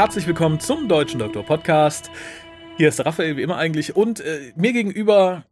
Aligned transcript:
Herzlich 0.00 0.26
willkommen 0.26 0.58
zum 0.60 0.88
Deutschen 0.88 1.18
Doktor 1.20 1.44
Podcast. 1.44 2.10
Hier 2.78 2.88
ist 2.88 3.04
Raphael 3.04 3.36
wie 3.36 3.42
immer 3.42 3.58
eigentlich 3.58 3.96
und 3.96 4.20
äh, 4.20 4.50
mir 4.56 4.72
gegenüber 4.72 5.44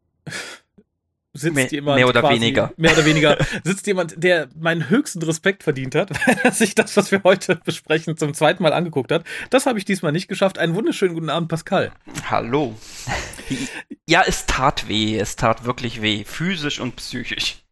sitzt 1.35 1.55
mehr, 1.55 1.67
jemand 1.67 1.97
mehr 1.97 2.09
oder 2.09 2.27
weniger 2.31 2.73
mehr 2.79 2.93
oder 2.93 3.05
weniger 3.05 3.37
sitzt 3.63 3.87
jemand, 3.87 4.15
der 4.25 4.49
meinen 4.59 4.89
höchsten 4.89 5.23
Respekt 5.23 5.65
verdient 5.65 5.95
hat, 5.95 6.09
weil 6.27 6.39
er 6.43 6.53
sich 6.53 6.75
das, 6.75 6.97
was 6.97 7.13
wir 7.13 7.25
heute 7.25 7.57
besprechen, 7.57 8.17
zum 8.17 8.33
zweiten 8.33 8.63
Mal 8.63 8.73
angeguckt 8.73 9.13
hat. 9.13 9.25
Das 9.51 9.67
habe 9.67 9.79
ich 9.79 9.85
diesmal 9.85 10.13
nicht 10.13 10.29
geschafft. 10.29 10.59
Einen 10.59 10.75
wunderschönen 10.75 11.13
guten 11.13 11.29
Abend, 11.29 11.51
Pascal. 11.51 11.93
Hallo. 12.31 12.75
Ja, 14.07 14.23
es 14.27 14.47
tat 14.47 14.89
weh. 14.89 15.19
Es 15.19 15.37
tat 15.37 15.67
wirklich 15.67 16.01
weh. 16.01 16.25
Physisch 16.25 16.81
und 16.81 16.97
psychisch. 16.97 17.63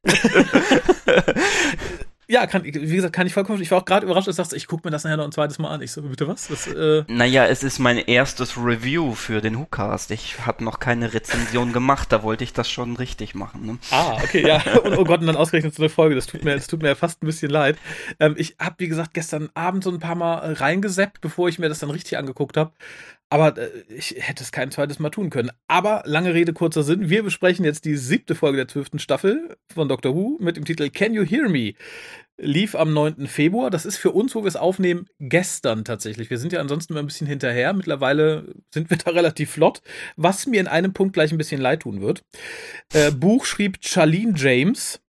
Ja, 2.28 2.46
kann, 2.48 2.64
wie 2.64 2.72
gesagt, 2.72 3.14
kann 3.14 3.26
ich 3.26 3.34
vollkommen. 3.34 3.62
Ich 3.62 3.70
war 3.70 3.78
auch 3.78 3.84
gerade 3.84 4.04
überrascht, 4.04 4.26
dass 4.26 4.34
du 4.34 4.42
sagst, 4.42 4.52
ich 4.52 4.66
gucke 4.66 4.86
mir 4.86 4.90
das 4.90 5.04
nachher 5.04 5.16
noch 5.16 5.24
ein 5.24 5.32
zweites 5.32 5.60
Mal 5.60 5.70
an. 5.70 5.80
Ich 5.80 5.92
so, 5.92 6.02
bitte 6.02 6.26
was? 6.26 6.48
Das, 6.48 6.66
äh 6.66 7.04
naja, 7.06 7.46
es 7.46 7.62
ist 7.62 7.78
mein 7.78 7.98
erstes 7.98 8.56
Review 8.56 9.14
für 9.14 9.40
den 9.40 9.56
WhoCast. 9.56 10.10
Ich 10.10 10.44
habe 10.44 10.64
noch 10.64 10.80
keine 10.80 11.14
Rezension 11.14 11.72
gemacht, 11.72 12.10
da 12.10 12.24
wollte 12.24 12.42
ich 12.42 12.52
das 12.52 12.68
schon 12.68 12.96
richtig 12.96 13.36
machen. 13.36 13.64
Ne? 13.64 13.78
Ah, 13.92 14.18
okay, 14.24 14.44
ja. 14.44 14.56
Und 14.84 14.98
oh 14.98 15.04
Gott, 15.04 15.20
und 15.20 15.28
dann 15.28 15.36
ausgerechnet 15.36 15.74
so 15.74 15.82
eine 15.82 15.88
Folge. 15.88 16.16
Das 16.16 16.26
tut 16.26 16.44
mir, 16.44 16.54
das 16.54 16.66
tut 16.66 16.82
mir 16.82 16.96
fast 16.96 17.22
ein 17.22 17.26
bisschen 17.26 17.50
leid. 17.50 17.78
Ähm, 18.18 18.34
ich 18.36 18.56
habe, 18.58 18.74
wie 18.78 18.88
gesagt, 18.88 19.14
gestern 19.14 19.48
Abend 19.54 19.84
so 19.84 19.90
ein 19.90 20.00
paar 20.00 20.16
Mal 20.16 20.54
reingeseppt, 20.54 21.20
bevor 21.20 21.48
ich 21.48 21.60
mir 21.60 21.68
das 21.68 21.78
dann 21.78 21.90
richtig 21.90 22.18
angeguckt 22.18 22.56
habe. 22.56 22.72
Aber 23.28 23.56
äh, 23.58 23.70
ich 23.88 24.16
hätte 24.18 24.42
es 24.42 24.52
kein 24.52 24.70
zweites 24.70 24.98
Mal 24.98 25.10
tun 25.10 25.30
können. 25.30 25.50
Aber 25.66 26.02
lange 26.06 26.34
Rede, 26.34 26.52
kurzer 26.52 26.82
Sinn. 26.82 27.08
Wir 27.08 27.22
besprechen 27.22 27.64
jetzt 27.64 27.84
die 27.84 27.96
siebte 27.96 28.34
Folge 28.34 28.56
der 28.56 28.68
zwölften 28.68 28.98
Staffel 28.98 29.56
von 29.72 29.88
Doctor 29.88 30.14
Who 30.14 30.38
mit 30.40 30.56
dem 30.56 30.64
Titel 30.64 30.90
Can 30.90 31.14
You 31.14 31.24
Hear 31.24 31.48
Me? 31.48 31.74
Lief 32.38 32.74
am 32.74 32.92
9. 32.92 33.26
Februar. 33.28 33.70
Das 33.70 33.86
ist 33.86 33.96
für 33.96 34.10
uns, 34.10 34.34
wo 34.34 34.42
wir 34.42 34.48
es 34.48 34.56
aufnehmen, 34.56 35.06
gestern 35.18 35.84
tatsächlich. 35.84 36.28
Wir 36.28 36.38
sind 36.38 36.52
ja 36.52 36.60
ansonsten 36.60 36.92
immer 36.92 37.00
ein 37.00 37.06
bisschen 37.06 37.26
hinterher. 37.26 37.72
Mittlerweile 37.72 38.54
sind 38.72 38.90
wir 38.90 38.96
da 39.04 39.10
relativ 39.10 39.50
flott, 39.52 39.82
was 40.16 40.46
mir 40.46 40.60
in 40.60 40.68
einem 40.68 40.92
Punkt 40.92 41.14
gleich 41.14 41.32
ein 41.32 41.38
bisschen 41.38 41.60
leid 41.60 41.82
tun 41.82 42.00
wird. 42.00 42.22
Äh, 42.92 43.10
Buch 43.10 43.46
schrieb 43.46 43.78
Charlene 43.80 44.34
James, 44.36 45.00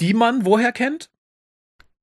die 0.00 0.14
man 0.14 0.44
woher 0.44 0.72
kennt? 0.72 1.10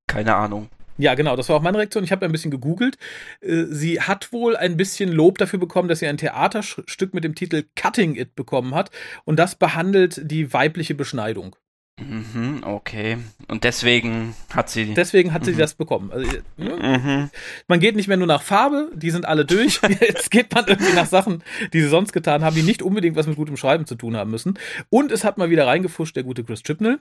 Keine 0.08 0.36
Ahnung. 0.36 0.70
Ja, 0.98 1.14
genau, 1.16 1.36
das 1.36 1.50
war 1.50 1.58
auch 1.58 1.62
meine 1.62 1.78
Reaktion. 1.78 2.06
Ich 2.06 2.12
habe 2.14 2.26
ein 2.26 2.32
bisschen 2.32 2.52
gegoogelt. 2.52 2.98
Äh, 3.42 3.66
sie 3.66 4.00
hat 4.02 4.32
wohl 4.32 4.56
ein 4.56 4.78
bisschen 4.78 5.12
Lob 5.12 5.38
dafür 5.38 5.60
bekommen, 5.60 5.90
dass 5.90 6.00
sie 6.00 6.08
ein 6.08 6.18
Theaterstück 6.18 7.14
mit 7.14 7.26
dem 7.26 7.36
Titel 7.36 7.66
Cutting 7.76 8.16
It 8.16 8.36
bekommen 8.36 8.74
hat. 8.74 8.92
Und 9.26 9.38
das 9.38 9.56
behandelt 9.56 10.22
die 10.24 10.54
weibliche 10.54 10.96
Beschneidung. 10.96 11.58
Mhm, 11.98 12.64
okay. 12.64 13.18
Und 13.48 13.64
deswegen 13.64 14.36
hat 14.54 14.70
sie. 14.70 14.94
Deswegen 14.94 15.32
hat 15.32 15.46
sie 15.46 15.54
mhm. 15.54 15.60
das 15.60 15.76
bekommen. 15.76 16.12
Also, 16.12 16.30
ne? 16.58 17.00
mhm. 17.00 17.30
Man 17.70 17.80
geht 17.80 17.96
nicht 17.96 18.10
mehr 18.10 18.18
nur 18.18 18.28
nach 18.28 18.42
Farbe, 18.42 18.92
die 18.94 19.12
sind 19.12 19.26
alle 19.26 19.46
durch. 19.46 19.80
Jetzt 20.02 20.30
geht 20.30 20.54
man 20.54 20.66
irgendwie 20.68 20.94
nach 20.94 21.06
Sachen, 21.06 21.42
die 21.72 21.82
sie 21.82 21.88
sonst 21.88 22.12
getan 22.12 22.44
haben, 22.44 22.54
die 22.54 22.64
nicht 22.64 22.82
unbedingt 22.82 23.16
was 23.16 23.28
mit 23.28 23.38
gutem 23.38 23.56
Schreiben 23.56 23.86
zu 23.86 23.96
tun 23.96 24.18
haben 24.18 24.30
müssen. 24.30 24.60
Und 24.90 25.14
es 25.14 25.24
hat 25.24 25.38
mal 25.38 25.50
wieder 25.50 25.68
reingefuscht, 25.68 26.18
der 26.18 26.24
gute 26.24 26.44
Chris 26.44 26.64
Chibnall. 26.64 27.00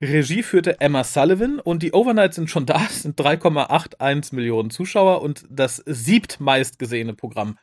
Regie 0.00 0.42
führte 0.42 0.80
Emma 0.80 1.04
Sullivan 1.04 1.60
und 1.60 1.82
die 1.82 1.92
Overnights 1.92 2.36
sind 2.36 2.48
schon 2.48 2.64
da, 2.64 2.86
es 2.86 3.02
sind 3.02 3.20
3,81 3.20 4.34
Millionen 4.34 4.70
Zuschauer 4.70 5.20
und 5.20 5.44
das 5.50 5.82
siebtmeist 5.84 6.78
gesehene 6.78 7.12
Programm 7.12 7.58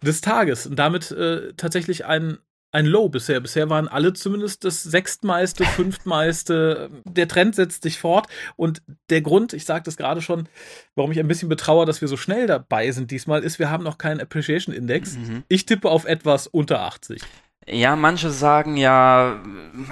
des 0.00 0.20
Tages. 0.20 0.68
Und 0.68 0.78
damit 0.78 1.10
äh, 1.10 1.54
tatsächlich 1.56 2.04
ein 2.06 2.38
ein 2.74 2.86
Low 2.86 3.08
bisher. 3.08 3.40
Bisher 3.40 3.70
waren 3.70 3.86
alle 3.86 4.12
zumindest 4.12 4.64
das 4.64 4.82
sechstmeiste, 4.82 5.64
fünftmeiste. 5.76 6.90
Der 7.04 7.28
Trend 7.28 7.54
setzt 7.54 7.84
sich 7.84 7.98
fort. 7.98 8.26
Und 8.56 8.82
der 9.10 9.22
Grund, 9.22 9.52
ich 9.52 9.64
sagte 9.64 9.88
es 9.88 9.96
gerade 9.96 10.20
schon, 10.20 10.48
warum 10.96 11.12
ich 11.12 11.20
ein 11.20 11.28
bisschen 11.28 11.48
betrauere, 11.48 11.86
dass 11.86 12.00
wir 12.00 12.08
so 12.08 12.16
schnell 12.16 12.46
dabei 12.46 12.90
sind 12.90 13.10
diesmal, 13.10 13.44
ist, 13.44 13.58
wir 13.58 13.70
haben 13.70 13.84
noch 13.84 13.96
keinen 13.96 14.20
Appreciation 14.20 14.74
Index. 14.74 15.16
Mhm. 15.16 15.44
Ich 15.48 15.66
tippe 15.66 15.88
auf 15.88 16.04
etwas 16.04 16.48
unter 16.48 16.80
80. 16.80 17.22
Ja, 17.66 17.96
manche 17.96 18.30
sagen 18.30 18.76
ja, 18.76 19.40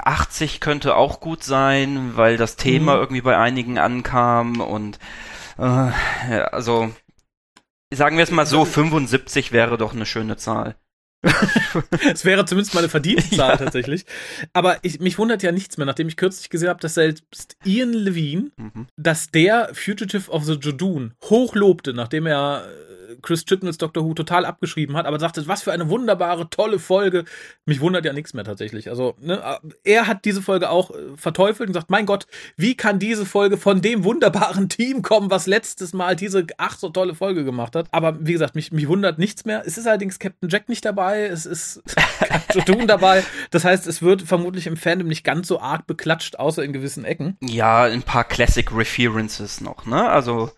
80 0.05 0.61
könnte 0.61 0.97
auch 0.97 1.21
gut 1.21 1.43
sein, 1.43 2.17
weil 2.17 2.37
das 2.37 2.57
Thema 2.57 2.97
mhm. 2.97 3.01
irgendwie 3.01 3.23
bei 3.23 3.39
einigen 3.39 3.79
ankam 3.79 4.61
und 4.61 4.99
äh, 5.57 5.63
also 6.51 6.93
sagen 7.95 8.17
wir 8.17 8.25
es 8.25 8.31
mal 8.31 8.45
so, 8.45 8.65
75 8.65 9.53
wäre 9.53 9.79
doch 9.79 9.95
eine 9.95 10.05
schöne 10.05 10.37
Zahl. 10.37 10.77
Es 12.13 12.25
wäre 12.25 12.45
zumindest 12.45 12.75
mal 12.75 12.81
eine 12.81 12.89
verdiente 12.89 13.29
Zahl 13.37 13.51
ja. 13.51 13.57
tatsächlich. 13.57 14.05
Aber 14.53 14.79
ich, 14.83 15.01
mich 15.01 15.19
wundert 15.19 15.43
ja 15.43 15.53
nichts 15.53 15.77
mehr, 15.77 15.87
nachdem 15.87 16.09
ich 16.09 16.17
kürzlich 16.17 16.51
gesehen 16.51 16.69
habe, 16.69 16.81
dass 16.81 16.95
selbst 16.95 17.57
Ian 17.65 17.93
Levine, 17.93 18.51
mhm. 18.57 18.87
dass 18.97 19.31
der 19.31 19.71
Fugitive 19.73 20.31
of 20.31 20.45
the 20.45 20.59
Jadoon 20.61 21.15
hochlobte, 21.25 21.93
nachdem 21.93 22.27
er 22.27 22.67
Chris 23.23 23.45
Chibnalls 23.45 23.79
Doctor 23.79 24.05
Who 24.05 24.15
total 24.15 24.45
abgeschrieben 24.45 24.97
hat, 24.97 25.07
aber 25.07 25.19
sagte, 25.19 25.47
was 25.47 25.63
für 25.63 25.73
eine 25.73 25.89
wunderbare, 25.89 26.51
tolle 26.51 26.79
Folge. 26.79 27.25
Mich 27.65 27.81
wundert 27.81 28.05
ja 28.05 28.13
nichts 28.13 28.35
mehr 28.35 28.45
tatsächlich. 28.45 28.89
Also, 28.89 29.15
ne, 29.21 29.43
er 29.85 30.07
hat 30.07 30.25
diese 30.25 30.43
Folge 30.43 30.71
auch 30.71 30.91
äh, 30.91 31.17
verteufelt 31.17 31.69
und 31.69 31.75
sagt, 31.75 31.91
mein 31.91 32.07
Gott, 32.07 32.27
wie 32.57 32.77
kann 32.77 32.99
diese 32.99 33.27
Folge 33.27 33.57
von 33.57 33.81
dem 33.83 34.05
wunderbaren 34.05 34.69
Team 34.69 35.03
kommen, 35.03 35.31
was 35.31 35.47
letztes 35.47 35.93
Mal 35.93 36.17
diese 36.17 36.47
ach 36.59 36.77
so 36.79 36.89
tolle 36.91 37.15
Folge 37.15 37.45
gemacht 37.45 37.77
hat. 37.77 37.87
Aber 37.93 38.17
wie 38.21 38.33
gesagt, 38.33 38.55
mich, 38.55 38.73
mich 38.73 38.89
wundert 38.89 39.19
nichts 39.19 39.45
mehr. 39.45 39.63
Es 39.65 39.79
ist 39.79 39.87
allerdings 39.87 40.19
Captain 40.19 40.49
Jack 40.49 40.69
nicht 40.69 40.85
dabei, 40.85 41.27
es 41.27 41.47
ist 41.47 41.83
Captain 42.49 42.87
dabei. 42.87 43.25
Das 43.51 43.65
heißt, 43.65 43.87
es 43.87 44.03
wird 44.03 44.23
vermutlich 44.23 44.67
im 44.67 44.77
Fandom 44.77 45.09
nicht 45.09 45.25
ganz 45.25 45.49
so 45.49 45.61
arg 45.61 45.87
beklatscht, 45.87 46.39
außer 46.39 46.63
in 46.65 46.73
gewissen 46.73 47.05
Ecken. 47.05 47.37
Ja, 47.41 47.85
ein 47.85 48.03
paar 48.03 48.25
Classic 48.25 48.69
References 48.75 49.61
noch, 49.61 49.87
ne? 49.87 50.09
Also. 50.09 50.51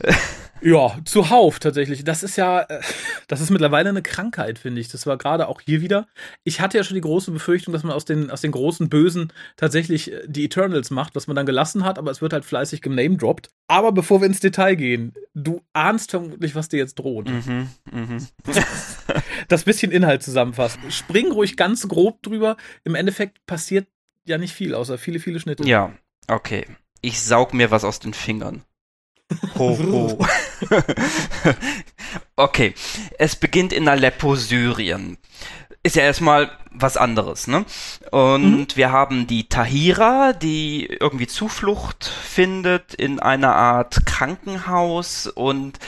Ja, 0.62 0.98
zuhauf 1.04 1.58
tatsächlich. 1.58 2.04
Das 2.04 2.22
ist 2.22 2.36
ja, 2.36 2.62
äh, 2.62 2.80
das 3.28 3.40
ist 3.40 3.50
mittlerweile 3.50 3.88
eine 3.88 4.02
Krankheit, 4.02 4.58
finde 4.58 4.80
ich. 4.80 4.88
Das 4.88 5.06
war 5.06 5.16
gerade 5.16 5.48
auch 5.48 5.60
hier 5.60 5.80
wieder. 5.80 6.06
Ich 6.44 6.60
hatte 6.60 6.76
ja 6.76 6.84
schon 6.84 6.96
die 6.96 7.00
große 7.00 7.30
Befürchtung, 7.30 7.72
dass 7.72 7.82
man 7.82 7.92
aus 7.92 8.04
den, 8.04 8.30
aus 8.30 8.40
den 8.40 8.52
großen 8.52 8.88
Bösen 8.88 9.32
tatsächlich 9.56 10.12
äh, 10.12 10.22
die 10.26 10.44
Eternals 10.44 10.90
macht, 10.90 11.14
was 11.14 11.26
man 11.26 11.36
dann 11.36 11.46
gelassen 11.46 11.84
hat, 11.84 11.98
aber 11.98 12.10
es 12.10 12.20
wird 12.20 12.32
halt 12.32 12.44
fleißig 12.44 12.82
genamedroppt. 12.82 13.50
Aber 13.68 13.92
bevor 13.92 14.20
wir 14.20 14.26
ins 14.26 14.40
Detail 14.40 14.74
gehen, 14.74 15.14
du 15.34 15.62
ahnst 15.72 16.10
vermutlich, 16.10 16.54
was 16.54 16.68
dir 16.68 16.78
jetzt 16.78 16.98
droht. 16.98 17.28
Mhm, 17.28 17.68
mh. 17.90 18.18
das 19.48 19.64
bisschen 19.64 19.92
Inhalt 19.92 20.22
zusammenfassen. 20.22 20.90
Spring 20.90 21.32
ruhig 21.32 21.56
ganz 21.56 21.88
grob 21.88 22.22
drüber. 22.22 22.56
Im 22.84 22.94
Endeffekt 22.94 23.44
passiert 23.46 23.86
ja 24.26 24.38
nicht 24.38 24.52
viel, 24.52 24.74
außer 24.74 24.98
viele, 24.98 25.20
viele 25.20 25.40
Schnitte. 25.40 25.64
Ja, 25.66 25.92
okay. 26.28 26.66
Ich 27.00 27.22
saug 27.22 27.54
mir 27.54 27.70
was 27.70 27.84
aus 27.84 27.98
den 27.98 28.12
Fingern. 28.12 28.62
Ho, 29.58 29.78
ho. 29.78 30.26
okay, 32.36 32.74
es 33.18 33.36
beginnt 33.36 33.72
in 33.72 33.88
Aleppo, 33.88 34.34
Syrien. 34.34 35.18
Ist 35.82 35.96
ja 35.96 36.02
erstmal 36.02 36.50
was 36.70 36.96
anderes, 36.96 37.46
ne? 37.46 37.64
Und 38.10 38.58
mhm. 38.58 38.66
wir 38.74 38.92
haben 38.92 39.26
die 39.26 39.48
Tahira, 39.48 40.32
die 40.32 40.86
irgendwie 40.86 41.26
Zuflucht 41.26 42.04
findet 42.04 42.94
in 42.94 43.18
einer 43.18 43.56
Art 43.56 44.04
Krankenhaus 44.06 45.26
und 45.26 45.78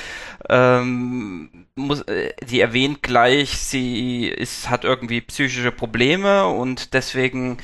ähm, 0.48 1.66
muss, 1.74 2.02
äh, 2.02 2.32
die 2.42 2.60
erwähnt 2.60 3.02
gleich, 3.02 3.58
sie 3.58 4.26
ist, 4.26 4.68
hat 4.68 4.84
irgendwie 4.84 5.20
psychische 5.20 5.72
Probleme 5.72 6.46
und 6.46 6.94
deswegen, 6.94 7.58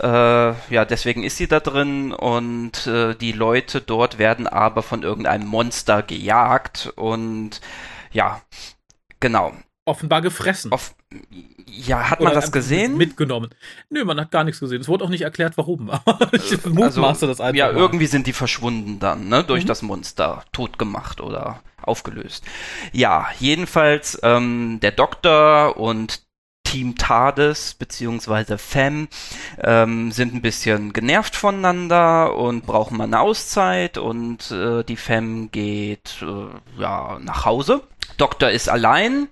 äh, 0.00 0.06
ja, 0.06 0.84
deswegen 0.84 1.22
ist 1.22 1.36
sie 1.36 1.48
da 1.48 1.60
drin 1.60 2.12
und 2.12 2.86
äh, 2.86 3.14
die 3.14 3.32
Leute 3.32 3.80
dort 3.80 4.18
werden 4.18 4.46
aber 4.46 4.82
von 4.82 5.02
irgendeinem 5.02 5.46
Monster 5.46 6.02
gejagt 6.02 6.92
und 6.96 7.60
ja, 8.12 8.42
genau. 9.20 9.52
Offenbar 9.86 10.22
gefressen. 10.22 10.72
Off 10.72 10.94
ja, 11.66 12.10
hat 12.10 12.20
Oder 12.20 12.30
man 12.30 12.34
das 12.34 12.52
gesehen? 12.52 12.96
Mitgenommen. 12.96 13.50
Nö, 13.90 14.04
man 14.04 14.20
hat 14.20 14.30
gar 14.30 14.44
nichts 14.44 14.60
gesehen. 14.60 14.80
Es 14.80 14.88
wurde 14.88 15.04
auch 15.04 15.08
nicht 15.08 15.22
erklärt, 15.22 15.56
warum. 15.56 15.90
Ich 16.32 16.64
mutmaße 16.64 17.02
also, 17.02 17.26
das 17.26 17.40
einfach. 17.40 17.56
Ja, 17.56 17.72
mal. 17.72 17.76
irgendwie 17.78 18.06
sind 18.06 18.26
die 18.26 18.32
verschwunden 18.32 18.98
dann, 18.98 19.28
ne? 19.28 19.44
Durch 19.44 19.64
mhm. 19.64 19.68
das 19.68 19.82
Monster. 19.82 20.44
Tot 20.52 20.78
gemacht 20.78 21.20
oder 21.20 21.60
aufgelöst. 21.84 22.44
Ja, 22.92 23.26
jedenfalls 23.38 24.18
ähm, 24.22 24.80
der 24.80 24.92
Doktor 24.92 25.76
und 25.76 26.24
Team 26.64 26.96
TARDIS 26.96 27.74
beziehungsweise 27.74 28.58
FEM 28.58 29.06
ähm, 29.62 30.10
sind 30.10 30.34
ein 30.34 30.42
bisschen 30.42 30.92
genervt 30.92 31.36
voneinander 31.36 32.36
und 32.36 32.66
brauchen 32.66 32.96
mal 32.96 33.04
eine 33.04 33.20
Auszeit 33.20 33.96
und 33.96 34.50
äh, 34.50 34.82
die 34.82 34.96
FEM 34.96 35.52
geht 35.52 36.22
äh, 36.22 36.80
ja 36.80 37.20
nach 37.20 37.44
Hause 37.44 37.82
Doktor 38.16 38.50
ist 38.50 38.68
allein 38.68 39.28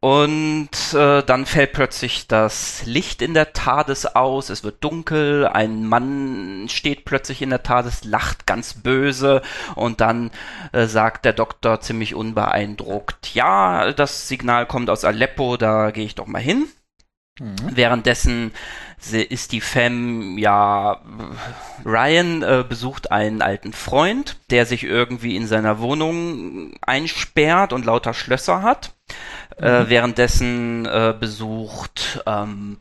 und 0.00 0.70
äh, 0.92 1.22
dann 1.22 1.46
fällt 1.46 1.72
plötzlich 1.72 2.28
das 2.28 2.84
Licht 2.84 3.22
in 3.22 3.34
der 3.34 3.52
TARDIS 3.52 4.06
aus, 4.06 4.50
es 4.50 4.62
wird 4.62 4.84
dunkel, 4.84 5.46
ein 5.46 5.86
Mann 5.86 6.68
steht 6.68 7.04
plötzlich 7.04 7.40
in 7.40 7.50
der 7.50 7.62
TARDIS, 7.62 8.04
lacht 8.04 8.46
ganz 8.46 8.74
böse 8.74 9.42
und 9.74 10.00
dann 10.00 10.30
äh, 10.72 10.86
sagt 10.86 11.24
der 11.24 11.32
Doktor 11.32 11.80
ziemlich 11.80 12.14
unbeeindruckt, 12.14 13.34
ja, 13.34 13.92
das 13.92 14.28
Signal 14.28 14.66
kommt 14.66 14.90
aus 14.90 15.04
Aleppo, 15.04 15.56
da 15.56 15.90
gehe 15.90 16.04
ich 16.04 16.14
doch 16.14 16.26
mal 16.26 16.42
hin. 16.42 16.66
Mhm. 17.38 17.56
Währenddessen 17.70 18.52
ist 19.12 19.52
die 19.52 19.60
Femme, 19.60 20.40
ja, 20.40 21.00
Ryan 21.84 22.42
äh, 22.42 22.64
besucht 22.66 23.12
einen 23.12 23.42
alten 23.42 23.72
Freund, 23.72 24.38
der 24.50 24.64
sich 24.64 24.84
irgendwie 24.84 25.36
in 25.36 25.46
seiner 25.46 25.78
Wohnung 25.78 26.72
einsperrt 26.80 27.72
und 27.72 27.84
lauter 27.84 28.14
Schlösser 28.14 28.62
hat. 28.62 28.94
Äh, 29.58 29.62
mhm. 29.62 29.86
Äh, 29.86 29.90
währenddessen 29.90 30.86
äh, 30.86 31.14
besucht 31.18 32.22
ähm, 32.26 32.78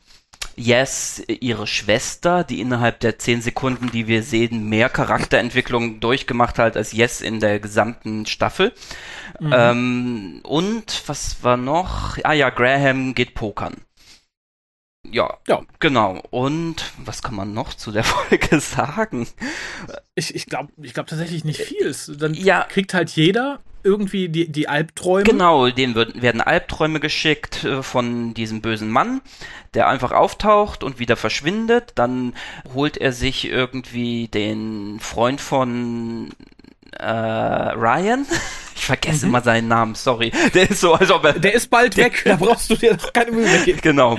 Yes 0.57 1.21
ihre 1.27 1.67
Schwester, 1.67 2.45
die 2.45 2.61
innerhalb 2.61 3.01
der 3.01 3.19
zehn 3.19 3.41
Sekunden, 3.41 3.91
die 3.91 4.07
wir 4.07 4.23
sehen, 4.23 4.69
mehr 4.69 4.87
Charakterentwicklung 4.87 5.99
durchgemacht 5.99 6.59
hat 6.59 6.77
als 6.77 6.93
Yes 6.93 7.19
in 7.19 7.41
der 7.41 7.59
gesamten 7.59 8.25
Staffel. 8.25 8.71
Mhm. 9.41 9.53
Ähm, 9.53 10.39
und 10.43 11.03
was 11.07 11.43
war 11.43 11.57
noch? 11.57 12.17
Ah 12.23 12.31
ja, 12.31 12.49
Graham 12.51 13.15
geht 13.15 13.33
pokern. 13.33 13.84
Ja, 15.11 15.37
ja, 15.47 15.61
genau. 15.79 16.21
Und 16.31 16.91
was 16.97 17.21
kann 17.21 17.35
man 17.35 17.53
noch 17.53 17.73
zu 17.73 17.91
der 17.91 18.03
Folge 18.05 18.59
sagen? 18.59 19.27
Ich, 20.15 20.35
ich 20.35 20.45
glaube 20.45 20.71
ich 20.81 20.93
glaub 20.93 21.07
tatsächlich 21.07 21.43
nicht 21.43 21.61
viel. 21.61 21.95
Dann 22.17 22.33
ja. 22.33 22.63
kriegt 22.63 22.93
halt 22.93 23.11
jeder 23.11 23.59
irgendwie 23.85 24.29
die, 24.29 24.51
die 24.51 24.67
Albträume. 24.67 25.23
Genau, 25.23 25.69
denen 25.69 25.93
wird, 25.93 26.21
werden 26.21 26.41
Albträume 26.41 26.99
geschickt 26.99 27.63
äh, 27.63 27.83
von 27.83 28.33
diesem 28.33 28.61
bösen 28.61 28.89
Mann, 28.89 29.21
der 29.75 29.87
einfach 29.87 30.11
auftaucht 30.11 30.83
und 30.83 30.97
wieder 30.97 31.15
verschwindet. 31.15 31.91
Dann 31.95 32.33
holt 32.73 32.97
er 32.97 33.13
sich 33.13 33.47
irgendwie 33.47 34.27
den 34.27 34.99
Freund 34.99 35.39
von 35.39 36.33
äh, 36.99 37.05
Ryan. 37.05 38.25
Ich 38.75 38.85
vergesse 38.85 39.25
mhm. 39.25 39.31
immer 39.31 39.41
seinen 39.41 39.69
Namen, 39.69 39.95
sorry. 39.95 40.31
Der 40.53 40.69
ist 40.69 40.81
so, 40.81 40.93
als 40.93 41.09
ob 41.09 41.23
er. 41.23 41.33
Der 41.33 41.53
ist 41.53 41.69
bald 41.69 41.95
weg, 41.95 42.21
da 42.25 42.35
brauchst 42.35 42.69
du 42.69 42.75
dir 42.75 42.95
doch 42.95 43.13
keine 43.13 43.31
Mühe 43.31 43.47
mehr 43.47 43.63
geben. 43.63 43.79
Genau. 43.81 44.17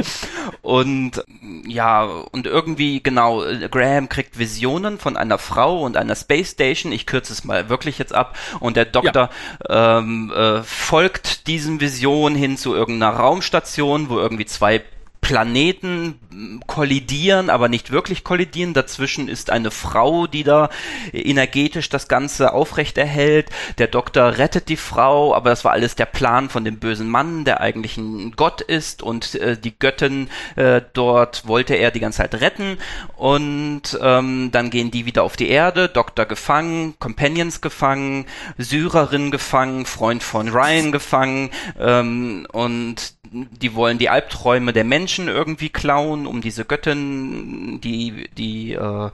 Und 0.63 1.23
ja, 1.67 2.05
und 2.05 2.47
irgendwie, 2.47 3.03
genau, 3.03 3.45
Graham 3.71 4.09
kriegt 4.09 4.39
Visionen 4.39 4.99
von 4.99 5.17
einer 5.17 5.39
Frau 5.39 5.83
und 5.83 5.97
einer 5.97 6.17
Space 6.17 6.53
Station. 6.53 6.91
Ich 6.91 7.07
kürze 7.07 7.33
es 7.33 7.45
mal 7.45 7.69
wirklich 7.69 7.99
jetzt 7.99 8.15
ab. 8.15 8.37
Und 8.59 8.77
der 8.77 8.87
Doktor 8.87 9.31
ja. 9.69 9.99
ähm, 9.99 10.33
äh, 10.35 10.63
folgt 10.63 11.47
diesen 11.47 11.81
Visionen 11.81 12.37
hin 12.37 12.57
zu 12.57 12.75
irgendeiner 12.75 13.15
Raumstation, 13.15 14.09
wo 14.09 14.19
irgendwie 14.19 14.47
zwei 14.47 14.83
Planeten 15.27 16.21
kollidieren, 16.69 17.51
aber 17.51 17.69
nicht 17.69 17.91
wirklich 17.91 18.23
kollidieren. 18.23 18.75
Dazwischen 18.75 19.27
ist 19.27 19.51
eine 19.51 19.73
Frau, 19.73 20.29
die 20.29 20.45
da 20.45 20.71
energetisch 21.13 21.89
das 21.89 22.07
Ganze 22.07 22.53
aufrechterhält. 22.53 23.51
Der 23.79 23.89
Doktor 23.89 24.39
rettet 24.39 24.69
die 24.69 24.77
Frau, 24.77 25.35
aber 25.35 25.51
das 25.51 25.65
war 25.65 25.73
alles 25.73 25.97
der 25.97 26.07
Plan 26.07 26.49
von 26.49 26.65
dem 26.65 26.79
bösen 26.79 27.09
Mann, 27.09 27.45
der 27.45 27.61
eigentlich 27.61 27.97
ein 27.97 28.35
Gott 28.37 28.61
ist 28.61 29.03
und 29.03 29.35
äh, 29.35 29.59
die 29.59 29.77
Göttin 29.77 30.29
äh, 30.55 30.81
dort 30.93 31.49
wollte 31.49 31.75
er 31.75 31.91
die 31.91 31.99
ganze 31.99 32.19
Zeit 32.19 32.41
retten 32.41 32.79
und 33.17 33.99
ähm, 34.01 34.51
dann 34.53 34.71
gehen 34.71 34.93
die 34.93 35.07
wieder 35.07 35.25
auf 35.25 35.37
die 35.37 35.49
Erde, 35.49 35.89
Doktor 35.89 36.27
gefangen, 36.27 36.95
Companions 37.01 37.61
gefangen, 37.61 38.27
Syrerin 38.59 39.33
gefangen, 39.33 39.87
Freund 39.87 40.23
von 40.23 40.49
Ryan 40.51 40.93
gefangen 40.93 41.51
ähm, 41.81 42.47
und 42.53 43.16
die 43.33 43.75
wollen 43.75 43.99
die 43.99 44.09
Albträume 44.09 44.73
der 44.73 44.85
Menschen 44.85 45.29
irgendwie 45.29 45.69
klauen, 45.69 46.27
um 46.27 46.41
diese 46.41 46.65
Göttin, 46.65 47.81
die, 47.81 48.29
die 48.37 48.73
äh, 48.73 49.11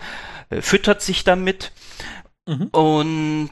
füttert 0.61 1.03
sich 1.03 1.25
damit. 1.25 1.73
Mhm. 2.47 2.69
Und 2.73 3.51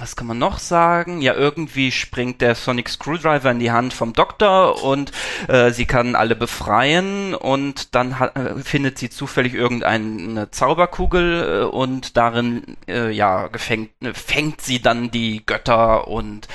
was 0.00 0.16
kann 0.16 0.26
man 0.26 0.38
noch 0.38 0.58
sagen? 0.58 1.20
Ja, 1.20 1.34
irgendwie 1.34 1.92
springt 1.92 2.40
der 2.40 2.54
Sonic 2.54 2.88
Screwdriver 2.88 3.50
in 3.50 3.60
die 3.60 3.70
Hand 3.70 3.92
vom 3.92 4.14
Doktor 4.14 4.82
und 4.82 5.12
äh, 5.48 5.70
sie 5.70 5.84
kann 5.84 6.14
alle 6.14 6.34
befreien 6.34 7.34
und 7.34 7.94
dann 7.94 8.18
hat, 8.18 8.34
äh, 8.36 8.58
findet 8.60 8.98
sie 8.98 9.10
zufällig 9.10 9.52
irgendeine 9.52 10.50
Zauberkugel 10.50 11.62
äh, 11.62 11.64
und 11.66 12.16
darin 12.16 12.78
äh, 12.88 13.10
ja 13.10 13.48
gefängt, 13.48 13.90
äh, 14.00 14.14
fängt 14.14 14.62
sie 14.62 14.80
dann 14.80 15.10
die 15.10 15.44
Götter 15.44 16.08
und 16.08 16.48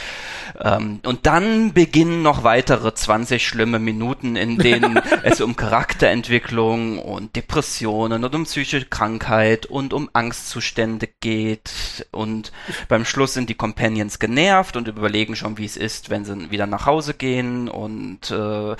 ähm, 0.60 1.00
und 1.06 1.26
dann 1.26 1.74
beginnen 1.74 2.24
noch 2.24 2.44
weitere 2.44 2.94
20 2.94 3.48
schlimme 3.48 3.80
Minuten, 3.80 4.36
in 4.36 4.58
denen 4.58 5.00
es 5.24 5.42
um 5.42 5.56
Charakterentwicklung 5.56 7.00
und 7.00 7.36
Depressionen 7.36 8.24
und 8.24 8.34
um 8.34 8.44
psychische 8.46 8.86
Krankheit 8.86 9.68
und 9.68 9.94
um 9.94 10.10
Angstzustände 10.14 11.08
geht. 11.20 11.67
Und 12.12 12.52
beim 12.88 13.06
Schluss 13.06 13.34
sind 13.34 13.50
die 13.50 13.56
Companions 13.56 14.20
genervt 14.20 14.76
und 14.76 14.88
überlegen 14.88 15.36
schon, 15.36 15.58
wie 15.58 15.66
es 15.66 15.78
ist, 15.78 16.10
wenn 16.10 16.26
sie 16.26 16.52
wieder 16.52 16.68
nach 16.68 16.86
Hause 16.86 17.14
gehen. 17.14 17.70
Und 17.70 18.32
äh, 18.32 18.76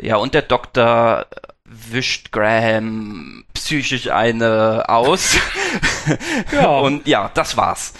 ja, 0.00 0.16
und 0.16 0.34
der 0.34 0.42
Doktor 0.42 1.26
wischt 1.64 2.32
Graham 2.32 3.44
psychisch 3.54 4.10
eine 4.10 4.88
aus. 4.88 5.36
ja. 6.52 6.68
Und 6.78 7.06
ja, 7.06 7.30
das 7.34 7.56
war's. 7.56 7.94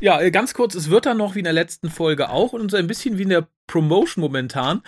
Ja, 0.00 0.28
ganz 0.30 0.54
kurz, 0.54 0.74
es 0.74 0.90
wird 0.90 1.06
dann 1.06 1.16
noch 1.16 1.34
wie 1.34 1.40
in 1.40 1.44
der 1.44 1.52
letzten 1.52 1.90
Folge 1.90 2.30
auch 2.30 2.52
und 2.52 2.70
so 2.70 2.76
ein 2.76 2.86
bisschen 2.86 3.18
wie 3.18 3.22
in 3.22 3.30
der 3.30 3.48
Promotion 3.66 4.22
momentan 4.22 4.82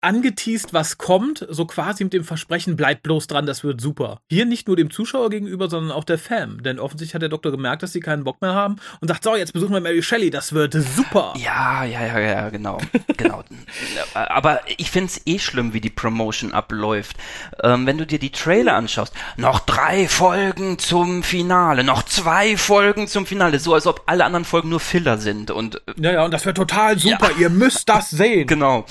angeteased, 0.00 0.72
was 0.72 0.98
kommt, 0.98 1.46
so 1.48 1.66
quasi 1.66 2.04
mit 2.04 2.12
dem 2.12 2.24
Versprechen, 2.24 2.76
bleibt 2.76 3.02
bloß 3.02 3.26
dran, 3.26 3.46
das 3.46 3.64
wird 3.64 3.80
super. 3.80 4.20
Hier 4.28 4.46
nicht 4.46 4.66
nur 4.66 4.76
dem 4.76 4.90
Zuschauer 4.90 5.30
gegenüber, 5.30 5.68
sondern 5.68 5.92
auch 5.92 6.04
der 6.04 6.18
Fan. 6.18 6.62
Denn 6.62 6.78
offensichtlich 6.78 7.14
hat 7.14 7.22
der 7.22 7.28
Doktor 7.28 7.52
gemerkt, 7.52 7.82
dass 7.82 7.92
sie 7.92 8.00
keinen 8.00 8.24
Bock 8.24 8.40
mehr 8.40 8.54
haben 8.54 8.76
und 9.00 9.08
sagt, 9.08 9.24
so, 9.24 9.36
jetzt 9.36 9.52
besuchen 9.52 9.74
wir 9.74 9.80
Mary 9.80 10.02
Shelley, 10.02 10.30
das 10.30 10.52
wird 10.52 10.74
super. 10.74 11.34
Ja, 11.36 11.84
ja, 11.84 12.04
ja, 12.04 12.18
ja, 12.18 12.48
genau. 12.48 12.78
genau. 13.16 13.44
Aber 14.14 14.60
ich 14.78 14.90
finde 14.90 15.08
es 15.08 15.20
eh 15.26 15.38
schlimm, 15.38 15.72
wie 15.74 15.80
die 15.80 15.90
Promotion 15.90 16.52
abläuft. 16.52 17.16
Ähm, 17.62 17.86
wenn 17.86 17.98
du 17.98 18.06
dir 18.06 18.18
die 18.18 18.30
Trailer 18.30 18.74
anschaust, 18.76 19.12
noch 19.36 19.60
drei 19.60 20.08
Folgen 20.08 20.78
zum 20.78 21.22
Finale, 21.22 21.84
noch 21.84 22.04
zwei 22.04 22.56
Folgen 22.56 23.06
zum 23.06 23.26
Finale, 23.26 23.58
so 23.58 23.74
als 23.74 23.86
ob 23.86 24.02
alle 24.06 24.24
anderen 24.24 24.44
Folgen 24.44 24.70
nur 24.70 24.80
Filler 24.80 25.18
sind 25.18 25.50
und. 25.50 25.76
Äh, 25.76 25.80
ja, 25.98 26.12
ja, 26.12 26.24
und 26.24 26.32
das 26.32 26.46
wird 26.46 26.56
total 26.56 26.98
super, 26.98 27.30
ja. 27.32 27.42
ihr 27.42 27.50
müsst 27.50 27.88
das 27.88 28.10
sehen. 28.10 28.46
Genau. 28.46 28.86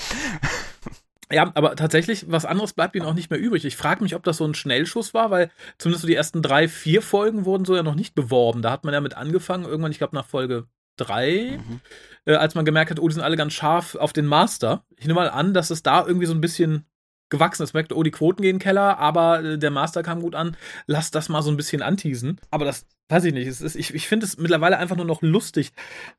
Ja, 1.32 1.50
aber 1.54 1.76
tatsächlich, 1.76 2.30
was 2.30 2.44
anderes 2.44 2.72
bleibt 2.72 2.96
ihnen 2.96 3.06
auch 3.06 3.14
nicht 3.14 3.30
mehr 3.30 3.38
übrig. 3.38 3.64
Ich 3.64 3.76
frage 3.76 4.02
mich, 4.02 4.14
ob 4.14 4.24
das 4.24 4.38
so 4.38 4.44
ein 4.44 4.54
Schnellschuss 4.54 5.14
war, 5.14 5.30
weil 5.30 5.50
zumindest 5.78 6.02
so 6.02 6.08
die 6.08 6.14
ersten 6.14 6.42
drei, 6.42 6.66
vier 6.66 7.02
Folgen 7.02 7.44
wurden 7.44 7.64
so 7.64 7.76
ja 7.76 7.82
noch 7.82 7.94
nicht 7.94 8.14
beworben. 8.14 8.62
Da 8.62 8.70
hat 8.72 8.84
man 8.84 8.94
ja 8.94 9.00
mit 9.00 9.16
angefangen, 9.16 9.64
irgendwann, 9.64 9.92
ich 9.92 9.98
glaube, 9.98 10.16
nach 10.16 10.26
Folge 10.26 10.66
drei, 10.96 11.58
mhm. 11.58 11.80
äh, 12.26 12.34
als 12.34 12.54
man 12.54 12.64
gemerkt 12.64 12.90
hat, 12.90 13.00
oh, 13.00 13.08
die 13.08 13.14
sind 13.14 13.22
alle 13.22 13.36
ganz 13.36 13.52
scharf 13.52 13.94
auf 13.94 14.12
den 14.12 14.26
Master. 14.26 14.84
Ich 14.96 15.06
nehme 15.06 15.20
mal 15.20 15.30
an, 15.30 15.54
dass 15.54 15.70
es 15.70 15.82
da 15.82 16.04
irgendwie 16.04 16.26
so 16.26 16.34
ein 16.34 16.40
bisschen 16.40 16.84
gewachsen 17.30 17.62
ist. 17.62 17.74
Merkt, 17.74 17.92
oh, 17.92 18.02
die 18.02 18.10
Quoten 18.10 18.42
gehen 18.42 18.58
Keller, 18.58 18.98
aber 18.98 19.42
äh, 19.42 19.58
der 19.58 19.70
Master 19.70 20.02
kam 20.02 20.20
gut 20.20 20.34
an. 20.34 20.56
Lass 20.86 21.10
das 21.10 21.28
mal 21.28 21.42
so 21.42 21.50
ein 21.50 21.56
bisschen 21.56 21.82
anteasen. 21.82 22.40
Aber 22.50 22.64
das 22.64 22.86
weiß 23.08 23.24
ich 23.24 23.34
nicht. 23.34 23.46
Ist, 23.46 23.76
ich 23.76 23.94
ich 23.94 24.08
finde 24.08 24.26
es 24.26 24.36
mittlerweile 24.36 24.78
einfach 24.78 24.96
nur 24.96 25.04
noch 25.04 25.22
lustig, 25.22 25.72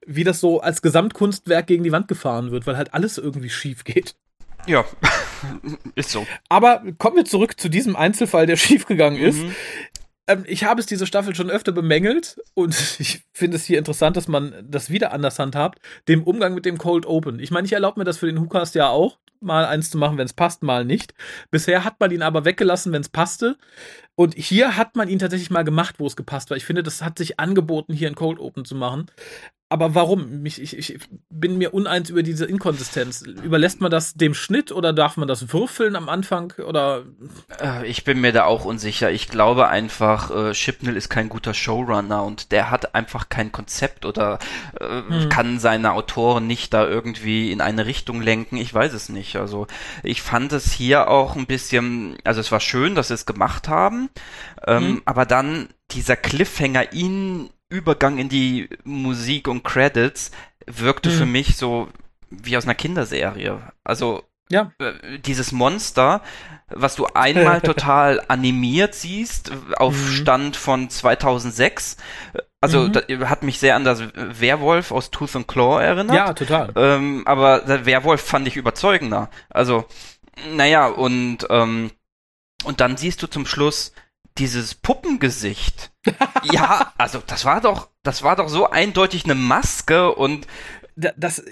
wie 0.06 0.24
das 0.24 0.40
so 0.40 0.62
als 0.62 0.82
Gesamtkunstwerk 0.82 1.68
gegen 1.68 1.84
die 1.84 1.92
Wand 1.92 2.08
gefahren 2.08 2.52
wird, 2.52 2.66
weil 2.66 2.78
halt 2.78 2.94
alles 2.94 3.18
irgendwie 3.18 3.50
schief 3.50 3.84
geht. 3.84 4.16
Ja, 4.68 4.86
ist 5.96 6.12
so. 6.12 6.26
Aber 6.50 6.84
kommen 6.98 7.16
wir 7.16 7.26
zurück 7.26 7.60
zu 7.60 7.70
diesem 7.70 7.96
Einzelfall, 7.96 8.46
der 8.46 8.56
schiefgegangen 8.58 9.20
mhm. 9.20 9.28
ist. 9.28 9.40
Ähm, 10.28 10.46
ich 10.48 10.64
habe 10.64 10.80
es 10.80 10.86
diese 10.86 11.08
Staffel 11.08 11.36
schon 11.36 11.50
öfter 11.50 11.72
bemängelt 11.72 12.40
und 12.54 12.74
ich 13.00 13.24
finde 13.34 13.58
es 13.58 13.66
hier 13.66 13.80
interessant, 13.80 14.18
dass 14.18 14.28
man 14.28 14.54
das 14.64 14.90
wieder 14.90 15.14
anders 15.14 15.40
handhabt, 15.40 15.80
dem 16.08 16.24
Umgang 16.24 16.54
mit 16.54 16.66
dem 16.66 16.78
Cold 16.78 17.06
Open. 17.06 17.40
Ich 17.40 17.52
meine, 17.52 17.66
ich 17.66 17.74
erlaube 17.74 18.00
mir 18.00 18.06
das 18.06 18.18
für 18.18 18.28
den 18.28 18.40
Hookast 18.40 18.76
ja 18.76 18.90
auch, 18.90 19.20
mal 19.40 19.66
eins 19.66 19.90
zu 19.90 19.98
machen, 19.98 20.18
wenn 20.18 20.26
es 20.26 20.34
passt, 20.34 20.62
mal 20.62 20.86
nicht. 20.86 21.16
Bisher 21.50 21.84
hat 21.84 22.00
man 22.00 22.12
ihn 22.12 22.22
aber 22.22 22.46
weggelassen, 22.46 22.94
wenn 22.94 23.02
es 23.02 23.10
passte. 23.10 23.58
Und 24.14 24.36
hier 24.36 24.78
hat 24.78 24.96
man 24.96 25.10
ihn 25.10 25.18
tatsächlich 25.18 25.50
mal 25.50 25.64
gemacht, 25.64 25.96
wo 25.98 26.06
es 26.06 26.16
gepasst 26.16 26.52
war. 26.52 26.58
Ich 26.58 26.66
finde, 26.66 26.84
das 26.84 27.02
hat 27.02 27.18
sich 27.18 27.40
angeboten, 27.40 27.94
hier 27.94 28.08
ein 28.08 28.16
Cold 28.16 28.40
Open 28.40 28.66
zu 28.66 28.76
machen 28.76 29.08
aber 29.72 29.96
warum? 29.96 30.46
Ich, 30.46 30.62
ich, 30.62 30.78
ich 30.78 31.00
bin 31.30 31.58
mir 31.58 31.74
uneins 31.74 32.10
über 32.10 32.24
diese 32.24 32.44
Inkonsistenz. 32.44 33.22
Überlässt 33.22 33.80
man 33.80 33.90
das 33.90 34.16
dem 34.16 34.34
Schnitt 34.34 34.74
oder 34.74 34.92
darf 34.92 35.16
man 35.16 35.30
das 35.30 35.54
würfeln 35.54 35.96
am 35.96 36.10
Anfang? 36.10 36.54
Oder? 36.68 37.06
Äh, 37.58 37.88
ich 37.88 38.04
bin 38.04 38.20
mir 38.20 38.34
da 38.34 38.44
auch 38.44 38.66
unsicher. 38.66 39.12
Ich 39.12 39.30
glaube 39.30 39.70
einfach, 39.70 40.30
äh, 40.50 40.52
Chipnell 40.52 40.98
ist 40.98 41.08
kein 41.08 41.30
guter 41.30 41.54
Showrunner 41.54 42.22
und 42.24 42.52
der 42.52 42.70
hat 42.70 42.96
einfach 42.96 43.30
kein 43.30 43.54
Konzept 43.54 44.06
oder 44.06 44.40
äh, 44.78 45.04
hm. 45.08 45.30
kann 45.30 45.58
seine 45.58 45.94
Autoren 45.94 46.48
nicht 46.48 46.74
da 46.74 46.86
irgendwie 46.86 47.50
in 47.50 47.62
eine 47.62 47.86
Richtung 47.86 48.22
lenken. 48.22 48.58
Ich 48.58 48.74
weiß 48.74 48.92
es 48.92 49.08
nicht. 49.08 49.38
Also 49.38 49.68
ich 50.04 50.22
fand 50.22 50.52
es 50.52 50.74
hier 50.74 51.08
auch 51.08 51.38
ein 51.38 51.46
bisschen, 51.46 52.18
also 52.26 52.42
es 52.42 52.52
war 52.52 52.60
schön, 52.60 52.94
dass 52.94 53.08
sie 53.08 53.14
es 53.14 53.26
gemacht 53.26 53.70
haben, 53.70 54.10
ähm, 54.68 54.84
hm. 54.84 55.02
aber 55.06 55.26
dann 55.26 55.70
dieser 55.92 56.18
Cliffhanger 56.18 56.92
ihn 56.92 57.50
Übergang 57.72 58.18
in 58.18 58.30
die 58.30 58.70
Musik 58.84 59.48
und 59.48 59.64
Credits 59.64 60.32
wirkte 60.68 61.10
mhm. 61.10 61.14
für 61.14 61.26
mich 61.26 61.58
so 61.58 61.88
wie 62.30 62.56
aus 62.58 62.66
einer 62.66 62.76
Kinderserie. 62.76 63.60
Also 63.84 64.24
ja. 64.50 64.72
Äh, 64.80 65.20
dieses 65.20 65.52
Monster, 65.52 66.22
was 66.70 66.96
du 66.96 67.08
einmal 67.08 67.62
total 67.62 68.22
animiert 68.28 68.94
siehst, 68.94 69.52
auf 69.78 69.96
mhm. 69.96 70.12
Stand 70.12 70.58
von 70.58 70.90
2006. 70.90 71.98
Also 72.60 72.90
mhm. 72.90 73.30
hat 73.30 73.44
mich 73.44 73.60
sehr 73.60 73.76
an 73.76 73.86
das 73.86 74.04
Werwolf 74.14 74.92
aus 74.92 75.10
Tooth 75.10 75.36
and 75.36 75.48
Claw 75.48 75.82
erinnert. 75.82 76.16
Ja, 76.16 76.34
total. 76.34 76.72
Ähm, 76.76 77.24
aber 77.26 77.60
der 77.60 77.86
Werwolf 77.86 78.22
fand 78.22 78.48
ich 78.48 78.58
überzeugender. 78.58 79.30
Also 79.50 79.86
Naja, 80.54 80.88
und, 80.88 81.48
ähm, 81.50 81.92
und 82.64 82.82
dann 82.82 82.98
siehst 82.98 83.24
du 83.24 83.28
zum 83.28 83.46
Schluss 83.46 83.94
dieses 84.38 84.76
Puppengesicht. 84.76 85.92
ja, 86.52 86.94
also 86.98 87.22
das 87.26 87.46
war 87.46 87.62
doch, 87.62 87.90
das 88.04 88.24
war 88.24 88.36
doch 88.36 88.50
so 88.50 88.70
eindeutig 88.70 89.26
eine 89.26 89.36
Maske 89.36 90.14
und 90.14 90.48
das, 90.96 91.44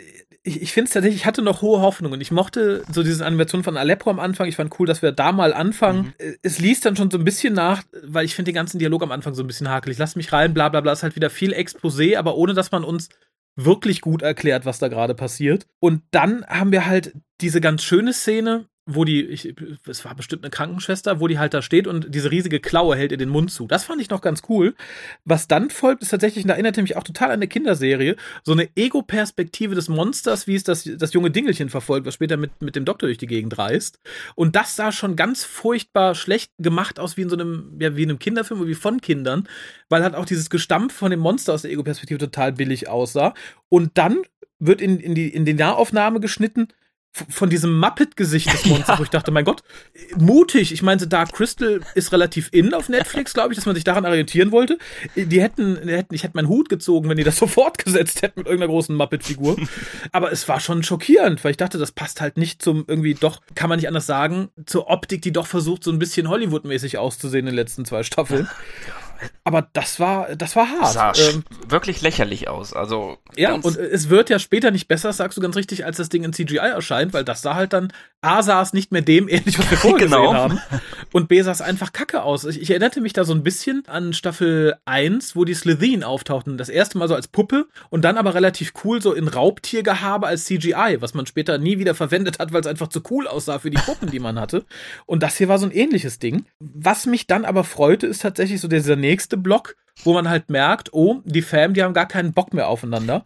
ich, 0.44 0.62
ich 0.62 0.72
finde 0.72 0.88
es 0.88 0.94
tatsächlich, 0.94 1.22
ich 1.22 1.26
hatte 1.26 1.42
noch 1.42 1.62
hohe 1.62 1.82
Hoffnungen. 1.82 2.22
Ich 2.22 2.32
mochte 2.32 2.84
so 2.92 3.04
diese 3.04 3.26
Animation 3.26 3.64
von 3.64 3.78
Aleppo 3.78 4.10
am 4.10 4.20
Anfang. 4.20 4.48
Ich 4.48 4.56
fand 4.56 4.78
cool, 4.80 4.88
dass 4.88 5.02
wir 5.02 5.12
da 5.12 5.32
mal 5.32 5.54
anfangen. 5.54 6.14
Mhm. 6.20 6.36
Es 6.42 6.60
liest 6.60 6.86
dann 6.86 6.96
schon 6.96 7.12
so 7.12 7.18
ein 7.18 7.26
bisschen 7.26 7.54
nach, 7.54 7.84
weil 8.04 8.26
ich 8.26 8.36
finde 8.36 8.52
den 8.52 8.56
ganzen 8.56 8.80
Dialog 8.80 9.04
am 9.04 9.12
Anfang 9.12 9.34
so 9.34 9.44
ein 9.44 9.48
bisschen 9.48 9.70
hakelig. 9.70 9.98
Lass 9.98 10.16
mich 10.16 10.32
rein, 10.32 10.54
bla 10.54 10.70
bla 10.70 10.82
bla. 10.82 10.92
Ist 10.92 11.04
halt 11.04 11.16
wieder 11.16 11.30
viel 11.30 11.54
Exposé, 11.54 12.18
aber 12.18 12.36
ohne 12.36 12.54
dass 12.54 12.72
man 12.72 12.84
uns 12.84 13.10
wirklich 13.56 14.02
gut 14.02 14.22
erklärt, 14.22 14.66
was 14.66 14.80
da 14.80 14.88
gerade 14.88 15.16
passiert. 15.16 15.68
Und 15.80 16.02
dann 16.12 16.46
haben 16.48 16.72
wir 16.72 16.86
halt 16.86 17.14
diese 17.42 17.62
ganz 17.62 17.84
schöne 17.84 18.14
Szene, 18.14 18.66
wo 18.92 19.06
die, 19.06 19.24
ich, 19.24 19.54
es 19.88 20.04
war 20.04 20.16
bestimmt 20.16 20.44
eine 20.44 20.50
Krankenschwester, 20.50 21.20
wo 21.20 21.28
die 21.28 21.38
halt 21.38 21.54
da 21.54 21.62
steht 21.62 21.86
und 21.88 22.14
diese 22.14 22.32
riesige 22.32 22.60
Klaue 22.60 22.96
hält 22.96 23.12
ihr 23.12 23.18
den 23.18 23.30
Mund 23.30 23.52
zu. 23.52 23.68
Das 23.68 23.84
fand 23.84 24.02
ich 24.02 24.10
noch 24.10 24.22
ganz 24.22 24.42
cool. 24.50 24.76
Was 25.26 25.48
dann 25.48 25.70
folgt, 25.70 26.02
ist 26.02 26.10
tatsächlich, 26.10 26.46
da 26.46 26.54
erinnerte 26.54 26.82
mich 26.82 26.98
auch 26.98 27.04
total 27.04 27.28
an 27.28 27.36
eine 27.36 27.48
Kinderserie, 27.48 28.16
so 28.44 28.52
eine 28.52 28.68
Ego-Perspektive 28.76 29.76
des 29.76 29.90
Monsters, 29.90 30.48
wie 30.48 30.56
es 30.56 30.64
das, 30.64 30.90
das 30.98 31.14
junge 31.14 31.30
Dingelchen 31.30 31.70
verfolgt, 31.70 32.08
was 32.08 32.16
später 32.16 32.38
mit, 32.38 32.62
mit 32.62 32.76
dem 32.76 32.86
Doktor 32.86 33.08
durch 33.08 33.20
die 33.20 33.28
Gegend 33.28 33.58
reist. 33.58 34.00
Und 34.36 34.56
das 34.56 34.76
sah 34.76 34.92
schon 34.92 35.16
ganz 35.16 35.44
furchtbar 35.44 36.16
schlecht 36.16 36.52
gemacht 36.58 37.00
aus, 37.00 37.16
wie 37.16 37.22
in 37.22 37.30
so 37.30 37.36
einem, 37.36 37.78
ja, 37.80 37.96
wie 37.96 38.04
in 38.04 38.10
einem 38.10 38.20
Kinderfilm, 38.20 38.66
wie 38.66 38.74
von 38.74 39.02
Kindern, 39.02 39.48
weil 39.88 40.04
halt 40.04 40.16
auch 40.16 40.26
dieses 40.26 40.50
Gestampf 40.50 40.94
von 40.94 41.12
dem 41.12 41.20
Monster 41.20 41.54
aus 41.54 41.62
der 41.62 41.72
Ego-Perspektive 41.72 42.18
total 42.18 42.54
billig 42.54 42.88
aussah. 42.88 43.36
Und 43.70 43.98
dann 44.00 44.24
wird 44.60 44.82
in, 44.82 45.00
in, 45.00 45.16
die, 45.16 45.30
in 45.30 45.46
die 45.46 45.54
Nahaufnahme 45.54 46.20
geschnitten, 46.20 46.68
von 47.12 47.50
diesem 47.50 47.80
Muppet-Gesicht 47.80 48.52
des 48.52 48.66
Monsters, 48.68 48.88
ja. 48.88 49.00
wo 49.00 49.04
ich 49.04 49.10
dachte, 49.10 49.32
mein 49.32 49.46
Gott, 49.46 49.64
mutig. 50.18 50.72
Ich 50.72 50.82
meinte, 50.82 51.08
Dark 51.08 51.34
Crystal 51.34 51.82
ist 51.96 52.12
relativ 52.12 52.50
in 52.52 52.74
auf 52.74 52.90
Netflix, 52.90 53.34
glaube 53.34 53.52
ich, 53.52 53.58
dass 53.58 53.66
man 53.66 53.76
sich 53.76 53.84
daran 53.84 54.06
orientieren 54.06 54.52
wollte. 54.52 54.78
Die 55.16 55.42
hätten, 55.42 55.80
die 55.86 55.94
hätten, 55.94 56.14
ich 56.14 56.24
hätte 56.24 56.36
meinen 56.36 56.48
Hut 56.48 56.70
gezogen, 56.70 57.10
wenn 57.10 57.18
die 57.18 57.24
das 57.24 57.36
so 57.40 57.48
fortgesetzt 57.48 58.22
hätten 58.22 58.42
mit 58.42 58.48
irgendeiner 58.48 58.72
großen 58.72 58.96
Muppet-Figur. 58.96 59.58
Aber 60.12 60.32
es 60.32 60.48
war 60.48 60.60
schon 60.60 60.84
schockierend, 60.84 61.44
weil 61.44 61.52
ich 61.52 61.58
dachte, 61.58 61.78
das 61.78 61.92
passt 61.92 62.22
halt 62.22 62.38
nicht 62.38 62.62
zum 62.62 62.86
irgendwie 62.88 63.16
doch, 63.16 63.42
kann 63.56 63.70
man 63.70 63.78
nicht 63.78 63.88
anders 63.88 64.06
sagen, 64.06 64.50
zur 64.66 64.90
Optik, 64.90 65.22
die 65.22 65.32
doch 65.32 65.48
versucht, 65.48 65.84
so 65.84 65.92
ein 65.92 66.00
bisschen 66.00 66.30
Hollywood-mäßig 66.30 66.98
auszusehen 66.98 67.48
in 67.48 67.54
den 67.54 67.56
letzten 67.56 67.86
zwei 67.86 68.04
Staffeln. 68.04 68.46
Ja 68.88 69.09
aber 69.44 69.68
das 69.74 70.00
war, 70.00 70.36
das 70.36 70.56
war 70.56 70.70
hart. 70.70 70.94
Sah 70.94 71.14
ähm, 71.30 71.44
wirklich 71.68 72.02
lächerlich 72.02 72.48
aus. 72.48 72.74
Also 72.74 73.18
ja, 73.36 73.54
und 73.54 73.78
es 73.78 74.10
wird 74.10 74.30
ja 74.30 74.40
später 74.40 74.72
nicht 74.72 74.88
besser, 74.88 75.12
sagst 75.14 75.38
du 75.38 75.42
ganz 75.42 75.56
richtig, 75.56 75.86
als 75.86 75.98
das 75.98 76.10
Ding 76.10 76.24
in 76.24 76.34
CGI 76.34 76.58
erscheint, 76.58 77.14
weil 77.14 77.24
das 77.24 77.42
sah 77.42 77.56
halt 77.56 77.74
dann 77.74 77.92
A 78.22 78.44
sah 78.44 78.62
es 78.62 78.74
nicht 78.74 78.92
mehr 78.92 79.02
dem 79.02 79.30
ähnlich, 79.30 79.58
was 79.58 79.72
wir 79.72 79.78
vorher 79.78 80.00
genau. 80.08 80.34
gesehen 80.34 80.38
haben. 80.38 80.60
Und 81.14 81.30
B 81.30 81.42
sah 81.42 81.52
es 81.52 81.62
einfach 81.62 81.94
kacke 81.94 82.24
aus. 82.24 82.44
Ich, 82.44 82.62
ich, 82.62 82.70
erinnerte 82.70 83.00
mich 83.00 83.14
da 83.14 83.24
so 83.24 83.34
ein 83.34 83.44
bisschen 83.44 83.84
an 83.88 84.12
Staffel 84.12 84.76
1, 84.84 85.38
wo 85.38 85.46
die 85.46 85.54
Slitheen 85.54 86.04
auftauchten. 86.04 86.58
Das 86.58 86.68
erste 86.68 86.98
Mal 86.98 87.08
so 87.08 87.16
als 87.16 87.30
Puppe 87.30 87.68
und 87.90 88.04
dann 88.04 88.18
aber 88.18 88.36
relativ 88.36 88.74
cool 88.84 89.02
so 89.02 89.14
in 89.14 89.30
Raubtiergehabe 89.30 90.28
als 90.28 90.46
CGI, 90.46 90.98
was 91.00 91.14
man 91.14 91.28
später 91.28 91.58
nie 91.58 91.80
wieder 91.80 91.96
verwendet 91.96 92.40
hat, 92.40 92.52
weil 92.52 92.60
es 92.60 92.68
einfach 92.68 92.90
zu 92.90 93.02
cool 93.10 93.26
aussah 93.26 93.60
für 93.60 93.70
die 93.70 93.78
Puppen, 93.78 94.12
die 94.12 94.20
man 94.20 94.38
hatte. 94.38 94.66
Und 95.06 95.24
das 95.24 95.38
hier 95.38 95.48
war 95.48 95.58
so 95.58 95.66
ein 95.66 95.72
ähnliches 95.72 96.20
Ding. 96.20 96.46
Was 96.60 97.06
mich 97.06 97.26
dann 97.26 97.46
aber 97.46 97.64
freute, 97.64 98.06
ist 98.06 98.22
tatsächlich 98.22 98.60
so 98.60 98.68
dieser 98.68 98.98
nächste 99.10 99.38
Block, 99.38 99.76
wo 100.04 100.14
man 100.14 100.30
halt 100.30 100.50
merkt, 100.50 100.94
oh, 100.94 101.22
die 101.26 101.42
Fam, 101.42 101.74
die 101.74 101.84
haben 101.84 101.94
gar 101.94 102.08
keinen 102.08 102.34
Bock 102.34 102.54
mehr 102.54 102.68
aufeinander. 102.68 103.26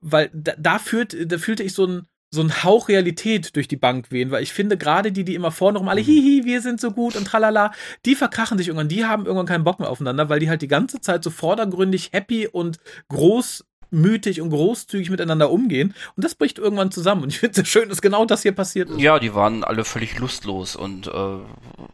Weil 0.00 0.30
da, 0.32 0.52
da, 0.58 0.78
führt, 0.78 1.16
da 1.30 1.38
fühlte 1.38 1.62
ich 1.62 1.72
so 1.72 1.86
ein 1.86 2.06
so 2.34 2.42
ein 2.42 2.64
Hauch 2.64 2.88
Realität 2.88 3.54
durch 3.54 3.68
die 3.68 3.76
Bank 3.76 4.10
wehen, 4.10 4.32
weil 4.32 4.42
ich 4.42 4.52
finde, 4.52 4.76
gerade 4.76 5.12
die, 5.12 5.24
die 5.24 5.36
immer 5.36 5.52
vorne 5.52 5.78
rum 5.78 5.88
alle, 5.88 6.02
mhm. 6.02 6.06
hihi, 6.06 6.44
wir 6.44 6.60
sind 6.60 6.80
so 6.80 6.90
gut 6.90 7.14
und 7.14 7.26
tralala, 7.26 7.70
die 8.04 8.16
verkrachen 8.16 8.58
sich 8.58 8.66
irgendwann, 8.66 8.88
die 8.88 9.04
haben 9.04 9.24
irgendwann 9.24 9.46
keinen 9.46 9.62
Bock 9.62 9.78
mehr 9.78 9.88
aufeinander, 9.88 10.28
weil 10.28 10.40
die 10.40 10.48
halt 10.48 10.60
die 10.60 10.68
ganze 10.68 11.00
Zeit 11.00 11.22
so 11.22 11.30
vordergründig 11.30 12.10
happy 12.12 12.48
und 12.48 12.78
groß 13.08 13.64
mütig 13.94 14.40
und 14.40 14.50
großzügig 14.50 15.10
miteinander 15.10 15.50
umgehen. 15.50 15.94
Und 16.16 16.24
das 16.24 16.34
bricht 16.34 16.58
irgendwann 16.58 16.90
zusammen. 16.90 17.22
Und 17.22 17.30
ich 17.30 17.38
finde 17.40 17.62
es 17.62 17.68
schön, 17.68 17.88
dass 17.88 18.02
genau 18.02 18.24
das 18.24 18.42
hier 18.42 18.52
passiert 18.52 18.90
ist. 18.90 19.00
Ja, 19.00 19.18
die 19.18 19.34
waren 19.34 19.64
alle 19.64 19.84
völlig 19.84 20.18
lustlos 20.18 20.76
und 20.76 21.06
äh, 21.06 21.36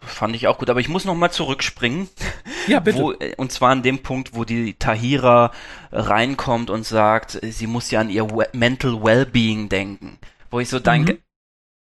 fand 0.01 0.35
ich 0.35 0.49
auch 0.49 0.59
gut. 0.59 0.71
Aber 0.71 0.81
ich 0.81 0.89
muss 0.89 1.05
noch 1.05 1.15
mal 1.15 1.31
zurückspringen. 1.31 2.09
Ja, 2.67 2.81
bitte. 2.81 2.99
Wo, 2.99 3.13
äh, 3.13 3.35
und 3.37 3.53
zwar 3.53 3.71
an 3.71 3.83
dem 3.83 4.01
Punkt, 4.01 4.35
wo 4.35 4.45
die 4.45 4.75
Tahira 4.75 5.53
reinkommt 5.93 6.71
und 6.71 6.85
sagt, 6.85 7.39
sie 7.43 7.67
muss 7.67 7.91
ja 7.91 8.01
an 8.01 8.11
ihr 8.11 8.27
Mental 8.53 9.03
Wellbeing 9.03 9.69
denken. 9.69 10.19
Wo 10.51 10.61
ich 10.61 10.69
so 10.69 10.79
denke, 10.79 11.15
mhm 11.15 11.19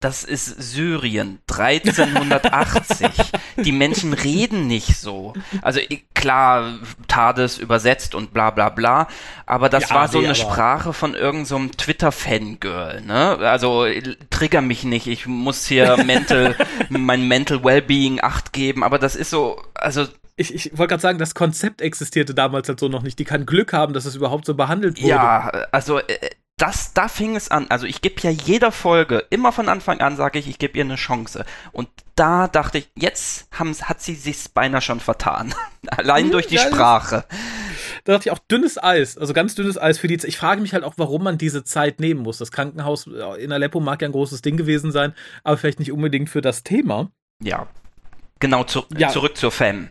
das 0.00 0.25
ist 0.25 0.47
Syrien 0.47 1.40
1380. 1.50 3.09
die 3.59 3.73
Menschen 3.73 4.14
reden 4.14 4.66
nicht 4.66 4.97
so. 4.97 5.35
Also 5.61 5.80
klar, 6.14 6.78
Tades 7.07 7.59
übersetzt 7.59 8.14
und 8.14 8.33
bla 8.33 8.50
bla 8.50 8.71
bla, 8.71 9.09
aber 9.45 9.69
das 9.69 9.90
ja, 9.90 9.95
war 9.95 10.09
so 10.09 10.19
nee, 10.19 10.25
eine 10.25 10.35
Sprache 10.35 10.95
von 10.95 11.14
irgendeinem 11.14 11.69
so 11.69 11.76
Twitter-Fangirl, 11.76 13.02
ne? 13.02 13.38
Also 13.40 13.85
trigger 14.30 14.62
mich 14.62 14.85
nicht, 14.85 15.07
ich 15.07 15.26
muss 15.26 15.66
hier 15.66 16.02
mental, 16.04 16.57
mein 16.88 17.28
Mental 17.28 17.62
Wellbeing 17.62 18.21
Acht 18.23 18.54
geben, 18.54 18.83
aber 18.83 18.99
das 18.99 19.16
ist 19.16 19.28
so, 19.28 19.62
also 19.75 20.07
ich, 20.37 20.54
ich 20.54 20.78
wollte 20.78 20.92
gerade 20.92 21.02
sagen, 21.02 21.19
das 21.19 21.35
Konzept 21.35 21.83
existierte 21.83 22.35
damals 22.35 22.66
halt 22.66 22.80
so 22.80 22.88
noch 22.88 23.02
nicht. 23.02 23.19
Die 23.19 23.26
kann 23.26 23.45
Glück 23.45 23.75
haben, 23.75 23.92
dass 23.92 24.07
es 24.07 24.16
überhaupt 24.16 24.47
so 24.47 24.54
behandelt 24.54 24.97
wurde. 24.97 25.11
Ja, 25.11 25.50
also 25.71 25.99
äh, 25.99 26.30
das, 26.60 26.92
da 26.92 27.08
fing 27.08 27.36
es 27.36 27.50
an. 27.50 27.66
Also 27.70 27.86
ich 27.86 28.02
gebe 28.02 28.20
ja 28.20 28.30
jeder 28.30 28.70
Folge, 28.70 29.24
immer 29.30 29.50
von 29.50 29.68
Anfang 29.68 30.00
an 30.00 30.16
sage 30.16 30.38
ich, 30.38 30.46
ich 30.46 30.58
gebe 30.58 30.76
ihr 30.76 30.84
eine 30.84 30.96
Chance. 30.96 31.46
Und 31.72 31.88
da 32.16 32.48
dachte 32.48 32.78
ich, 32.78 32.90
jetzt 32.94 33.48
haben, 33.50 33.74
hat 33.74 34.02
sie 34.02 34.14
sich's 34.14 34.48
beinahe 34.48 34.82
schon 34.82 35.00
vertan. 35.00 35.54
Allein 35.86 36.24
hm, 36.24 36.32
durch 36.32 36.48
die 36.48 36.58
Sprache. 36.58 37.24
Da 38.04 38.12
dachte 38.12 38.28
ich 38.28 38.32
auch 38.32 38.38
dünnes 38.38 38.82
Eis, 38.82 39.16
also 39.16 39.32
ganz 39.32 39.54
dünnes 39.54 39.78
Eis 39.78 39.98
für 39.98 40.06
die 40.06 40.18
Zeit. 40.18 40.28
Ich 40.28 40.36
frage 40.36 40.60
mich 40.60 40.74
halt 40.74 40.84
auch, 40.84 40.94
warum 40.98 41.24
man 41.24 41.38
diese 41.38 41.64
Zeit 41.64 41.98
nehmen 41.98 42.20
muss. 42.20 42.36
Das 42.36 42.52
Krankenhaus 42.52 43.06
in 43.06 43.52
Aleppo 43.52 43.80
mag 43.80 44.02
ja 44.02 44.08
ein 44.08 44.12
großes 44.12 44.42
Ding 44.42 44.58
gewesen 44.58 44.92
sein, 44.92 45.14
aber 45.44 45.56
vielleicht 45.56 45.78
nicht 45.78 45.92
unbedingt 45.92 46.28
für 46.28 46.42
das 46.42 46.62
Thema. 46.62 47.10
Ja. 47.42 47.68
Genau, 48.38 48.64
zu, 48.64 48.84
ja. 48.96 49.08
zurück 49.08 49.36
zur 49.38 49.50
Fam. 49.50 49.90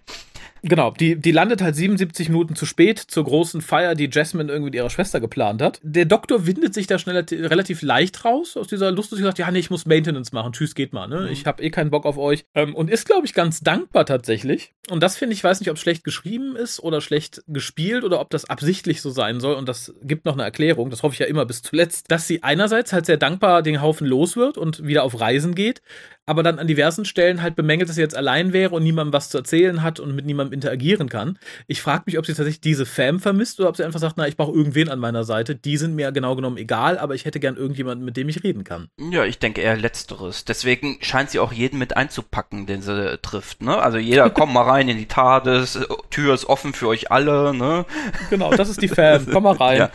Genau, 0.61 0.91
die, 0.91 1.15
die 1.15 1.31
landet 1.31 1.61
halt 1.61 1.75
77 1.75 2.29
Minuten 2.29 2.55
zu 2.55 2.65
spät 2.65 2.99
zur 2.99 3.23
großen 3.23 3.61
Feier, 3.61 3.95
die 3.95 4.09
Jasmine 4.11 4.51
irgendwie 4.51 4.67
mit 4.69 4.75
ihrer 4.75 4.89
Schwester 4.89 5.19
geplant 5.19 5.61
hat. 5.61 5.79
Der 5.83 6.05
Doktor 6.05 6.45
windet 6.45 6.73
sich 6.73 6.87
da 6.87 6.99
schnell 6.99 7.25
relativ 7.31 7.81
leicht 7.81 8.25
raus 8.25 8.57
aus 8.57 8.67
dieser 8.67 8.91
Lust 8.91 9.13
und 9.13 9.19
sagt, 9.19 9.39
ja, 9.39 9.49
nee, 9.51 9.59
ich 9.59 9.69
muss 9.69 9.85
Maintenance 9.85 10.31
machen, 10.31 10.53
tschüss, 10.53 10.75
geht 10.75 10.93
mal, 10.93 11.07
ne? 11.07 11.21
Mhm. 11.21 11.27
Ich 11.27 11.45
habe 11.45 11.63
eh 11.63 11.69
keinen 11.69 11.89
Bock 11.89 12.05
auf 12.05 12.17
euch. 12.17 12.45
Ähm, 12.55 12.75
und 12.75 12.89
ist, 12.89 13.05
glaube 13.05 13.25
ich, 13.25 13.33
ganz 13.33 13.61
dankbar 13.61 14.05
tatsächlich. 14.05 14.73
Und 14.89 15.03
das 15.03 15.17
finde 15.17 15.33
ich, 15.33 15.43
weiß 15.43 15.59
nicht, 15.59 15.69
ob 15.69 15.75
es 15.75 15.81
schlecht 15.81 16.03
geschrieben 16.03 16.55
ist 16.55 16.79
oder 16.79 17.01
schlecht 17.01 17.43
gespielt 17.47 18.03
oder 18.03 18.19
ob 18.19 18.29
das 18.29 18.45
absichtlich 18.45 19.01
so 19.01 19.09
sein 19.09 19.39
soll. 19.39 19.55
Und 19.55 19.69
das 19.69 19.93
gibt 20.01 20.25
noch 20.25 20.33
eine 20.33 20.43
Erklärung, 20.43 20.89
das 20.89 21.03
hoffe 21.03 21.13
ich 21.13 21.19
ja 21.19 21.25
immer 21.25 21.45
bis 21.45 21.61
zuletzt, 21.61 22.11
dass 22.11 22.27
sie 22.27 22.43
einerseits 22.43 22.93
halt 22.93 23.05
sehr 23.05 23.17
dankbar 23.17 23.61
den 23.61 23.81
Haufen 23.81 24.07
los 24.07 24.35
wird 24.35 24.57
und 24.57 24.85
wieder 24.85 25.03
auf 25.03 25.19
Reisen 25.19 25.55
geht, 25.55 25.81
aber 26.25 26.43
dann 26.43 26.59
an 26.59 26.67
diversen 26.67 27.05
Stellen 27.05 27.41
halt 27.41 27.55
bemängelt, 27.55 27.89
dass 27.89 27.95
sie 27.95 28.03
jetzt 28.03 28.15
allein 28.15 28.53
wäre 28.53 28.75
und 28.75 28.83
niemandem 28.83 29.13
was 29.13 29.29
zu 29.29 29.37
erzählen 29.39 29.81
hat 29.81 29.99
und 29.99 30.15
mit 30.15 30.25
niemandem 30.25 30.48
interagieren 30.53 31.09
kann. 31.09 31.37
Ich 31.67 31.81
frage 31.81 32.03
mich, 32.05 32.17
ob 32.17 32.25
sie 32.25 32.33
tatsächlich 32.33 32.61
diese 32.61 32.85
Fam 32.85 33.19
vermisst 33.19 33.59
oder 33.59 33.69
ob 33.69 33.77
sie 33.77 33.83
einfach 33.83 33.99
sagt, 33.99 34.17
na, 34.17 34.27
ich 34.27 34.37
brauche 34.37 34.55
irgendwen 34.55 34.89
an 34.89 34.99
meiner 34.99 35.23
Seite. 35.23 35.55
Die 35.55 35.77
sind 35.77 35.95
mir 35.95 36.11
genau 36.11 36.35
genommen 36.35 36.57
egal, 36.57 36.97
aber 36.97 37.15
ich 37.15 37.25
hätte 37.25 37.39
gern 37.39 37.55
irgendjemanden, 37.57 38.05
mit 38.05 38.17
dem 38.17 38.29
ich 38.29 38.43
reden 38.43 38.63
kann. 38.63 38.89
Ja, 39.11 39.25
ich 39.25 39.39
denke 39.39 39.61
eher 39.61 39.77
letzteres. 39.77 40.45
Deswegen 40.45 40.97
scheint 41.01 41.29
sie 41.31 41.39
auch 41.39 41.53
jeden 41.53 41.79
mit 41.79 41.95
einzupacken, 41.97 42.65
den 42.65 42.81
sie 42.81 43.17
trifft, 43.21 43.61
ne? 43.61 43.77
Also 43.77 43.97
jeder 43.97 44.29
kommt 44.29 44.53
mal 44.53 44.63
rein 44.63 44.89
in 44.89 44.97
die 44.97 45.07
TARDIS, 45.07 45.79
Tür 46.09 46.33
ist 46.33 46.45
offen 46.45 46.73
für 46.73 46.87
euch 46.87 47.11
alle, 47.11 47.53
ne? 47.53 47.85
Genau, 48.29 48.51
das 48.53 48.69
ist 48.69 48.81
die 48.81 48.87
Fam. 48.87 49.27
Komm 49.31 49.43
mal 49.43 49.55
rein. 49.55 49.69
Ja. 49.79 49.91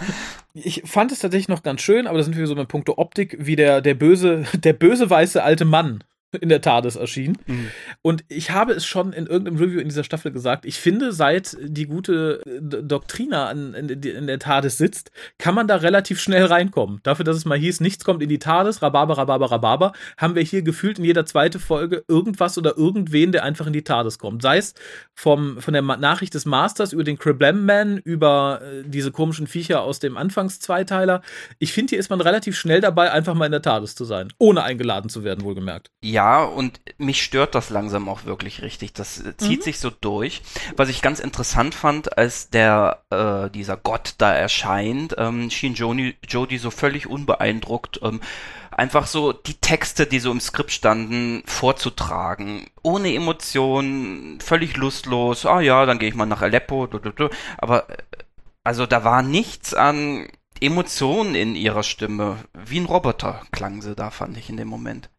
Ich 0.54 0.82
fand 0.86 1.10
es 1.10 1.18
tatsächlich 1.18 1.48
noch 1.48 1.64
ganz 1.64 1.82
schön, 1.82 2.06
aber 2.06 2.16
da 2.16 2.24
sind 2.24 2.36
wir 2.36 2.46
so 2.46 2.54
mit 2.54 2.68
Punkto 2.68 2.94
Optik, 2.96 3.36
wie 3.40 3.56
der, 3.56 3.80
der 3.80 3.94
böse, 3.94 4.44
der 4.54 4.72
böse 4.72 5.10
weiße 5.10 5.42
alte 5.42 5.64
Mann 5.64 6.04
in 6.34 6.48
der 6.48 6.60
TARDIS 6.60 6.96
erschien. 6.96 7.38
Mhm. 7.46 7.70
Und 8.02 8.24
ich 8.28 8.50
habe 8.50 8.72
es 8.72 8.84
schon 8.84 9.12
in 9.12 9.26
irgendeinem 9.26 9.56
Review 9.56 9.80
in 9.80 9.88
dieser 9.88 10.04
Staffel 10.04 10.32
gesagt, 10.32 10.64
ich 10.64 10.78
finde, 10.78 11.12
seit 11.12 11.56
die 11.62 11.86
gute 11.86 12.40
äh, 12.46 12.82
Doktrina 12.82 13.50
in, 13.50 13.74
in, 13.74 13.88
in, 13.88 14.26
der 14.26 14.38
TARDIS 14.38 14.78
sitzt, 14.78 15.10
kann 15.38 15.54
man 15.54 15.68
da 15.68 15.76
relativ 15.76 16.20
schnell 16.20 16.44
reinkommen. 16.44 17.00
Dafür, 17.02 17.24
dass 17.24 17.36
es 17.36 17.44
mal 17.44 17.58
hieß, 17.58 17.80
nichts 17.80 18.04
kommt 18.04 18.22
in 18.22 18.28
die 18.28 18.38
TARDIS, 18.38 18.82
Rhabarber, 18.82 19.18
Rhabarber, 19.18 19.50
Rhabarber, 19.50 19.92
haben 20.16 20.34
wir 20.34 20.42
hier 20.42 20.62
gefühlt 20.62 20.98
in 20.98 21.04
jeder 21.04 21.26
zweite 21.26 21.58
Folge 21.58 22.04
irgendwas 22.08 22.58
oder 22.58 22.76
irgendwen, 22.76 23.32
der 23.32 23.44
einfach 23.44 23.66
in 23.66 23.72
die 23.72 23.84
TARDIS 23.84 24.18
kommt. 24.18 24.42
Sei 24.42 24.58
es 24.58 24.74
vom, 25.14 25.60
von 25.60 25.74
der 25.74 25.82
Nachricht 25.82 26.34
des 26.34 26.46
Masters 26.46 26.92
über 26.92 27.04
den 27.04 27.18
Criblam 27.18 27.64
Man, 27.64 27.98
über 27.98 28.60
äh, 28.62 28.82
diese 28.86 29.12
komischen 29.12 29.46
Viecher 29.46 29.82
aus 29.82 29.98
dem 29.98 30.16
Anfangszweiteiler. 30.16 31.22
Ich 31.58 31.72
finde, 31.72 31.90
hier 31.90 31.98
ist 31.98 32.10
man 32.10 32.20
relativ 32.20 32.56
schnell 32.56 32.80
dabei, 32.80 33.12
einfach 33.12 33.34
mal 33.34 33.46
in 33.46 33.52
der 33.52 33.62
TARDIS 33.62 33.94
zu 33.94 34.04
sein. 34.04 34.32
Ohne 34.38 34.62
eingeladen 34.62 35.08
zu 35.08 35.24
werden, 35.24 35.44
wohlgemerkt. 35.44 35.90
Ja, 36.02 36.23
ja, 36.24 36.42
und 36.42 36.80
mich 36.96 37.22
stört 37.22 37.54
das 37.54 37.68
langsam 37.68 38.08
auch 38.08 38.24
wirklich 38.24 38.62
richtig. 38.62 38.94
Das 38.94 39.20
äh, 39.20 39.36
zieht 39.36 39.60
mhm. 39.60 39.64
sich 39.64 39.78
so 39.78 39.90
durch. 39.90 40.40
Was 40.74 40.88
ich 40.88 41.02
ganz 41.02 41.20
interessant 41.20 41.74
fand, 41.74 42.16
als 42.16 42.48
der 42.48 43.04
äh, 43.10 43.50
dieser 43.50 43.76
Gott 43.76 44.14
da 44.18 44.32
erscheint, 44.32 45.14
ähm, 45.18 45.50
schien 45.50 45.74
Joni, 45.74 46.14
Jodie 46.26 46.56
so 46.56 46.70
völlig 46.70 47.06
unbeeindruckt. 47.06 48.00
Ähm, 48.02 48.20
einfach 48.70 49.06
so 49.06 49.34
die 49.34 49.60
Texte, 49.60 50.06
die 50.06 50.18
so 50.18 50.30
im 50.30 50.40
Skript 50.40 50.72
standen, 50.72 51.42
vorzutragen. 51.44 52.70
Ohne 52.82 53.14
Emotionen, 53.14 54.40
völlig 54.40 54.78
lustlos. 54.78 55.44
Ah 55.44 55.60
ja, 55.60 55.84
dann 55.84 55.98
gehe 55.98 56.08
ich 56.08 56.14
mal 56.14 56.24
nach 56.24 56.42
Aleppo. 56.42 56.88
Aber 57.58 57.90
äh, 57.90 57.96
also 58.64 58.86
da 58.86 59.04
war 59.04 59.20
nichts 59.20 59.74
an 59.74 60.26
Emotionen 60.58 61.34
in 61.34 61.54
ihrer 61.54 61.82
Stimme. 61.82 62.38
Wie 62.54 62.80
ein 62.80 62.86
Roboter 62.86 63.42
klang 63.52 63.82
sie 63.82 63.94
da, 63.94 64.10
fand 64.10 64.38
ich 64.38 64.48
in 64.48 64.56
dem 64.56 64.68
Moment. 64.68 65.10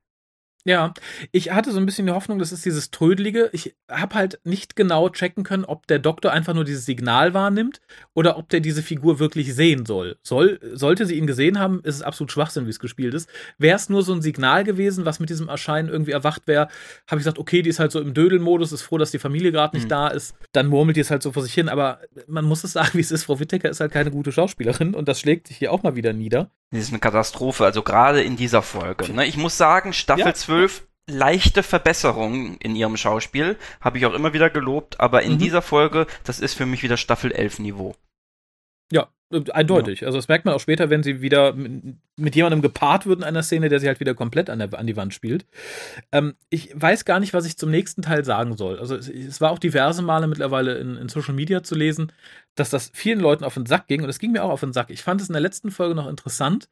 Ja, 0.68 0.96
ich 1.32 1.52
hatte 1.52 1.72
so 1.72 1.78
ein 1.78 1.86
bisschen 1.86 2.08
die 2.08 2.12
Hoffnung, 2.12 2.40
das 2.40 2.52
ist 2.52 2.66
dieses 2.66 2.90
Trödelige. 2.90 3.52
Ich 3.54 3.76
habe 3.88 4.16
halt 4.16 4.40
nicht 4.44 4.76
genau 4.76 5.10
checken 5.10 5.44
können, 5.44 5.64
ob 5.64 5.86
der 5.86 6.00
Doktor 6.00 6.32
einfach 6.32 6.56
nur 6.56 6.64
dieses 6.64 6.88
Signal 6.88 7.36
wahrnimmt 7.36 7.82
oder 8.16 8.36
ob 8.40 8.50
der 8.50 8.62
diese 8.62 8.82
Figur 8.82 9.20
wirklich 9.20 9.54
sehen 9.54 9.86
soll. 9.86 10.18
soll 10.24 10.60
sollte 10.74 11.06
sie 11.06 11.20
ihn 11.20 11.28
gesehen 11.28 11.60
haben, 11.60 11.82
ist 11.84 11.96
es 11.96 12.02
absolut 12.02 12.32
Schwachsinn, 12.32 12.66
wie 12.66 12.72
es 12.72 12.80
gespielt 12.80 13.14
ist. 13.14 13.30
Wäre 13.60 13.76
es 13.76 13.90
nur 13.90 14.02
so 14.02 14.12
ein 14.14 14.24
Signal 14.24 14.64
gewesen, 14.64 15.06
was 15.06 15.20
mit 15.20 15.30
diesem 15.30 15.50
Erscheinen 15.50 15.88
irgendwie 15.88 16.14
erwacht 16.14 16.48
wäre, 16.48 16.68
habe 17.08 17.20
ich 17.20 17.26
gesagt, 17.26 17.38
okay, 17.38 17.62
die 17.62 17.70
ist 17.70 17.80
halt 17.80 17.92
so 17.92 18.02
im 18.02 18.16
Dödelmodus, 18.16 18.72
ist 18.72 18.82
froh, 18.82 18.98
dass 18.98 19.12
die 19.12 19.20
Familie 19.20 19.52
gerade 19.52 19.76
nicht 19.78 19.86
mhm. 19.86 19.90
da 19.90 20.08
ist. 20.08 20.34
Dann 20.52 20.66
murmelt 20.66 20.98
die 20.98 21.02
es 21.02 21.12
halt 21.12 21.22
so 21.22 21.32
vor 21.32 21.44
sich 21.44 21.54
hin. 21.54 21.70
Aber 21.70 22.00
man 22.26 22.44
muss 22.44 22.64
es 22.64 22.74
sagen, 22.74 22.92
wie 22.94 23.02
es 23.02 23.12
ist. 23.12 23.26
Frau 23.26 23.40
Wittecker 23.40 23.70
ist 23.70 23.82
halt 23.82 23.92
keine 23.92 24.10
gute 24.10 24.32
Schauspielerin 24.32 24.96
und 24.96 25.08
das 25.08 25.20
schlägt 25.20 25.48
sich 25.48 25.58
hier 25.58 25.72
auch 25.72 25.84
mal 25.84 25.96
wieder 25.96 26.12
nieder. 26.12 26.50
Das 26.76 26.86
ist 26.86 26.92
eine 26.92 27.00
Katastrophe, 27.00 27.66
also 27.66 27.84
gerade 27.84 28.22
in 28.22 28.36
dieser 28.36 28.62
Folge. 28.62 29.12
Ne? 29.14 29.26
Ich 29.26 29.38
muss 29.38 29.58
sagen, 29.58 29.94
Staffel 29.94 30.26
ja. 30.26 30.34
12 30.34 30.84
leichte 31.08 31.64
Verbesserungen 31.64 32.58
in 32.58 32.76
ihrem 32.76 32.98
Schauspiel, 32.98 33.58
habe 33.80 33.98
ich 33.98 34.06
auch 34.06 34.14
immer 34.14 34.34
wieder 34.34 34.50
gelobt, 34.50 35.00
aber 35.00 35.22
in 35.22 35.34
mhm. 35.34 35.38
dieser 35.38 35.62
Folge, 35.62 36.08
das 36.24 36.40
ist 36.40 36.56
für 36.56 36.66
mich 36.66 36.84
wieder 36.84 36.98
Staffel 36.98 37.32
11 37.32 37.60
Niveau. 37.60 37.96
Eindeutig. 39.32 40.02
Ja. 40.02 40.08
Also 40.08 40.20
das 40.20 40.28
merkt 40.28 40.46
man 40.46 40.54
auch 40.54 40.60
später, 40.60 40.92
wenn 40.92 41.02
sie 41.02 41.20
wieder 41.20 41.54
mit, 41.54 41.98
mit, 42.16 42.36
jemandem 42.36 42.62
gepaart 42.62 43.08
wird 43.08 43.20
in 43.20 43.24
einer 43.24 43.42
Szene, 43.42 43.70
der 43.70 43.80
sie 43.80 43.88
halt 43.88 44.00
wieder 44.00 44.14
komplett 44.14 44.52
an, 44.52 44.60
der, 44.60 44.78
an 44.78 44.86
die 44.86 44.96
Wand 44.96 45.16
spielt. 45.16 45.48
Ähm, 46.12 46.36
ich 46.52 46.70
weiß 46.76 47.06
gar 47.06 47.20
nicht, 47.20 47.34
was 47.34 47.48
ich 47.48 47.58
zum 47.58 47.72
nächsten 47.72 48.04
Teil 48.04 48.24
sagen 48.24 48.56
soll. 48.56 48.78
Also 48.78 48.96
es, 48.96 49.10
es 49.10 49.42
war 49.42 49.50
auch 49.50 49.58
diverse 49.58 50.04
Male 50.04 50.28
mittlerweile 50.28 50.78
in, 50.78 50.96
in, 50.96 51.10
Social 51.10 51.34
Media 51.34 51.64
zu 51.64 51.74
lesen, 51.74 52.12
dass 52.54 52.70
das 52.70 52.92
vielen 52.94 53.20
Leuten 53.20 53.44
auf 53.44 53.56
den 53.56 53.66
Sack 53.66 53.88
ging 53.88 54.04
und 54.04 54.10
es 54.10 54.20
ging 54.20 54.32
mir 54.32 54.44
auch 54.44 54.52
auf 54.52 54.60
den 54.60 54.74
Sack. 54.74 54.92
Ich 54.92 55.02
fand 55.02 55.20
es 55.20 55.28
in 55.28 55.34
der 55.34 55.42
letzten 55.42 55.72
Folge 55.72 55.96
noch 55.96 56.08
interessant, 56.08 56.70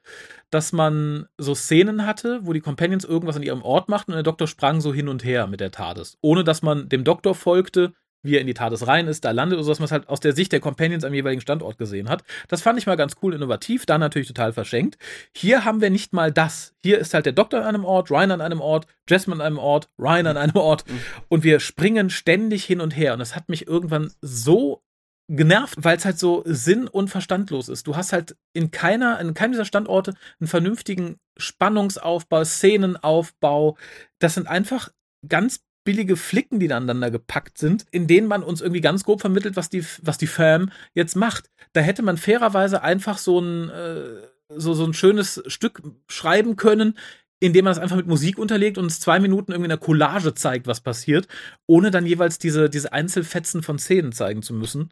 dass 0.52 0.74
man 0.74 1.26
so 1.40 1.56
Szenen 1.56 2.06
hatte, 2.06 2.42
wo 2.44 2.54
die 2.54 2.62
Companions 2.62 3.04
irgendwas 3.04 3.36
an 3.36 3.44
ihrem 3.44 3.64
Ort 3.64 3.90
machten 3.90 4.12
und 4.12 4.18
der 4.18 4.24
Doktor 4.24 4.48
sprang 4.48 4.80
so 4.80 4.94
hin 4.94 5.08
und 5.08 5.24
her 5.24 5.48
mit 5.48 5.60
der 5.60 5.72
TARDIS, 5.72 6.20
ohne 6.22 6.44
dass 6.44 6.62
man 6.62 6.88
dem 6.88 7.04
Doktor 7.04 7.34
folgte, 7.34 7.94
wie 8.24 8.36
er 8.36 8.42
in 8.42 8.48
die 8.48 8.54
TARDIS 8.54 8.88
rein 8.88 9.08
ist, 9.08 9.26
da 9.26 9.32
landet 9.32 9.58
oder 9.58 9.66
so, 9.66 9.72
dass 9.72 9.80
man 9.80 9.86
es 9.86 9.92
halt 9.92 10.10
aus 10.10 10.20
der 10.20 10.34
Sicht 10.34 10.52
der 10.52 10.60
Companions 10.60 11.04
am 11.04 11.14
jeweiligen 11.14 11.42
Standort 11.42 11.78
gesehen 11.78 12.10
hat. 12.10 12.24
Das 12.48 12.62
fand 12.62 12.80
ich 12.80 12.88
mal 12.88 12.96
ganz 12.96 13.18
cool, 13.22 13.34
innovativ, 13.34 13.86
da 13.86 13.98
natürlich 13.98 14.28
total 14.28 14.54
verschenkt. 14.54 14.98
Hier 15.36 15.66
haben 15.66 15.82
wir 15.82 15.90
nicht 15.90 16.14
mal 16.14 16.32
das. 16.32 16.74
Hier 16.82 17.00
ist 17.00 17.14
halt 17.14 17.26
der 17.26 17.34
Doktor 17.34 17.60
an 17.60 17.68
einem 17.76 17.86
Ort, 17.86 18.10
Ryan 18.10 18.32
an 18.32 18.42
einem 18.42 18.62
Ort, 18.62 18.88
Jasmine 19.10 19.42
an 19.42 19.46
einem 19.46 19.60
Ort, 19.60 19.90
Ryan 20.00 20.28
an 20.28 20.38
einem 20.38 20.56
Ort 20.56 20.90
mhm. 20.90 21.00
und 21.30 21.44
wir 21.44 21.60
springen 21.60 22.10
ständig 22.10 22.64
hin 22.66 22.82
und 22.82 22.96
her 22.96 23.14
und 23.14 23.20
das 23.20 23.36
hat 23.36 23.50
mich 23.50 23.68
irgendwann 23.68 24.12
so 24.22 24.82
genervt, 25.30 25.76
weil 25.78 25.98
es 25.98 26.06
halt 26.06 26.20
so 26.20 26.44
sinn- 26.46 26.88
und 26.88 27.10
verstandlos 27.10 27.70
ist. 27.70 27.88
Du 27.88 27.96
hast 27.96 28.14
halt 28.14 28.36
in 28.54 28.72
keiner, 28.72 29.20
in 29.20 29.34
keinem 29.34 29.54
dieser 29.54 29.66
Standorte 29.66 30.16
einen 30.40 30.48
vernünftigen 30.48 31.18
Spannungsaufbau, 31.38 32.44
Szenenaufbau. 32.44 33.78
Das 34.20 34.34
sind 34.34 34.48
einfach 34.48 34.90
ganz 35.28 35.64
billige 35.84 36.16
Flicken, 36.16 36.60
die 36.60 36.72
aneinander 36.72 37.12
gepackt 37.12 37.58
sind, 37.58 37.86
in 37.92 38.08
denen 38.08 38.28
man 38.28 38.44
uns 38.44 38.62
irgendwie 38.62 38.82
ganz 38.82 39.04
grob 39.04 39.22
vermittelt, 39.22 39.56
was 39.56 39.70
die, 39.70 39.86
was 40.02 40.18
die 40.18 40.28
Fam 40.28 40.72
jetzt 40.94 41.16
macht. 41.16 41.50
Da 41.74 41.82
hätte 41.82 42.04
man 42.04 42.18
fairerweise 42.18 42.82
einfach 42.82 43.18
so 43.18 43.40
ein, 43.40 43.70
äh, 43.70 44.28
so, 44.50 44.74
so 44.74 44.86
ein 44.86 44.94
schönes 44.94 45.44
Stück 45.48 45.82
schreiben 46.08 46.56
können, 46.56 46.98
indem 47.40 47.66
man 47.66 47.74
es 47.74 47.80
einfach 47.80 47.98
mit 47.98 48.08
Musik 48.08 48.38
unterlegt 48.38 48.78
und 48.78 48.86
uns 48.86 49.02
zwei 49.02 49.20
Minuten 49.20 49.52
irgendwie 49.52 49.66
in 49.66 49.78
der 49.78 49.78
Collage 49.78 50.34
zeigt, 50.34 50.68
was 50.68 50.80
passiert, 50.80 51.28
ohne 51.68 51.92
dann 51.92 52.06
jeweils 52.06 52.40
diese, 52.40 52.70
diese 52.70 52.94
Einzelfetzen 52.94 53.64
von 53.64 53.78
Szenen 53.80 54.14
zeigen 54.14 54.42
zu 54.42 54.54
müssen 54.54 54.90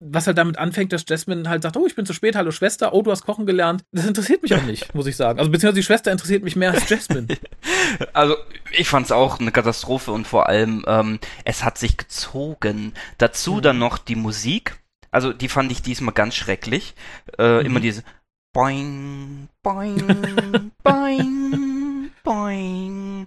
was 0.00 0.26
halt 0.26 0.38
damit 0.38 0.58
anfängt, 0.58 0.92
dass 0.92 1.04
Jasmine 1.08 1.48
halt 1.48 1.62
sagt, 1.62 1.76
oh, 1.76 1.86
ich 1.86 1.96
bin 1.96 2.06
zu 2.06 2.12
spät, 2.12 2.36
hallo 2.36 2.50
Schwester, 2.50 2.94
oh, 2.94 3.02
du 3.02 3.10
hast 3.10 3.26
kochen 3.26 3.46
gelernt. 3.46 3.84
Das 3.92 4.06
interessiert 4.06 4.42
mich 4.42 4.54
auch 4.54 4.62
nicht, 4.62 4.94
muss 4.94 5.06
ich 5.06 5.16
sagen. 5.16 5.38
Also 5.38 5.50
beziehungsweise 5.50 5.80
die 5.80 5.86
Schwester 5.86 6.12
interessiert 6.12 6.44
mich 6.44 6.56
mehr 6.56 6.72
als 6.72 6.88
Jasmine. 6.88 7.26
also 8.12 8.36
ich 8.72 8.88
fand 8.88 9.06
es 9.06 9.12
auch 9.12 9.40
eine 9.40 9.50
Katastrophe 9.50 10.12
und 10.12 10.26
vor 10.26 10.48
allem, 10.48 10.84
ähm, 10.86 11.18
es 11.44 11.64
hat 11.64 11.78
sich 11.78 11.96
gezogen. 11.96 12.92
Dazu 13.18 13.54
mhm. 13.54 13.62
dann 13.62 13.78
noch 13.78 13.98
die 13.98 14.16
Musik. 14.16 14.78
Also 15.10 15.32
die 15.32 15.48
fand 15.48 15.72
ich 15.72 15.82
diesmal 15.82 16.14
ganz 16.14 16.36
schrecklich. 16.36 16.94
Äh, 17.38 17.60
mhm. 17.60 17.66
Immer 17.66 17.80
diese 17.80 18.04
Boing, 18.52 19.48
Boing, 19.62 20.72
Boing, 20.84 22.10
Boing. 22.22 23.26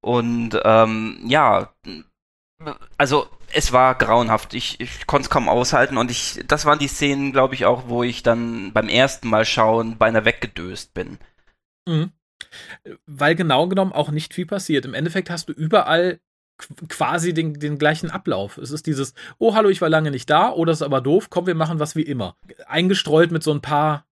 Und 0.00 0.60
ähm, 0.64 1.18
ja, 1.26 1.72
also 2.98 3.28
es 3.52 3.72
war 3.72 3.94
grauenhaft. 3.96 4.54
Ich, 4.54 4.80
ich 4.80 5.06
konnte 5.06 5.26
es 5.26 5.30
kaum 5.30 5.48
aushalten 5.48 5.96
und 5.96 6.10
ich, 6.10 6.42
das 6.46 6.64
waren 6.64 6.78
die 6.78 6.88
Szenen, 6.88 7.32
glaube 7.32 7.54
ich, 7.54 7.64
auch, 7.64 7.88
wo 7.88 8.02
ich 8.02 8.22
dann 8.22 8.72
beim 8.72 8.88
ersten 8.88 9.28
Mal 9.28 9.44
schauen 9.44 9.98
beinahe 9.98 10.24
weggedöst 10.24 10.94
bin. 10.94 11.18
Mhm. 11.86 12.12
Weil 13.06 13.34
genau 13.34 13.68
genommen 13.68 13.92
auch 13.92 14.10
nicht 14.10 14.34
viel 14.34 14.46
passiert. 14.46 14.84
Im 14.84 14.94
Endeffekt 14.94 15.30
hast 15.30 15.48
du 15.48 15.52
überall 15.52 16.20
quasi 16.88 17.34
den, 17.34 17.54
den 17.54 17.78
gleichen 17.78 18.10
Ablauf. 18.10 18.58
Es 18.58 18.70
ist 18.70 18.86
dieses, 18.86 19.14
oh 19.38 19.54
hallo, 19.54 19.68
ich 19.68 19.80
war 19.80 19.88
lange 19.88 20.10
nicht 20.10 20.30
da, 20.30 20.52
oh, 20.52 20.64
ist 20.64 20.82
aber 20.82 21.00
doof, 21.00 21.28
komm, 21.30 21.46
wir 21.46 21.54
machen 21.54 21.80
was 21.80 21.96
wie 21.96 22.02
immer. 22.02 22.36
Eingestreut 22.66 23.32
mit 23.32 23.42
so 23.42 23.52
ein 23.52 23.60
paar 23.60 24.06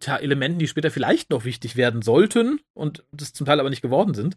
tja, 0.00 0.16
Elementen, 0.16 0.58
die 0.58 0.68
später 0.68 0.90
vielleicht 0.90 1.30
noch 1.30 1.44
wichtig 1.44 1.76
werden 1.76 2.02
sollten 2.02 2.60
und 2.74 3.04
das 3.12 3.32
zum 3.32 3.46
Teil 3.46 3.60
aber 3.60 3.70
nicht 3.70 3.82
geworden 3.82 4.14
sind. 4.14 4.36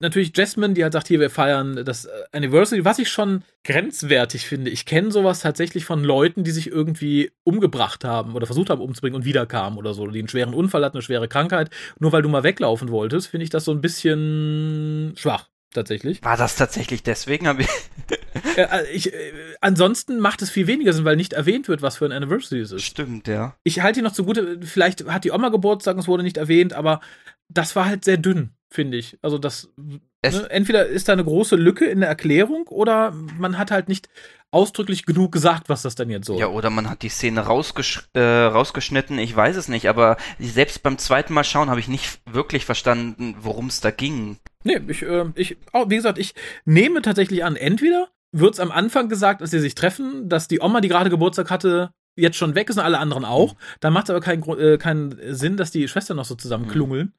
Natürlich 0.00 0.36
Jasmine, 0.36 0.74
die 0.74 0.82
halt 0.82 0.92
sagt, 0.92 1.08
hier, 1.08 1.20
wir 1.20 1.30
feiern 1.30 1.84
das 1.84 2.04
äh, 2.04 2.10
Anniversary, 2.32 2.84
was 2.84 2.98
ich 2.98 3.08
schon 3.08 3.42
grenzwertig 3.64 4.46
finde. 4.46 4.70
Ich 4.70 4.86
kenne 4.86 5.10
sowas 5.10 5.40
tatsächlich 5.40 5.84
von 5.84 6.04
Leuten, 6.04 6.44
die 6.44 6.50
sich 6.50 6.68
irgendwie 6.68 7.32
umgebracht 7.44 8.04
haben 8.04 8.34
oder 8.34 8.46
versucht 8.46 8.70
haben 8.70 8.80
umzubringen 8.80 9.16
und 9.16 9.24
wiederkamen 9.24 9.78
oder 9.78 9.94
so, 9.94 10.06
die 10.06 10.18
einen 10.18 10.28
schweren 10.28 10.54
Unfall 10.54 10.84
hatten, 10.84 10.96
eine 10.96 11.02
schwere 11.02 11.28
Krankheit. 11.28 11.70
Nur 11.98 12.12
weil 12.12 12.22
du 12.22 12.28
mal 12.28 12.44
weglaufen 12.44 12.90
wolltest, 12.90 13.28
finde 13.28 13.44
ich 13.44 13.50
das 13.50 13.64
so 13.64 13.72
ein 13.72 13.80
bisschen 13.80 15.14
schwach 15.16 15.51
tatsächlich. 15.74 16.22
War 16.22 16.36
das 16.36 16.56
tatsächlich 16.56 17.02
deswegen? 17.02 17.48
Hab 17.48 17.60
ich 17.60 17.68
äh, 18.56 18.86
ich, 18.92 19.12
äh, 19.12 19.32
ansonsten 19.60 20.18
macht 20.18 20.42
es 20.42 20.50
viel 20.50 20.66
weniger 20.66 20.92
Sinn, 20.92 21.04
weil 21.04 21.16
nicht 21.16 21.32
erwähnt 21.32 21.68
wird, 21.68 21.82
was 21.82 21.98
für 21.98 22.04
ein 22.04 22.12
Anniversary 22.12 22.60
es 22.60 22.72
ist. 22.72 22.82
Stimmt, 22.82 23.28
ja. 23.28 23.56
Ich 23.64 23.80
halte 23.80 24.00
ihn 24.00 24.04
noch 24.04 24.12
zugute, 24.12 24.60
vielleicht 24.62 25.06
hat 25.06 25.24
die 25.24 25.30
Oma 25.30 25.48
Geburtstag, 25.48 25.96
es 25.98 26.08
wurde 26.08 26.22
nicht 26.22 26.36
erwähnt, 26.36 26.72
aber 26.72 27.00
das 27.48 27.76
war 27.76 27.86
halt 27.86 28.04
sehr 28.04 28.16
dünn, 28.16 28.50
finde 28.70 28.98
ich. 28.98 29.18
Also 29.22 29.38
das, 29.38 29.70
ne, 29.76 30.00
entweder 30.50 30.86
ist 30.86 31.08
da 31.08 31.12
eine 31.12 31.24
große 31.24 31.56
Lücke 31.56 31.84
in 31.86 32.00
der 32.00 32.08
Erklärung 32.08 32.66
oder 32.68 33.12
man 33.12 33.58
hat 33.58 33.70
halt 33.70 33.88
nicht 33.88 34.08
ausdrücklich 34.50 35.06
genug 35.06 35.32
gesagt, 35.32 35.68
was 35.68 35.82
das 35.82 35.94
denn 35.94 36.10
jetzt 36.10 36.26
soll. 36.26 36.38
Ja, 36.38 36.48
oder 36.48 36.70
man 36.70 36.88
hat 36.88 37.02
die 37.02 37.08
Szene 37.08 37.40
rausgesch 37.40 38.08
äh, 38.12 38.20
rausgeschnitten, 38.20 39.18
ich 39.18 39.34
weiß 39.34 39.56
es 39.56 39.68
nicht, 39.68 39.88
aber 39.88 40.18
selbst 40.38 40.82
beim 40.82 40.98
zweiten 40.98 41.32
Mal 41.32 41.44
schauen 41.44 41.70
habe 41.70 41.80
ich 41.80 41.88
nicht 41.88 42.20
wirklich 42.30 42.66
verstanden, 42.66 43.34
worum 43.40 43.66
es 43.66 43.80
da 43.80 43.90
ging. 43.90 44.38
Nee, 44.64 44.80
ich, 44.88 45.02
äh, 45.02 45.24
ich, 45.34 45.56
oh, 45.72 45.86
wie 45.88 45.96
gesagt, 45.96 46.18
ich 46.18 46.34
nehme 46.64 47.02
tatsächlich 47.02 47.44
an, 47.44 47.56
entweder 47.56 48.08
wird 48.32 48.54
es 48.54 48.60
am 48.60 48.70
Anfang 48.70 49.08
gesagt, 49.08 49.40
dass 49.40 49.50
sie 49.50 49.60
sich 49.60 49.74
treffen, 49.74 50.28
dass 50.28 50.48
die 50.48 50.60
Oma, 50.60 50.80
die 50.80 50.88
gerade 50.88 51.10
Geburtstag 51.10 51.50
hatte, 51.50 51.90
jetzt 52.16 52.36
schon 52.36 52.54
weg 52.54 52.68
ist 52.68 52.76
und 52.76 52.84
alle 52.84 52.98
anderen 52.98 53.24
auch. 53.24 53.56
Dann 53.80 53.92
macht 53.92 54.04
es 54.04 54.10
aber 54.10 54.20
keinen 54.20 54.42
äh, 54.58 54.78
keinen 54.78 55.18
Sinn, 55.34 55.56
dass 55.56 55.70
die 55.70 55.88
Schwestern 55.88 56.16
noch 56.16 56.24
so 56.24 56.34
zusammen 56.34 56.68
klungeln. 56.68 57.06
Mhm. 57.06 57.12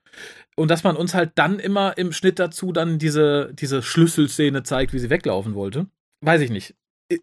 Und 0.55 0.69
dass 0.69 0.83
man 0.83 0.95
uns 0.95 1.15
halt 1.15 1.31
dann 1.35 1.57
immer 1.57 1.97
im 1.97 2.11
Schnitt 2.11 2.37
dazu 2.37 2.71
dann 2.71 2.99
diese, 2.99 3.51
diese 3.53 3.81
Schlüsselszene 3.81 4.61
zeigt, 4.61 4.93
wie 4.93 4.99
sie 4.99 5.09
weglaufen 5.09 5.55
wollte. 5.55 5.87
Weiß 6.21 6.41
ich 6.41 6.51
nicht 6.51 6.75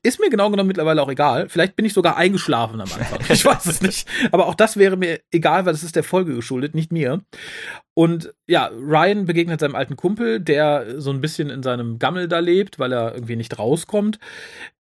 ist 0.03 0.21
mir 0.21 0.31
genau 0.31 0.51
genommen 0.51 0.69
mittlerweile 0.69 1.03
auch 1.03 1.09
egal. 1.09 1.49
Vielleicht 1.49 1.77
bin 1.77 1.85
ich 1.85 1.93
sogar 1.93 2.17
eingeschlafen 2.17 2.81
am 2.81 2.93
Anfang. 2.93 3.21
Ich 3.29 3.45
weiß 3.45 3.67
es 3.67 3.81
nicht. 3.81 4.09
Aber 4.33 4.47
auch 4.47 4.55
das 4.55 4.77
wäre 4.77 4.97
mir 4.97 5.21
egal, 5.31 5.67
weil 5.67 5.73
das 5.73 5.83
ist 5.83 5.97
der 5.97 6.05
Folge 6.05 6.35
geschuldet, 6.35 6.75
nicht 6.75 6.93
mir. 6.93 7.23
Und 7.95 8.35
ja, 8.47 8.71
Ryan 8.73 9.27
begegnet 9.27 9.61
seinem 9.61 9.75
alten 9.75 9.97
Kumpel, 9.97 10.41
der 10.41 11.01
so 11.01 11.11
ein 11.11 11.21
bisschen 11.21 11.51
in 11.51 11.63
seinem 11.63 11.99
Gammel 11.99 12.29
da 12.29 12.39
lebt, 12.39 12.79
weil 12.79 12.93
er 12.93 13.15
irgendwie 13.15 13.37
nicht 13.37 13.59
rauskommt 13.59 14.19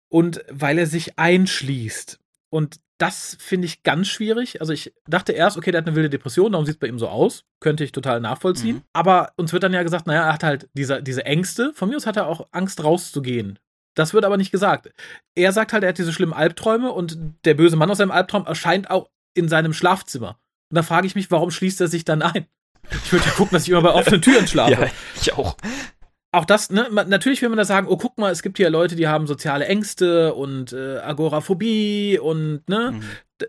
und 0.08 0.44
weil 0.50 0.78
er 0.78 0.86
sich 0.86 1.18
einschließt. 1.18 2.18
Und 2.50 2.80
das 2.98 3.36
finde 3.38 3.66
ich 3.66 3.84
ganz 3.84 4.08
schwierig. 4.08 4.60
Also 4.60 4.72
ich 4.72 4.92
dachte 5.06 5.32
erst, 5.32 5.56
okay, 5.56 5.70
der 5.70 5.80
hat 5.80 5.86
eine 5.86 5.96
wilde 5.96 6.10
Depression, 6.10 6.52
darum 6.52 6.66
sieht 6.66 6.74
es 6.74 6.80
bei 6.80 6.88
ihm 6.88 6.98
so 6.98 7.08
aus. 7.08 7.44
Könnte 7.60 7.84
ich 7.84 7.92
total 7.92 8.20
nachvollziehen. 8.20 8.76
Mhm. 8.76 8.82
Aber 8.92 9.32
uns 9.36 9.52
wird 9.52 9.62
dann 9.62 9.72
ja 9.72 9.84
gesagt, 9.84 10.06
naja, 10.06 10.26
er 10.26 10.34
hat 10.34 10.42
halt 10.42 10.68
diese, 10.74 11.02
diese 11.02 11.24
Ängste. 11.24 11.72
Von 11.74 11.88
mir 11.88 11.96
aus 11.96 12.06
hat 12.06 12.16
er 12.16 12.26
auch 12.26 12.48
Angst 12.50 12.82
rauszugehen. 12.82 13.58
Das 13.98 14.14
wird 14.14 14.24
aber 14.24 14.36
nicht 14.36 14.52
gesagt. 14.52 14.90
Er 15.34 15.52
sagt 15.52 15.72
halt, 15.72 15.82
er 15.82 15.88
hat 15.88 15.98
diese 15.98 16.12
schlimmen 16.12 16.32
Albträume 16.32 16.92
und 16.92 17.18
der 17.44 17.54
böse 17.54 17.76
Mann 17.76 17.90
aus 17.90 17.98
seinem 17.98 18.12
Albtraum 18.12 18.46
erscheint 18.46 18.90
auch 18.90 19.10
in 19.34 19.48
seinem 19.48 19.72
Schlafzimmer. 19.72 20.38
Und 20.70 20.76
da 20.76 20.82
frage 20.82 21.06
ich 21.06 21.16
mich, 21.16 21.30
warum 21.30 21.50
schließt 21.50 21.80
er 21.80 21.88
sich 21.88 22.04
dann 22.04 22.22
ein? 22.22 22.46
Ich 22.90 23.12
würde 23.12 23.26
ja 23.26 23.32
gucken, 23.32 23.56
dass 23.56 23.64
ich 23.64 23.70
immer 23.70 23.82
bei 23.82 23.92
offenen 23.92 24.22
Türen 24.22 24.46
schlafe. 24.48 24.72
ja, 24.72 24.90
ich 25.20 25.32
auch 25.32 25.56
auch 26.30 26.44
das, 26.44 26.70
ne, 26.70 26.86
natürlich 26.90 27.40
will 27.40 27.48
man 27.48 27.56
da 27.56 27.64
sagen, 27.64 27.86
oh, 27.88 27.96
guck 27.96 28.18
mal, 28.18 28.30
es 28.30 28.42
gibt 28.42 28.58
hier 28.58 28.68
Leute, 28.68 28.96
die 28.96 29.08
haben 29.08 29.26
soziale 29.26 29.64
Ängste 29.64 30.34
und 30.34 30.74
äh, 30.74 30.98
Agoraphobie 30.98 32.18
und, 32.18 32.68
ne, 32.68 32.92
mhm. 32.92 33.02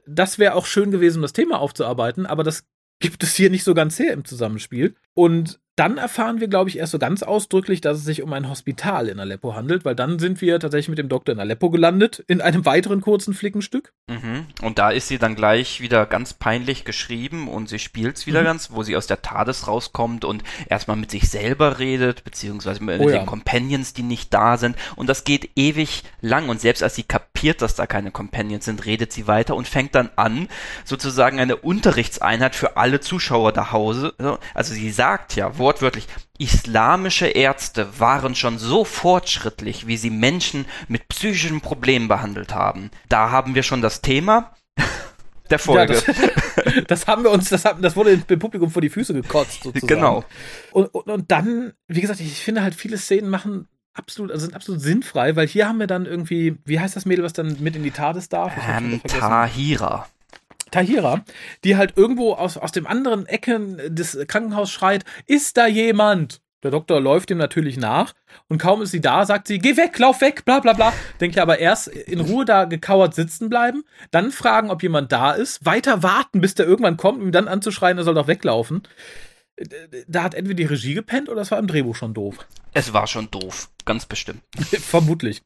das 0.07 0.39
wäre 0.39 0.55
auch 0.55 0.65
schön 0.65 0.89
gewesen, 0.89 1.17
um 1.17 1.23
das 1.23 1.33
Thema 1.33 1.59
aufzuarbeiten, 1.59 2.25
aber 2.25 2.43
das 2.43 2.63
gibt 2.99 3.21
es 3.23 3.35
hier 3.35 3.49
nicht 3.49 3.65
so 3.65 3.73
ganz 3.73 3.99
her 3.99 4.13
im 4.13 4.23
Zusammenspiel. 4.23 4.95
Und 5.13 5.59
dann 5.79 5.97
erfahren 5.97 6.41
wir, 6.41 6.49
glaube 6.49 6.69
ich, 6.69 6.77
erst 6.77 6.91
so 6.91 6.99
ganz 6.99 7.23
ausdrücklich, 7.23 7.79
dass 7.79 7.99
es 7.99 8.03
sich 8.03 8.21
um 8.21 8.33
ein 8.33 8.49
Hospital 8.49 9.07
in 9.07 9.17
Aleppo 9.17 9.55
handelt, 9.55 9.85
weil 9.85 9.95
dann 9.95 10.19
sind 10.19 10.41
wir 10.41 10.59
tatsächlich 10.59 10.89
mit 10.89 10.97
dem 10.97 11.07
Doktor 11.07 11.31
in 11.31 11.39
Aleppo 11.39 11.69
gelandet, 11.69 12.21
in 12.27 12.41
einem 12.41 12.65
weiteren 12.65 12.99
kurzen 12.99 13.33
Flickenstück. 13.33 13.93
Mhm. 14.07 14.47
Und 14.61 14.77
da 14.77 14.89
ist 14.89 15.07
sie 15.07 15.19
dann 15.19 15.35
gleich 15.35 15.79
wieder 15.79 16.05
ganz 16.05 16.33
peinlich 16.33 16.83
geschrieben 16.83 17.47
und 17.47 17.69
sie 17.69 17.79
spielt 17.79 18.17
es 18.17 18.27
wieder 18.27 18.41
mhm. 18.41 18.45
ganz, 18.45 18.71
wo 18.71 18.83
sie 18.83 18.97
aus 18.97 19.07
der 19.07 19.21
TARDIS 19.21 19.67
rauskommt 19.67 20.25
und 20.25 20.43
erstmal 20.67 20.97
mit 20.97 21.11
sich 21.11 21.29
selber 21.29 21.79
redet, 21.79 22.25
beziehungsweise 22.25 22.83
mit, 22.83 22.99
oh, 22.99 23.07
den 23.07 23.15
ja. 23.15 23.23
Companions, 23.23 23.93
die 23.93 24.03
nicht 24.03 24.33
da 24.33 24.57
sind. 24.57 24.75
Und 24.97 25.07
das 25.07 25.23
geht 25.23 25.51
ewig 25.55 26.03
lang 26.19 26.49
und 26.49 26.59
selbst 26.59 26.83
als 26.83 26.95
sie 26.95 27.03
kapiert, 27.03 27.61
dass 27.61 27.75
da 27.75 27.87
keine 27.87 28.11
Companions 28.11 28.65
sind, 28.65 28.85
redet 28.85 29.13
sie 29.13 29.27
weiter 29.27 29.55
und 29.55 29.65
fängt 29.65 29.95
dann 29.95 30.09
an, 30.17 30.49
sozusagen 30.83 31.39
eine 31.39 31.55
Unterrichtseinheit 31.55 32.53
für 32.53 32.75
alle 32.75 32.99
Zuschauer 32.99 33.53
da 33.53 33.71
Hause. 33.71 34.13
Also 34.53 34.73
sie 34.73 34.91
sagt 34.91 35.37
ja, 35.37 35.57
wo 35.57 35.68
wortwörtlich, 35.69 36.07
islamische 36.39 37.27
Ärzte 37.27 37.99
waren 37.99 38.33
schon 38.33 38.57
so 38.57 38.83
fortschrittlich, 38.83 39.85
wie 39.85 39.97
sie 39.97 40.09
Menschen 40.09 40.65
mit 40.87 41.07
psychischen 41.09 41.61
Problemen 41.61 42.07
behandelt 42.07 42.55
haben. 42.55 42.89
Da 43.07 43.29
haben 43.29 43.53
wir 43.53 43.61
schon 43.61 43.83
das 43.83 44.01
Thema 44.01 44.55
der 45.51 45.59
Folge. 45.59 45.93
Ja, 45.93 46.01
das, 46.01 46.83
das, 46.87 47.07
haben 47.07 47.23
wir 47.23 47.29
uns, 47.29 47.49
das, 47.49 47.65
haben, 47.65 47.83
das 47.83 47.95
wurde 47.95 48.17
dem 48.17 48.39
Publikum 48.39 48.71
vor 48.71 48.81
die 48.81 48.89
Füße 48.89 49.13
gekotzt, 49.13 49.61
sozusagen. 49.61 49.85
Genau. 49.85 50.25
Und, 50.71 50.87
und, 50.87 51.07
und 51.07 51.31
dann, 51.31 51.73
wie 51.87 52.01
gesagt, 52.01 52.19
ich 52.19 52.43
finde 52.43 52.63
halt, 52.63 52.73
viele 52.73 52.97
Szenen 52.97 53.29
machen 53.29 53.67
absolut, 53.93 54.31
also 54.31 54.45
sind 54.45 54.55
absolut 54.55 54.81
sinnfrei, 54.81 55.35
weil 55.35 55.45
hier 55.45 55.67
haben 55.67 55.79
wir 55.79 55.87
dann 55.87 56.07
irgendwie, 56.07 56.57
wie 56.65 56.79
heißt 56.79 56.95
das 56.95 57.05
Mädel, 57.05 57.23
was 57.23 57.33
dann 57.33 57.57
mit 57.59 57.75
in 57.75 57.83
die 57.83 57.91
TARDIS 57.91 58.29
darf? 58.29 58.53
Ähm, 58.67 59.01
Tahira. 59.03 60.07
Tahira, 60.71 61.23
die 61.63 61.77
halt 61.77 61.97
irgendwo 61.97 62.33
aus, 62.33 62.57
aus 62.57 62.71
dem 62.71 62.87
anderen 62.87 63.25
Ecken 63.25 63.77
des 63.93 64.17
Krankenhauses 64.27 64.73
schreit, 64.73 65.05
ist 65.25 65.57
da 65.57 65.67
jemand? 65.67 66.41
Der 66.61 66.71
Doktor 66.71 66.99
läuft 66.99 67.31
ihm 67.31 67.37
natürlich 67.37 67.77
nach 67.77 68.13
und 68.49 68.57
kaum 68.57 68.81
ist 68.81 68.91
sie 68.91 68.99
da, 68.99 69.25
sagt 69.25 69.47
sie, 69.47 69.59
geh 69.59 69.77
weg, 69.77 69.97
lauf 69.97 70.19
weg, 70.19 70.43
bla 70.43 70.59
bla 70.59 70.73
bla. 70.73 70.91
Denke 71.21 71.37
ich 71.37 71.41
aber 71.41 71.59
erst 71.59 71.87
in 71.87 72.19
Ruhe 72.19 72.43
da 72.43 72.65
gekauert 72.65 73.15
sitzen 73.15 73.49
bleiben, 73.49 73.85
dann 74.11 74.31
fragen, 74.31 74.69
ob 74.69 74.83
jemand 74.83 75.13
da 75.13 75.31
ist, 75.31 75.65
weiter 75.65 76.03
warten, 76.03 76.41
bis 76.41 76.55
der 76.55 76.65
irgendwann 76.65 76.97
kommt, 76.97 77.21
um 77.21 77.27
ihn 77.27 77.31
dann 77.31 77.47
anzuschreien, 77.47 77.97
er 77.97 78.03
soll 78.03 78.15
doch 78.15 78.27
weglaufen 78.27 78.83
da 80.07 80.23
hat 80.23 80.33
entweder 80.33 80.55
die 80.55 80.65
Regie 80.65 80.93
gepennt 80.93 81.29
oder 81.29 81.41
es 81.41 81.51
war 81.51 81.59
im 81.59 81.67
Drehbuch 81.67 81.95
schon 81.95 82.13
doof. 82.13 82.37
Es 82.71 82.93
war 82.93 83.07
schon 83.07 83.31
doof, 83.31 83.69
ganz 83.83 84.05
bestimmt. 84.05 84.41
Vermutlich. 84.57 85.41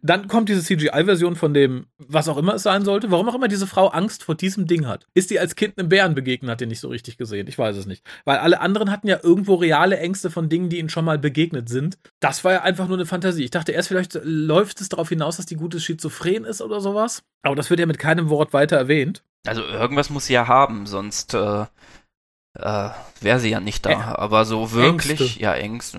Dann 0.00 0.28
kommt 0.28 0.48
diese 0.48 0.62
CGI-Version 0.62 1.34
von 1.34 1.52
dem, 1.52 1.86
was 1.98 2.28
auch 2.28 2.36
immer 2.36 2.54
es 2.54 2.62
sein 2.62 2.84
sollte. 2.84 3.10
Warum 3.10 3.28
auch 3.28 3.34
immer 3.34 3.48
diese 3.48 3.66
Frau 3.66 3.88
Angst 3.88 4.22
vor 4.22 4.36
diesem 4.36 4.66
Ding 4.66 4.86
hat. 4.86 5.06
Ist 5.12 5.30
die 5.30 5.40
als 5.40 5.56
Kind 5.56 5.76
einem 5.76 5.88
Bären 5.88 6.14
begegnet, 6.14 6.50
hat 6.52 6.60
die 6.60 6.66
nicht 6.66 6.80
so 6.80 6.88
richtig 6.88 7.18
gesehen. 7.18 7.48
Ich 7.48 7.58
weiß 7.58 7.76
es 7.76 7.86
nicht. 7.86 8.04
Weil 8.24 8.38
alle 8.38 8.60
anderen 8.60 8.92
hatten 8.92 9.08
ja 9.08 9.18
irgendwo 9.22 9.56
reale 9.56 9.98
Ängste 9.98 10.30
von 10.30 10.48
Dingen, 10.48 10.68
die 10.68 10.78
ihnen 10.78 10.88
schon 10.88 11.04
mal 11.04 11.18
begegnet 11.18 11.68
sind. 11.68 11.98
Das 12.20 12.44
war 12.44 12.52
ja 12.52 12.62
einfach 12.62 12.86
nur 12.86 12.96
eine 12.96 13.06
Fantasie. 13.06 13.44
Ich 13.44 13.50
dachte 13.50 13.72
erst, 13.72 13.88
vielleicht 13.88 14.18
läuft 14.22 14.80
es 14.80 14.88
darauf 14.88 15.08
hinaus, 15.08 15.36
dass 15.36 15.46
die 15.46 15.56
gute 15.56 15.80
Schizophren 15.80 16.44
ist 16.44 16.62
oder 16.62 16.80
sowas. 16.80 17.24
Aber 17.42 17.56
das 17.56 17.70
wird 17.70 17.80
ja 17.80 17.86
mit 17.86 17.98
keinem 17.98 18.28
Wort 18.28 18.52
weiter 18.52 18.76
erwähnt. 18.76 19.24
Also 19.46 19.62
irgendwas 19.62 20.10
muss 20.10 20.26
sie 20.26 20.34
ja 20.34 20.46
haben, 20.46 20.86
sonst 20.86 21.34
äh, 21.34 21.64
äh, 22.58 22.90
wäre 23.20 23.40
sie 23.40 23.50
ja 23.50 23.60
nicht 23.60 23.86
da. 23.86 23.90
Ä 23.90 23.94
aber 24.18 24.44
so 24.44 24.72
wirklich, 24.72 25.20
Ängste. 25.20 25.40
ja, 25.40 25.54
Ängste. 25.54 25.98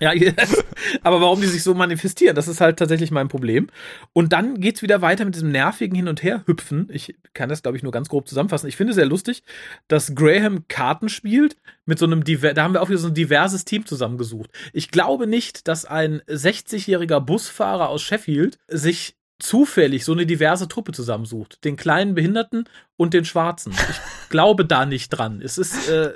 Ja. 0.00 0.12
ja, 0.12 0.32
aber 1.02 1.20
warum 1.20 1.40
die 1.40 1.46
sich 1.46 1.62
so 1.62 1.74
manifestieren, 1.74 2.34
das 2.34 2.48
ist 2.48 2.60
halt 2.60 2.78
tatsächlich 2.78 3.10
mein 3.10 3.28
Problem. 3.28 3.68
Und 4.12 4.32
dann 4.32 4.60
geht's 4.60 4.82
wieder 4.82 5.02
weiter 5.02 5.24
mit 5.24 5.34
diesem 5.34 5.52
nervigen 5.52 5.94
Hin- 5.94 6.08
und 6.08 6.22
Her-Hüpfen. 6.22 6.88
Ich 6.92 7.14
kann 7.34 7.48
das, 7.48 7.62
glaube 7.62 7.76
ich, 7.76 7.82
nur 7.82 7.92
ganz 7.92 8.08
grob 8.08 8.28
zusammenfassen. 8.28 8.68
Ich 8.68 8.76
finde 8.76 8.92
sehr 8.92 9.06
lustig, 9.06 9.42
dass 9.88 10.14
Graham 10.14 10.66
Karten 10.68 11.08
spielt 11.08 11.56
mit 11.86 11.98
so 11.98 12.06
einem, 12.06 12.24
Diver 12.24 12.54
da 12.54 12.64
haben 12.64 12.74
wir 12.74 12.82
auch 12.82 12.88
wieder 12.88 12.98
so 12.98 13.08
ein 13.08 13.14
diverses 13.14 13.64
Team 13.64 13.86
zusammengesucht. 13.86 14.50
Ich 14.72 14.90
glaube 14.90 15.26
nicht, 15.26 15.68
dass 15.68 15.84
ein 15.84 16.20
60-jähriger 16.22 17.20
Busfahrer 17.20 17.88
aus 17.88 18.02
Sheffield 18.02 18.58
sich 18.68 19.16
zufällig 19.40 20.04
so 20.04 20.12
eine 20.12 20.26
diverse 20.26 20.68
Truppe 20.68 20.92
zusammensucht. 20.92 21.64
Den 21.64 21.76
kleinen 21.76 22.14
Behinderten 22.14 22.64
und 22.96 23.14
den 23.14 23.24
Schwarzen. 23.24 23.72
Ich 23.72 24.28
glaube 24.28 24.64
da 24.64 24.86
nicht 24.86 25.08
dran. 25.08 25.40
Es 25.42 25.58
ist, 25.58 25.88
äh, 25.88 26.12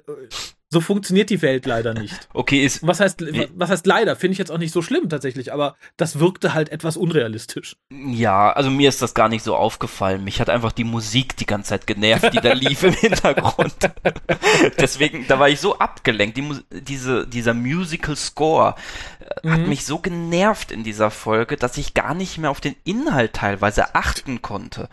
so 0.75 0.81
funktioniert 0.81 1.31
die 1.31 1.41
Welt 1.41 1.65
leider 1.67 1.95
nicht. 1.95 2.29
Okay, 2.35 2.65
ist. 2.65 2.87
Was 2.87 3.01
heißt, 3.01 3.25
was 3.55 3.71
heißt 3.71 3.87
leider? 3.87 4.17
Finde 4.17 4.33
ich 4.33 4.39
jetzt 4.39 4.51
auch 4.51 4.59
nicht 4.59 4.73
so 4.73 4.83
schlimm 4.83 5.09
tatsächlich, 5.09 5.53
aber 5.53 5.77
das 5.97 6.19
wirkte 6.19 6.53
halt 6.53 6.69
etwas 6.69 6.97
unrealistisch. 6.97 7.77
Ja, 7.91 8.53
also 8.53 8.71
mir 8.71 8.89
ist 8.89 9.01
das 9.01 9.15
gar 9.15 9.29
nicht 9.29 9.45
so 9.45 9.57
aufgefallen. 9.57 10.25
Mich 10.25 10.41
hat 10.41 10.51
einfach 10.51 10.73
die 10.73 10.85
Musik 10.85 11.37
die 11.37 11.47
ganze 11.47 11.71
Zeit 11.71 11.87
genervt, 11.87 12.35
die 12.35 12.41
da 12.41 12.53
lief 12.53 12.83
im 12.83 12.93
Hintergrund. 13.05 13.75
Deswegen, 14.79 15.27
da 15.29 15.39
war 15.39 15.49
ich 15.49 15.61
so 15.61 15.79
abgelenkt. 15.79 16.37
Die, 16.37 16.45
diese, 16.81 17.27
dieser 17.27 17.55
Musical 17.55 18.17
Score 18.17 18.75
äh, 19.21 19.51
hat 19.51 19.61
mhm. 19.61 19.69
mich 19.69 19.87
so 19.87 20.01
genervt 20.01 20.73
in 20.73 20.83
dieser 20.83 21.13
Folge, 21.13 21.57
dass 21.57 21.79
ich 21.79 21.95
gar 21.95 22.15
nicht 22.15 22.37
mehr 22.37 22.51
auf 22.51 22.61
den 22.61 22.75
Inhalt 22.85 23.35
teilweise 23.35 23.95
achten 23.95 24.43
konnte. 24.43 24.89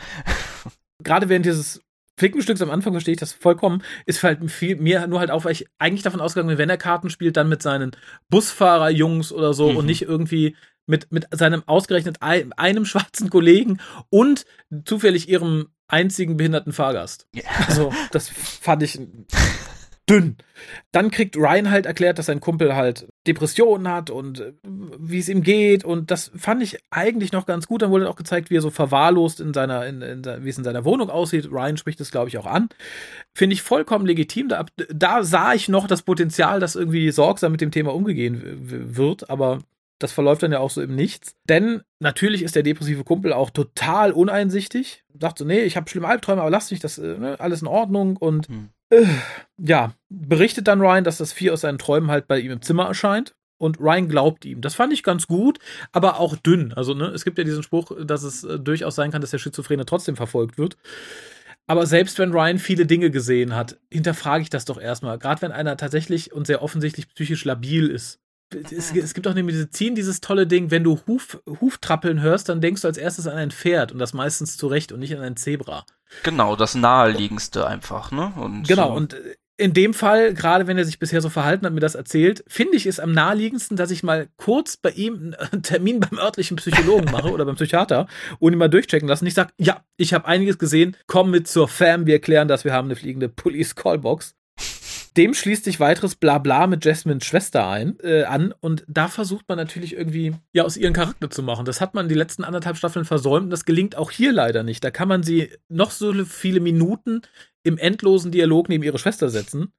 Gerade 1.04 1.28
während 1.28 1.48
dieses 1.48 1.82
Flickenstücks 2.18 2.62
am 2.62 2.72
Anfang 2.72 2.94
verstehe 2.94 3.14
ich 3.14 3.20
das 3.20 3.34
vollkommen, 3.34 3.84
ist 4.06 4.24
halt 4.24 4.50
viel, 4.52 4.76
mir 4.76 5.08
nur 5.08 5.20
halt 5.20 5.32
auch, 5.32 5.46
weil 5.46 5.54
ich 5.54 5.68
eigentlich 5.80 6.04
davon 6.04 6.22
ausgegangen 6.22 6.50
bin, 6.50 6.58
wenn 6.58 6.70
er 6.70 6.78
Karten 6.78 7.10
spielt, 7.10 7.38
dann 7.38 7.50
mit 7.50 7.62
seinen 7.62 7.92
Busfahrerjungs 8.30 9.32
oder 9.32 9.54
so 9.54 9.72
mhm. 9.72 9.78
und 9.78 9.86
nicht 9.86 10.04
irgendwie 10.04 10.56
mit, 10.86 11.12
mit 11.12 11.28
seinem 11.32 11.64
ausgerechnet 11.68 12.18
ein, 12.22 12.54
einem 12.54 12.86
schwarzen 12.86 13.30
Kollegen 13.30 13.80
und 14.10 14.46
zufällig 14.86 15.30
ihrem 15.30 15.70
einzigen 15.88 16.38
behinderten 16.38 16.74
Fahrgast. 16.74 17.28
Yeah. 17.36 17.46
Also, 17.68 17.94
das 18.12 18.30
fand 18.30 18.84
ich 18.84 19.00
dünn. 20.12 20.36
Dann 20.92 21.10
kriegt 21.10 21.38
Ryan 21.38 21.72
halt 21.72 21.86
erklärt, 21.86 22.20
dass 22.20 22.26
sein 22.28 22.40
Kumpel 22.40 22.76
halt 22.76 23.08
Depressionen 23.26 23.88
hat 23.88 24.10
und 24.10 24.42
äh, 24.42 24.54
wie 24.64 25.20
es 25.20 25.30
ihm 25.30 25.42
geht. 25.42 25.86
Und 25.86 26.12
das 26.12 26.32
fand 26.36 26.62
ich 26.62 26.78
eigentlich 26.90 27.32
noch 27.32 27.46
ganz 27.46 27.68
gut. 27.68 27.82
Dann 27.82 27.92
wurde 27.92 28.10
auch 28.10 28.16
gezeigt, 28.16 28.50
wie 28.50 28.58
er 28.58 28.62
so 28.62 28.70
verwahrlost 28.70 29.40
in 29.40 29.54
seiner, 29.54 29.86
in, 29.88 30.02
in, 30.02 30.24
wie 30.44 30.50
es 30.50 30.58
in 30.58 30.64
seiner 30.64 30.86
Wohnung 30.86 31.10
aussieht. 31.10 31.50
Ryan 31.52 31.78
spricht 31.78 32.00
das, 32.00 32.12
glaube 32.12 32.30
ich, 32.30 32.38
auch 32.38 32.46
an. 32.46 32.70
Finde 33.34 33.54
ich 33.54 33.62
vollkommen 33.62 34.06
legitim. 34.06 34.50
Da, 34.50 34.66
da 34.90 35.24
sah 35.24 35.54
ich 35.54 35.70
noch 35.70 35.88
das 35.88 36.02
Potenzial, 36.02 36.60
dass 36.60 36.76
irgendwie 36.76 37.10
sorgsam 37.12 37.52
mit 37.52 37.62
dem 37.62 37.72
Thema 37.72 37.94
umgehen 37.94 38.42
wird, 38.96 39.30
aber 39.30 39.60
das 40.04 40.12
verläuft 40.12 40.44
dann 40.44 40.52
ja 40.52 40.60
auch 40.60 40.70
so 40.70 40.82
im 40.82 40.96
Nichts. 40.96 41.36
Denn 41.48 41.82
natürlich 42.00 42.44
ist 42.44 42.56
der 42.56 42.64
depressive 42.64 43.04
Kumpel 43.04 43.34
auch 43.34 43.50
total 43.50 44.12
uneinsichtig. 44.12 45.04
Sagt 45.20 45.38
so, 45.38 45.46
nee, 45.46 45.62
ich 45.62 45.78
habe 45.78 45.90
schlimme 45.90 46.08
Albträume, 46.08 46.42
aber 46.42 46.50
lass 46.50 46.72
mich, 46.72 46.80
das 46.80 46.98
äh, 46.98 47.18
ne, 47.18 47.40
alles 47.40 47.62
in 47.62 47.68
Ordnung. 47.68 48.18
Und 48.18 48.48
hm. 48.48 48.70
Äh, 48.92 49.06
ja, 49.58 49.94
berichtet 50.10 50.68
dann 50.68 50.82
Ryan, 50.82 51.04
dass 51.04 51.18
das 51.18 51.34
Vieh 51.34 51.50
aus 51.52 51.62
seinen 51.62 51.78
Träumen 51.80 52.12
halt 52.12 52.28
bei 52.28 52.40
ihm 52.40 52.52
im 52.52 52.62
Zimmer 52.62 52.88
erscheint. 52.88 53.36
Und 53.58 53.80
Ryan 53.80 54.10
glaubt 54.10 54.44
ihm. 54.44 54.60
Das 54.62 54.74
fand 54.74 54.92
ich 54.92 55.04
ganz 55.04 55.28
gut, 55.28 55.60
aber 55.92 56.20
auch 56.20 56.36
dünn. 56.36 56.74
Also, 56.74 56.94
ne, 56.94 57.06
es 57.08 57.24
gibt 57.24 57.38
ja 57.38 57.44
diesen 57.44 57.64
Spruch, 57.64 57.92
dass 58.04 58.24
es 58.24 58.44
äh, 58.44 58.60
durchaus 58.60 58.96
sein 58.96 59.12
kann, 59.12 59.22
dass 59.22 59.32
der 59.32 59.38
Schizophrene 59.38 59.86
trotzdem 59.86 60.16
verfolgt 60.16 60.58
wird. 60.58 60.78
Aber 61.68 61.86
selbst 61.86 62.20
wenn 62.20 62.32
Ryan 62.32 62.60
viele 62.60 62.86
Dinge 62.86 63.12
gesehen 63.12 63.56
hat, 63.56 63.80
hinterfrage 63.92 64.42
ich 64.42 64.50
das 64.50 64.66
doch 64.66 64.82
erstmal. 64.82 65.20
Gerade 65.20 65.42
wenn 65.44 65.52
einer 65.52 65.78
tatsächlich 65.78 66.34
und 66.34 66.48
sehr 66.48 66.64
offensichtlich 66.64 67.08
psychisch 67.14 67.46
labil 67.46 67.88
ist. 67.88 68.20
Es, 68.72 68.94
es, 68.94 69.14
gibt 69.14 69.28
auch 69.28 69.32
eine 69.32 69.44
Medizin, 69.44 69.96
dieses 69.96 70.22
tolle 70.22 70.48
Ding, 70.48 70.72
wenn 70.72 70.84
du 70.84 71.00
Huf, 71.08 71.42
Huftrappeln 71.62 72.22
hörst, 72.22 72.50
dann 72.50 72.62
denkst 72.62 72.82
du 72.82 72.88
als 72.88 72.98
erstes 72.98 73.28
an 73.28 73.38
ein 73.38 73.52
Pferd 73.52 73.92
und 73.92 74.00
das 74.00 74.14
meistens 74.14 74.58
zurecht 74.58 74.92
und 74.92 75.00
nicht 75.00 75.16
an 75.16 75.22
ein 75.22 75.38
Zebra. 75.38 75.86
Genau, 76.24 76.56
das 76.56 76.76
naheliegendste 76.76 77.66
einfach, 77.66 78.12
ne? 78.12 78.34
Und 78.36 78.68
genau, 78.68 78.90
so. 78.90 78.94
und 78.96 79.16
in 79.62 79.74
dem 79.74 79.94
Fall, 79.94 80.34
gerade 80.34 80.66
wenn 80.66 80.78
er 80.78 80.86
sich 80.86 80.98
bisher 80.98 81.22
so 81.22 81.30
verhalten 81.30 81.66
hat, 81.66 81.74
mir 81.74 81.82
das 81.82 81.94
erzählt, 81.94 82.44
finde 82.48 82.76
ich 82.76 82.88
es 82.88 83.00
am 83.00 83.12
naheliegendsten, 83.12 83.78
dass 83.78 83.92
ich 83.92 84.02
mal 84.02 84.28
kurz 84.36 84.76
bei 84.76 84.90
ihm 84.90 85.36
einen 85.52 85.62
Termin 85.62 86.00
beim 86.00 86.18
örtlichen 86.18 86.58
Psychologen 86.58 87.12
mache 87.12 87.32
oder 87.32 87.46
beim 87.46 87.56
Psychiater 87.56 88.08
und 88.40 88.54
ihn 88.54 88.60
mal 88.60 88.70
durchchecken 88.70 89.08
lassen. 89.08 89.28
Ich 89.28 89.36
sage, 89.36 89.52
ja, 89.58 89.84
ich 89.98 90.14
habe 90.16 90.26
einiges 90.26 90.58
gesehen, 90.58 90.98
komm 91.06 91.30
mit 91.30 91.48
zur 91.48 91.68
Fam, 91.68 92.08
wir 92.08 92.16
erklären 92.16 92.48
das, 92.48 92.66
wir 92.66 92.74
haben 92.74 92.88
eine 92.88 92.96
fliegende 92.96 93.30
Police 93.30 93.76
Callbox. 93.76 94.36
Dem 95.18 95.34
schließt 95.34 95.66
sich 95.66 95.82
weiteres 95.82 96.16
Blabla 96.16 96.68
mit 96.68 96.86
Jasmines 96.86 97.26
Schwester 97.26 97.68
ein, 97.68 97.98
äh, 98.02 98.24
an 98.24 98.54
und 98.62 98.86
da 98.88 99.10
versucht 99.10 99.50
man 99.50 99.58
natürlich 99.58 99.94
irgendwie 99.94 100.34
ja 100.54 100.64
aus 100.64 100.78
ihren 100.78 100.94
Charakter 100.94 101.30
zu 101.30 101.44
machen. 101.44 101.66
Das 101.66 101.82
hat 101.82 101.94
man 101.94 102.08
die 102.08 102.16
letzten 102.16 102.46
anderthalb 102.46 102.78
Staffeln 102.78 103.04
versäumt 103.04 103.46
und 103.46 103.50
das 103.50 103.66
gelingt 103.66 103.98
auch 103.98 104.10
hier 104.10 104.32
leider 104.32 104.64
nicht. 104.64 104.84
Da 104.84 104.92
kann 104.92 105.10
man 105.10 105.24
sie 105.24 105.52
noch 105.68 105.92
so 105.92 106.14
viele 106.24 106.62
Minuten 106.62 107.22
im 107.64 107.78
endlosen 107.78 108.32
Dialog 108.32 108.70
neben 108.70 108.84
ihre 108.84 109.00
Schwester 109.00 109.30
setzen. 109.30 109.74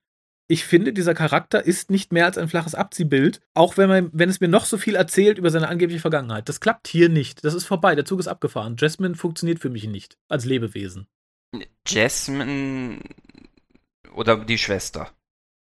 Ich 0.49 0.65
finde, 0.65 0.93
dieser 0.93 1.15
Charakter 1.15 1.65
ist 1.65 1.91
nicht 1.91 2.13
mehr 2.13 2.27
als 2.27 2.37
ein 2.37 2.49
flaches 2.49 2.75
Abziehbild, 2.75 3.41
auch 3.55 3.79
wenn, 3.79 3.89
man, 3.89 4.11
wenn 4.13 4.29
es 4.29 4.41
mir 4.41 4.49
noch 4.49 4.67
so 4.67 4.77
viel 4.77 4.97
erzählt 4.97 5.39
über 5.39 5.51
seine 5.51 5.69
angebliche 5.69 6.01
Vergangenheit. 6.01 6.47
Das 6.51 6.61
klappt 6.61 6.89
hier 6.89 7.09
nicht. 7.09 7.43
Das 7.43 7.55
ist 7.55 7.65
vorbei. 7.65 7.95
Der 7.95 8.05
Zug 8.05 8.21
ist 8.21 8.29
abgefahren. 8.29 8.77
Jasmine 8.79 9.15
funktioniert 9.15 9.61
für 9.61 9.71
mich 9.71 9.87
nicht 9.87 10.19
als 10.29 10.45
Lebewesen. 10.45 11.07
Jasmine 11.87 12.99
oder 14.15 14.45
die 14.45 14.59
Schwester? 14.59 15.11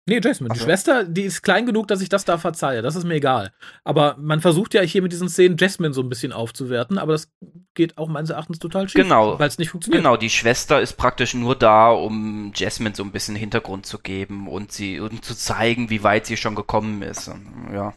Nee, 0.09 0.21
Jasmine. 0.23 0.53
Die 0.53 0.59
Schwester, 0.59 1.03
die 1.03 1.23
ist 1.23 1.41
klein 1.41 1.65
genug, 1.65 1.89
dass 1.89 2.01
ich 2.01 2.07
das 2.07 2.23
da 2.23 2.37
verzeihe. 2.37 2.81
Das 2.81 2.95
ist 2.95 3.03
mir 3.03 3.15
egal. 3.15 3.51
Aber 3.83 4.15
man 4.17 4.39
versucht 4.39 4.73
ja 4.73 4.81
hier 4.81 5.01
mit 5.01 5.11
diesen 5.11 5.27
Szenen 5.27 5.57
Jasmine 5.57 5.93
so 5.93 6.01
ein 6.01 6.07
bisschen 6.07 6.31
aufzuwerten, 6.31 6.97
aber 6.97 7.11
das 7.11 7.29
geht 7.73 7.97
auch 7.97 8.07
meines 8.07 8.29
Erachtens 8.29 8.59
total 8.59 8.87
schief. 8.87 9.01
Genau. 9.01 9.37
Weil 9.37 9.49
es 9.49 9.57
nicht 9.57 9.69
funktioniert. 9.69 10.01
Genau, 10.01 10.15
die 10.15 10.29
Schwester 10.29 10.79
ist 10.79 10.93
praktisch 10.93 11.33
nur 11.33 11.55
da, 11.55 11.91
um 11.91 12.53
Jasmine 12.55 12.95
so 12.95 13.03
ein 13.03 13.11
bisschen 13.11 13.35
Hintergrund 13.35 13.85
zu 13.85 13.99
geben 13.99 14.47
und 14.47 14.71
sie 14.71 15.01
und 15.01 15.25
zu 15.25 15.35
zeigen, 15.35 15.89
wie 15.89 16.03
weit 16.03 16.25
sie 16.25 16.37
schon 16.37 16.55
gekommen 16.55 17.01
ist. 17.01 17.29
Ja. 17.73 17.93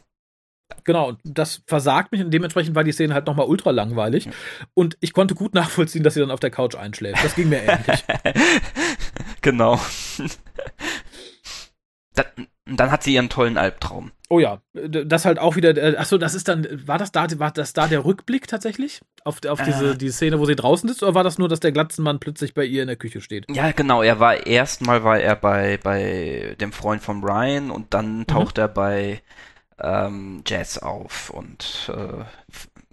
Genau, 0.83 1.13
das 1.23 1.61
versagt 1.65 2.11
mich 2.11 2.21
und 2.21 2.31
dementsprechend 2.31 2.75
war 2.75 2.83
die 2.83 2.91
Szene 2.91 3.13
halt 3.13 3.27
nochmal 3.27 3.47
ultra 3.47 3.71
langweilig. 3.71 4.29
Und 4.73 4.97
ich 4.99 5.13
konnte 5.13 5.35
gut 5.35 5.53
nachvollziehen, 5.53 6.03
dass 6.03 6.15
sie 6.15 6.19
dann 6.19 6.31
auf 6.31 6.39
der 6.39 6.51
Couch 6.51 6.75
einschläft. 6.75 7.23
Das 7.23 7.35
ging 7.35 7.49
mir 7.49 7.61
ähnlich. 7.61 8.03
genau. 9.41 9.79
Dann, 12.23 12.47
dann 12.65 12.91
hat 12.91 13.03
sie 13.03 13.13
ihren 13.13 13.29
tollen 13.29 13.57
Albtraum. 13.57 14.11
Oh 14.29 14.39
ja, 14.39 14.61
das 14.73 15.25
halt 15.25 15.39
auch 15.39 15.57
wieder, 15.57 15.75
äh, 15.75 15.97
achso, 15.97 16.17
das 16.17 16.35
ist 16.35 16.47
dann, 16.47 16.65
war 16.87 16.97
das 16.97 17.11
da, 17.11 17.27
war 17.37 17.51
das 17.51 17.73
da 17.73 17.87
der 17.87 18.05
Rückblick 18.05 18.47
tatsächlich? 18.47 19.01
Auf, 19.25 19.43
auf 19.45 19.61
diese 19.61 19.91
äh, 19.91 19.97
die 19.97 20.09
Szene, 20.09 20.39
wo 20.39 20.45
sie 20.45 20.55
draußen 20.55 20.89
ist, 20.89 21.03
oder 21.03 21.15
war 21.15 21.23
das 21.25 21.37
nur, 21.37 21.49
dass 21.49 21.59
der 21.59 21.73
Glatzenmann 21.73 22.19
plötzlich 22.19 22.53
bei 22.53 22.63
ihr 22.63 22.81
in 22.81 22.87
der 22.87 22.95
Küche 22.95 23.19
steht? 23.19 23.45
Ja, 23.49 23.71
genau, 23.71 24.01
er 24.01 24.21
war 24.21 24.47
erstmal 24.47 25.03
war 25.03 25.19
er 25.19 25.35
bei, 25.35 25.79
bei 25.83 26.55
dem 26.61 26.71
Freund 26.71 27.01
von 27.01 27.23
Ryan 27.23 27.71
und 27.71 27.93
dann 27.93 28.19
mhm. 28.19 28.27
taucht 28.27 28.55
mhm. 28.55 28.61
er 28.61 28.67
bei 28.69 29.21
ähm, 29.79 30.43
Jazz 30.47 30.77
auf 30.77 31.29
und 31.29 31.91
äh, 31.93 32.23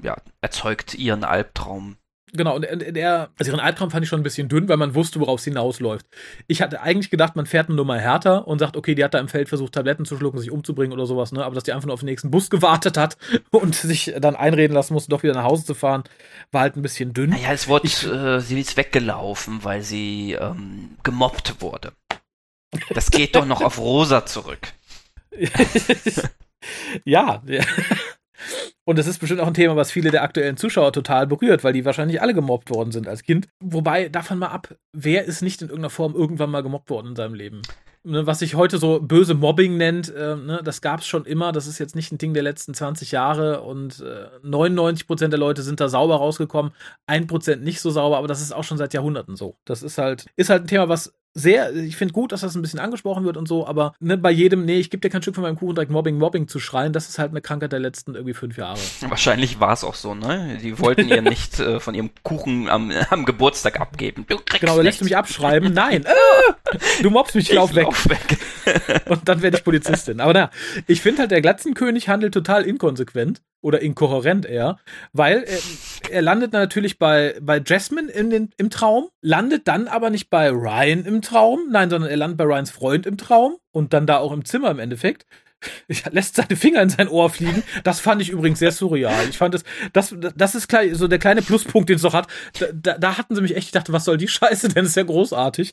ja, 0.03 0.17
erzeugt 0.41 0.95
ihren 0.95 1.23
Albtraum. 1.23 1.99
Genau, 2.33 2.57
und 2.57 2.63
der, 2.63 3.31
also 3.39 3.53
ihren 3.53 3.61
Albtraum 3.61 3.91
fand 3.91 4.05
ich 4.05 4.09
schon 4.09 4.21
ein 4.21 4.25
bisschen 4.25 4.49
dünn, 4.49 4.69
weil 4.69 4.77
man 4.77 4.95
wusste, 4.95 5.21
worauf 5.21 5.41
es 5.41 5.45
hinausläuft. 5.45 6.07
Ich 6.47 6.63
hatte 6.63 6.81
eigentlich 6.81 7.11
gedacht, 7.11 7.37
man 7.37 7.47
fährt 7.47 7.69
eine 7.69 7.77
Nummer 7.77 7.99
härter 7.99 8.47
und 8.47 8.59
sagt, 8.59 8.77
okay, 8.77 8.95
die 8.95 9.05
hat 9.05 9.15
da 9.15 9.19
im 9.19 9.29
Feld 9.29 9.49
versucht, 9.49 9.73
Tabletten 9.75 10.05
zu 10.05 10.17
schlucken, 10.17 10.39
sich 10.39 10.51
umzubringen 10.51 10.93
oder 10.93 11.07
sowas, 11.07 11.33
ne? 11.33 11.45
Aber 11.45 11.55
dass 11.55 11.65
die 11.65 11.73
einfach 11.73 11.87
nur 11.87 11.95
auf 11.95 12.01
den 12.01 12.07
nächsten 12.07 12.31
Bus 12.31 12.51
gewartet 12.51 12.97
hat 12.97 13.17
und 13.51 13.75
sich 13.75 14.15
dann 14.19 14.37
einreden 14.37 14.75
lassen 14.75 14.95
musste, 14.95 15.11
doch 15.11 15.23
wieder 15.23 15.35
nach 15.35 15.45
Hause 15.45 15.65
zu 15.65 15.75
fahren, 15.75 16.05
war 16.53 16.63
halt 16.63 16.77
ein 16.77 16.83
bisschen 16.83 17.15
dünn. 17.15 17.31
Naja, 17.31 17.53
es 17.53 17.69
wurde, 17.69 17.87
ich, 17.87 18.07
äh, 18.07 18.41
sie 18.41 18.61
ist 18.61 18.77
weggelaufen, 18.77 19.65
weil 19.65 19.83
sie 19.83 20.33
ähm, 20.33 20.97
gemobbt 21.03 21.61
wurde. 21.61 21.93
Das 22.91 23.11
geht 23.11 23.35
doch 23.35 23.47
noch 23.47 23.63
auf 23.63 23.79
Rosa 23.79 24.27
zurück. 24.27 24.73
ja, 27.05 27.43
ja. 27.47 27.65
Und 28.89 28.99
es 28.99 29.07
ist 29.07 29.19
bestimmt 29.19 29.43
auch 29.43 29.47
ein 29.47 29.53
Thema, 29.53 29.77
was 29.77 29.91
viele 29.91 30.11
der 30.11 30.23
aktuellen 30.23 30.57
Zuschauer 30.57 30.95
total 30.95 31.27
berührt, 31.27 31.63
weil 31.63 31.75
die 31.75 31.85
wahrscheinlich 31.85 32.23
alle 32.23 32.33
gemobbt 32.33 32.71
worden 32.71 32.91
sind 32.91 33.07
als 33.07 33.23
Kind. 33.23 33.47
Wobei, 33.61 34.09
davon 34.09 34.39
mal 34.39 34.47
ab, 34.47 34.77
wer 34.95 35.27
ist 35.27 35.43
nicht 35.43 35.61
in 35.61 35.69
irgendeiner 35.69 35.91
Form 35.91 36.15
irgendwann 36.15 36.51
mal 36.51 36.63
gemobbt 36.63 36.89
worden 36.89 37.09
in 37.09 37.15
seinem 37.15 37.35
Leben? 37.35 37.61
Ne, 38.03 38.27
was 38.27 38.39
sich 38.39 38.55
heute 38.55 38.79
so 38.79 38.99
böse 38.99 39.35
Mobbing 39.35 39.77
nennt, 39.77 40.09
äh, 40.15 40.37
ne, 40.37 40.63
das 40.65 40.81
gab 40.81 41.01
es 41.01 41.07
schon 41.07 41.27
immer. 41.27 41.53
Das 41.53 41.67
ist 41.67 41.79
jetzt 41.79 41.97
nicht 41.97 42.13
ein 42.13 42.17
Ding 42.17 42.33
der 42.33 42.43
letzten 42.43 42.73
20 42.73 43.13
Jahre 43.13 43.61
und 43.61 44.01
äh, 44.01 44.29
99% 44.43 45.29
der 45.29 45.39
Leute 45.39 45.61
sind 45.61 45.81
da 45.81 45.91
sauber 45.91 46.17
rausgekommen, 46.17 46.73
1% 47.07 47.57
nicht 47.57 47.83
so 47.83 47.91
sauber, 47.91 48.17
aber 48.17 48.27
das 48.27 48.41
ist 48.41 48.53
auch 48.53 48.65
schon 48.65 48.79
seit 48.79 48.95
Jahrhunderten 48.95 49.37
so. 49.37 49.59
Das 49.67 49.83
ist 49.83 49.99
halt, 49.99 50.25
ist 50.37 50.49
halt 50.49 50.63
ein 50.63 50.69
Thema, 50.69 50.89
was 50.89 51.13
sehr, 51.39 51.75
ich 51.75 51.97
finde 51.97 52.13
gut, 52.13 52.33
dass 52.33 52.41
das 52.41 52.55
ein 52.55 52.63
bisschen 52.63 52.81
angesprochen 52.81 53.25
wird 53.25 53.37
und 53.37 53.47
so, 53.47 53.67
aber 53.67 53.95
ne, 54.01 54.19
bei 54.19 54.31
jedem, 54.31 54.65
nee, 54.65 54.79
ich 54.79 54.91
gebe 54.91 55.01
dir 55.01 55.11
kein 55.11 55.23
Stück 55.23 55.35
von 55.35 55.43
meinem 55.43 55.57
Kuchen 55.57 55.75
direkt 55.75 55.91
Mobbing, 55.91 56.19
Mobbing 56.19 56.49
zu 56.49 56.59
schreien, 56.59 56.93
das 56.93 57.09
ist 57.09 57.19
halt 57.19 57.31
eine 57.31 57.41
Krankheit 57.41 57.73
der 57.73 57.79
letzten 57.79 58.15
irgendwie 58.15 58.35
fünf 58.35 58.57
Jahre. 58.57 58.79
Wahrscheinlich 59.09 59.61
war 59.61 59.73
es 59.73 59.85
auch 59.85 59.95
so, 59.95 60.15
ne? 60.15 60.59
Die 60.63 60.79
wollten 60.79 61.09
ihr 61.09 61.23
nicht 61.23 61.61
äh, 61.61 61.81
von 61.81 61.95
ihrem 61.95 62.11
Kuchen 62.23 62.69
am, 62.69 62.91
am 63.11 63.25
Geburtstag 63.25 63.81
abgeben. 63.81 64.25
Du 64.29 64.37
kriegst 64.37 64.61
genau, 64.61 64.81
lässt 64.81 65.01
du 65.01 65.05
mich 65.05 65.17
abschreiben? 65.17 65.73
Nein. 65.73 66.05
Äh, 66.05 66.73
du 67.03 67.11
mobbst 67.11 67.35
mich, 67.35 67.51
ich 67.51 67.55
lauf 67.55 67.75
weg. 67.75 67.85
Lauf 67.85 68.09
weg. 68.09 68.39
und 69.07 69.29
dann 69.29 69.43
werde 69.43 69.57
ich 69.57 69.65
Polizistin. 69.65 70.21
Aber 70.21 70.33
na, 70.33 70.51
ich 70.87 71.01
finde 71.01 71.21
halt, 71.21 71.31
der 71.31 71.41
Glatzenkönig 71.41 72.09
handelt 72.09 72.35
total 72.35 72.65
inkonsequent 72.65 73.41
oder 73.61 73.81
inkohärent 73.81 74.47
eher, 74.47 74.79
weil 75.13 75.45
er, 75.45 75.59
er, 76.11 76.23
landet 76.23 76.53
natürlich 76.53 76.99
bei, 76.99 77.37
bei 77.41 77.61
Jasmine 77.65 78.11
in 78.11 78.31
den, 78.31 78.51
im 78.57 78.71
Traum, 78.71 79.09
landet 79.21 79.67
dann 79.67 79.89
aber 79.89 80.11
nicht 80.11 80.31
bei 80.31 80.51
Ryan 80.51 81.05
im 81.05 81.23
Traum, 81.23 81.69
nein, 81.71 81.91
sondern 81.91 82.11
er 82.11 82.17
landet 82.17 82.39
bei 82.39 82.45
Ryans 82.45 82.71
Freund 82.71 83.07
im 83.07 83.17
Traum 83.19 83.57
und 83.73 83.93
dann 83.93 84.07
da 84.07 84.19
auch 84.19 84.33
im 84.33 84.45
Zimmer 84.45 84.71
im 84.71 84.79
Endeffekt. 84.79 85.27
Lässt 86.11 86.37
seine 86.37 86.57
Finger 86.57 86.83
in 86.83 86.89
sein 86.89 87.09
Ohr 87.09 87.31
fliegen. 87.31 87.63
Das 87.85 88.01
fand 88.01 88.23
ich 88.23 88.31
übrigens 88.31 88.59
sehr 88.59 88.73
surreal. 88.73 89.29
Ich 89.29 89.39
fand 89.39 89.55
das, 89.55 89.65
das, 89.93 90.15
das 90.37 90.55
ist 90.55 90.69
klar, 90.69 90.83
so 90.93 91.09
der 91.09 91.19
kleine 91.19 91.43
Pluspunkt, 91.43 91.89
den 91.89 91.97
es 91.97 92.03
noch 92.03 92.15
hat. 92.15 92.29
Da, 92.59 92.67
da, 92.73 92.99
da, 92.99 93.19
hatten 93.19 93.35
sie 93.35 93.43
mich 93.43 93.57
echt, 93.57 93.67
ich 93.67 93.73
dachte, 93.73 93.93
was 93.93 94.05
soll 94.05 94.17
die 94.17 94.29
Scheiße 94.29 94.69
denn? 94.69 94.85
Das 94.85 94.91
ist 94.91 94.97
ja 94.97 95.03
großarfliegen 95.03 95.73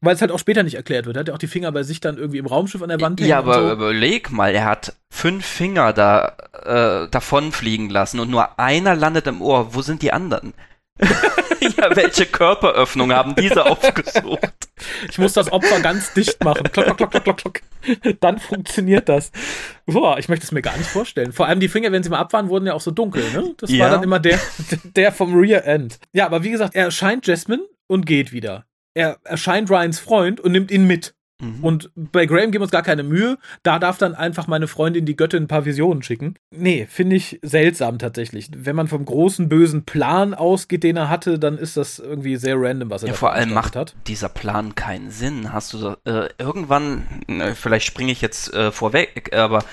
Weil 0.00 0.14
es 0.14 0.20
halt 0.20 0.30
auch 0.30 0.38
später 0.38 0.62
nicht 0.62 0.74
erklärt 0.74 1.06
wird. 1.06 1.16
Er 1.16 1.20
hat 1.20 1.28
ja 1.28 1.34
auch 1.34 1.38
die 1.38 1.46
Finger 1.46 1.72
bei 1.72 1.82
sich 1.82 2.00
dann 2.00 2.16
irgendwie 2.16 2.38
im 2.38 2.46
Raumschiff 2.46 2.82
an 2.82 2.88
der 2.88 3.00
Wand. 3.00 3.20
Ja, 3.20 3.38
aber 3.38 3.54
so. 3.54 3.72
überleg 3.72 4.30
mal, 4.30 4.54
er 4.54 4.64
hat 4.64 4.94
fünf 5.10 5.44
Finger 5.44 5.92
da 5.92 6.36
äh, 6.64 7.08
davon 7.10 7.52
fliegen 7.52 7.90
lassen 7.90 8.20
und 8.20 8.30
nur 8.30 8.58
einer 8.58 8.94
landet 8.94 9.26
im 9.26 9.42
Ohr. 9.42 9.74
Wo 9.74 9.82
sind 9.82 10.02
die 10.02 10.12
anderen? 10.12 10.54
ja, 11.60 11.96
welche 11.96 12.26
Körperöffnung 12.26 13.12
haben 13.12 13.34
diese 13.34 13.66
aufgesucht? 13.66 14.68
Ich 15.08 15.18
muss 15.18 15.32
das 15.32 15.50
Opfer 15.50 15.80
ganz 15.80 16.12
dicht 16.12 16.42
machen. 16.44 16.70
Klock, 16.70 16.96
klock, 16.96 17.10
klock, 17.10 17.24
klock, 17.24 17.36
klock. 17.36 17.60
Dann 18.20 18.38
funktioniert 18.38 19.08
das. 19.08 19.32
Boah, 19.86 20.18
ich 20.18 20.28
möchte 20.28 20.44
es 20.44 20.52
mir 20.52 20.62
gar 20.62 20.76
nicht 20.76 20.88
vorstellen. 20.88 21.32
Vor 21.32 21.46
allem 21.46 21.60
die 21.60 21.68
Finger, 21.68 21.90
wenn 21.90 22.02
sie 22.02 22.10
mal 22.10 22.18
ab 22.18 22.32
waren, 22.32 22.48
wurden 22.48 22.66
ja 22.66 22.74
auch 22.74 22.80
so 22.80 22.90
dunkel, 22.90 23.24
ne? 23.32 23.54
Das 23.58 23.70
ja. 23.70 23.84
war 23.84 23.90
dann 23.90 24.02
immer 24.02 24.20
der, 24.20 24.38
der 24.96 25.12
vom 25.12 25.34
Rear 25.34 25.64
End. 25.64 25.98
Ja, 26.12 26.26
aber 26.26 26.44
wie 26.44 26.50
gesagt, 26.50 26.74
er 26.74 26.84
erscheint 26.84 27.26
Jasmine 27.26 27.62
und 27.86 28.06
geht 28.06 28.32
wieder. 28.32 28.66
Er 28.94 29.18
erscheint 29.24 29.70
Ryans 29.70 29.98
Freund 29.98 30.40
und 30.40 30.52
nimmt 30.52 30.70
ihn 30.70 30.86
mit. 30.86 31.13
Mhm. 31.40 31.64
Und 31.64 31.90
bei 31.94 32.26
Graham 32.26 32.52
geben 32.52 32.54
wir 32.54 32.62
uns 32.62 32.70
gar 32.70 32.82
keine 32.82 33.02
Mühe. 33.02 33.38
Da 33.62 33.78
darf 33.78 33.98
dann 33.98 34.14
einfach 34.14 34.46
meine 34.46 34.68
Freundin 34.68 35.04
die 35.04 35.16
Göttin 35.16 35.44
ein 35.44 35.48
paar 35.48 35.64
Visionen 35.64 36.02
schicken. 36.02 36.34
Nee, 36.50 36.86
finde 36.88 37.16
ich 37.16 37.40
seltsam 37.42 37.98
tatsächlich. 37.98 38.50
Wenn 38.54 38.76
man 38.76 38.88
vom 38.88 39.04
großen 39.04 39.48
bösen 39.48 39.84
Plan 39.84 40.34
ausgeht, 40.34 40.84
den 40.84 40.96
er 40.96 41.08
hatte, 41.08 41.38
dann 41.38 41.58
ist 41.58 41.76
das 41.76 41.98
irgendwie 41.98 42.36
sehr 42.36 42.54
random, 42.56 42.90
was 42.90 43.02
er 43.02 43.10
ja, 43.10 43.14
vor 43.14 43.32
allem 43.32 43.52
macht 43.52 43.76
hat. 43.76 43.94
dieser 44.06 44.28
Plan 44.28 44.74
keinen 44.74 45.10
Sinn. 45.10 45.52
Hast 45.52 45.72
du 45.72 45.96
äh, 46.04 46.28
irgendwann, 46.38 47.06
äh, 47.26 47.54
vielleicht 47.54 47.86
springe 47.86 48.12
ich 48.12 48.20
jetzt 48.20 48.54
äh, 48.54 48.70
vorweg, 48.70 49.34
aber 49.34 49.64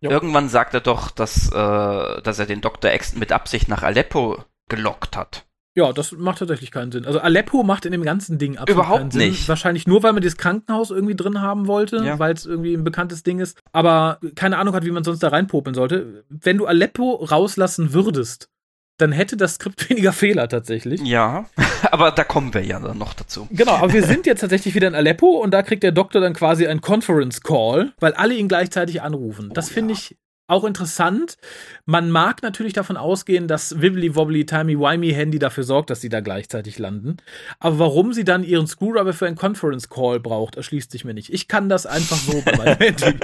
ja. 0.00 0.10
irgendwann 0.10 0.48
sagt 0.48 0.74
er 0.74 0.80
doch, 0.80 1.10
dass, 1.10 1.50
äh, 1.50 2.22
dass 2.22 2.38
er 2.38 2.46
den 2.46 2.60
Dr. 2.60 2.92
X 2.92 3.14
mit 3.14 3.32
Absicht 3.32 3.68
nach 3.68 3.82
Aleppo 3.82 4.44
gelockt 4.68 5.16
hat. 5.16 5.47
Ja, 5.78 5.92
das 5.92 6.10
macht 6.10 6.40
tatsächlich 6.40 6.72
keinen 6.72 6.90
Sinn. 6.90 7.04
Also 7.04 7.20
Aleppo 7.20 7.62
macht 7.62 7.86
in 7.86 7.92
dem 7.92 8.02
ganzen 8.02 8.36
Ding 8.36 8.58
absolut 8.58 8.82
Überhaupt 8.82 8.98
keinen 8.98 9.10
Sinn. 9.12 9.28
nicht. 9.28 9.48
Wahrscheinlich 9.48 9.86
nur, 9.86 10.02
weil 10.02 10.12
man 10.12 10.22
dieses 10.22 10.36
Krankenhaus 10.36 10.90
irgendwie 10.90 11.14
drin 11.14 11.40
haben 11.40 11.68
wollte, 11.68 11.98
ja. 12.04 12.18
weil 12.18 12.34
es 12.34 12.46
irgendwie 12.46 12.74
ein 12.74 12.82
bekanntes 12.82 13.22
Ding 13.22 13.38
ist. 13.38 13.56
Aber 13.70 14.18
keine 14.34 14.58
Ahnung 14.58 14.74
hat, 14.74 14.84
wie 14.84 14.90
man 14.90 15.04
sonst 15.04 15.22
da 15.22 15.28
reinpopeln 15.28 15.74
sollte. 15.74 16.24
Wenn 16.28 16.58
du 16.58 16.66
Aleppo 16.66 17.12
rauslassen 17.12 17.92
würdest, 17.92 18.48
dann 18.96 19.12
hätte 19.12 19.36
das 19.36 19.54
Skript 19.54 19.88
weniger 19.88 20.12
Fehler 20.12 20.48
tatsächlich. 20.48 21.00
Ja, 21.02 21.44
aber 21.92 22.10
da 22.10 22.24
kommen 22.24 22.52
wir 22.54 22.64
ja 22.64 22.80
dann 22.80 22.98
noch 22.98 23.14
dazu. 23.14 23.46
Genau, 23.52 23.74
aber 23.74 23.92
wir 23.92 24.02
sind 24.02 24.26
jetzt 24.26 24.40
tatsächlich 24.40 24.74
wieder 24.74 24.88
in 24.88 24.96
Aleppo 24.96 25.28
und 25.28 25.52
da 25.52 25.62
kriegt 25.62 25.84
der 25.84 25.92
Doktor 25.92 26.20
dann 26.20 26.32
quasi 26.32 26.66
ein 26.66 26.80
Conference 26.80 27.40
Call, 27.40 27.92
weil 28.00 28.14
alle 28.14 28.34
ihn 28.34 28.48
gleichzeitig 28.48 29.00
anrufen. 29.00 29.52
Das 29.54 29.70
oh, 29.70 29.74
finde 29.74 29.94
ja. 29.94 30.00
ich 30.00 30.16
auch 30.48 30.64
interessant. 30.64 31.36
Man 31.84 32.10
mag 32.10 32.42
natürlich 32.42 32.72
davon 32.72 32.96
ausgehen, 32.96 33.46
dass 33.48 33.80
Wibbly 33.80 34.16
Wobbly 34.16 34.46
Timey 34.46 34.78
Wimey 34.78 35.12
Handy 35.12 35.38
dafür 35.38 35.64
sorgt, 35.64 35.90
dass 35.90 36.00
sie 36.00 36.08
da 36.08 36.20
gleichzeitig 36.20 36.78
landen. 36.78 37.18
Aber 37.60 37.78
warum 37.78 38.12
sie 38.12 38.24
dann 38.24 38.42
ihren 38.42 38.66
Screwdriver 38.66 39.12
für 39.12 39.26
einen 39.26 39.36
Conference 39.36 39.88
Call 39.88 40.20
braucht, 40.20 40.56
erschließt 40.56 40.90
sich 40.90 41.04
mir 41.04 41.14
nicht. 41.14 41.32
Ich 41.32 41.48
kann 41.48 41.68
das 41.68 41.86
einfach 41.86 42.16
so 42.16 42.42
bei 42.44 42.56
meinem 42.56 42.78
Handy. 42.78 43.18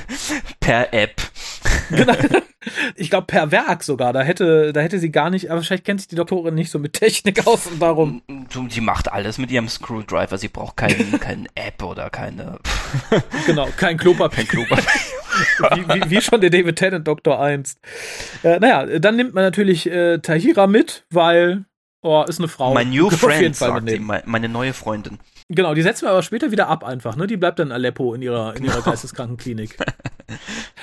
Per 0.60 0.94
App. 0.94 1.20
Genau. 1.90 2.14
Ich 2.96 3.10
glaube 3.10 3.26
per 3.26 3.50
Werk 3.50 3.82
sogar. 3.82 4.12
Da 4.12 4.20
hätte, 4.20 4.72
da 4.72 4.80
hätte 4.80 4.98
sie 4.98 5.10
gar 5.10 5.30
nicht, 5.30 5.50
aber 5.50 5.62
vielleicht 5.62 5.84
kennt 5.84 6.00
sich 6.00 6.08
die 6.08 6.16
Doktorin 6.16 6.54
nicht 6.54 6.70
so 6.70 6.78
mit 6.78 6.92
Technik 6.92 7.46
aus 7.46 7.66
und 7.66 7.80
darum. 7.80 8.22
Sie 8.68 8.80
macht 8.80 9.10
alles 9.10 9.38
mit 9.38 9.50
ihrem 9.50 9.68
Screwdriver. 9.68 10.36
Sie 10.38 10.48
braucht 10.48 10.76
keinen 10.76 11.18
kein 11.20 11.48
App 11.54 11.82
oder 11.82 12.10
keine. 12.10 12.58
Genau, 13.46 13.68
kein 13.76 13.96
Klopapier. 13.96 14.44
Kein 14.44 14.66
Klopapier. 14.66 14.84
wie, 15.74 15.88
wie, 15.88 16.10
wie, 16.10 16.20
schon 16.20 16.40
der 16.40 16.50
David 16.50 16.76
Tennant 16.76 17.06
Doktor 17.06 17.40
einst. 17.40 17.78
Äh, 18.42 18.58
naja, 18.58 18.98
dann 18.98 19.16
nimmt 19.16 19.34
man 19.34 19.44
natürlich 19.44 19.90
äh, 19.90 20.18
Tahira 20.18 20.66
mit, 20.66 21.04
weil 21.10 21.64
oh, 22.02 22.24
ist 22.28 22.38
eine 22.38 22.48
Frau. 22.48 22.74
Mein 22.74 22.90
new 22.90 23.10
friend, 23.10 23.56
sagt 23.56 23.88
sie, 23.88 23.98
meine 23.98 24.48
neue 24.48 24.72
Freundin. 24.72 25.18
Genau, 25.50 25.72
die 25.72 25.80
setzen 25.80 26.04
wir 26.04 26.10
aber 26.10 26.22
später 26.22 26.50
wieder 26.50 26.68
ab 26.68 26.84
einfach, 26.84 27.16
ne? 27.16 27.26
Die 27.26 27.38
bleibt 27.38 27.58
dann 27.58 27.68
in 27.68 27.72
Aleppo 27.72 28.12
in 28.12 28.20
ihrer, 28.20 28.54
in 28.54 28.64
ihrer 28.64 28.82
Geisteskrankenklinik. 28.82 29.78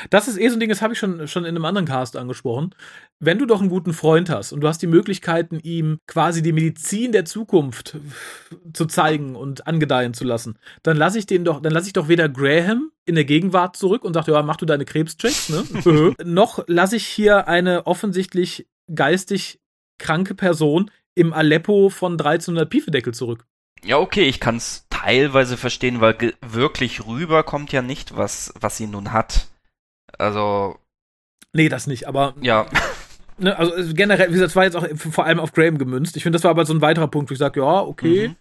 das 0.09 0.27
ist 0.27 0.39
eh 0.39 0.49
so 0.49 0.55
ein 0.55 0.59
Ding, 0.59 0.69
das 0.69 0.81
habe 0.81 0.93
ich 0.93 0.99
schon, 0.99 1.27
schon 1.27 1.45
in 1.45 1.55
einem 1.55 1.65
anderen 1.65 1.85
Cast 1.85 2.17
angesprochen. 2.17 2.73
Wenn 3.19 3.37
du 3.37 3.45
doch 3.45 3.61
einen 3.61 3.69
guten 3.69 3.93
Freund 3.93 4.27
hast 4.31 4.53
und 4.53 4.61
du 4.61 4.67
hast 4.67 4.81
die 4.81 4.87
Möglichkeiten, 4.87 5.59
ihm 5.59 5.99
quasi 6.07 6.41
die 6.41 6.51
Medizin 6.51 7.11
der 7.11 7.25
Zukunft 7.25 7.97
zu 8.73 8.87
zeigen 8.87 9.35
und 9.35 9.67
angedeihen 9.67 10.15
zu 10.15 10.23
lassen, 10.23 10.57
dann 10.81 10.97
lasse 10.97 11.19
ich 11.19 11.27
den 11.27 11.45
doch, 11.45 11.61
dann 11.61 11.71
lasse 11.71 11.87
ich 11.87 11.93
doch 11.93 12.07
weder 12.07 12.27
Graham 12.27 12.91
in 13.05 13.13
der 13.13 13.25
Gegenwart 13.25 13.77
zurück 13.77 14.03
und 14.03 14.15
sage, 14.15 14.31
ja, 14.31 14.41
mach 14.41 14.57
du 14.57 14.65
deine 14.65 14.85
Krebschecks, 14.85 15.49
ne? 15.49 16.15
noch 16.23 16.63
lasse 16.65 16.95
ich 16.95 17.05
hier 17.05 17.47
eine 17.47 17.85
offensichtlich 17.85 18.67
geistig 18.93 19.59
kranke 19.99 20.33
Person 20.33 20.89
im 21.13 21.33
Aleppo 21.33 21.89
von 21.89 22.13
1300 22.13 22.67
Piefedeckel 22.67 23.13
zurück. 23.13 23.45
Ja, 23.85 23.99
okay, 23.99 24.23
ich 24.23 24.39
kann 24.39 24.57
es 24.57 24.85
teilweise 24.89 25.57
verstehen, 25.57 26.01
weil 26.01 26.33
wirklich 26.41 27.05
rüber 27.05 27.43
kommt 27.43 27.71
ja 27.71 27.83
nicht, 27.83 28.17
was, 28.17 28.51
was 28.59 28.77
sie 28.77 28.87
nun 28.87 29.13
hat. 29.13 29.47
Also. 30.17 30.79
Nee, 31.53 31.69
das 31.69 31.87
nicht, 31.87 32.07
aber. 32.07 32.33
Ja. 32.41 32.65
Ne, 33.37 33.59
also 33.59 33.93
generell, 33.93 34.29
wie 34.29 34.33
gesagt, 34.35 34.51
das 34.51 34.55
war 34.55 34.63
jetzt 34.63 34.77
auch 34.77 34.87
vor 34.95 35.25
allem 35.25 35.41
auf 35.41 35.51
Graham 35.51 35.77
gemünzt. 35.77 36.15
Ich 36.15 36.23
finde, 36.23 36.37
das 36.37 36.45
war 36.45 36.51
aber 36.51 36.65
so 36.65 36.73
ein 36.73 36.79
weiterer 36.79 37.09
Punkt, 37.09 37.29
wo 37.29 37.33
ich 37.33 37.37
sage, 37.37 37.59
ja, 37.59 37.81
okay. 37.81 38.29
Mhm. 38.29 38.35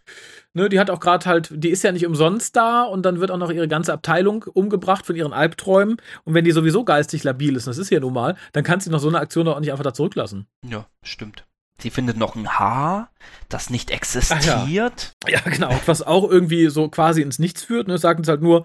Ne, 0.52 0.68
die 0.68 0.78
hat 0.78 0.88
auch 0.88 1.00
gerade 1.00 1.26
halt, 1.26 1.50
die 1.52 1.70
ist 1.70 1.82
ja 1.82 1.90
nicht 1.90 2.06
umsonst 2.06 2.54
da 2.54 2.84
und 2.84 3.02
dann 3.02 3.18
wird 3.18 3.32
auch 3.32 3.38
noch 3.38 3.50
ihre 3.50 3.66
ganze 3.66 3.92
Abteilung 3.92 4.44
umgebracht 4.44 5.04
von 5.04 5.16
ihren 5.16 5.32
Albträumen. 5.32 5.96
Und 6.22 6.34
wenn 6.34 6.44
die 6.44 6.52
sowieso 6.52 6.84
geistig 6.84 7.24
labil 7.24 7.56
ist, 7.56 7.66
und 7.66 7.72
das 7.72 7.78
ist 7.78 7.90
ja 7.90 7.98
nun 7.98 8.12
mal, 8.12 8.36
dann 8.52 8.62
kannst 8.62 8.86
du 8.86 8.92
noch 8.92 9.00
so 9.00 9.08
eine 9.08 9.18
Aktion 9.18 9.48
auch 9.48 9.58
nicht 9.58 9.72
einfach 9.72 9.82
da 9.82 9.92
zurücklassen. 9.92 10.46
Ja, 10.64 10.86
stimmt. 11.02 11.44
Sie 11.78 11.90
findet 11.90 12.16
noch 12.16 12.36
ein 12.36 12.58
Haar, 12.58 13.10
das 13.48 13.70
nicht 13.70 13.90
existiert. 13.90 15.14
Ja. 15.26 15.30
ja. 15.30 15.40
genau. 15.40 15.70
Was 15.86 16.02
auch 16.02 16.28
irgendwie 16.30 16.68
so 16.68 16.88
quasi 16.88 17.22
ins 17.22 17.38
Nichts 17.38 17.64
führt. 17.64 17.88
Ne? 17.88 17.98
Sagen 17.98 18.22
es 18.22 18.28
halt 18.28 18.42
nur, 18.42 18.64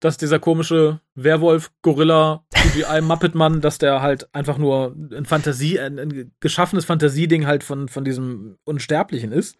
dass 0.00 0.16
dieser 0.16 0.38
komische 0.38 1.00
Werwolf, 1.14 1.72
Gorilla, 1.82 2.44
CGI, 2.54 3.00
Muppet-Mann, 3.02 3.60
dass 3.60 3.78
der 3.78 4.00
halt 4.00 4.32
einfach 4.32 4.58
nur 4.58 4.94
ein 5.12 5.24
Fantasie, 5.24 5.80
ein, 5.80 5.98
ein, 5.98 6.32
geschaffenes 6.40 6.84
Fantasieding 6.84 7.46
halt 7.46 7.64
von, 7.64 7.88
von 7.88 8.04
diesem 8.04 8.58
Unsterblichen 8.64 9.32
ist. 9.32 9.58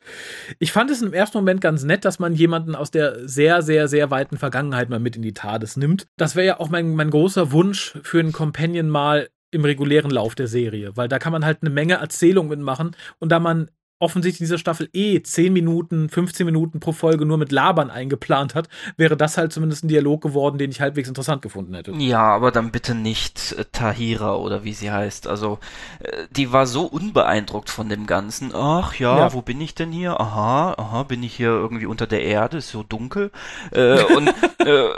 Ich 0.61 0.71
fand 0.71 0.91
es 0.91 1.03
im 1.03 1.13
ersten 1.13 1.39
Moment 1.39 1.61
ganz 1.61 1.83
nett, 1.83 2.05
dass 2.05 2.21
man 2.21 2.35
jemanden 2.35 2.77
aus 2.77 2.91
der 2.91 3.29
sehr, 3.29 3.63
sehr, 3.63 3.89
sehr 3.89 4.11
weiten 4.11 4.39
Vergangenheit 4.39 4.89
mal 4.89 5.01
mit 5.01 5.17
in 5.17 5.23
die 5.23 5.35
TARDIS 5.35 5.77
nimmt. 5.77 6.07
Das 6.17 6.37
wäre 6.37 6.47
ja 6.47 6.61
auch 6.61 6.69
mein, 6.69 6.95
mein 6.95 7.11
großer 7.11 7.51
Wunsch 7.51 7.99
für 8.03 8.21
einen 8.21 8.33
Companion 8.33 8.89
mal 8.89 9.29
im 9.51 9.65
regulären 9.65 10.11
Lauf 10.11 10.35
der 10.35 10.49
Serie, 10.49 10.97
weil 10.97 11.09
da 11.09 11.19
kann 11.19 11.33
man 11.33 11.45
halt 11.45 11.59
eine 11.63 11.71
Menge 11.71 11.95
Erzählung 11.95 12.49
mitmachen 12.49 12.97
und 13.19 13.31
da 13.31 13.41
man 13.41 13.71
offensichtlich 14.01 14.41
in 14.41 14.45
dieser 14.45 14.59
Staffel 14.59 14.89
eh 14.93 15.21
10 15.23 15.53
Minuten, 15.53 16.09
15 16.09 16.47
Minuten 16.47 16.81
pro 16.81 16.93
Folge 16.93 17.27
nur 17.27 17.39
mit 17.39 17.51
Labern 17.51 17.91
eingeplant 17.91 18.55
hat, 18.55 18.69
wäre 18.97 19.17
das 19.17 19.37
halt 19.37 19.53
zumindest 19.53 19.85
ein 19.85 19.89
Dialog 19.89 20.23
geworden, 20.23 20.59
den 20.59 20.71
ich 20.71 20.81
halbwegs 20.81 21.09
interessant 21.09 21.43
gefunden 21.43 21.75
hätte. 21.75 21.93
Ja, 21.93 22.23
aber 22.23 22.53
dann 22.53 22.71
bitte 22.71 22.95
nicht 22.95 23.57
äh, 23.59 23.65
Tahira 23.73 24.37
oder 24.37 24.65
wie 24.65 24.73
sie 24.73 24.91
heißt. 24.91 25.27
Also, 25.27 25.59
äh, 26.01 26.27
die 26.31 26.53
war 26.53 26.67
so 26.67 26.85
unbeeindruckt 26.85 27.71
von 27.71 27.89
dem 27.89 28.07
Ganzen. 28.07 28.53
Ach 28.55 28.95
ja, 28.95 29.19
ja, 29.19 29.33
wo 29.33 29.43
bin 29.43 29.61
ich 29.61 29.75
denn 29.75 29.91
hier? 29.91 30.21
Aha, 30.21 30.75
aha, 30.77 31.03
bin 31.03 31.23
ich 31.23 31.35
hier 31.35 31.49
irgendwie 31.49 31.87
unter 31.87 32.07
der 32.07 32.23
Erde? 32.23 32.59
Ist 32.59 32.71
so 32.71 32.83
dunkel. 32.83 33.33
Äh, 33.73 34.05
und 34.05 34.29
äh, 34.59 34.91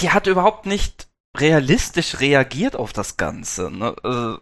die 0.00 0.10
hat 0.10 0.26
überhaupt 0.26 0.66
nicht 0.66 1.08
realistisch 1.40 2.20
reagiert 2.20 2.76
auf 2.76 2.92
das 2.92 3.16
Ganze. 3.16 3.70
Ne? 3.70 3.94
Also, 4.02 4.38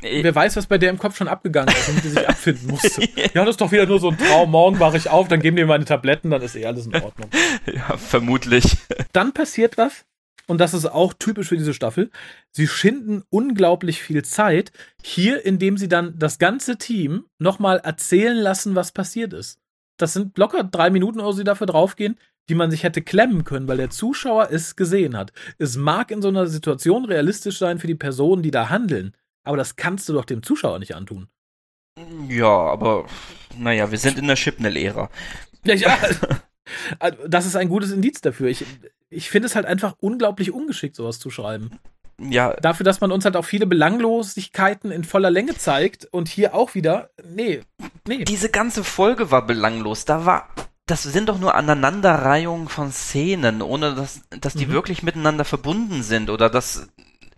Wer 0.00 0.32
weiß, 0.34 0.56
was 0.56 0.66
bei 0.66 0.78
der 0.78 0.90
im 0.90 0.98
Kopf 0.98 1.16
schon 1.16 1.26
abgegangen 1.26 1.74
ist, 1.74 1.88
damit 1.88 2.02
sie 2.04 2.10
sich 2.10 2.28
abfinden 2.28 2.68
musste. 2.68 3.02
ja, 3.34 3.44
das 3.44 3.50
ist 3.50 3.60
doch 3.60 3.72
wieder 3.72 3.86
nur 3.86 3.98
so 3.98 4.10
ein 4.10 4.18
Traum. 4.18 4.50
Morgen 4.50 4.78
wache 4.78 4.96
ich 4.96 5.10
auf, 5.10 5.26
dann 5.26 5.40
geben 5.40 5.56
die 5.56 5.64
meine 5.64 5.84
Tabletten, 5.84 6.30
dann 6.30 6.40
ist 6.40 6.54
eh 6.54 6.66
alles 6.66 6.86
in 6.86 6.94
Ordnung. 6.94 7.30
Ja, 7.66 7.96
vermutlich. 7.96 8.64
Dann 9.12 9.34
passiert 9.34 9.76
was, 9.76 10.06
und 10.46 10.58
das 10.58 10.72
ist 10.72 10.86
auch 10.86 11.12
typisch 11.12 11.48
für 11.48 11.58
diese 11.58 11.74
Staffel. 11.74 12.10
Sie 12.50 12.66
schinden 12.66 13.22
unglaublich 13.28 14.02
viel 14.02 14.24
Zeit 14.24 14.72
hier, 15.02 15.44
indem 15.44 15.76
sie 15.76 15.88
dann 15.88 16.18
das 16.18 16.38
ganze 16.38 16.78
Team 16.78 17.26
nochmal 17.38 17.78
erzählen 17.78 18.36
lassen, 18.36 18.74
was 18.74 18.92
passiert 18.92 19.34
ist. 19.34 19.60
Das 19.98 20.14
sind 20.14 20.38
locker 20.38 20.64
drei 20.64 20.88
Minuten, 20.88 21.20
wo 21.22 21.32
sie 21.32 21.44
dafür 21.44 21.66
draufgehen, 21.66 22.18
die 22.48 22.54
man 22.54 22.70
sich 22.70 22.82
hätte 22.82 23.02
klemmen 23.02 23.44
können, 23.44 23.68
weil 23.68 23.76
der 23.76 23.90
Zuschauer 23.90 24.48
es 24.50 24.76
gesehen 24.76 25.16
hat. 25.16 25.32
Es 25.58 25.76
mag 25.76 26.10
in 26.10 26.22
so 26.22 26.28
einer 26.28 26.46
Situation 26.46 27.04
realistisch 27.04 27.58
sein 27.58 27.78
für 27.78 27.86
die 27.86 27.94
Personen, 27.94 28.42
die 28.42 28.50
da 28.50 28.68
handeln 28.68 29.12
aber 29.48 29.56
das 29.56 29.76
kannst 29.76 30.06
du 30.10 30.12
doch 30.12 30.26
dem 30.26 30.42
Zuschauer 30.42 30.78
nicht 30.78 30.94
antun. 30.94 31.26
Ja, 32.28 32.48
aber 32.48 33.06
naja, 33.56 33.90
wir 33.90 33.96
sind 33.96 34.18
in 34.18 34.26
der 34.26 34.36
Chipnell-Ära. 34.36 35.10
Ja, 35.64 35.74
ja. 35.74 35.98
Also, 36.98 37.26
das 37.26 37.46
ist 37.46 37.56
ein 37.56 37.70
gutes 37.70 37.92
Indiz 37.92 38.20
dafür. 38.20 38.48
Ich, 38.48 38.66
ich 39.08 39.30
finde 39.30 39.46
es 39.46 39.56
halt 39.56 39.64
einfach 39.64 39.94
unglaublich 40.00 40.52
ungeschickt, 40.52 40.96
sowas 40.96 41.18
zu 41.18 41.30
schreiben. 41.30 41.70
Ja. 42.20 42.52
Dafür, 42.60 42.84
dass 42.84 43.00
man 43.00 43.10
uns 43.10 43.24
halt 43.24 43.36
auch 43.36 43.46
viele 43.46 43.66
Belanglosigkeiten 43.66 44.90
in 44.90 45.02
voller 45.02 45.30
Länge 45.30 45.56
zeigt 45.56 46.04
und 46.04 46.28
hier 46.28 46.54
auch 46.54 46.74
wieder, 46.74 47.08
nee, 47.26 47.62
nee. 48.06 48.24
Diese 48.24 48.50
ganze 48.50 48.84
Folge 48.84 49.30
war 49.30 49.46
belanglos. 49.46 50.04
Da 50.04 50.26
war, 50.26 50.50
das 50.88 51.02
sind 51.02 51.28
doch 51.28 51.38
nur 51.38 51.54
Aneinanderreihungen 51.54 52.68
von 52.68 52.90
Szenen, 52.90 53.62
ohne 53.62 53.94
dass, 53.94 54.22
dass 54.40 54.54
die 54.54 54.66
mhm. 54.66 54.72
wirklich 54.72 55.02
miteinander 55.02 55.44
verbunden 55.44 56.02
sind 56.02 56.30
oder 56.30 56.50
dass 56.50 56.88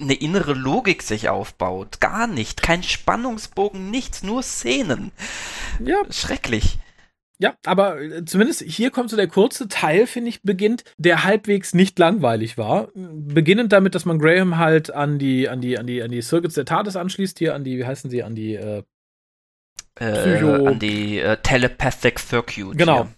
eine 0.01 0.15
innere 0.15 0.55
Logik 0.55 1.03
sich 1.03 1.29
aufbaut. 1.29 2.01
Gar 2.01 2.27
nicht. 2.27 2.63
Kein 2.63 2.83
Spannungsbogen, 2.83 3.91
nichts, 3.91 4.23
nur 4.23 4.43
Szenen. 4.43 5.13
Ja. 5.85 6.01
Schrecklich. 6.11 6.79
Ja, 7.39 7.55
aber 7.65 8.01
äh, 8.01 8.25
zumindest 8.25 8.63
hier 8.63 8.91
kommt 8.91 9.11
so 9.11 9.17
der 9.17 9.27
kurze 9.27 9.67
Teil, 9.67 10.07
finde 10.07 10.29
ich, 10.29 10.43
beginnt, 10.43 10.85
der 10.99 11.25
halbwegs 11.25 11.75
nicht 11.75 11.99
langweilig 11.99 12.57
war. 12.59 12.89
Beginnend 12.95 13.73
damit, 13.73 13.95
dass 13.95 14.05
man 14.05 14.19
Graham 14.19 14.59
halt 14.59 14.91
an 14.93 15.19
die, 15.19 15.49
an 15.49 15.61
die, 15.61 15.79
an 15.79 15.87
die, 15.87 16.03
an 16.03 16.11
die 16.11 16.23
Circuits 16.23 16.55
der 16.55 16.67
TARDIS 16.67 16.97
anschließt, 16.97 17.39
hier 17.39 17.55
an 17.55 17.65
die, 17.65 17.79
wie 17.79 17.87
heißen 17.87 18.11
sie, 18.11 18.23
an 18.23 18.35
die, 18.35 18.55
äh, 18.55 18.83
Psycho. 19.95 20.57
Äh, 20.57 20.67
an 20.67 20.79
die 20.79 21.19
äh, 21.19 21.37
Telepathic 21.43 22.19
Circuit. 22.19 22.77
Genau. 22.77 23.01
Ja. 23.05 23.09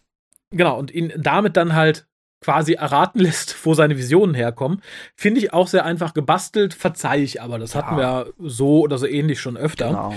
Genau, 0.53 0.79
und 0.79 0.91
ihn 0.91 1.13
damit 1.17 1.57
dann 1.57 1.75
halt 1.75 2.07
quasi 2.43 2.75
erraten 2.75 3.21
lässt, 3.21 3.65
wo 3.65 3.75
seine 3.75 3.97
Visionen 3.97 4.35
herkommen. 4.35 4.83
Finde 5.15 5.41
ich 5.41 5.53
auch 5.53 5.69
sehr 5.69 5.85
einfach 5.85 6.13
gebastelt, 6.13 6.75
verzeihe 6.75 7.23
ich 7.23 7.41
aber. 7.41 7.59
Das 7.59 7.75
ja. 7.75 7.83
hatten 7.83 7.97
wir 7.97 8.33
so 8.39 8.81
oder 8.81 8.99
so 8.99 9.07
ähnlich 9.07 9.41
schon 9.41 9.57
öfter. 9.57 9.89
Genau. 9.89 10.15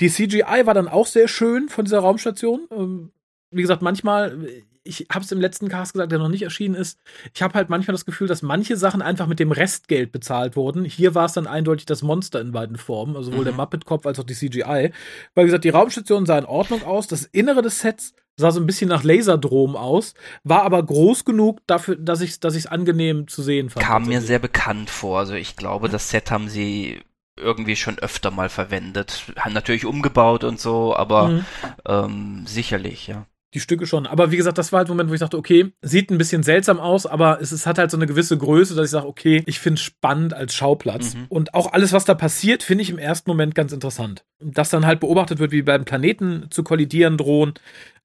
Die 0.00 0.08
CGI 0.08 0.62
war 0.64 0.74
dann 0.74 0.88
auch 0.88 1.06
sehr 1.06 1.28
schön 1.28 1.68
von 1.68 1.84
dieser 1.84 1.98
Raumstation. 1.98 2.66
Ähm, 2.70 3.12
wie 3.50 3.60
gesagt, 3.60 3.82
manchmal, 3.82 4.46
ich 4.82 5.08
habe 5.12 5.24
es 5.24 5.32
im 5.32 5.40
letzten 5.40 5.68
Cast 5.68 5.92
gesagt, 5.92 6.10
der 6.10 6.18
noch 6.18 6.28
nicht 6.28 6.42
erschienen 6.42 6.74
ist. 6.74 6.98
Ich 7.34 7.42
habe 7.42 7.54
halt 7.54 7.68
manchmal 7.68 7.92
das 7.92 8.06
Gefühl, 8.06 8.26
dass 8.26 8.40
manche 8.40 8.76
Sachen 8.76 9.02
einfach 9.02 9.26
mit 9.26 9.40
dem 9.40 9.52
Restgeld 9.52 10.10
bezahlt 10.10 10.56
wurden. 10.56 10.84
Hier 10.84 11.14
war 11.14 11.26
es 11.26 11.34
dann 11.34 11.46
eindeutig 11.46 11.84
das 11.84 12.02
Monster 12.02 12.40
in 12.40 12.52
beiden 12.52 12.76
Formen, 12.76 13.16
also 13.16 13.30
sowohl 13.30 13.42
mhm. 13.42 13.48
der 13.48 13.54
Muppet-Kopf 13.54 14.06
als 14.06 14.18
auch 14.18 14.24
die 14.24 14.34
CGI. 14.34 14.92
Weil, 15.34 15.44
wie 15.44 15.48
gesagt, 15.48 15.64
die 15.64 15.70
Raumstation 15.70 16.24
sah 16.24 16.38
in 16.38 16.46
Ordnung 16.46 16.82
aus. 16.84 17.06
Das 17.06 17.24
Innere 17.24 17.60
des 17.60 17.80
Sets 17.80 18.14
sah 18.40 18.50
so 18.50 18.60
ein 18.60 18.66
bisschen 18.66 18.88
nach 18.88 19.04
Laserdrom 19.04 19.76
aus, 19.76 20.14
war 20.42 20.62
aber 20.62 20.82
groß 20.82 21.24
genug 21.24 21.60
dafür, 21.66 21.96
dass 21.96 22.20
ich 22.20 22.30
es 22.30 22.40
dass 22.40 22.66
angenehm 22.66 23.28
zu 23.28 23.42
sehen 23.42 23.70
fand. 23.70 23.84
Kam 23.84 24.06
mir 24.06 24.20
sehr 24.20 24.38
bekannt 24.38 24.90
vor. 24.90 25.18
Also 25.18 25.34
ich 25.34 25.56
glaube, 25.56 25.88
das 25.88 26.10
Set 26.10 26.30
haben 26.30 26.48
sie 26.48 27.00
irgendwie 27.36 27.76
schon 27.76 27.98
öfter 27.98 28.30
mal 28.30 28.48
verwendet. 28.48 29.24
Haben 29.36 29.54
natürlich 29.54 29.86
umgebaut 29.86 30.44
und 30.44 30.60
so, 30.60 30.94
aber 30.96 31.28
mhm. 31.28 31.44
ähm, 31.86 32.42
sicherlich, 32.46 33.06
ja 33.06 33.26
die 33.54 33.60
Stücke 33.60 33.86
schon. 33.86 34.06
Aber 34.06 34.30
wie 34.30 34.36
gesagt, 34.36 34.58
das 34.58 34.72
war 34.72 34.78
halt 34.78 34.88
ein 34.88 34.92
Moment, 34.92 35.10
wo 35.10 35.14
ich 35.14 35.20
dachte, 35.20 35.38
okay, 35.38 35.72
sieht 35.82 36.10
ein 36.10 36.18
bisschen 36.18 36.42
seltsam 36.42 36.78
aus, 36.78 37.06
aber 37.06 37.40
es, 37.40 37.52
es 37.52 37.66
hat 37.66 37.78
halt 37.78 37.90
so 37.90 37.96
eine 37.96 38.06
gewisse 38.06 38.38
Größe, 38.38 38.74
dass 38.74 38.86
ich 38.86 38.90
sage, 38.90 39.06
okay, 39.06 39.42
ich 39.46 39.58
finde 39.58 39.78
es 39.78 39.82
spannend 39.82 40.34
als 40.34 40.54
Schauplatz. 40.54 41.14
Mhm. 41.14 41.26
Und 41.28 41.54
auch 41.54 41.72
alles, 41.72 41.92
was 41.92 42.04
da 42.04 42.14
passiert, 42.14 42.62
finde 42.62 42.82
ich 42.82 42.90
im 42.90 42.98
ersten 42.98 43.30
Moment 43.30 43.54
ganz 43.54 43.72
interessant. 43.72 44.24
Dass 44.38 44.70
dann 44.70 44.86
halt 44.86 45.00
beobachtet 45.00 45.38
wird, 45.38 45.52
wie 45.52 45.62
beim 45.62 45.84
Planeten 45.84 46.46
zu 46.50 46.62
kollidieren 46.62 47.16
drohen, 47.16 47.54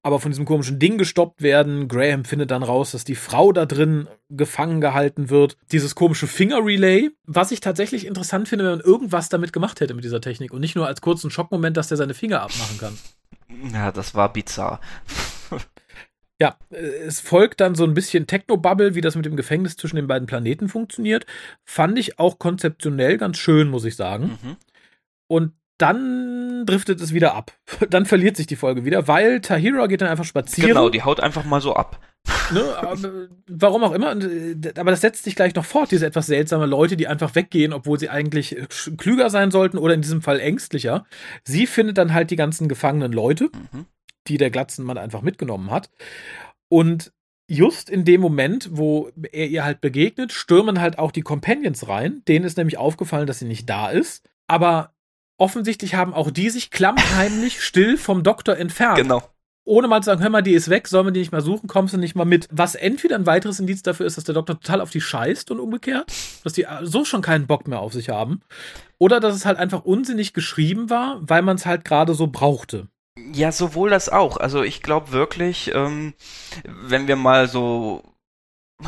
aber 0.06 0.20
von 0.20 0.30
diesem 0.30 0.46
komischen 0.46 0.78
Ding 0.78 1.00
gestoppt 1.00 1.42
werden. 1.42 1.88
Graham 1.88 2.26
findet 2.26 2.52
dann 2.52 2.62
raus, 2.62 2.92
dass 2.92 3.06
die 3.06 3.16
Frau 3.16 3.52
da 3.52 3.66
drin 3.66 4.08
gefangen 4.30 4.80
gehalten 4.80 5.32
wird. 5.32 5.58
Dieses 5.72 5.96
komische 5.96 6.28
Finger-Relay, 6.28 7.10
was 7.26 7.52
ich 7.52 7.60
tatsächlich 7.60 8.06
interessant 8.06 8.48
finde, 8.48 8.66
wenn 8.66 8.78
man 8.78 8.86
irgendwas 8.86 9.30
damit 9.30 9.52
gemacht 9.52 9.80
hätte 9.80 9.96
mit 9.96 10.04
dieser 10.04 10.22
Technik 10.22 10.54
und 10.54 10.62
nicht 10.62 10.76
nur 10.76 10.86
als 10.86 11.02
kurzen 11.02 11.32
Schockmoment, 11.32 11.76
dass 11.76 11.88
der 11.88 11.98
seine 11.98 12.14
Finger 12.14 12.44
abmachen 12.44 12.78
kann. 12.78 12.96
Ja, 13.74 13.92
das 13.92 14.16
war 14.16 14.32
bizarr. 14.32 14.80
Ja, 16.40 16.58
äh, 16.70 16.78
es 16.78 17.22
folgt 17.22 17.62
dann 17.62 17.76
so 17.76 17.84
ein 17.84 17.94
bisschen 17.94 18.28
Techno-Bubble, 18.28 18.96
wie 18.96 19.02
das 19.02 19.16
mit 19.16 19.26
dem 19.26 19.36
Gefängnis 19.36 19.78
zwischen 19.78 19.96
den 19.96 20.08
beiden 20.08 20.28
Planeten 20.28 20.68
funktioniert. 20.68 21.26
Fand 21.64 21.98
ich 21.98 22.20
auch 22.20 22.40
konzeptionell 22.40 23.18
ganz 23.18 23.38
schön, 23.38 23.70
muss 23.70 23.86
ich 23.86 23.96
sagen. 23.96 24.38
Mhm. 24.42 24.56
Und 25.28 25.54
dann 25.78 26.66
driftet 26.66 27.02
es 27.02 27.14
wieder 27.14 27.36
ab. 27.36 27.52
Dann 27.90 28.06
verliert 28.06 28.38
sich 28.38 28.48
die 28.48 28.56
Folge 28.56 28.86
wieder, 28.86 29.08
weil 29.08 29.42
Tahira 29.42 29.88
geht 29.88 30.02
dann 30.02 30.08
einfach 30.08 30.24
spazieren. 30.24 30.70
Genau, 30.70 30.90
die 30.90 31.04
haut 31.04 31.20
einfach 31.20 31.44
mal 31.44 31.60
so 31.62 31.76
ab. 31.76 32.00
Ne, 32.52 33.30
warum 33.48 33.84
auch 33.84 33.92
immer, 33.92 34.16
äh, 34.16 34.56
aber 34.78 34.92
das 34.92 35.02
setzt 35.02 35.24
sich 35.24 35.36
gleich 35.36 35.56
noch 35.56 35.66
fort, 35.66 35.92
diese 35.92 36.06
etwas 36.06 36.28
seltsame 36.28 36.66
Leute, 36.66 36.96
die 36.98 37.08
einfach 37.08 37.36
weggehen, 37.36 37.74
obwohl 37.74 38.00
sie 38.00 38.10
eigentlich 38.10 38.58
äh, 38.58 38.68
klüger 38.98 39.30
sein 39.30 39.52
sollten 39.52 39.78
oder 39.78 39.94
in 39.94 40.02
diesem 40.02 40.22
Fall 40.22 40.40
ängstlicher. 40.40 41.06
Sie 41.44 41.68
findet 41.68 41.98
dann 41.98 42.14
halt 42.14 42.32
die 42.32 42.36
ganzen 42.36 42.68
gefangenen 42.68 43.12
Leute. 43.12 43.50
Mhm 43.72 43.86
die 44.28 44.38
der 44.38 44.50
Glatzenmann 44.50 44.98
einfach 44.98 45.22
mitgenommen 45.22 45.72
hat. 45.72 45.90
Und 46.70 47.14
just 47.48 47.90
in 47.90 48.06
dem 48.06 48.22
Moment, 48.22 48.70
wo 48.72 49.12
er 49.32 49.48
ihr 49.48 49.64
halt 49.64 49.82
begegnet, 49.82 50.32
stürmen 50.32 50.82
halt 50.82 50.98
auch 50.98 51.12
die 51.12 51.22
Companions 51.22 51.88
rein. 51.88 52.24
Denen 52.28 52.46
ist 52.46 52.58
nämlich 52.58 52.78
aufgefallen, 52.78 53.28
dass 53.28 53.40
sie 53.40 53.46
nicht 53.46 53.70
da 53.70 53.90
ist. 53.90 54.28
Aber 54.48 54.94
offensichtlich 55.38 55.96
haben 55.96 56.14
auch 56.14 56.32
die 56.32 56.50
sich 56.50 56.72
klammheimlich 56.72 57.62
still 57.62 57.98
vom 57.98 58.24
Doktor 58.24 58.58
entfernt. 58.58 58.98
Genau. 58.98 59.22
Ohne 59.68 59.88
mal 59.88 60.02
zu 60.02 60.06
sagen, 60.06 60.22
hör 60.22 60.30
mal, 60.30 60.44
die 60.44 60.54
ist 60.54 60.70
weg, 60.70 60.88
sollen 60.88 61.08
wir 61.08 61.12
die 61.12 61.20
nicht 61.20 61.32
mal 61.32 61.42
suchen, 61.42 61.68
kommst 61.68 61.94
du 61.94 61.98
nicht 61.98 62.16
mal 62.16 62.24
mit. 62.24 62.48
Was 62.52 62.76
entweder 62.76 63.16
ein 63.16 63.26
weiteres 63.26 63.60
Indiz 63.60 63.82
dafür 63.82 64.06
ist, 64.06 64.16
dass 64.16 64.24
der 64.24 64.36
Doktor 64.36 64.60
total 64.60 64.80
auf 64.80 64.92
die 64.92 65.02
scheißt 65.02 65.50
und 65.50 65.60
umgekehrt, 65.60 66.12
dass 66.44 66.54
die 66.54 66.68
so 66.84 67.04
schon 67.04 67.24
keinen 67.24 67.48
Bock 67.48 67.68
mehr 67.68 67.80
auf 67.80 67.92
sich 67.92 68.10
haben. 68.10 68.42
Oder 69.00 69.20
dass 69.20 69.36
es 69.36 69.46
halt 69.46 69.58
einfach 69.58 69.84
unsinnig 69.84 70.34
geschrieben 70.34 70.92
war, 70.92 71.20
weil 71.22 71.42
man 71.42 71.56
es 71.56 71.66
halt 71.66 71.84
gerade 71.84 72.14
so 72.14 72.28
brauchte. 72.28 72.88
Ja, 73.34 73.52
sowohl 73.52 73.90
das 73.90 74.10
auch. 74.10 74.38
Also 74.38 74.62
ich 74.62 74.84
glaube 74.84 75.12
wirklich, 75.12 75.72
ähm, 75.74 76.14
wenn 76.64 77.08
wir 77.08 77.16
mal 77.16 77.48
so 77.48 78.04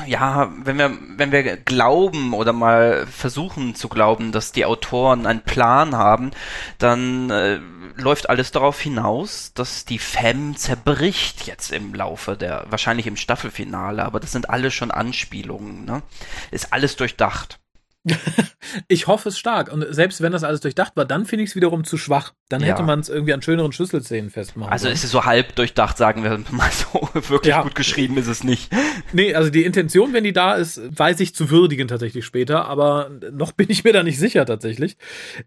ja, 0.06 0.52
wenn 0.64 0.78
wir, 0.78 0.98
wenn 1.18 1.32
wir 1.32 1.58
glauben 1.58 2.34
oder 2.34 2.54
mal 2.54 3.08
versuchen 3.08 3.74
zu 3.76 3.88
glauben, 3.90 4.32
dass 4.32 4.52
die 4.52 4.66
Autoren 4.66 5.26
einen 5.26 5.44
Plan 5.44 5.96
haben, 5.96 6.32
dann 6.78 7.30
äh, 7.30 7.60
läuft 7.96 8.30
alles 8.30 8.52
darauf 8.52 8.80
hinaus, 8.80 9.54
dass 9.54 9.86
die 9.86 10.00
Femme 10.00 10.56
zerbricht 10.56 11.48
jetzt 11.48 11.72
im 11.72 11.94
Laufe 11.94 12.36
der, 12.36 12.66
wahrscheinlich 12.70 13.08
im 13.08 13.16
Staffelfinale, 13.16 14.04
aber 14.04 14.20
das 14.20 14.34
sind 14.34 14.50
alles 14.50 14.74
schon 14.74 14.92
Anspielungen, 14.92 15.86
ne? 15.86 16.04
Ist 16.52 16.74
alles 16.74 16.96
durchdacht. 16.96 17.60
ich 18.88 19.08
hoffe 19.08 19.30
es 19.30 19.38
stark. 19.38 19.72
Und 19.72 19.86
selbst 19.90 20.22
wenn 20.22 20.32
das 20.32 20.44
alles 20.44 20.62
durchdacht 20.62 20.96
war, 20.96 21.06
dann 21.06 21.26
finde 21.26 21.44
ich 21.44 21.52
es 21.52 21.56
wiederum 21.56 21.84
zu 21.84 21.98
schwach. 21.98 22.34
Dann 22.50 22.62
ja. 22.62 22.68
hätte 22.68 22.84
man 22.84 23.00
es 23.00 23.10
irgendwie 23.10 23.34
an 23.34 23.42
schöneren 23.42 23.72
Schlüsselszenen 23.72 24.30
festmachen 24.30 24.72
Also 24.72 24.88
ist 24.88 25.04
es 25.04 25.12
so 25.12 25.26
halb 25.26 25.56
durchdacht, 25.56 25.98
sagen 25.98 26.24
wir 26.24 26.40
mal 26.52 26.70
so. 26.72 27.10
Wirklich 27.30 27.52
ja. 27.52 27.64
gut 27.64 27.76
geschrieben 27.76 28.18
ist 28.18 28.28
es 28.28 28.44
nicht. 28.44 28.72
Nee, 29.14 29.36
also 29.36 29.50
die 29.50 29.64
Intention, 29.64 30.14
wenn 30.14 30.24
die 30.24 30.34
da 30.34 30.56
ist, 30.56 30.82
weiß 30.98 31.20
ich 31.20 31.36
zu 31.36 31.50
würdigen 31.50 31.88
tatsächlich 31.88 32.26
später, 32.26 32.66
aber 32.66 33.12
noch 33.32 33.52
bin 33.52 33.68
ich 33.70 33.84
mir 33.84 33.94
da 33.94 34.04
nicht 34.04 34.20
sicher 34.20 34.46
tatsächlich. 34.46 34.98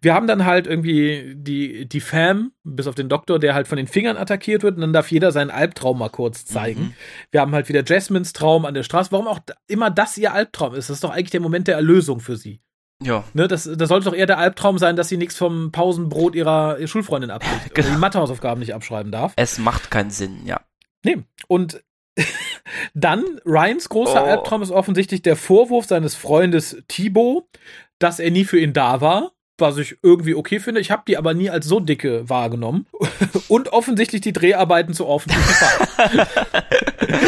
Wir 0.01 0.15
haben 0.15 0.27
dann 0.27 0.45
halt 0.45 0.67
irgendwie 0.67 1.35
die, 1.37 1.87
die 1.87 2.01
Fam, 2.01 2.53
bis 2.65 2.87
auf 2.87 2.95
den 2.95 3.09
Doktor, 3.09 3.39
der 3.39 3.55
halt 3.55 3.69
von 3.69 3.77
den 3.77 3.87
Fingern 3.87 4.17
attackiert 4.17 4.63
wird 4.63 4.77
und 4.77 4.83
dann 4.83 4.93
darf 4.93 5.11
jeder 5.11 5.33
seinen 5.33 5.51
Albtraum 5.51 5.99
mal 5.99 6.11
kurz 6.11 6.45
zeigen. 6.45 6.81
Mhm. 6.81 6.95
Wir 7.31 7.41
haben 7.41 7.53
halt 7.53 7.69
wieder 7.69 7.83
Jasmines 7.85 8.33
Traum 8.33 8.65
an 8.65 8.75
der 8.75 8.83
Straße. 8.83 9.13
Warum 9.13 9.27
auch 9.27 9.41
immer 9.67 9.91
das 9.91 10.19
ihr 10.19 10.33
Albtraum 10.33 10.75
ist, 10.75 10.91
das 10.91 10.99
ist 10.99 11.05
doch 11.05 11.11
eigentlich 11.11 11.31
der 11.31 11.41
Moment 11.41 11.69
der 11.69 11.77
Erlösung 11.77 12.21
für 12.21 12.37
sie. 12.37 12.50
Ja. 13.03 13.25
Ne, 13.33 13.49
das, 13.49 13.65
das 13.65 13.89
sollte 13.89 14.11
doch 14.11 14.15
eher 14.15 14.27
der 14.27 14.39
Albtraum 14.39 14.79
sein, 14.79 14.97
dass 14.97 15.09
sie 15.09 15.17
nichts 15.17 15.37
vom 15.37 15.73
Pausenbrot 15.73 16.35
ihrer 16.35 16.87
Schulfreundin 16.87 17.31
abkriegt. 17.31 17.75
Genau. 17.75 17.89
die 17.89 17.97
Mathehausaufgaben 17.97 18.61
nicht 18.61 18.75
abschreiben 18.75 19.13
darf. 19.13 19.33
Es 19.37 19.59
macht 19.59 19.91
keinen 19.91 20.11
Sinn, 20.11 20.45
ja. 20.45 20.61
Nee. 21.05 21.19
Und 21.49 21.83
dann, 22.95 23.25
Ryans 23.47 23.89
großer 23.89 24.23
oh. 24.23 24.27
Albtraum 24.27 24.63
ist 24.63 24.71
offensichtlich 24.71 25.23
der 25.23 25.37
Vorwurf 25.37 25.87
seines 25.87 26.15
Freundes 26.15 26.83
Thibaut, 26.89 27.47
dass 27.99 28.19
er 28.19 28.31
nie 28.31 28.45
für 28.45 28.59
ihn 28.59 28.73
da 28.73 29.01
war 29.01 29.33
was 29.61 29.79
ich 29.79 29.97
irgendwie 30.03 30.35
okay 30.35 30.61
finde. 30.61 30.81
Ich 30.81 30.91
habe 30.91 31.03
die 31.07 31.17
aber 31.17 31.35
nie 31.35 31.51
als 31.51 31.67
so 31.67 31.81
dicke 31.81 32.29
wahrgenommen. 32.29 32.87
Und 33.49 33.73
offensichtlich 33.73 34.21
die 34.21 34.33
Dreharbeiten 34.33 34.95
zu 34.95 35.07
offen. 35.07 35.33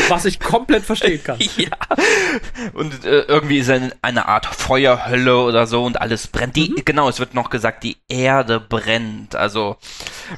was 0.09 0.25
ich 0.25 0.41
komplett 0.41 0.85
verstehen 0.85 1.23
kann. 1.23 1.39
Ja. 1.57 1.69
Und 2.73 3.05
äh, 3.05 3.21
irgendwie 3.23 3.59
ist 3.59 3.69
eine, 3.69 3.93
eine 4.01 4.27
Art 4.27 4.47
Feuerhölle 4.47 5.37
oder 5.43 5.67
so 5.67 5.85
und 5.85 6.01
alles 6.01 6.27
brennt. 6.27 6.57
Die, 6.57 6.71
mhm. 6.71 6.83
Genau, 6.85 7.09
es 7.09 7.21
wird 7.21 7.35
noch 7.35 7.51
gesagt, 7.51 7.85
die 7.85 7.99
Erde 8.09 8.59
brennt. 8.59 9.37
Also. 9.37 9.77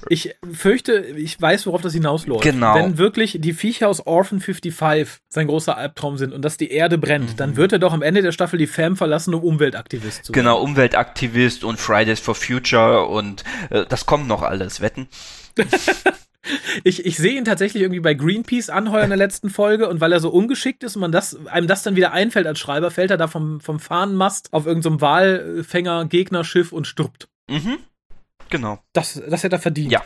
Ich 0.09 0.35
fürchte, 0.53 0.99
ich 0.99 1.41
weiß, 1.41 1.67
worauf 1.67 1.83
das 1.83 1.93
hinausläuft. 1.93 2.43
Genau. 2.43 2.75
Wenn 2.75 2.99
wirklich 2.99 3.39
die 3.41 3.53
Viecher 3.53 3.89
aus 3.89 4.07
Orphan 4.07 4.41
55 4.41 5.21
sein 5.29 5.47
großer 5.47 5.77
Albtraum 5.77 6.17
sind 6.17 6.33
und 6.33 6.43
dass 6.43 6.57
die 6.57 6.71
Erde 6.71 6.99
brennt, 6.99 7.33
mhm. 7.33 7.37
dann 7.37 7.57
wird 7.57 7.73
er 7.73 7.79
doch 7.79 7.93
am 7.93 8.03
Ende 8.03 8.23
der 8.23 8.33
Staffel 8.33 8.59
die 8.59 8.67
Fam 8.67 8.97
verlassen, 8.97 9.35
um 9.35 9.43
Umweltaktivist 9.43 10.25
zu 10.25 10.35
werden. 10.35 10.45
Genau, 10.45 10.61
Umweltaktivist 10.61 11.65
und 11.65 11.79
Fridays 11.85 12.21
for 12.21 12.35
Future 12.35 13.07
und 13.07 13.45
äh, 13.71 13.85
das 13.87 14.07
kommt 14.07 14.27
noch 14.27 14.43
alles, 14.43 14.81
wetten? 14.81 15.09
ich, 16.85 17.05
ich 17.05 17.17
sehe 17.17 17.37
ihn 17.37 17.45
tatsächlich 17.45 17.83
irgendwie 17.83 18.01
bei 18.01 18.15
Greenpeace 18.15 18.71
anheuern 18.71 19.05
in 19.05 19.11
der 19.11 19.19
letzten 19.19 19.51
Folge 19.51 19.89
und 19.89 20.01
weil 20.01 20.13
er 20.13 20.21
so 20.21 20.31
ungeschickt 20.31 20.83
ist 20.83 20.97
und 20.97 21.01
man 21.01 21.13
das, 21.13 21.37
einem 21.47 21.67
das 21.67 21.83
dann 21.83 21.97
wieder 21.97 22.13
einfällt 22.13 22.47
als 22.47 22.59
Schreiber, 22.59 22.91
fällt 22.91 23.11
er 23.11 23.17
da 23.17 23.29
vom, 23.29 23.61
vom 23.61 23.79
Fahnenmast 23.79 24.53
auf 24.53 24.67
irgendeinem 24.67 24.95
so 24.95 25.01
Walfänger-Gegnerschiff 25.01 26.73
und 26.73 26.87
stirbt. 26.87 27.29
Mhm. 27.49 27.79
Genau. 28.51 28.79
Das, 28.93 29.21
das 29.29 29.43
hätte 29.43 29.57
er 29.57 29.61
verdient. 29.61 29.93
Ja. 29.93 30.03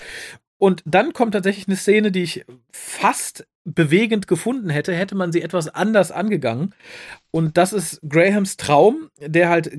Und 0.58 0.82
dann 0.84 1.12
kommt 1.12 1.34
tatsächlich 1.34 1.68
eine 1.68 1.76
Szene, 1.76 2.10
die 2.10 2.22
ich 2.22 2.44
fast 2.72 3.46
bewegend 3.74 4.26
gefunden 4.26 4.70
hätte, 4.70 4.94
hätte 4.94 5.14
man 5.14 5.32
sie 5.32 5.42
etwas 5.42 5.68
anders 5.68 6.10
angegangen. 6.10 6.74
Und 7.30 7.56
das 7.56 7.72
ist 7.72 8.00
Grahams 8.08 8.56
Traum, 8.56 9.10
der 9.20 9.48
halt 9.48 9.70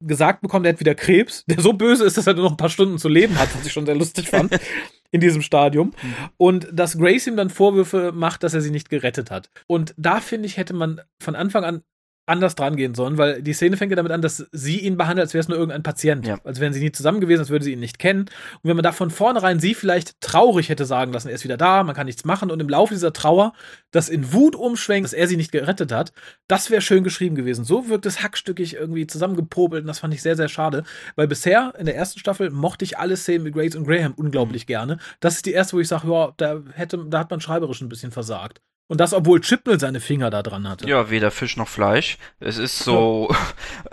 gesagt 0.00 0.40
bekommt, 0.40 0.66
er 0.66 0.72
hat 0.72 0.80
wieder 0.80 0.94
Krebs, 0.94 1.44
der 1.48 1.60
so 1.60 1.72
böse 1.72 2.04
ist, 2.04 2.16
dass 2.16 2.26
er 2.26 2.34
nur 2.34 2.44
noch 2.44 2.52
ein 2.52 2.56
paar 2.56 2.70
Stunden 2.70 2.98
zu 2.98 3.08
leben 3.08 3.38
hat, 3.38 3.48
was 3.56 3.66
ich 3.66 3.72
schon 3.72 3.86
sehr 3.86 3.94
lustig 3.94 4.28
fand 4.28 4.58
in 5.10 5.20
diesem 5.20 5.42
Stadium. 5.42 5.88
Mhm. 6.02 6.14
Und 6.36 6.68
dass 6.72 6.98
Grace 6.98 7.26
ihm 7.26 7.36
dann 7.36 7.50
Vorwürfe 7.50 8.12
macht, 8.12 8.42
dass 8.42 8.54
er 8.54 8.60
sie 8.60 8.70
nicht 8.70 8.90
gerettet 8.90 9.30
hat. 9.30 9.50
Und 9.66 9.94
da 9.96 10.20
finde 10.20 10.46
ich, 10.46 10.56
hätte 10.56 10.74
man 10.74 11.00
von 11.20 11.34
Anfang 11.34 11.64
an 11.64 11.82
anders 12.28 12.54
dran 12.54 12.76
gehen 12.76 12.94
sollen, 12.94 13.18
weil 13.18 13.42
die 13.42 13.52
Szene 13.52 13.76
fängt 13.76 13.90
ja 13.90 13.96
damit 13.96 14.12
an, 14.12 14.22
dass 14.22 14.46
sie 14.52 14.80
ihn 14.80 14.96
behandelt, 14.96 15.26
als 15.26 15.34
wäre 15.34 15.40
es 15.40 15.48
nur 15.48 15.58
irgendein 15.58 15.82
Patient. 15.82 16.26
Ja. 16.26 16.38
Als 16.44 16.60
wären 16.60 16.72
sie 16.72 16.80
nie 16.80 16.92
zusammen 16.92 17.20
gewesen, 17.20 17.40
als 17.40 17.50
würde 17.50 17.64
sie 17.64 17.72
ihn 17.72 17.80
nicht 17.80 17.98
kennen. 17.98 18.22
Und 18.22 18.64
wenn 18.64 18.76
man 18.76 18.82
da 18.82 18.92
von 18.92 19.10
vornherein 19.10 19.60
sie 19.60 19.74
vielleicht 19.74 20.20
traurig 20.20 20.68
hätte 20.68 20.84
sagen 20.84 21.12
lassen, 21.12 21.28
er 21.28 21.34
ist 21.34 21.44
wieder 21.44 21.56
da, 21.56 21.82
man 21.82 21.94
kann 21.94 22.06
nichts 22.06 22.24
machen 22.24 22.50
und 22.50 22.60
im 22.60 22.68
Laufe 22.68 22.94
dieser 22.94 23.12
Trauer 23.12 23.52
das 23.90 24.08
in 24.08 24.32
Wut 24.32 24.54
umschwenkt, 24.54 25.06
dass 25.06 25.12
er 25.12 25.26
sie 25.26 25.36
nicht 25.36 25.52
gerettet 25.52 25.92
hat, 25.92 26.12
das 26.46 26.70
wäre 26.70 26.82
schön 26.82 27.04
geschrieben 27.04 27.34
gewesen. 27.34 27.64
So 27.64 27.88
wirkt 27.88 28.06
es 28.06 28.22
hackstückig 28.22 28.74
irgendwie 28.74 29.06
zusammengepobelt 29.06 29.82
und 29.82 29.88
das 29.88 30.00
fand 30.00 30.12
ich 30.12 30.22
sehr, 30.22 30.36
sehr 30.36 30.48
schade, 30.48 30.84
weil 31.16 31.28
bisher 31.28 31.72
in 31.78 31.86
der 31.86 31.96
ersten 31.96 32.18
Staffel 32.18 32.50
mochte 32.50 32.84
ich 32.84 32.98
alle 32.98 33.16
Szenen 33.16 33.44
mit 33.44 33.54
Grace 33.54 33.76
und 33.76 33.86
Graham 33.86 34.12
unglaublich 34.14 34.64
mhm. 34.64 34.68
gerne. 34.68 34.98
Das 35.20 35.36
ist 35.36 35.46
die 35.46 35.52
erste, 35.52 35.76
wo 35.76 35.80
ich 35.80 35.88
sage, 35.88 36.08
ja, 36.10 36.32
da 36.36 36.62
hätte, 36.74 37.04
da 37.08 37.20
hat 37.20 37.30
man 37.30 37.40
schreiberisch 37.40 37.80
ein 37.80 37.88
bisschen 37.88 38.10
versagt. 38.10 38.60
Und 38.88 39.00
das, 39.00 39.12
obwohl 39.12 39.40
Chipnell 39.40 39.78
seine 39.78 40.00
Finger 40.00 40.30
da 40.30 40.42
dran 40.42 40.68
hatte. 40.68 40.88
Ja, 40.88 41.10
weder 41.10 41.30
Fisch 41.30 41.56
noch 41.56 41.68
Fleisch. 41.68 42.18
Es 42.40 42.56
ist 42.56 42.78
so, 42.78 43.30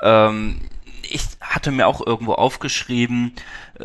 ja. 0.01 0.29
ähm, 0.29 0.61
ich 1.03 1.21
hatte 1.41 1.71
mir 1.71 1.87
auch 1.87 2.05
irgendwo 2.05 2.33
aufgeschrieben, 2.33 3.33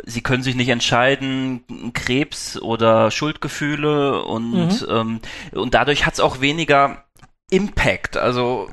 sie 0.04 0.22
können 0.22 0.42
sich 0.42 0.54
nicht 0.54 0.68
entscheiden, 0.68 1.92
Krebs 1.92 2.60
oder 2.60 3.10
Schuldgefühle 3.10 4.22
und, 4.22 4.52
mhm. 4.52 4.86
ähm, 4.88 5.20
und 5.52 5.74
dadurch 5.74 6.06
hat 6.06 6.14
es 6.14 6.20
auch 6.20 6.40
weniger 6.40 7.04
Impact. 7.50 8.16
Also 8.16 8.70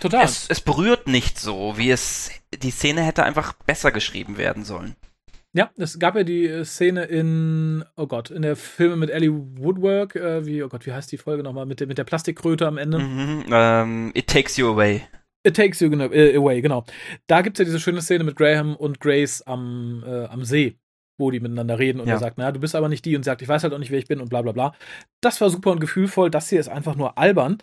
Total. 0.00 0.24
Es, 0.24 0.46
es 0.48 0.60
berührt 0.60 1.08
nicht 1.08 1.38
so, 1.38 1.76
wie 1.76 1.90
es 1.90 2.30
die 2.54 2.70
Szene 2.70 3.02
hätte 3.02 3.24
einfach 3.24 3.52
besser 3.52 3.90
geschrieben 3.90 4.36
werden 4.36 4.64
sollen. 4.64 4.96
Ja, 5.54 5.70
es 5.76 5.98
gab 5.98 6.14
ja 6.14 6.24
die 6.24 6.46
äh, 6.46 6.64
Szene 6.64 7.04
in, 7.04 7.84
oh 7.96 8.06
Gott, 8.06 8.30
in 8.30 8.42
der 8.42 8.54
Filme 8.54 8.96
mit 8.96 9.10
Ellie 9.10 9.32
Woodwork, 9.32 10.14
äh, 10.14 10.44
wie, 10.44 10.62
oh 10.62 10.68
Gott, 10.68 10.84
wie 10.84 10.92
heißt 10.92 11.10
die 11.10 11.16
Folge 11.16 11.42
nochmal, 11.42 11.64
mit, 11.64 11.80
der, 11.80 11.86
mit 11.86 11.96
der 11.96 12.04
Plastikkröte 12.04 12.66
am 12.66 12.76
Ende? 12.76 12.98
Mhm, 12.98 13.44
ähm, 13.50 14.10
It 14.14 14.26
Takes 14.26 14.56
You 14.58 14.68
Away. 14.72 15.02
It 15.44 15.56
Takes 15.56 15.80
You 15.80 15.90
äh, 15.90 16.36
Away, 16.36 16.60
genau. 16.60 16.84
Da 17.26 17.40
gibt 17.40 17.56
es 17.56 17.60
ja 17.60 17.64
diese 17.64 17.80
schöne 17.80 18.02
Szene 18.02 18.24
mit 18.24 18.36
Graham 18.36 18.76
und 18.76 19.00
Grace 19.00 19.40
am, 19.42 20.04
äh, 20.06 20.26
am 20.26 20.44
See, 20.44 20.78
wo 21.16 21.30
die 21.30 21.40
miteinander 21.40 21.78
reden 21.78 22.00
und 22.00 22.08
ja. 22.08 22.14
er 22.14 22.20
sagt, 22.20 22.36
naja, 22.36 22.52
du 22.52 22.60
bist 22.60 22.74
aber 22.74 22.90
nicht 22.90 23.04
die 23.06 23.16
und 23.16 23.24
sagt, 23.24 23.40
ich 23.40 23.48
weiß 23.48 23.62
halt 23.62 23.72
auch 23.72 23.78
nicht, 23.78 23.90
wer 23.90 23.98
ich 23.98 24.06
bin 24.06 24.20
und 24.20 24.28
bla 24.28 24.42
bla 24.42 24.52
bla. 24.52 24.74
Das 25.22 25.40
war 25.40 25.48
super 25.48 25.72
und 25.72 25.80
gefühlvoll, 25.80 26.30
das 26.30 26.50
hier 26.50 26.60
ist 26.60 26.68
einfach 26.68 26.94
nur 26.94 27.16
albern. 27.16 27.58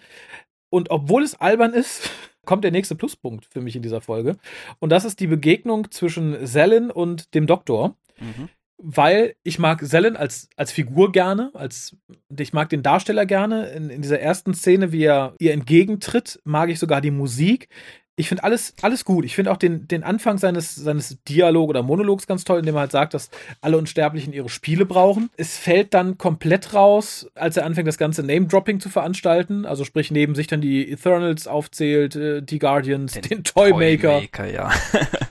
Und 0.71 0.89
obwohl 0.89 1.21
es 1.21 1.39
albern 1.39 1.73
ist, 1.73 2.09
kommt 2.45 2.63
der 2.63 2.71
nächste 2.71 2.95
Pluspunkt 2.95 3.45
für 3.45 3.61
mich 3.61 3.75
in 3.75 3.81
dieser 3.81 4.01
Folge. 4.01 4.37
Und 4.79 4.89
das 4.89 5.05
ist 5.05 5.19
die 5.19 5.27
Begegnung 5.27 5.91
zwischen 5.91 6.45
Selin 6.45 6.91
und 6.91 7.33
dem 7.33 7.47
Doktor. 7.47 7.95
Mhm. 8.19 8.49
Weil 8.77 9.35
ich 9.43 9.57
mag 9.57 9.81
Selin 9.81 10.17
als, 10.17 10.49
als 10.57 10.71
Figur 10.71 11.13
gerne, 11.13 11.49
als 11.53 11.95
ich 12.37 12.51
mag 12.51 12.69
den 12.69 12.83
Darsteller 12.83 13.25
gerne. 13.25 13.67
In, 13.69 13.89
in 13.89 14.01
dieser 14.01 14.19
ersten 14.19 14.53
Szene, 14.53 14.91
wie 14.91 15.03
er 15.03 15.33
ihr 15.39 15.53
entgegentritt, 15.53 16.41
mag 16.43 16.69
ich 16.69 16.79
sogar 16.79 16.99
die 16.99 17.11
Musik 17.11 17.69
ich 18.17 18.29
finde 18.29 18.43
alles, 18.43 18.73
alles 18.81 19.03
gut. 19.03 19.25
Ich 19.25 19.35
finde 19.35 19.51
auch 19.51 19.57
den, 19.57 19.87
den 19.87 20.03
Anfang 20.03 20.37
seines, 20.37 20.73
seines 20.75 21.17
Dialog 21.27 21.69
oder 21.69 21.83
Monologs 21.83 22.27
ganz 22.27 22.45
toll, 22.45 22.59
indem 22.59 22.75
er 22.75 22.81
halt 22.81 22.91
sagt, 22.91 23.13
dass 23.13 23.29
alle 23.59 23.77
Unsterblichen 23.77 24.31
ihre 24.31 24.47
Spiele 24.47 24.85
brauchen. 24.85 25.29
Es 25.35 25.57
fällt 25.57 25.93
dann 25.93 26.17
komplett 26.17 26.73
raus, 26.73 27.29
als 27.35 27.57
er 27.57 27.65
anfängt, 27.65 27.87
das 27.87 27.97
ganze 27.97 28.23
Name-Dropping 28.23 28.79
zu 28.79 28.89
veranstalten. 28.89 29.65
Also 29.65 29.83
sprich, 29.83 30.11
neben 30.11 30.33
sich 30.33 30.47
dann 30.47 30.61
die 30.61 30.89
Eternals 30.89 31.47
aufzählt, 31.47 32.15
äh, 32.15 32.41
die 32.41 32.59
Guardians, 32.59 33.13
den, 33.13 33.21
den 33.23 33.43
Toymaker. 33.43 34.21
Toymaker, 34.21 34.45
ja. 34.45 34.71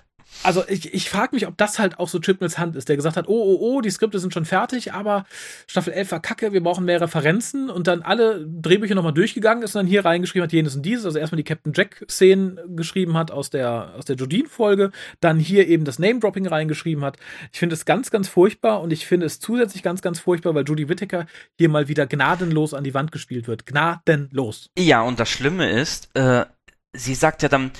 also 0.45 0.63
ich, 0.69 0.93
ich 0.93 1.09
frage 1.09 1.35
mich, 1.35 1.47
ob 1.47 1.57
das 1.57 1.79
halt 1.79 1.99
auch 1.99 2.09
so 2.09 2.19
Chipnells 2.19 2.59
Hand 2.59 2.77
ist, 2.77 2.89
der 2.89 2.97
gesagt 2.97 3.17
hat, 3.17 3.29
oh, 3.29 3.33
oh, 3.33 3.59
oh, 3.61 3.81
die 3.81 3.91
Skripte 3.91 4.19
sind 4.19 4.33
schon 4.33 4.45
fertig, 4.45 4.93
aber 4.93 5.25
Staffel 5.67 5.93
11 5.93 6.13
war 6.13 6.21
kacke, 6.21 6.53
wir 6.53 6.63
brauchen 6.63 6.85
mehr 6.85 7.01
Referenzen 7.01 7.71
und 7.71 7.87
dann 7.87 8.03
alle 8.03 8.47
Drehbücher 8.47 8.95
nochmal 8.95 9.15
durchgegangen 9.15 9.63
ist 9.63 9.75
und 9.75 9.81
dann 9.81 9.87
hier 9.87 10.05
reingeschrieben 10.05 10.45
hat, 10.45 10.53
jenes 10.53 10.77
und 10.77 10.83
dieses, 10.83 11.07
also 11.07 11.19
erstmal 11.19 11.39
die 11.39 11.45
Captain 11.45 11.73
Jack-Szenen 11.75 12.77
geschrieben 12.77 13.17
hat 13.17 13.31
aus 13.31 13.51
der, 13.51 13.95
aus 13.97 14.05
der 14.05 14.17
Jodine-Folge, 14.17 14.91
dann 15.21 15.39
hier 15.39 15.67
eben 15.67 15.85
das 15.85 15.99
Name-Dropping 15.99 16.47
reingeschrieben 16.47 17.05
hat. 17.05 17.17
Ich 17.53 17.59
finde 17.59 17.75
es 17.75 17.85
ganz, 17.85 18.11
ganz 18.11 18.29
furchtbar 18.29 18.83
und 18.83 18.93
ich 18.93 19.07
finde 19.07 19.27
es 19.27 19.41
zusätzlich 19.41 19.83
ganz, 19.83 20.03
ganz 20.03 20.21
furchtbar, 20.21 20.55
weil 20.55 20.65
Judy 20.65 20.89
Whittaker 20.89 21.27
hier 21.59 21.69
mal 21.69 21.89
wieder 21.89 22.07
gnadenlos 22.07 22.75
an 22.75 22.85
die 22.85 22.95
Wand 22.95 23.13
gespielt 23.13 23.49
wird. 23.49 23.67
Gnadenlos. 23.67 24.71
Ja, 24.79 25.03
und 25.03 25.19
das 25.19 25.31
Schlimme 25.31 25.71
ist, 25.71 26.11
äh, 26.15 26.45
sie 26.93 27.15
sagt 27.15 27.43
ja 27.43 27.49
dann, 27.49 27.71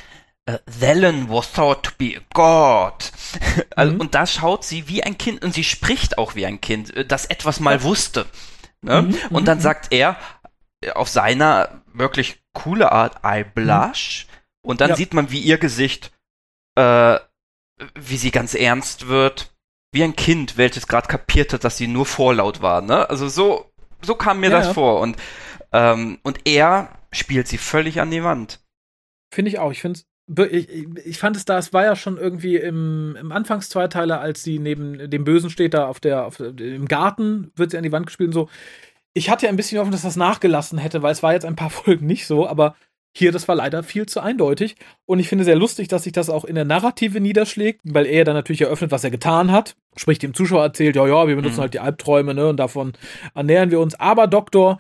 Uh, 0.47 0.59
Thelen 0.79 1.31
was 1.31 1.51
thought 1.53 1.85
to 1.85 1.91
be 1.97 2.19
a 2.19 2.21
god. 2.35 3.11
also, 3.77 3.95
mhm. 3.95 4.01
Und 4.01 4.15
da 4.15 4.27
schaut 4.27 4.63
sie 4.63 4.89
wie 4.89 5.03
ein 5.03 5.17
Kind 5.17 5.43
und 5.43 5.55
sie 5.55 5.65
spricht 5.65 6.19
auch 6.19 6.35
wie 6.35 6.45
ein 6.45 6.61
Kind, 6.61 6.95
äh, 6.95 7.07
das 7.07 7.25
etwas 7.25 7.61
mal 7.61 7.83
wusste. 7.83 8.27
Ne? 8.83 9.03
Mhm. 9.03 9.17
Und 9.31 9.49
dann 9.49 9.59
mhm. 9.59 9.63
sagt 9.63 9.91
er 9.91 10.19
äh, 10.83 10.91
auf 10.91 11.09
seiner 11.09 11.83
wirklich 11.95 12.43
coole 12.53 12.93
Art, 12.93 13.21
I 13.25 13.43
blush. 13.43 14.27
Mhm. 14.29 14.71
Und 14.71 14.81
dann 14.83 14.91
ja. 14.91 14.97
sieht 14.97 15.15
man, 15.15 15.31
wie 15.31 15.41
ihr 15.41 15.57
Gesicht, 15.57 16.13
äh, 16.75 17.19
wie 17.95 18.17
sie 18.19 18.31
ganz 18.31 18.55
ernst 18.55 19.09
wird. 19.09 19.51
wie 19.93 20.03
ein 20.03 20.17
Kind, 20.17 20.59
welches 20.59 20.89
gerade 20.89 21.07
kapiert 21.07 21.53
hat, 21.53 21.65
dass 21.65 21.77
sie 21.77 21.87
nur 21.87 22.05
vorlaut 22.05 22.61
war. 22.61 22.83
Ne? 22.83 23.09
Also 23.09 23.29
so, 23.29 23.73
so 24.03 24.15
kam 24.17 24.41
mir 24.41 24.51
ja, 24.51 24.59
das 24.59 24.67
ja. 24.67 24.75
vor. 24.75 25.01
Und, 25.01 25.17
ähm, 25.73 26.19
und 26.23 26.47
er 26.47 26.99
spielt 27.13 27.49
sie 27.49 27.59
völlig 27.59 28.01
an 28.01 28.11
die 28.11 28.25
Wand. 28.25 28.61
Finde 29.33 29.51
ich 29.51 29.59
auch. 29.59 29.71
Ich 29.71 29.81
finde 29.81 30.01
ich, 30.51 30.69
ich 31.05 31.19
fand 31.19 31.37
es 31.37 31.45
da, 31.45 31.59
es 31.59 31.73
war 31.73 31.85
ja 31.85 31.97
schon 31.97 32.17
irgendwie 32.17 32.57
im, 32.57 33.17
im 33.21 33.33
Anfangszweiteiler, 33.33 34.21
als 34.21 34.43
sie 34.43 34.59
neben 34.59 35.11
dem 35.11 35.25
Bösen 35.25 35.51
steht, 35.51 35.75
da 35.75 35.87
auf 35.87 36.01
der, 36.01 36.27
auf, 36.27 36.41
im 36.41 36.87
Garten 36.87 37.53
wird 37.57 37.71
sie 37.71 37.77
an 37.77 37.83
die 37.83 37.93
Wand 37.93 38.07
gespielt 38.07 38.29
und 38.29 38.35
so. 38.35 38.49
Ich 39.13 39.31
hatte 39.31 39.47
ja 39.47 39.51
ein 39.51 39.57
bisschen 39.57 39.79
hoffen, 39.79 39.93
dass 39.93 40.03
das 40.03 40.17
nachgelassen 40.17 40.79
hätte, 40.79 41.03
weil 41.03 41.13
es 41.13 41.23
war 41.23 41.35
jetzt 41.35 41.45
ein 41.45 41.57
paar 41.57 41.71
Folgen 41.71 42.07
nicht 42.07 42.27
so, 42.27 42.49
aber 42.49 42.75
hier, 43.17 43.31
das 43.31 43.47
war 43.47 43.55
leider 43.55 43.85
viel 43.85 44.07
zu 44.07 44.21
eindeutig. 44.21 44.75
Und 45.07 45.21
ich 45.21 45.29
finde 45.29 45.45
sehr 45.45 45.55
lustig, 45.55 45.87
dass 45.87 46.03
sich 46.03 46.13
das 46.13 46.29
auch 46.29 46.45
in 46.45 46.57
der 46.57 46.65
Narrative 46.65 47.21
niederschlägt, 47.21 47.81
weil 47.85 48.07
er 48.07 48.25
dann 48.25 48.35
natürlich 48.35 48.63
eröffnet, 48.63 48.91
was 48.91 49.05
er 49.05 49.13
getan 49.13 49.53
hat. 49.53 49.77
Sprich, 49.97 50.19
dem 50.19 50.35
Zuschauer 50.35 50.65
erzählt, 50.65 50.97
ja, 50.97 51.07
ja, 51.07 51.29
wir 51.29 51.37
benutzen 51.37 51.59
mhm. 51.59 51.61
halt 51.61 51.75
die 51.75 51.79
Albträume, 51.79 52.35
ne, 52.35 52.49
und 52.49 52.57
davon 52.57 52.95
ernähren 53.33 53.71
wir 53.71 53.79
uns. 53.79 53.95
Aber 54.01 54.27
Doktor, 54.27 54.79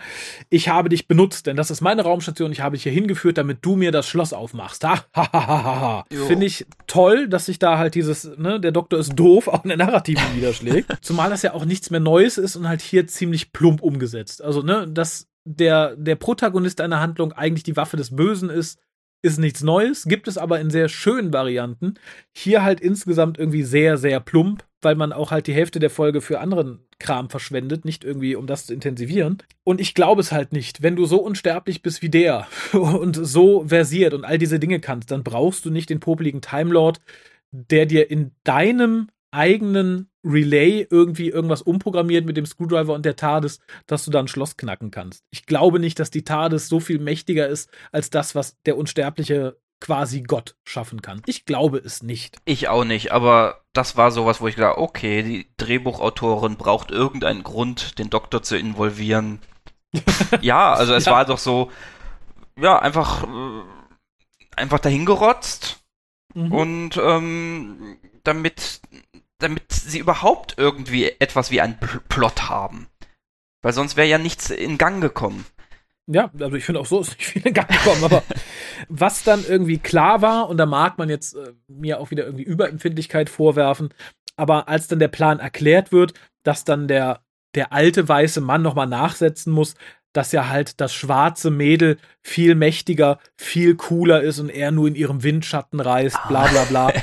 ich 0.51 0.69
habe 0.69 0.89
dich 0.89 1.07
benutzt, 1.07 1.47
denn 1.47 1.57
das 1.57 1.71
ist 1.71 1.81
meine 1.81 2.03
Raumstation, 2.03 2.51
ich 2.51 2.61
habe 2.61 2.75
dich 2.75 2.83
hier 2.83 2.91
hingeführt, 2.91 3.39
damit 3.39 3.59
du 3.63 3.77
mir 3.77 3.93
das 3.93 4.09
Schloss 4.09 4.33
aufmachst. 4.33 4.83
Ha, 4.83 5.05
ha, 5.15 5.33
ha, 5.33 5.47
ha, 5.47 5.65
ha. 5.65 6.05
Finde 6.27 6.47
ich 6.47 6.67
toll, 6.89 7.29
dass 7.29 7.47
sich 7.47 7.61
da 7.61 7.79
halt 7.79 7.95
dieses, 7.95 8.37
ne, 8.37 8.59
der 8.59 8.73
Doktor 8.73 8.99
ist 8.99 9.15
doof, 9.15 9.47
auch 9.49 9.63
in 9.63 9.69
der 9.69 9.79
Narrative 9.79 10.21
niederschlägt. 10.35 10.91
Zumal 11.03 11.31
das 11.31 11.43
ja 11.43 11.55
auch 11.55 11.65
nichts 11.65 11.91
mehr 11.91 12.01
Neues 12.01 12.37
ist 12.37 12.57
und 12.57 12.67
halt 12.67 12.81
hier 12.81 13.07
ziemlich 13.07 13.53
plump 13.53 13.81
umgesetzt. 13.81 14.43
Also, 14.43 14.63
ne, 14.63 14.89
das 14.89 15.29
der, 15.45 15.97
der 15.97 16.17
Protagonist 16.17 16.81
einer 16.81 17.01
Handlung 17.01 17.33
eigentlich 17.33 17.63
die 17.63 17.77
Waffe 17.77 17.97
des 17.97 18.15
Bösen 18.15 18.51
ist, 18.51 18.79
ist 19.25 19.39
nichts 19.39 19.63
Neues, 19.63 20.05
gibt 20.05 20.29
es 20.29 20.37
aber 20.37 20.61
in 20.61 20.69
sehr 20.71 20.89
schönen 20.89 21.33
Varianten. 21.33 21.95
Hier 22.33 22.63
halt 22.63 22.81
insgesamt 22.81 23.39
irgendwie 23.39 23.63
sehr, 23.63 23.97
sehr 23.97 24.21
plump, 24.21 24.65
weil 24.83 24.97
man 24.97 25.15
auch 25.15 25.31
halt 25.31 25.47
die 25.47 25.55
Hälfte 25.55 25.81
der 25.81 25.89
Folge 25.89 26.21
für 26.21 26.41
anderen 26.41 26.81
Kram 26.99 27.31
verschwendet, 27.31 27.87
nicht 27.87 28.05
irgendwie 28.05 28.37
um 28.37 28.47
das 28.47 28.67
zu 28.67 28.75
intensivieren. 28.75 29.39
Und 29.65 29.81
ich 29.81 29.95
glaube 29.95 30.21
es 30.21 30.31
halt 30.31 30.53
nicht. 30.53 30.83
Wenn 30.83 30.95
du 30.95 31.07
so 31.07 31.23
unsterblich 31.23 31.81
bist 31.81 32.03
wie 32.03 32.11
der 32.11 32.47
und 32.73 33.15
so 33.15 33.67
versiert 33.67 34.13
und 34.13 34.27
all 34.27 34.37
diese 34.37 34.59
Dinge 34.59 34.79
kannst, 34.79 35.11
dann 35.11 35.25
brauchst 35.25 35.65
du 35.65 35.71
nicht 35.71 35.89
den 35.89 36.01
popeligen 36.01 36.43
Time 36.43 36.71
Lord, 36.71 37.01
der 37.51 37.87
dir 37.87 38.11
in 38.11 38.33
deinem 38.45 39.09
eigenen 39.35 40.09
Relay 40.25 40.87
irgendwie 40.89 41.29
irgendwas 41.29 41.63
umprogrammiert 41.63 42.25
mit 42.25 42.37
dem 42.37 42.47
Screwdriver 42.47 42.95
und 42.95 43.05
der 43.05 43.17
TARDIS, 43.17 43.61
dass 43.87 44.05
du 44.05 44.11
da 44.11 44.21
ein 44.21 44.29
Schloss 44.29 44.57
knacken 44.57 44.91
kannst. 44.91 45.25
Ich 45.31 45.45
glaube 45.45 45.79
nicht, 45.79 45.99
dass 45.99 46.11
die 46.11 46.25
TARDIS 46.25 46.69
so 46.69 46.81
viel 46.81 46.99
mächtiger 46.99 47.49
ist 47.49 47.71
als 47.93 48.11
das, 48.11 48.35
was 48.35 48.57
der 48.63 48.79
unsterbliche 48.79 49.59
quasi 49.81 50.23
Gott 50.23 50.57
schaffen 50.65 51.03
kann. 51.03 51.21
Ich 51.27 51.45
glaube 51.45 51.79
es 51.79 52.03
nicht. 52.03 52.39
Ich 52.47 52.69
auch 52.69 52.85
nicht, 52.85 53.13
aber 53.13 53.61
das 53.75 53.97
war 53.97 54.11
sowas, 54.11 54.41
wo 54.41 54.49
ich 54.49 54.55
gedacht, 54.55 54.79
okay, 54.79 55.23
die 55.23 55.47
Drehbuchautorin 55.59 56.57
braucht 56.57 56.91
irgendeinen 56.91 57.43
Grund, 57.43 57.99
den 57.99 58.09
Doktor 58.09 58.43
zu 58.43 58.57
involvieren. 58.57 59.41
ja, 60.41 60.73
also 60.73 60.95
es 60.95 61.05
ja. 61.05 61.13
war 61.13 61.27
doch 61.27 61.39
so, 61.39 61.71
ja, 62.59 62.79
einfach, 62.79 63.25
äh, 63.25 63.63
einfach 64.57 64.79
dahingerotzt. 64.79 65.85
Mhm. 66.35 66.53
Und 66.53 66.97
ähm, 66.97 67.99
damit 68.23 68.81
damit 69.39 69.73
sie 69.73 69.99
überhaupt 69.99 70.55
irgendwie 70.57 71.11
etwas 71.19 71.51
wie 71.51 71.61
einen 71.61 71.79
Plot 72.09 72.49
haben. 72.49 72.87
Weil 73.63 73.73
sonst 73.73 73.97
wäre 73.97 74.09
ja 74.09 74.19
nichts 74.19 74.51
in 74.51 74.79
Gang 74.79 75.01
gekommen. 75.01 75.47
Ja, 76.07 76.31
also 76.39 76.57
ich 76.57 76.65
finde 76.65 76.81
auch 76.81 76.87
so 76.87 77.01
ist 77.01 77.11
nicht 77.11 77.25
viel 77.25 77.47
in 77.47 77.55
Gang 77.55 77.69
gekommen, 77.69 78.05
aber 78.05 78.23
was 78.89 79.25
dann 79.25 79.45
irgendwie 79.47 79.79
klar 79.79 80.21
war, 80.21 80.49
und 80.49 80.59
da 80.59 80.67
mag 80.67 80.99
man 80.99 81.09
jetzt 81.09 81.35
äh, 81.35 81.53
mir 81.67 81.99
auch 81.99 82.11
wieder 82.11 82.25
irgendwie 82.25 82.45
Überempfindlichkeit 82.45 83.31
vorwerfen, 83.31 83.89
aber 84.37 84.69
als 84.69 84.89
dann 84.89 84.99
der 84.99 85.09
Plan 85.09 85.41
erklärt 85.41 85.93
wird, 85.93 86.13
dass 86.43 86.65
dann 86.65 86.89
der, 86.89 87.23
der 87.55 87.73
alte 87.73 88.07
weiße 88.07 88.43
Mann 88.43 88.61
nochmal 88.61 88.87
nachsetzen 88.87 89.53
muss, 89.53 89.77
dass 90.13 90.33
ja 90.33 90.49
halt 90.49 90.81
das 90.81 90.95
schwarze 90.95 91.51
Mädel 91.51 91.97
viel 92.23 92.55
mächtiger, 92.55 93.19
viel 93.37 93.75
cooler 93.75 94.23
ist 94.23 94.39
und 94.39 94.51
er 94.51 94.71
nur 94.71 94.89
in 94.89 94.95
ihrem 94.95 95.23
Windschatten 95.23 95.81
reist, 95.81 96.19
bla 96.29 96.47
bla 96.47 96.65
bla. 96.65 96.93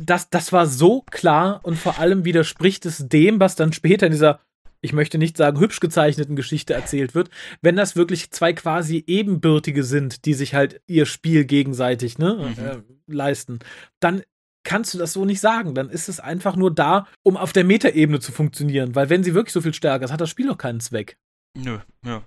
das, 0.00 0.30
das 0.30 0.52
war 0.52 0.66
so 0.66 1.02
klar 1.10 1.60
und 1.62 1.76
vor 1.76 1.98
allem 1.98 2.24
widerspricht 2.24 2.86
es 2.86 3.08
dem, 3.08 3.40
was 3.40 3.56
dann 3.56 3.72
später 3.72 4.06
in 4.06 4.12
dieser, 4.12 4.40
ich 4.80 4.92
möchte 4.92 5.18
nicht 5.18 5.36
sagen, 5.36 5.60
hübsch 5.60 5.80
gezeichneten 5.80 6.36
Geschichte 6.36 6.74
erzählt 6.74 7.14
wird, 7.14 7.30
wenn 7.60 7.76
das 7.76 7.96
wirklich 7.96 8.30
zwei 8.30 8.52
quasi 8.52 9.04
Ebenbürtige 9.06 9.84
sind, 9.84 10.24
die 10.24 10.34
sich 10.34 10.54
halt 10.54 10.80
ihr 10.86 11.06
Spiel 11.06 11.44
gegenseitig 11.44 12.18
ne, 12.18 12.54
mhm. 12.56 12.64
äh, 12.64 12.76
leisten, 13.06 13.58
dann 14.00 14.22
kannst 14.64 14.94
du 14.94 14.98
das 14.98 15.12
so 15.12 15.24
nicht 15.24 15.40
sagen. 15.40 15.74
Dann 15.74 15.88
ist 15.88 16.08
es 16.08 16.20
einfach 16.20 16.56
nur 16.56 16.72
da, 16.72 17.06
um 17.22 17.36
auf 17.36 17.52
der 17.52 17.64
Metaebene 17.64 18.20
zu 18.20 18.32
funktionieren. 18.32 18.94
Weil 18.94 19.10
wenn 19.10 19.24
sie 19.24 19.34
wirklich 19.34 19.52
so 19.52 19.60
viel 19.60 19.74
stärker 19.74 20.04
ist, 20.04 20.12
hat 20.12 20.20
das 20.20 20.30
Spiel 20.30 20.46
doch 20.46 20.58
keinen 20.58 20.80
Zweck. 20.80 21.16
Nö, 21.56 21.78
ja. 22.04 22.22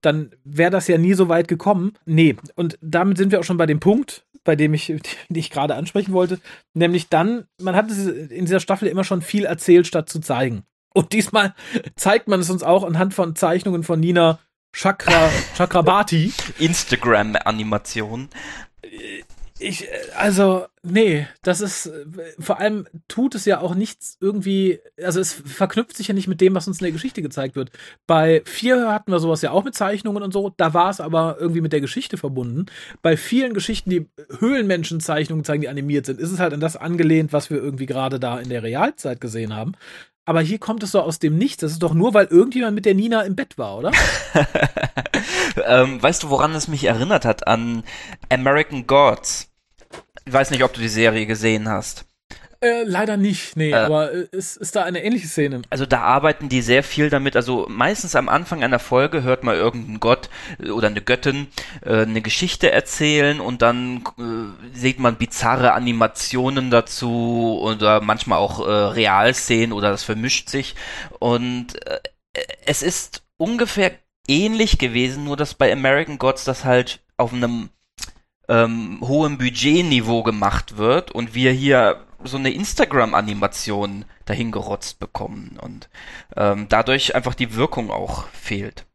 Dann 0.00 0.30
wäre 0.44 0.70
das 0.70 0.88
ja 0.88 0.98
nie 0.98 1.14
so 1.14 1.28
weit 1.28 1.48
gekommen. 1.48 1.92
Nee, 2.04 2.36
und 2.54 2.78
damit 2.80 3.18
sind 3.18 3.32
wir 3.32 3.40
auch 3.40 3.44
schon 3.44 3.56
bei 3.56 3.66
dem 3.66 3.80
Punkt, 3.80 4.25
bei 4.46 4.56
dem 4.56 4.72
ich, 4.72 4.86
die 5.28 5.40
ich 5.40 5.50
gerade 5.50 5.74
ansprechen 5.74 6.14
wollte. 6.14 6.40
Nämlich 6.72 7.10
dann, 7.10 7.44
man 7.60 7.76
hat 7.76 7.90
in 7.90 8.46
dieser 8.46 8.60
Staffel 8.60 8.88
immer 8.88 9.04
schon 9.04 9.20
viel 9.20 9.44
erzählt, 9.44 9.86
statt 9.86 10.08
zu 10.08 10.20
zeigen. 10.20 10.64
Und 10.94 11.12
diesmal 11.12 11.54
zeigt 11.96 12.28
man 12.28 12.40
es 12.40 12.48
uns 12.48 12.62
auch 12.62 12.84
anhand 12.84 13.12
von 13.12 13.36
Zeichnungen 13.36 13.82
von 13.82 14.00
Nina 14.00 14.38
Chakra, 14.74 15.30
Chakrabati. 15.56 16.32
Instagram-Animation. 16.58 18.28
Äh, 19.58 19.68
ich, 19.68 19.88
also, 20.16 20.66
nee, 20.82 21.26
das 21.42 21.60
ist, 21.60 21.90
vor 22.38 22.60
allem 22.60 22.86
tut 23.08 23.34
es 23.34 23.44
ja 23.44 23.60
auch 23.60 23.74
nichts 23.74 24.16
irgendwie, 24.20 24.80
also 25.02 25.20
es 25.20 25.32
verknüpft 25.32 25.96
sich 25.96 26.08
ja 26.08 26.14
nicht 26.14 26.28
mit 26.28 26.40
dem, 26.40 26.54
was 26.54 26.68
uns 26.68 26.80
in 26.80 26.84
der 26.84 26.92
Geschichte 26.92 27.22
gezeigt 27.22 27.56
wird. 27.56 27.70
Bei 28.06 28.42
vier 28.44 28.92
hatten 28.92 29.12
wir 29.12 29.18
sowas 29.18 29.42
ja 29.42 29.50
auch 29.50 29.64
mit 29.64 29.74
Zeichnungen 29.74 30.22
und 30.22 30.32
so, 30.32 30.52
da 30.56 30.74
war 30.74 30.90
es 30.90 31.00
aber 31.00 31.36
irgendwie 31.40 31.60
mit 31.60 31.72
der 31.72 31.80
Geschichte 31.80 32.16
verbunden. 32.16 32.66
Bei 33.02 33.16
vielen 33.16 33.54
Geschichten, 33.54 33.90
die 33.90 34.08
Höhlenmenschen-Zeichnungen 34.38 35.44
zeigen, 35.44 35.62
die 35.62 35.68
animiert 35.68 36.06
sind, 36.06 36.20
ist 36.20 36.32
es 36.32 36.38
halt 36.38 36.52
an 36.52 36.60
das 36.60 36.76
angelehnt, 36.76 37.32
was 37.32 37.50
wir 37.50 37.58
irgendwie 37.58 37.86
gerade 37.86 38.20
da 38.20 38.38
in 38.38 38.48
der 38.48 38.62
Realzeit 38.62 39.20
gesehen 39.20 39.54
haben. 39.54 39.72
Aber 40.26 40.40
hier 40.40 40.58
kommt 40.58 40.82
es 40.82 40.90
so 40.90 41.00
aus 41.00 41.20
dem 41.20 41.38
Nichts. 41.38 41.58
Das 41.58 41.70
ist 41.72 41.82
doch 41.82 41.94
nur, 41.94 42.12
weil 42.12 42.26
irgendjemand 42.26 42.74
mit 42.74 42.84
der 42.84 42.94
Nina 42.94 43.22
im 43.22 43.36
Bett 43.36 43.56
war, 43.58 43.78
oder? 43.78 43.92
ähm, 45.66 46.02
weißt 46.02 46.24
du, 46.24 46.30
woran 46.30 46.52
es 46.52 46.66
mich 46.66 46.84
erinnert 46.84 47.24
hat? 47.24 47.46
An 47.46 47.84
American 48.28 48.88
Gods. 48.88 49.52
Ich 50.24 50.32
weiß 50.32 50.50
nicht, 50.50 50.64
ob 50.64 50.72
du 50.72 50.80
die 50.80 50.88
Serie 50.88 51.26
gesehen 51.26 51.68
hast. 51.68 52.06
Äh, 52.66 52.82
leider 52.82 53.16
nicht, 53.16 53.56
nee, 53.56 53.70
äh, 53.70 53.74
aber 53.74 54.12
äh, 54.12 54.26
ist, 54.32 54.56
ist 54.56 54.74
da 54.74 54.82
eine 54.82 55.04
ähnliche 55.04 55.28
Szene? 55.28 55.62
Also 55.70 55.86
da 55.86 56.00
arbeiten 56.00 56.48
die 56.48 56.62
sehr 56.62 56.82
viel 56.82 57.10
damit, 57.10 57.36
also 57.36 57.66
meistens 57.68 58.16
am 58.16 58.28
Anfang 58.28 58.64
einer 58.64 58.80
Folge 58.80 59.22
hört 59.22 59.44
man 59.44 59.54
irgendeinen 59.54 60.00
Gott 60.00 60.28
äh, 60.58 60.70
oder 60.70 60.88
eine 60.88 61.00
Göttin 61.00 61.46
äh, 61.84 62.02
eine 62.02 62.22
Geschichte 62.22 62.72
erzählen 62.72 63.40
und 63.40 63.62
dann 63.62 64.02
sieht 64.72 64.98
man 64.98 65.16
bizarre 65.16 65.74
Animationen 65.74 66.70
dazu 66.70 67.60
oder 67.62 68.00
manchmal 68.00 68.38
auch 68.38 68.60
Realszenen 68.66 69.72
oder 69.72 69.90
das 69.90 70.02
vermischt 70.02 70.48
sich 70.48 70.74
und 71.18 71.74
es 72.64 72.82
ist 72.82 73.22
ungefähr 73.36 73.92
ähnlich 74.28 74.78
gewesen, 74.78 75.24
nur 75.24 75.36
dass 75.36 75.54
bei 75.54 75.72
American 75.72 76.18
Gods 76.18 76.44
das 76.44 76.64
halt 76.64 77.00
auf 77.16 77.32
einem 77.32 77.70
ähm, 78.48 78.98
hohem 79.00 79.38
Budgetniveau 79.38 80.22
gemacht 80.22 80.76
wird 80.76 81.12
und 81.12 81.34
wir 81.34 81.52
hier 81.52 82.05
so 82.26 82.36
eine 82.36 82.52
Instagram-Animation 82.52 84.04
dahingerotzt 84.24 84.98
bekommen 84.98 85.58
und 85.60 85.88
ähm, 86.36 86.66
dadurch 86.68 87.14
einfach 87.14 87.34
die 87.34 87.54
Wirkung 87.54 87.90
auch 87.90 88.28
fehlt. 88.28 88.86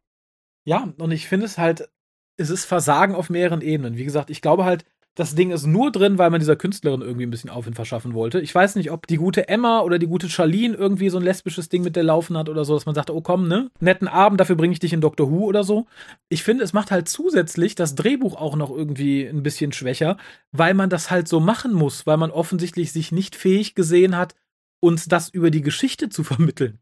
Ja, 0.63 0.93
und 0.97 1.11
ich 1.11 1.27
finde 1.27 1.45
es 1.45 1.57
halt, 1.57 1.89
es 2.37 2.49
ist 2.49 2.65
Versagen 2.65 3.15
auf 3.15 3.29
mehreren 3.29 3.61
Ebenen. 3.61 3.97
Wie 3.97 4.03
gesagt, 4.03 4.29
ich 4.29 4.41
glaube 4.41 4.65
halt, 4.65 4.85
das 5.15 5.35
Ding 5.35 5.51
ist 5.51 5.65
nur 5.65 5.91
drin, 5.91 6.17
weil 6.17 6.29
man 6.29 6.39
dieser 6.39 6.55
Künstlerin 6.55 7.01
irgendwie 7.01 7.25
ein 7.25 7.31
bisschen 7.31 7.49
Aufwind 7.49 7.75
verschaffen 7.75 8.13
wollte. 8.13 8.39
Ich 8.39 8.55
weiß 8.55 8.75
nicht, 8.75 8.91
ob 8.91 9.07
die 9.07 9.17
gute 9.17 9.49
Emma 9.49 9.81
oder 9.81 9.99
die 9.99 10.07
gute 10.07 10.29
Charlene 10.29 10.75
irgendwie 10.75 11.09
so 11.09 11.17
ein 11.17 11.23
lesbisches 11.23 11.67
Ding 11.67 11.83
mit 11.83 11.97
der 11.97 12.03
laufen 12.03 12.37
hat 12.37 12.47
oder 12.47 12.63
so, 12.63 12.75
dass 12.75 12.85
man 12.85 12.95
sagt, 12.95 13.09
oh 13.09 13.21
komm, 13.21 13.47
ne, 13.47 13.69
netten 13.81 14.07
Abend, 14.07 14.39
dafür 14.39 14.55
bringe 14.55 14.71
ich 14.71 14.79
dich 14.79 14.93
in 14.93 15.01
Doctor 15.01 15.29
Who 15.29 15.45
oder 15.45 15.63
so. 15.65 15.85
Ich 16.29 16.43
finde, 16.43 16.63
es 16.63 16.71
macht 16.71 16.91
halt 16.91 17.09
zusätzlich 17.09 17.75
das 17.75 17.95
Drehbuch 17.95 18.35
auch 18.35 18.55
noch 18.55 18.71
irgendwie 18.71 19.25
ein 19.25 19.43
bisschen 19.43 19.73
schwächer, 19.73 20.15
weil 20.53 20.73
man 20.73 20.89
das 20.89 21.11
halt 21.11 21.27
so 21.27 21.41
machen 21.41 21.73
muss, 21.73 22.07
weil 22.07 22.17
man 22.17 22.31
offensichtlich 22.31 22.93
sich 22.93 23.11
nicht 23.11 23.35
fähig 23.35 23.75
gesehen 23.75 24.15
hat, 24.15 24.35
uns 24.79 25.07
das 25.07 25.27
über 25.29 25.51
die 25.51 25.61
Geschichte 25.61 26.07
zu 26.07 26.23
vermitteln. 26.23 26.79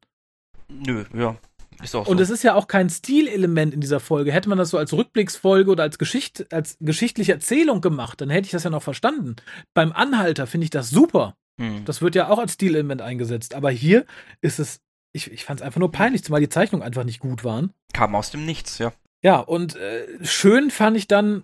Nö, 0.69 1.03
ja. 1.15 1.35
So. 1.83 2.01
Und 2.01 2.19
es 2.19 2.29
ist 2.29 2.43
ja 2.43 2.55
auch 2.55 2.67
kein 2.67 2.89
Stilelement 2.89 3.73
in 3.73 3.81
dieser 3.81 3.99
Folge. 3.99 4.31
Hätte 4.31 4.49
man 4.49 4.57
das 4.57 4.69
so 4.69 4.77
als 4.77 4.93
Rückblicksfolge 4.93 5.71
oder 5.71 5.83
als, 5.83 5.97
Geschicht, 5.97 6.51
als 6.51 6.77
geschichtliche 6.79 7.33
Erzählung 7.33 7.81
gemacht, 7.81 8.21
dann 8.21 8.29
hätte 8.29 8.45
ich 8.45 8.51
das 8.51 8.63
ja 8.63 8.69
noch 8.69 8.83
verstanden. 8.83 9.35
Beim 9.73 9.91
Anhalter 9.91 10.47
finde 10.47 10.65
ich 10.65 10.69
das 10.69 10.89
super. 10.89 11.35
Hm. 11.59 11.85
Das 11.85 12.01
wird 12.01 12.15
ja 12.15 12.29
auch 12.29 12.39
als 12.39 12.53
Stilelement 12.53 13.01
eingesetzt. 13.01 13.53
Aber 13.53 13.71
hier 13.71 14.05
ist 14.41 14.59
es, 14.59 14.81
ich, 15.13 15.31
ich 15.31 15.45
fand 15.45 15.61
es 15.61 15.65
einfach 15.65 15.79
nur 15.79 15.91
peinlich, 15.91 16.23
zumal 16.23 16.41
die 16.41 16.49
Zeichnungen 16.49 16.85
einfach 16.85 17.03
nicht 17.03 17.19
gut 17.19 17.43
waren. 17.43 17.73
Kam 17.93 18.15
aus 18.15 18.31
dem 18.31 18.45
Nichts, 18.45 18.77
ja. 18.77 18.93
Ja, 19.21 19.39
und 19.39 19.75
äh, 19.75 20.07
schön 20.23 20.71
fand 20.71 20.95
ich 20.95 21.07
dann 21.07 21.43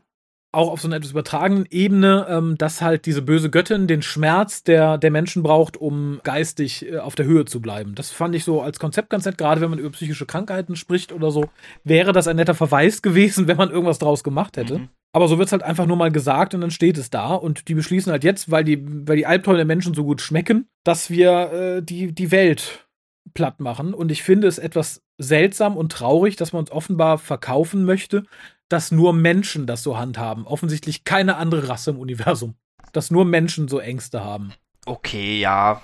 auch 0.55 0.71
auf 0.71 0.81
so 0.81 0.87
einer 0.87 0.97
etwas 0.97 1.11
übertragenen 1.11 1.65
Ebene, 1.69 2.25
ähm, 2.29 2.57
dass 2.57 2.81
halt 2.81 3.05
diese 3.05 3.21
böse 3.21 3.49
Göttin 3.49 3.87
den 3.87 4.01
Schmerz 4.01 4.63
der, 4.63 4.97
der 4.97 5.11
Menschen 5.11 5.43
braucht, 5.43 5.77
um 5.77 6.19
geistig 6.23 6.89
äh, 6.89 6.97
auf 6.97 7.15
der 7.15 7.25
Höhe 7.25 7.45
zu 7.45 7.61
bleiben. 7.61 7.95
Das 7.95 8.11
fand 8.11 8.35
ich 8.35 8.43
so 8.43 8.61
als 8.61 8.79
Konzept 8.79 9.09
ganz 9.09 9.25
nett, 9.25 9.37
gerade 9.37 9.61
wenn 9.61 9.69
man 9.69 9.79
über 9.79 9.91
psychische 9.91 10.25
Krankheiten 10.25 10.75
spricht 10.75 11.11
oder 11.11 11.31
so, 11.31 11.45
wäre 11.83 12.13
das 12.13 12.27
ein 12.27 12.37
netter 12.37 12.55
Verweis 12.55 13.01
gewesen, 13.01 13.47
wenn 13.47 13.57
man 13.57 13.69
irgendwas 13.69 13.99
draus 13.99 14.23
gemacht 14.23 14.57
hätte. 14.57 14.79
Mhm. 14.79 14.89
Aber 15.13 15.29
so 15.29 15.37
wird 15.37 15.47
es 15.47 15.53
halt 15.53 15.63
einfach 15.63 15.85
nur 15.85 15.95
mal 15.95 16.11
gesagt 16.11 16.53
und 16.53 16.61
dann 16.61 16.71
steht 16.71 16.97
es 16.97 17.09
da. 17.09 17.33
Und 17.35 17.69
die 17.69 17.73
beschließen 17.73 18.11
halt 18.11 18.25
jetzt, 18.25 18.51
weil 18.51 18.65
die, 18.65 18.83
weil 19.07 19.15
die 19.15 19.25
Albträume 19.25 19.57
der 19.57 19.65
Menschen 19.65 19.93
so 19.93 20.03
gut 20.03 20.19
schmecken, 20.19 20.67
dass 20.83 21.09
wir 21.09 21.53
äh, 21.53 21.81
die, 21.81 22.11
die 22.11 22.31
Welt 22.31 22.85
platt 23.33 23.59
machen. 23.59 23.93
Und 23.93 24.11
ich 24.11 24.23
finde 24.23 24.47
es 24.47 24.57
etwas 24.57 25.03
seltsam 25.17 25.77
und 25.77 25.91
traurig, 25.91 26.35
dass 26.35 26.53
man 26.53 26.61
uns 26.61 26.71
offenbar 26.71 27.17
verkaufen 27.17 27.85
möchte, 27.85 28.23
dass 28.69 28.91
nur 28.91 29.13
Menschen 29.13 29.67
das 29.67 29.83
so 29.83 29.97
handhaben. 29.97 30.47
Offensichtlich 30.47 31.03
keine 31.03 31.37
andere 31.37 31.69
Rasse 31.69 31.91
im 31.91 31.99
Universum. 31.99 32.55
Dass 32.93 33.11
nur 33.11 33.25
Menschen 33.25 33.67
so 33.67 33.79
Ängste 33.79 34.23
haben. 34.23 34.53
Okay, 34.85 35.39
ja. 35.39 35.81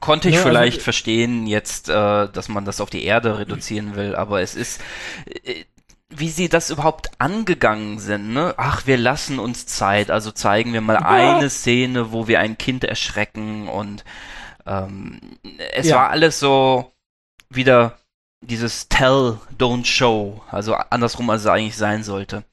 Konnte 0.00 0.28
ich 0.28 0.36
ja, 0.36 0.40
also 0.40 0.50
vielleicht 0.50 0.76
also, 0.78 0.84
verstehen 0.84 1.46
jetzt, 1.46 1.88
äh, 1.88 1.92
dass 2.28 2.48
man 2.48 2.64
das 2.64 2.80
auf 2.80 2.90
die 2.90 3.04
Erde 3.04 3.38
reduzieren 3.38 3.96
will, 3.96 4.16
aber 4.16 4.40
es 4.40 4.54
ist, 4.54 4.80
äh, 5.44 5.64
wie 6.08 6.30
sie 6.30 6.48
das 6.48 6.70
überhaupt 6.70 7.10
angegangen 7.18 7.98
sind, 7.98 8.32
ne? 8.32 8.54
Ach, 8.56 8.86
wir 8.86 8.96
lassen 8.96 9.38
uns 9.38 9.66
Zeit, 9.66 10.10
also 10.10 10.32
zeigen 10.32 10.72
wir 10.72 10.80
mal 10.80 10.94
ja. 10.94 11.06
eine 11.06 11.50
Szene, 11.50 12.12
wo 12.12 12.26
wir 12.26 12.40
ein 12.40 12.58
Kind 12.58 12.82
erschrecken 12.84 13.68
und 13.68 14.04
ähm, 14.66 15.20
es 15.72 15.88
ja. 15.88 15.96
war 15.96 16.10
alles 16.10 16.40
so 16.40 16.92
wieder 17.50 17.98
dieses 18.40 18.88
Tell, 18.88 19.38
don't 19.58 19.84
show, 19.84 20.40
also 20.50 20.74
andersrum, 20.74 21.28
als 21.30 21.42
es 21.42 21.46
eigentlich 21.46 21.76
sein 21.76 22.02
sollte. 22.02 22.44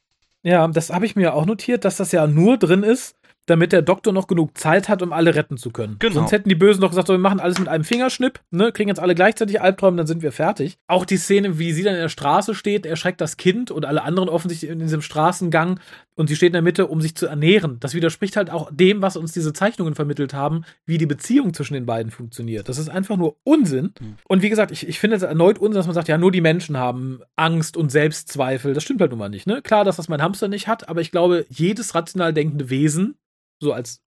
Ja, 0.44 0.68
das 0.68 0.92
habe 0.92 1.06
ich 1.06 1.16
mir 1.16 1.34
auch 1.34 1.46
notiert, 1.46 1.84
dass 1.84 1.98
das 1.98 2.12
ja 2.12 2.28
nur 2.28 2.58
drin 2.58 2.84
ist, 2.84 3.17
damit 3.48 3.72
der 3.72 3.82
Doktor 3.82 4.14
noch 4.14 4.28
genug 4.28 4.58
Zeit 4.58 4.90
hat, 4.90 5.02
um 5.02 5.12
alle 5.12 5.34
retten 5.34 5.58
zu 5.58 5.72
können. 5.72 5.96
Genau. 6.00 6.14
Sonst 6.16 6.32
hätten 6.32 6.50
die 6.50 6.56
Bösen 6.56 6.82
doch 6.82 6.90
gesagt, 6.90 7.08
so, 7.08 7.14
wir 7.14 7.18
machen 7.18 7.40
alles 7.40 7.58
mit 7.60 7.68
einem 7.68 7.84
Fingerschnipp, 7.84 8.42
ne, 8.52 8.72
kriegen 8.72 8.90
jetzt 8.90 9.00
alle 9.00 9.16
gleichzeitig 9.16 9.62
Albträume, 9.62 9.98
dann 9.98 10.08
sind 10.08 10.22
wir 10.22 10.32
fertig. 10.32 10.78
Auch 10.88 11.06
die 11.06 11.18
Szene, 11.18 11.58
wie 11.58 11.72
sie 11.72 11.84
dann 11.84 11.96
in 11.96 12.02
der 12.02 12.10
Straße 12.10 12.54
steht, 12.54 12.86
erschreckt 12.86 13.22
das 13.22 13.38
Kind 13.38 13.72
und 13.72 13.86
alle 13.86 14.04
anderen 14.04 14.30
offensichtlich 14.30 14.70
in 14.70 14.80
diesem 14.80 15.02
Straßengang 15.02 15.80
und 16.16 16.28
sie 16.28 16.36
steht 16.36 16.48
in 16.48 16.54
der 16.54 16.62
Mitte, 16.62 16.88
um 16.88 17.00
sich 17.00 17.16
zu 17.16 17.28
ernähren. 17.28 17.80
Das 17.80 17.94
widerspricht 17.94 18.36
halt 18.36 18.50
auch 18.50 18.70
dem, 18.72 19.02
was 19.02 19.16
uns 19.16 19.32
diese 19.32 19.54
Zeichnungen 19.54 19.96
vermittelt 19.96 20.34
haben, 20.34 20.66
wie 20.86 20.98
die 20.98 21.06
Beziehung 21.06 21.54
zwischen 21.54 21.76
den 21.76 21.86
beiden 21.86 22.12
funktioniert. 22.12 22.68
Das 22.68 22.80
ist 22.80 22.90
einfach 22.90 23.18
nur 23.18 23.38
Unsinn. 23.44 23.94
Mhm. 24.00 24.16
Und 24.28 24.42
wie 24.42 24.50
gesagt, 24.50 24.72
ich, 24.72 24.88
ich 24.88 25.00
finde 25.00 25.16
es 25.16 25.22
erneut 25.22 25.60
Unsinn, 25.60 25.78
dass 25.78 25.86
man 25.86 25.96
sagt, 25.96 26.08
ja, 26.10 26.18
nur 26.18 26.32
die 26.32 26.42
Menschen 26.42 26.76
haben 26.76 27.22
Angst 27.36 27.78
und 27.78 27.92
Selbstzweifel. 27.92 28.74
Das 28.74 28.84
stimmt 28.84 29.00
halt 29.00 29.12
nun 29.12 29.20
mal 29.20 29.30
nicht. 29.30 29.48
Ne? 29.48 29.62
Klar, 29.62 29.86
dass 29.86 29.96
das 29.96 30.10
mein 30.10 30.22
Hamster 30.22 30.48
nicht 30.48 30.68
hat, 30.68 30.90
aber 30.90 31.02
ich 31.02 31.12
glaube, 31.12 31.46
jedes 31.50 31.96
rational 31.96 32.34
denkende 32.34 32.70
Wesen 32.70 33.16
so 33.60 33.74
als 33.74 34.02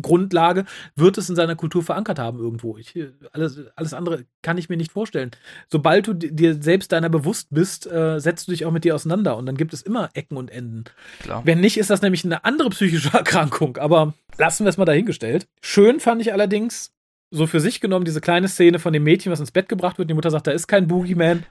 Grundlage, 0.00 0.64
wird 0.96 1.18
es 1.18 1.28
in 1.28 1.36
seiner 1.36 1.54
Kultur 1.54 1.82
verankert 1.82 2.18
haben 2.18 2.38
irgendwo. 2.38 2.78
Ich, 2.78 2.94
alles, 3.32 3.60
alles 3.76 3.92
andere 3.92 4.24
kann 4.40 4.56
ich 4.56 4.68
mir 4.68 4.76
nicht 4.76 4.92
vorstellen. 4.92 5.32
Sobald 5.68 6.06
du 6.06 6.14
dir 6.14 6.62
selbst 6.62 6.92
deiner 6.92 7.10
bewusst 7.10 7.48
bist, 7.50 7.86
äh, 7.86 8.18
setzt 8.18 8.48
du 8.48 8.52
dich 8.52 8.64
auch 8.64 8.70
mit 8.70 8.84
dir 8.84 8.94
auseinander 8.94 9.36
und 9.36 9.46
dann 9.46 9.56
gibt 9.56 9.74
es 9.74 9.82
immer 9.82 10.10
Ecken 10.14 10.36
und 10.36 10.50
Enden. 10.50 10.84
Klar. 11.20 11.42
Wenn 11.44 11.60
nicht, 11.60 11.76
ist 11.76 11.90
das 11.90 12.02
nämlich 12.02 12.24
eine 12.24 12.44
andere 12.44 12.70
psychische 12.70 13.12
Erkrankung, 13.12 13.76
aber 13.76 14.14
lassen 14.38 14.64
wir 14.64 14.70
es 14.70 14.78
mal 14.78 14.86
dahingestellt. 14.86 15.46
Schön 15.60 16.00
fand 16.00 16.22
ich 16.22 16.32
allerdings, 16.32 16.92
so 17.30 17.46
für 17.46 17.60
sich 17.60 17.80
genommen, 17.80 18.04
diese 18.04 18.20
kleine 18.20 18.48
Szene 18.48 18.78
von 18.78 18.92
dem 18.92 19.04
Mädchen, 19.04 19.32
was 19.32 19.40
ins 19.40 19.52
Bett 19.52 19.68
gebracht 19.68 19.98
wird. 19.98 20.10
Die 20.10 20.14
Mutter 20.14 20.30
sagt, 20.30 20.46
da 20.46 20.50
ist 20.50 20.66
kein 20.68 20.86
Boogeyman. 20.86 21.44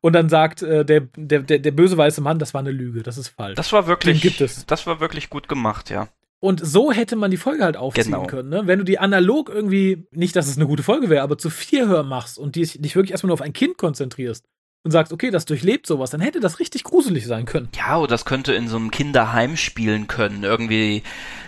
Und 0.00 0.14
dann 0.14 0.30
sagt 0.30 0.62
äh, 0.62 0.84
der, 0.84 1.02
der, 1.14 1.40
der, 1.40 1.58
der 1.58 1.70
böse 1.70 1.96
weiße 1.96 2.22
Mann, 2.22 2.38
das 2.38 2.54
war 2.54 2.60
eine 2.60 2.70
Lüge, 2.70 3.02
das 3.02 3.18
ist 3.18 3.28
falsch. 3.28 3.56
Das 3.56 3.70
war 3.72 3.86
wirklich, 3.86 4.20
Den 4.20 4.30
gibt 4.30 4.40
es. 4.40 4.64
Das 4.64 4.86
war 4.86 4.98
wirklich 4.98 5.28
gut 5.28 5.46
gemacht, 5.46 5.90
ja. 5.90 6.08
Und 6.46 6.64
so 6.64 6.92
hätte 6.92 7.16
man 7.16 7.32
die 7.32 7.38
Folge 7.38 7.64
halt 7.64 7.76
aufziehen 7.76 8.04
genau. 8.04 8.26
können. 8.26 8.50
Ne? 8.50 8.62
Wenn 8.66 8.78
du 8.78 8.84
die 8.84 9.00
analog 9.00 9.50
irgendwie, 9.52 10.06
nicht, 10.12 10.36
dass 10.36 10.46
es 10.46 10.56
eine 10.56 10.68
gute 10.68 10.84
Folge 10.84 11.10
wäre, 11.10 11.22
aber 11.22 11.38
zu 11.38 11.50
vier 11.50 11.88
Hör 11.88 12.04
machst 12.04 12.38
und 12.38 12.54
die, 12.54 12.64
dich 12.64 12.94
wirklich 12.94 13.10
erstmal 13.10 13.30
nur 13.30 13.34
auf 13.34 13.42
ein 13.42 13.52
Kind 13.52 13.78
konzentrierst 13.78 14.44
und 14.84 14.92
sagst, 14.92 15.12
okay, 15.12 15.32
das 15.32 15.44
durchlebt 15.44 15.88
sowas, 15.88 16.10
dann 16.10 16.20
hätte 16.20 16.38
das 16.38 16.60
richtig 16.60 16.84
gruselig 16.84 17.26
sein 17.26 17.46
können. 17.46 17.68
Ja, 17.76 17.98
oder 17.98 18.10
das 18.10 18.24
könnte 18.24 18.54
in 18.54 18.68
so 18.68 18.76
einem 18.76 18.92
Kinderheim 18.92 19.56
spielen 19.56 20.06
können, 20.06 20.44
irgendwie 20.44 21.02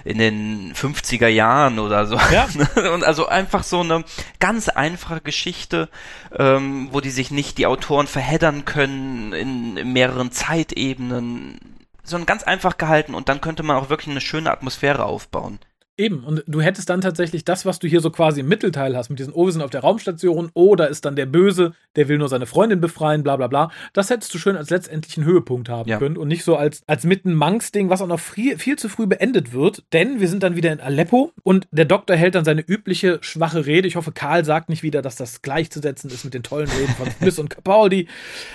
in 0.05 0.18
den 0.18 0.74
50er 0.74 1.28
Jahren 1.28 1.78
oder 1.78 2.07
so. 2.07 2.16
Ja. 2.32 2.49
und 2.92 3.05
also 3.05 3.28
einfach 3.28 3.62
so 3.62 3.78
eine 3.78 4.03
ganz 4.40 4.68
einfache 4.68 5.20
Geschichte, 5.20 5.90
ähm, 6.36 6.88
wo 6.90 7.01
die 7.01 7.11
sich 7.11 7.30
nicht 7.30 7.57
die 7.59 7.66
Autoren 7.66 8.09
verheddern 8.09 8.64
können 8.64 9.32
in, 9.32 9.76
in 9.76 9.92
mehreren 9.92 10.32
Zeitebenen 10.32 11.61
sondern 12.09 12.27
ganz 12.27 12.43
einfach 12.43 12.79
gehalten 12.79 13.15
und 13.15 13.29
dann 13.29 13.41
könnte 13.41 13.63
man 13.63 13.77
auch 13.77 13.91
wirklich 13.91 14.11
eine 14.11 14.21
schöne 14.21 14.51
Atmosphäre 14.51 15.05
aufbauen. 15.05 15.59
Eben, 16.01 16.22
und 16.22 16.44
du 16.46 16.61
hättest 16.61 16.88
dann 16.90 17.01
tatsächlich 17.01 17.44
das, 17.44 17.66
was 17.66 17.80
du 17.80 17.88
hier 17.88 18.01
so 18.01 18.11
quasi 18.11 18.40
im 18.40 18.49
Mittelteil 18.49 18.96
hast, 18.96 19.11
mit 19.11 19.18
diesen, 19.18 19.32
oh, 19.32 19.46
wir 19.46 19.53
sind 19.53 19.62
auf 19.62 19.70
der 19.70 19.80
Raumstation, 19.80 20.49
oh, 20.55 20.76
da 20.76 20.84
ist 20.84 21.05
dann 21.05 21.16
der 21.16 21.26
Böse, 21.26 21.72
der 21.96 22.07
will 22.07 22.18
nur 22.18 22.28
seine 22.28 22.46
Freundin 22.46 22.80
befreien, 22.80 23.24
bla 23.24 23.34
bla 23.34 23.49
bla. 23.49 23.72
Das 23.94 24.09
hättest 24.09 24.32
du 24.32 24.38
schön 24.38 24.57
als 24.57 24.70
letztendlichen 24.70 25.24
Höhepunkt 25.24 25.68
haben 25.68 25.88
ja. 25.90 25.99
können 25.99 26.16
und 26.16 26.28
nicht 26.28 26.44
so 26.44 26.55
als, 26.55 26.82
als 26.86 27.03
mitten 27.03 27.34
Manx-Ding, 27.34 27.90
was 27.90 28.01
auch 28.01 28.07
noch 28.07 28.20
viel, 28.20 28.59
viel 28.59 28.76
zu 28.76 28.88
früh 28.88 29.09
beendet 29.09 29.53
wird. 29.53 29.82
Denn 29.92 30.20
wir 30.20 30.28
sind 30.28 30.44
dann 30.44 30.55
wieder 30.55 30.72
in 30.72 30.78
Aleppo 30.78 31.32
und 31.42 31.66
der 31.72 31.84
Doktor 31.84 32.14
hält 32.14 32.36
dann 32.36 32.44
seine 32.44 32.61
übliche 32.61 33.18
schwache 33.20 33.66
Rede. 33.66 33.88
Ich 33.88 33.96
hoffe, 33.96 34.12
Karl 34.12 34.44
sagt 34.44 34.68
nicht 34.68 34.84
wieder, 34.84 35.03
dass 35.03 35.16
das 35.16 35.42
gleichzusetzen 35.42 36.11
ist 36.11 36.24
mit 36.24 36.32
den 36.32 36.44
tollen 36.44 36.68
Reden 36.68 36.94
von 36.94 37.11
Smith 37.18 37.40
und 37.40 37.51
Capaldi, 37.51 38.07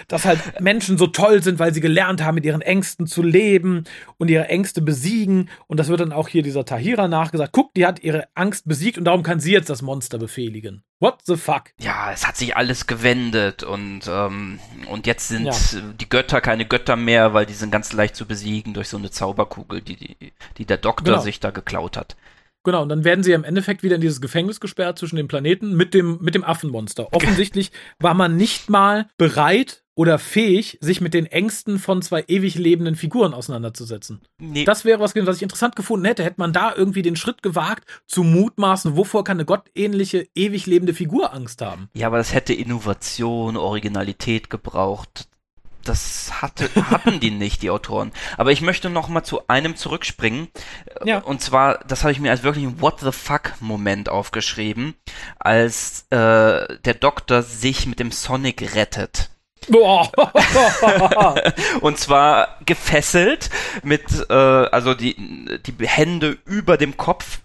dass 0.08 0.24
halt 0.24 0.40
Menschen 0.62 0.98
so 0.98 1.08
toll 1.08 1.44
sind, 1.44 1.60
weil 1.60 1.74
sie 1.74 1.82
gelernt 1.82 2.24
haben, 2.24 2.36
mit 2.36 2.46
ihren 2.46 2.62
Ängsten 2.62 3.06
zu 3.06 3.22
leben 3.22 3.84
und 4.18 4.30
ihre 4.30 4.48
Ängste 4.48 4.82
besiegen. 4.82 5.50
Und 5.68 5.82
das 5.82 5.90
wird 5.90 6.00
dann 6.00 6.14
auch 6.14 6.30
hier 6.30 6.42
dieser 6.42 6.64
Tahira 6.64 7.10
nach 7.10 7.33
gesagt, 7.34 7.52
guck, 7.52 7.74
die 7.74 7.86
hat 7.86 8.02
ihre 8.02 8.28
Angst 8.34 8.68
besiegt 8.68 8.98
und 8.98 9.04
darum 9.04 9.24
kann 9.24 9.42
sie 9.42 9.52
jetzt 9.52 9.70
das 9.70 9.82
Monster 9.82 10.18
befehligen. 10.18 10.84
What 11.00 11.20
the 11.26 11.36
fuck? 11.36 11.72
Ja, 11.80 12.12
es 12.14 12.26
hat 12.26 12.38
sich 12.38 12.56
alles 12.56 12.88
gewendet 12.88 13.64
und, 13.64 14.02
ähm, 14.08 14.60
und 14.90 15.06
jetzt 15.06 15.28
sind 15.28 15.46
ja. 15.46 15.82
die 16.00 16.08
Götter 16.08 16.40
keine 16.40 16.66
Götter 16.66 16.96
mehr, 16.96 17.34
weil 17.34 17.46
die 17.46 17.54
sind 17.54 17.72
ganz 17.72 17.92
leicht 17.92 18.16
zu 18.16 18.26
besiegen 18.26 18.74
durch 18.74 18.88
so 18.88 18.98
eine 18.98 19.12
Zauberkugel, 19.12 19.82
die, 19.82 19.98
die, 19.98 20.16
die 20.58 20.66
der 20.66 20.78
Doktor 20.78 21.14
genau. 21.14 21.22
sich 21.22 21.42
da 21.42 21.52
geklaut 21.52 21.98
hat. 21.98 22.16
Genau, 22.64 22.82
und 22.82 22.90
dann 22.90 23.04
werden 23.04 23.24
sie 23.24 23.34
im 23.34 23.44
Endeffekt 23.44 23.84
wieder 23.84 23.96
in 23.96 24.02
dieses 24.02 24.22
Gefängnis 24.22 24.62
gesperrt 24.62 24.98
zwischen 24.98 25.18
den 25.18 25.28
Planeten 25.28 25.76
mit 25.76 25.94
dem, 25.94 26.20
mit 26.22 26.34
dem 26.34 26.46
Affenmonster. 26.46 27.10
Offensichtlich 27.12 27.72
war 28.00 28.14
man 28.14 28.38
nicht 28.38 28.70
mal 28.70 29.10
bereit, 29.18 29.83
oder 29.96 30.18
fähig, 30.18 30.78
sich 30.82 31.02
mit 31.02 31.14
den 31.14 31.26
Ängsten 31.26 31.78
von 31.78 32.02
zwei 32.02 32.24
ewig 32.28 32.56
lebenden 32.56 32.96
Figuren 32.96 33.34
auseinanderzusetzen. 33.34 34.22
Nee. 34.40 34.66
Das 34.66 34.86
wäre 34.86 35.00
was, 35.00 35.16
was 35.16 35.38
ich 35.38 35.44
interessant 35.44 35.76
gefunden 35.76 36.06
hätte. 36.06 36.24
Hätte 36.24 36.40
man 36.40 36.54
da 36.54 36.74
irgendwie 36.76 37.04
den 37.04 37.16
Schritt 37.16 37.44
gewagt, 37.44 37.86
zu 38.08 38.24
mutmaßen, 38.24 38.98
wovor 38.98 39.24
kann 39.24 39.38
eine 39.38 39.46
gottähnliche, 39.46 40.28
ewig 40.36 40.66
lebende 40.66 40.94
Figur 40.94 41.34
Angst 41.34 41.62
haben? 41.62 41.90
Ja, 41.94 42.08
aber 42.08 42.18
das 42.18 42.34
hätte 42.34 42.54
Innovation, 42.54 43.58
Originalität 43.58 44.50
gebraucht. 44.50 45.28
Das 45.84 46.42
hatte, 46.42 46.70
hatten 46.90 47.20
die 47.20 47.32
nicht, 47.32 47.62
die 47.62 47.70
Autoren. 47.70 48.12
Aber 48.38 48.52
ich 48.52 48.62
möchte 48.62 48.90
noch 48.90 49.10
mal 49.10 49.24
zu 49.24 49.48
einem 49.48 49.76
zurückspringen. 49.76 50.48
Ja. 51.06 51.20
Und 51.20 51.42
zwar, 51.42 51.80
das 51.88 52.04
habe 52.04 52.14
ich 52.14 52.20
mir 52.20 52.32
als 52.32 52.44
wirklich 52.44 52.66
ein 52.66 52.82
What 52.82 53.02
the 53.02 53.12
fuck 53.12 53.54
Moment 53.60 54.10
aufgeschrieben, 54.10 54.96
als 55.38 56.08
äh, 56.10 56.80
der 56.80 56.94
Doktor 57.00 57.44
sich 57.44 57.86
mit 57.86 58.00
dem 58.00 58.12
Sonic 58.12 58.76
rettet. 58.76 59.30
und 61.82 62.00
zwar 62.00 62.58
gefesselt 62.66 63.50
mit, 63.84 64.04
äh, 64.30 64.34
also 64.34 64.94
die, 64.94 65.16
die 65.66 65.88
Hände 65.88 66.38
über 66.46 66.78
dem 66.78 66.98
Kopf. 66.98 67.40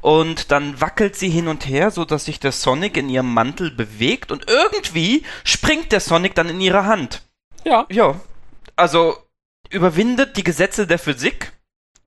Und 0.00 0.50
dann 0.50 0.80
wackelt 0.80 1.16
sie 1.16 1.30
hin 1.30 1.46
und 1.46 1.68
her, 1.68 1.90
so 1.90 2.04
dass 2.04 2.24
sich 2.24 2.40
der 2.40 2.52
Sonic 2.52 2.96
in 2.96 3.08
ihrem 3.08 3.32
Mantel 3.32 3.70
bewegt 3.70 4.32
und 4.32 4.48
irgendwie 4.48 5.24
springt 5.44 5.92
der 5.92 6.00
Sonic 6.00 6.34
dann 6.34 6.48
in 6.48 6.60
ihre 6.60 6.86
Hand. 6.86 7.22
Ja. 7.64 7.86
Ja. 7.90 8.20
Also 8.76 9.16
überwindet 9.68 10.36
die 10.36 10.44
Gesetze 10.44 10.86
der 10.86 10.98
Physik 10.98 11.52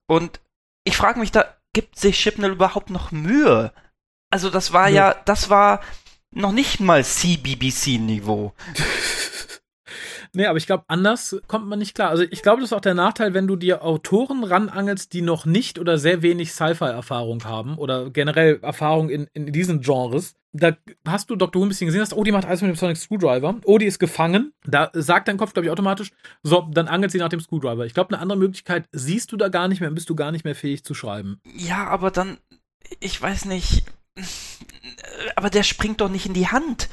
und 0.06 0.40
ich 0.84 0.96
frage 0.96 1.20
mich 1.20 1.32
da, 1.32 1.46
gibt 1.72 1.98
sich 1.98 2.18
Chipnell 2.18 2.52
überhaupt 2.52 2.90
noch 2.90 3.10
Mühe? 3.10 3.72
Also 4.30 4.50
das 4.50 4.72
war 4.72 4.88
ja, 4.88 5.10
ja 5.10 5.14
das 5.24 5.48
war 5.48 5.80
noch 6.30 6.52
nicht 6.52 6.80
mal 6.80 7.04
CBBC-Niveau. 7.04 8.52
Nee, 10.34 10.46
aber 10.46 10.58
ich 10.58 10.66
glaube, 10.66 10.84
anders 10.88 11.36
kommt 11.46 11.66
man 11.66 11.78
nicht 11.78 11.94
klar. 11.94 12.10
Also 12.10 12.24
ich 12.24 12.42
glaube, 12.42 12.60
das 12.60 12.70
ist 12.70 12.72
auch 12.72 12.80
der 12.80 12.94
Nachteil, 12.94 13.34
wenn 13.34 13.46
du 13.46 13.56
dir 13.56 13.84
Autoren 13.84 14.42
ranangelst, 14.42 15.12
die 15.12 15.22
noch 15.22 15.46
nicht 15.46 15.78
oder 15.78 15.96
sehr 15.96 16.22
wenig 16.22 16.52
Sci-Fi-Erfahrung 16.52 17.44
haben 17.44 17.78
oder 17.78 18.10
generell 18.10 18.58
Erfahrung 18.62 19.10
in, 19.10 19.28
in 19.32 19.52
diesen 19.52 19.80
Genres. 19.80 20.34
Da 20.52 20.76
hast 21.06 21.30
du 21.30 21.36
Dr. 21.36 21.60
Who 21.60 21.66
ein 21.66 21.68
bisschen 21.68 21.86
gesehen, 21.86 22.00
hast, 22.00 22.12
oh, 22.12 22.22
die 22.22 22.32
macht 22.32 22.46
alles 22.46 22.62
mit 22.62 22.70
dem 22.70 22.76
Sonic 22.76 22.96
Screwdriver. 22.96 23.56
Oh, 23.64 23.78
die 23.78 23.86
ist 23.86 23.98
gefangen. 23.98 24.52
Da 24.64 24.90
sagt 24.92 25.28
dein 25.28 25.36
Kopf, 25.36 25.52
glaube 25.52 25.66
ich, 25.66 25.72
automatisch, 25.72 26.10
so, 26.42 26.68
dann 26.70 26.86
angelt 26.86 27.12
sie 27.12 27.18
nach 27.18 27.28
dem 27.28 27.40
Screwdriver. 27.40 27.86
Ich 27.86 27.94
glaube, 27.94 28.10
eine 28.10 28.22
andere 28.22 28.38
Möglichkeit 28.38 28.88
siehst 28.92 29.32
du 29.32 29.36
da 29.36 29.48
gar 29.48 29.68
nicht 29.68 29.80
mehr, 29.80 29.90
bist 29.90 30.10
du 30.10 30.14
gar 30.14 30.30
nicht 30.30 30.44
mehr 30.44 30.54
fähig 30.54 30.84
zu 30.84 30.94
schreiben. 30.94 31.40
Ja, 31.56 31.86
aber 31.88 32.10
dann, 32.10 32.38
ich 33.00 33.20
weiß 33.20 33.46
nicht, 33.46 33.84
aber 35.34 35.50
der 35.50 35.64
springt 35.64 36.00
doch 36.00 36.08
nicht 36.08 36.26
in 36.26 36.34
die 36.34 36.48
Hand 36.48 36.88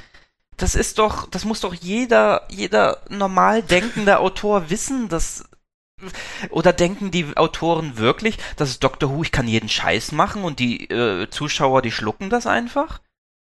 das 0.62 0.76
ist 0.76 0.99
doch, 0.99 1.30
das 1.30 1.45
muss 1.45 1.62
doch 1.62 1.74
jeder, 1.74 2.45
jeder 2.49 2.99
normal 3.09 3.64
denkende 3.64 4.20
Autor 4.20 4.70
wissen, 4.70 5.09
dass 5.09 5.45
oder 6.49 6.74
denken 6.74 7.12
die 7.12 7.38
Autoren 7.38 7.97
wirklich, 7.97 8.38
das 8.57 8.70
ist 8.70 8.84
Doctor 8.84 9.12
Who, 9.12 9.24
ich 9.24 9.32
kann 9.32 9.47
jeden 9.47 9.70
Scheiß 9.70 10.12
machen 10.14 10.43
und 10.43 10.59
die 10.59 10.89
äh, 10.89 11.30
Zuschauer, 11.30 11.82
die 11.82 11.91
schlucken 11.91 12.30
das 12.30 12.47
einfach? 12.47 13.01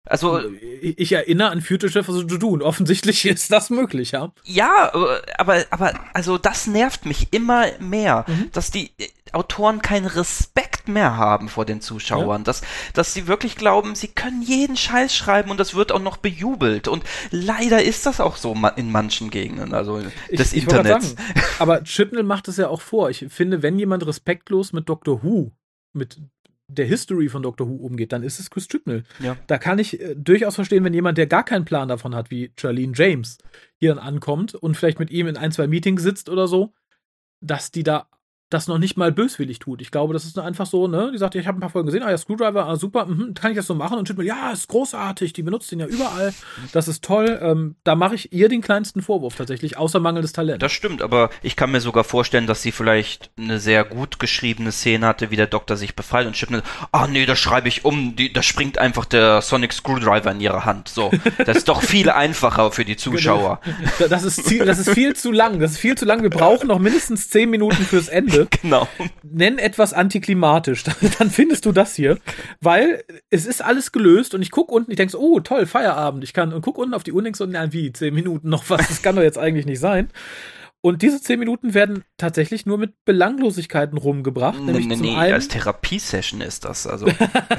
Also 0.08 0.40
ich 0.80 1.12
erinnere 1.12 1.50
an 1.50 1.60
Future 1.60 1.90
Chef 1.90 2.06
to 2.06 2.22
Do 2.22 2.48
und 2.48 2.62
offensichtlich 2.62 3.24
ist 3.26 3.50
das 3.50 3.70
möglich, 3.70 4.12
ja. 4.12 4.32
Ja, 4.44 4.92
aber 5.36 5.64
aber 5.70 5.98
also 6.14 6.38
das 6.38 6.66
nervt 6.66 7.06
mich 7.06 7.32
immer 7.32 7.66
mehr, 7.80 8.24
mhm. 8.28 8.50
dass 8.52 8.70
die 8.70 8.92
Autoren 9.32 9.82
keinen 9.82 10.06
Respekt 10.06 10.88
mehr 10.88 11.16
haben 11.16 11.48
vor 11.48 11.64
den 11.64 11.80
Zuschauern, 11.80 12.42
ja. 12.42 12.44
dass 12.44 12.62
dass 12.92 13.12
sie 13.12 13.26
wirklich 13.26 13.56
glauben, 13.56 13.94
sie 13.94 14.08
können 14.08 14.42
jeden 14.42 14.76
Scheiß 14.76 15.14
schreiben 15.14 15.50
und 15.50 15.58
das 15.58 15.74
wird 15.74 15.92
auch 15.92 16.00
noch 16.00 16.16
bejubelt 16.16 16.88
und 16.88 17.04
leider 17.30 17.82
ist 17.82 18.06
das 18.06 18.20
auch 18.20 18.36
so 18.36 18.56
in 18.76 18.90
manchen 18.90 19.30
Gegenden, 19.30 19.74
also 19.74 20.00
des 20.30 20.52
ich, 20.52 20.62
Internets. 20.62 21.10
Sagen, 21.10 21.32
aber 21.58 21.82
Chibnall 21.84 22.22
macht 22.22 22.48
es 22.48 22.56
ja 22.56 22.68
auch 22.68 22.80
vor. 22.80 23.10
Ich 23.10 23.26
finde, 23.28 23.62
wenn 23.62 23.78
jemand 23.78 24.06
respektlos 24.06 24.72
mit 24.72 24.88
Doctor 24.88 25.22
Who 25.22 25.52
mit 25.92 26.18
der 26.68 26.86
History 26.86 27.28
von 27.28 27.42
Doctor 27.42 27.68
Who 27.68 27.76
umgeht, 27.76 28.12
dann 28.12 28.22
ist 28.22 28.40
es 28.40 28.50
Chris 28.50 28.68
Chibnall. 28.68 29.04
Ja. 29.20 29.36
Da 29.46 29.58
kann 29.58 29.78
ich 29.78 30.00
äh, 30.00 30.14
durchaus 30.16 30.56
verstehen, 30.56 30.84
wenn 30.84 30.94
jemand, 30.94 31.18
der 31.18 31.26
gar 31.26 31.44
keinen 31.44 31.64
Plan 31.64 31.88
davon 31.88 32.14
hat, 32.14 32.30
wie 32.30 32.52
Charlene 32.58 32.92
James, 32.94 33.38
hier 33.78 33.94
dann 33.94 34.02
ankommt 34.02 34.54
und 34.54 34.76
vielleicht 34.76 34.98
mit 34.98 35.10
ihm 35.10 35.26
in 35.28 35.36
ein, 35.36 35.52
zwei 35.52 35.66
Meetings 35.66 36.02
sitzt 36.02 36.28
oder 36.28 36.48
so, 36.48 36.72
dass 37.40 37.70
die 37.70 37.84
da 37.84 38.08
das 38.48 38.68
noch 38.68 38.78
nicht 38.78 38.96
mal 38.96 39.10
böswillig 39.10 39.58
tut. 39.58 39.82
Ich 39.82 39.90
glaube, 39.90 40.12
das 40.12 40.24
ist 40.24 40.38
einfach 40.38 40.66
so, 40.66 40.86
ne? 40.86 41.10
Die 41.12 41.18
sagt, 41.18 41.34
ja, 41.34 41.40
ich 41.40 41.48
habe 41.48 41.58
ein 41.58 41.60
paar 41.60 41.70
Folgen 41.70 41.86
gesehen, 41.86 42.04
ah 42.04 42.10
ja, 42.10 42.16
Screwdriver, 42.16 42.66
ah, 42.66 42.76
super, 42.76 43.06
mh, 43.06 43.32
kann 43.34 43.50
ich 43.50 43.56
das 43.56 43.66
so 43.66 43.74
machen? 43.74 43.98
Und 43.98 44.06
Chipmel, 44.06 44.24
ja, 44.24 44.52
ist 44.52 44.68
großartig, 44.68 45.32
die 45.32 45.42
benutzt 45.42 45.72
den 45.72 45.80
ja 45.80 45.86
überall, 45.86 46.32
das 46.72 46.86
ist 46.86 47.02
toll. 47.02 47.38
Ähm, 47.42 47.74
da 47.82 47.96
mache 47.96 48.14
ich 48.14 48.32
ihr 48.32 48.48
den 48.48 48.60
kleinsten 48.60 49.02
Vorwurf 49.02 49.34
tatsächlich, 49.34 49.76
außer 49.76 49.98
mangelndes 49.98 50.32
Talent. 50.32 50.62
Das 50.62 50.70
stimmt, 50.70 51.02
aber 51.02 51.30
ich 51.42 51.56
kann 51.56 51.72
mir 51.72 51.80
sogar 51.80 52.04
vorstellen, 52.04 52.46
dass 52.46 52.62
sie 52.62 52.70
vielleicht 52.70 53.30
eine 53.36 53.58
sehr 53.58 53.84
gut 53.84 54.20
geschriebene 54.20 54.70
Szene 54.70 55.06
hatte, 55.06 55.32
wie 55.32 55.36
der 55.36 55.48
Doktor 55.48 55.76
sich 55.76 55.96
befreit 55.96 56.28
und 56.28 56.34
Chipmel, 56.34 56.62
ah 56.92 57.08
nee, 57.08 57.26
das 57.26 57.40
schreibe 57.40 57.66
ich 57.66 57.84
um, 57.84 58.14
die, 58.14 58.32
da 58.32 58.42
springt 58.42 58.78
einfach 58.78 59.06
der 59.06 59.42
Sonic 59.42 59.72
Screwdriver 59.72 60.30
in 60.30 60.40
ihre 60.40 60.64
Hand. 60.64 60.88
So, 60.88 61.10
das 61.44 61.58
ist 61.58 61.68
doch 61.68 61.82
viel 61.82 62.10
einfacher 62.10 62.70
für 62.70 62.84
die 62.84 62.96
Zuschauer. 62.96 63.60
Genau. 63.64 64.08
Das 64.08 64.22
ist, 64.22 64.38
das 64.64 64.78
ist 64.78 64.90
viel 64.90 65.16
zu 65.16 65.32
lang, 65.32 65.58
das 65.58 65.72
ist 65.72 65.78
viel 65.78 65.96
zu 65.96 66.04
lang. 66.04 66.22
Wir 66.22 66.30
brauchen 66.30 66.68
noch 66.68 66.78
mindestens 66.78 67.28
zehn 67.28 67.50
Minuten 67.50 67.82
fürs 67.84 68.06
Ende. 68.06 68.35
Ende. 68.36 68.48
Genau. 68.62 68.88
Nenn 69.22 69.58
etwas 69.58 69.92
antiklimatisch. 69.92 70.84
Dann 71.18 71.30
findest 71.30 71.66
du 71.66 71.72
das 71.72 71.94
hier. 71.94 72.18
Weil 72.60 73.04
es 73.30 73.46
ist 73.46 73.62
alles 73.62 73.92
gelöst 73.92 74.34
und 74.34 74.42
ich 74.42 74.50
gucke 74.50 74.72
unten, 74.72 74.90
ich 74.90 74.96
denke 74.96 75.12
so, 75.12 75.20
oh 75.20 75.40
toll, 75.40 75.66
Feierabend. 75.66 76.24
Ich 76.24 76.32
kann 76.32 76.52
und 76.52 76.62
guck 76.62 76.78
unten 76.78 76.94
auf 76.94 77.04
die 77.04 77.12
Uhr 77.12 77.18
und 77.18 77.24
denk 77.24 77.36
so, 77.36 77.46
na 77.46 77.72
wie, 77.72 77.92
zehn 77.92 78.14
Minuten 78.14 78.48
noch 78.48 78.68
was. 78.70 78.88
Das 78.88 79.02
kann 79.02 79.16
doch 79.16 79.22
jetzt 79.22 79.38
eigentlich 79.38 79.66
nicht 79.66 79.80
sein. 79.80 80.10
Und 80.86 81.02
diese 81.02 81.20
zehn 81.20 81.40
Minuten 81.40 81.74
werden 81.74 82.04
tatsächlich 82.16 82.64
nur 82.64 82.78
mit 82.78 83.04
Belanglosigkeiten 83.04 83.98
rumgebracht. 83.98 84.60
Nee, 84.60 84.66
nämlich 84.66 84.86
nee, 84.86 84.94
zum 84.94 85.06
nee, 85.06 85.16
einen, 85.16 85.34
als 85.34 85.48
Therapiesession 85.48 86.40
ist 86.40 86.64
das. 86.64 86.86
Also. 86.86 87.08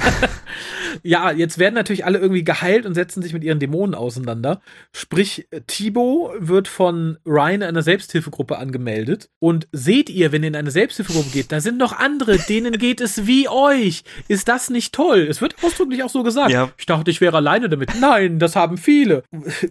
ja, 1.03 1.31
jetzt 1.31 1.57
werden 1.57 1.73
natürlich 1.75 2.05
alle 2.05 2.19
irgendwie 2.19 2.45
geheilt 2.45 2.85
und 2.85 2.93
setzen 2.93 3.21
sich 3.21 3.33
mit 3.33 3.43
ihren 3.43 3.59
Dämonen 3.59 3.95
auseinander. 3.95 4.61
Sprich, 4.93 5.49
Thibaut 5.67 6.35
wird 6.39 6.69
von 6.69 7.17
Ryan 7.25 7.63
einer 7.63 7.81
Selbsthilfegruppe 7.81 8.57
angemeldet. 8.57 9.29
Und 9.39 9.67
seht 9.73 10.09
ihr, 10.09 10.31
wenn 10.31 10.43
ihr 10.43 10.47
in 10.47 10.55
eine 10.55 10.71
Selbsthilfegruppe 10.71 11.31
geht, 11.31 11.51
da 11.51 11.59
sind 11.59 11.77
noch 11.77 11.91
andere, 11.91 12.37
denen 12.37 12.77
geht 12.77 13.01
es 13.01 13.27
wie 13.27 13.49
euch. 13.49 14.05
Ist 14.29 14.47
das 14.47 14.69
nicht 14.69 14.95
toll? 14.95 15.27
Es 15.29 15.41
wird 15.41 15.61
ausdrücklich 15.65 16.01
auch 16.01 16.09
so 16.09 16.23
gesagt. 16.23 16.51
Ja. 16.51 16.69
Ich 16.77 16.85
dachte, 16.85 17.11
ich 17.11 17.19
wäre 17.19 17.35
alleine 17.35 17.67
damit. 17.67 17.91
Nein, 17.99 18.39
das 18.39 18.55
haben 18.55 18.77
viele. 18.77 19.23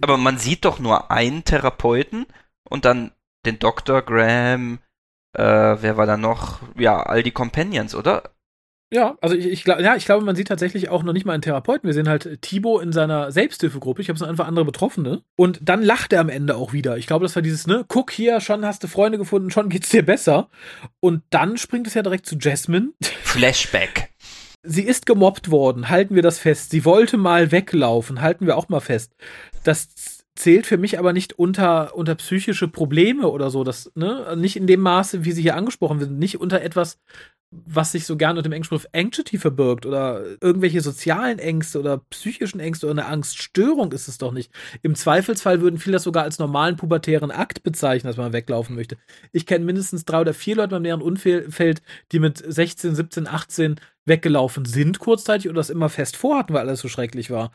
Aber 0.03 0.19
man 0.19 0.37
sieht 0.37 0.67
doch 0.67 0.79
nur 0.79 1.11
einen 1.11 1.45
Therapeuten 1.45 2.27
und 2.69 2.85
dann 2.85 3.13
den 3.47 3.59
Dr. 3.59 4.03
Graham, 4.03 4.79
äh, 5.33 5.43
wer 5.43 5.97
war 5.97 6.07
da 6.07 6.17
noch? 6.17 6.61
Ja, 6.79 7.03
all 7.03 7.23
die 7.23 7.31
Companions, 7.31 7.95
oder? 7.95 8.31
Ja, 8.93 9.17
also 9.21 9.35
ich, 9.35 9.47
ich 9.47 9.65
glaube, 9.65 9.83
ja, 9.83 9.97
ich 9.97 10.05
glaube, 10.05 10.25
man 10.25 10.37
sieht 10.37 10.47
tatsächlich 10.47 10.91
auch 10.91 11.03
noch 11.03 11.13
nicht 11.13 11.27
mal 11.27 11.33
einen 11.33 11.43
Therapeuten. 11.43 11.89
Wir 11.89 11.95
sehen 11.95 12.09
halt 12.09 12.41
Thibaut 12.41 12.83
in 12.83 12.93
seiner 12.93 13.33
Selbsthilfegruppe. 13.33 14.01
Ich 14.01 14.09
habe 14.09 14.19
so 14.19 14.25
einfach 14.25 14.47
andere 14.47 14.65
Betroffene. 14.65 15.23
Und 15.35 15.59
dann 15.63 15.83
lacht 15.83 16.13
er 16.13 16.21
am 16.21 16.29
Ende 16.29 16.57
auch 16.57 16.73
wieder. 16.73 16.97
Ich 16.97 17.09
glaube, 17.09 17.25
das 17.25 17.35
war 17.35 17.43
dieses, 17.43 17.67
ne, 17.67 17.85
guck 17.89 18.13
hier, 18.13 18.41
schon 18.41 18.65
hast 18.65 18.85
du 18.85 18.89
Freunde 18.89 19.19
gefunden, 19.19 19.51
schon 19.51 19.71
geht's 19.71 19.89
dir 19.89 20.07
besser. 20.07 20.49
Und 21.01 21.25
dann 21.31 21.57
springt 21.57 21.89
es 21.89 21.95
ja 21.95 22.03
direkt 22.03 22.27
zu 22.27 22.37
Jasmine. 22.39 22.93
Flashback. 23.23 24.11
Sie 24.63 24.83
ist 24.83 25.05
gemobbt 25.07 25.51
worden, 25.51 25.89
halten 25.89 26.15
wir 26.15 26.23
das 26.23 26.39
fest. 26.39 26.71
Sie 26.71 26.85
wollte 26.85 27.17
mal 27.17 27.53
weglaufen, 27.53 28.21
halten 28.21 28.47
wir 28.47 28.57
auch 28.57 28.69
mal 28.69 28.81
fest. 28.81 29.15
Das 29.65 30.16
zählt 30.37 30.67
für 30.67 30.77
mich 30.77 30.99
aber 30.99 31.13
nicht 31.13 31.39
unter, 31.39 31.97
unter 31.97 32.15
psychische 32.15 32.69
Probleme 32.69 33.29
oder 33.29 33.51
so. 33.51 33.65
Das, 33.65 33.91
ne, 33.95 34.37
nicht 34.37 34.57
in 34.57 34.67
dem 34.67 34.81
Maße, 34.81 35.25
wie 35.25 35.33
sie 35.33 35.43
hier 35.43 35.57
angesprochen 35.57 35.99
wird, 35.99 36.11
nicht 36.13 36.39
unter 36.39 36.61
etwas, 36.63 36.99
was 37.51 37.93
sich 37.93 38.07
so 38.07 38.17
gerne 38.17 38.39
unter 38.39 38.49
dem 38.49 38.53
Englischbegriff 38.53 38.89
Anxiety 38.93 39.39
verbirgt 39.39 39.87
oder 39.87 40.23
irgendwelche 40.41 40.81
sozialen 40.81 41.39
Ängste 41.39 41.81
oder 41.81 41.99
psychischen 42.11 42.61
Ängste 42.61 42.87
oder 42.87 43.03
eine 43.03 43.07
Angststörung 43.07 43.93
ist 43.93 44.09
es 44.09 44.19
doch 44.19 44.33
nicht. 44.33 44.53
Im 44.83 44.95
Zweifelsfall 44.95 45.61
würden 45.61 45.79
viele 45.79 45.95
das 45.95 46.03
sogar 46.03 46.25
als 46.25 46.39
normalen 46.39 46.77
pubertären 46.77 47.31
Akt 47.31 47.63
bezeichnen, 47.63 48.09
dass 48.09 48.17
man 48.17 48.33
weglaufen 48.33 48.77
möchte. 48.77 48.99
Ich 49.33 49.47
kenne 49.47 49.65
mindestens 49.65 50.05
drei 50.05 50.21
oder 50.21 50.35
vier 50.35 50.57
Leute 50.57 50.71
beim 50.71 50.83
näheren 50.83 51.03
Umfeld, 51.03 51.83
die 52.13 52.19
mit 52.19 52.39
16, 52.39 52.95
17, 52.95 53.27
18 53.27 53.77
weggelaufen 54.07 54.65
sind 54.65 54.99
kurzzeitig 54.99 55.49
oder 55.49 55.57
das 55.57 55.71
immer 55.71 55.89
fest 55.89 56.17
vorhatten, 56.17 56.55
weil 56.55 56.63
alles 56.63 56.81
so 56.81 56.89
schrecklich 56.89 57.31
war. 57.31 57.51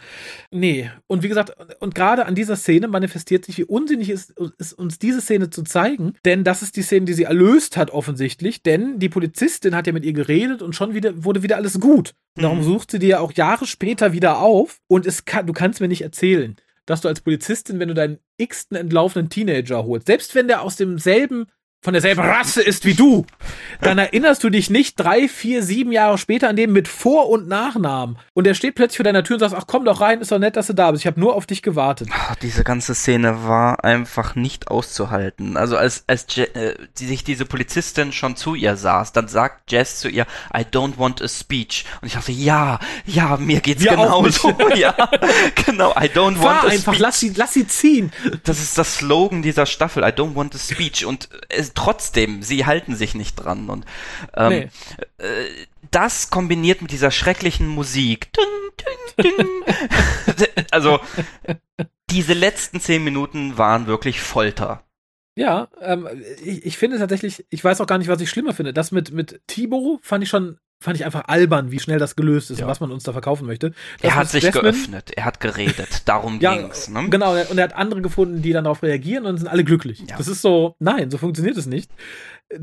Nee. 0.51 0.91
Und 1.07 1.23
wie 1.23 1.29
gesagt, 1.29 1.55
und 1.79 1.95
gerade 1.95 2.25
an 2.25 2.35
dieser 2.35 2.55
Szene 2.55 2.87
manifestiert 2.87 3.45
sich, 3.45 3.57
wie 3.57 3.63
unsinnig 3.63 4.09
es 4.09 4.33
ist, 4.57 4.73
uns 4.73 4.99
diese 4.99 5.21
Szene 5.21 5.49
zu 5.49 5.63
zeigen, 5.63 6.13
denn 6.25 6.43
das 6.43 6.61
ist 6.61 6.75
die 6.75 6.81
Szene, 6.81 7.05
die 7.05 7.13
sie 7.13 7.23
erlöst 7.23 7.77
hat, 7.77 7.91
offensichtlich, 7.91 8.61
denn 8.61 8.99
die 8.99 9.09
Polizistin 9.09 9.75
hat 9.75 9.87
ja 9.87 9.93
mit 9.93 10.05
ihr 10.05 10.13
geredet 10.13 10.61
und 10.61 10.75
schon 10.75 10.93
wieder, 10.93 11.23
wurde 11.23 11.43
wieder 11.43 11.55
alles 11.55 11.79
gut. 11.79 12.13
Mhm. 12.35 12.41
Darum 12.41 12.63
sucht 12.63 12.91
sie 12.91 12.99
dir 12.99 13.09
ja 13.09 13.19
auch 13.19 13.33
Jahre 13.33 13.65
später 13.65 14.13
wieder 14.13 14.39
auf 14.39 14.79
und 14.87 15.05
es 15.05 15.25
kann, 15.25 15.47
du 15.47 15.53
kannst 15.53 15.81
mir 15.81 15.87
nicht 15.87 16.01
erzählen, 16.01 16.55
dass 16.85 17.01
du 17.01 17.07
als 17.07 17.21
Polizistin, 17.21 17.79
wenn 17.79 17.87
du 17.87 17.93
deinen 17.93 18.19
x-ten 18.37 18.77
entlaufenen 18.77 19.29
Teenager 19.29 19.85
holst, 19.85 20.07
selbst 20.07 20.35
wenn 20.35 20.47
der 20.47 20.61
aus 20.61 20.75
demselben 20.75 21.45
von 21.83 21.93
derselben 21.93 22.21
Rasse 22.21 22.61
ist 22.61 22.85
wie 22.85 22.93
du, 22.93 23.25
dann 23.81 23.97
erinnerst 23.97 24.43
du 24.43 24.51
dich 24.51 24.69
nicht 24.69 24.99
drei, 24.99 25.27
vier, 25.27 25.63
sieben 25.63 25.91
Jahre 25.91 26.19
später 26.19 26.47
an 26.47 26.55
den 26.55 26.71
mit 26.71 26.87
Vor- 26.87 27.27
und 27.29 27.47
Nachnamen. 27.47 28.19
Und 28.33 28.45
er 28.45 28.53
steht 28.53 28.75
plötzlich 28.75 28.97
vor 28.97 29.03
deiner 29.03 29.23
Tür 29.23 29.37
und 29.37 29.39
sagt, 29.39 29.55
ach 29.57 29.65
komm 29.65 29.85
doch 29.85 29.99
rein, 29.99 30.21
ist 30.21 30.31
doch 30.31 30.37
nett, 30.37 30.55
dass 30.55 30.67
du 30.67 30.73
da 30.73 30.91
bist. 30.91 31.01
Ich 31.03 31.07
habe 31.07 31.19
nur 31.19 31.35
auf 31.35 31.47
dich 31.47 31.63
gewartet. 31.63 32.09
Ach, 32.11 32.35
diese 32.35 32.63
ganze 32.63 32.93
Szene 32.93 33.47
war 33.47 33.83
einfach 33.83 34.35
nicht 34.35 34.67
auszuhalten. 34.67 35.57
Also 35.57 35.75
als, 35.75 36.03
als 36.05 36.27
Je 36.29 36.43
äh, 36.43 36.75
die, 36.99 37.07
sich 37.07 37.23
diese 37.23 37.45
Polizistin 37.45 38.11
schon 38.11 38.35
zu 38.35 38.53
ihr 38.53 38.77
saß, 38.77 39.11
dann 39.13 39.27
sagt 39.27 39.71
Jess 39.71 39.99
zu 39.99 40.07
ihr, 40.07 40.27
I 40.55 40.61
don't 40.61 40.99
want 40.99 41.19
a 41.23 41.27
speech. 41.27 41.85
Und 42.01 42.09
ich 42.09 42.13
dachte, 42.13 42.31
ja, 42.31 42.79
ja, 43.07 43.37
mir 43.37 43.59
geht's 43.59 43.83
Wir 43.83 43.91
genauso. 43.91 44.55
ja, 44.75 44.93
genau, 45.65 45.93
I 45.93 46.05
don't 46.05 46.35
Fahr 46.35 46.57
want 46.57 46.63
a 46.63 46.67
einfach, 46.67 46.93
speech. 46.93 46.99
Lass 46.99 47.19
sie, 47.19 47.33
lass 47.35 47.53
sie 47.53 47.65
ziehen. 47.65 48.11
Das 48.43 48.59
ist 48.59 48.77
das 48.77 48.97
Slogan 48.97 49.41
dieser 49.41 49.65
Staffel, 49.65 50.03
I 50.03 50.07
don't 50.07 50.35
want 50.35 50.53
a 50.53 50.59
speech. 50.59 51.05
Und 51.07 51.27
es 51.49 51.70
trotzdem, 51.75 52.43
sie 52.43 52.65
halten 52.65 52.95
sich 52.95 53.15
nicht 53.15 53.35
dran. 53.35 53.69
Und 53.69 53.85
ähm, 54.35 54.49
nee. 54.49 54.69
äh, 55.17 55.67
das 55.91 56.29
kombiniert 56.29 56.81
mit 56.81 56.91
dieser 56.91 57.11
schrecklichen 57.11 57.67
Musik. 57.67 58.29
also 60.71 60.99
diese 62.09 62.33
letzten 62.33 62.79
zehn 62.79 63.03
Minuten 63.03 63.57
waren 63.57 63.87
wirklich 63.87 64.21
Folter. 64.21 64.83
Ja, 65.35 65.69
ähm, 65.79 66.07
ich, 66.43 66.65
ich 66.65 66.77
finde 66.77 66.97
tatsächlich, 66.97 67.45
ich 67.49 67.63
weiß 67.63 67.79
auch 67.81 67.87
gar 67.87 67.97
nicht, 67.97 68.09
was 68.09 68.21
ich 68.21 68.29
schlimmer 68.29 68.53
finde. 68.53 68.73
Das 68.73 68.91
mit, 68.91 69.11
mit 69.11 69.41
Thibaut 69.47 69.99
fand 70.03 70.23
ich 70.23 70.29
schon 70.29 70.59
fand 70.81 70.97
ich 70.97 71.05
einfach 71.05 71.25
albern, 71.27 71.71
wie 71.71 71.79
schnell 71.79 71.99
das 71.99 72.15
gelöst 72.15 72.49
ist 72.49 72.59
ja. 72.59 72.65
und 72.65 72.71
was 72.71 72.79
man 72.79 72.91
uns 72.91 73.03
da 73.03 73.13
verkaufen 73.13 73.45
möchte. 73.45 73.69
Das 73.69 74.11
er 74.11 74.15
hat 74.15 74.29
sich 74.29 74.43
Jasmine, 74.43 74.63
geöffnet, 74.63 75.11
er 75.15 75.25
hat 75.25 75.39
geredet, 75.39 76.01
darum 76.05 76.39
ja, 76.41 76.55
ging's. 76.55 76.89
Ne? 76.89 77.07
Genau, 77.09 77.33
und 77.33 77.57
er 77.57 77.63
hat 77.63 77.75
andere 77.75 78.01
gefunden, 78.01 78.41
die 78.41 78.51
dann 78.51 78.63
darauf 78.63 78.81
reagieren 78.81 79.25
und 79.27 79.37
sind 79.37 79.47
alle 79.47 79.63
glücklich. 79.63 80.03
Ja. 80.09 80.17
Das 80.17 80.27
ist 80.27 80.41
so, 80.41 80.75
nein, 80.79 81.11
so 81.11 81.19
funktioniert 81.19 81.55
es 81.55 81.67
nicht. 81.67 81.91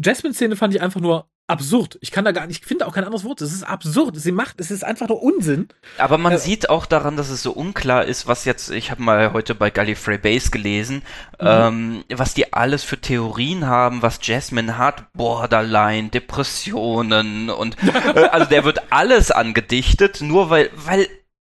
Jasmine-Szene 0.02 0.56
fand 0.56 0.74
ich 0.74 0.80
einfach 0.82 1.00
nur 1.00 1.28
absurd. 1.48 1.98
Ich 2.02 2.10
kann 2.10 2.24
da 2.24 2.32
gar 2.32 2.46
nicht, 2.46 2.60
ich 2.62 2.66
finde 2.66 2.86
auch 2.86 2.92
kein 2.92 3.04
anderes 3.04 3.24
Wort. 3.24 3.40
Es 3.40 3.52
ist 3.52 3.62
absurd. 3.62 4.16
Sie 4.16 4.32
macht, 4.32 4.60
es 4.60 4.70
ist 4.70 4.84
einfach 4.84 5.08
nur 5.08 5.22
Unsinn. 5.22 5.68
Aber 5.96 6.18
man 6.18 6.34
äh, 6.34 6.38
sieht 6.38 6.68
auch 6.68 6.84
daran, 6.86 7.16
dass 7.16 7.30
es 7.30 7.42
so 7.42 7.52
unklar 7.52 8.04
ist, 8.04 8.26
was 8.26 8.44
jetzt, 8.44 8.70
ich 8.70 8.90
habe 8.90 9.02
mal 9.02 9.32
heute 9.32 9.54
bei 9.54 9.70
Gallifrey 9.70 10.18
Base 10.18 10.50
gelesen, 10.50 10.96
mhm. 11.40 11.46
ähm, 11.46 12.04
was 12.14 12.34
die 12.34 12.52
alles 12.52 12.84
für 12.84 13.00
Theorien 13.00 13.66
haben, 13.66 14.02
was 14.02 14.18
Jasmine 14.22 14.76
hat, 14.76 15.10
Borderline, 15.14 16.10
Depressionen 16.10 17.48
und 17.48 17.76
äh, 18.14 18.24
also 18.24 18.46
der 18.46 18.64
wird 18.64 18.92
alles 18.92 19.30
angedichtet, 19.30 20.20
nur 20.20 20.50
weil, 20.50 20.70
weil 20.76 21.08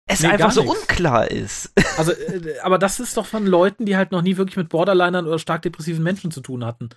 es 0.09 0.22
nee, 0.22 0.28
einfach 0.28 0.50
so 0.50 0.62
unklar 0.62 1.30
ist. 1.30 1.72
Also, 1.98 2.12
äh, 2.12 2.59
aber 2.62 2.78
das 2.78 3.00
ist 3.00 3.16
doch 3.16 3.26
von 3.26 3.44
Leuten, 3.44 3.84
die 3.84 3.96
halt 3.96 4.12
noch 4.12 4.22
nie 4.22 4.36
wirklich 4.36 4.56
mit 4.56 4.68
Borderlinern 4.68 5.26
oder 5.26 5.40
stark 5.40 5.62
depressiven 5.62 6.02
Menschen 6.02 6.30
zu 6.30 6.40
tun 6.40 6.64
hatten. 6.64 6.90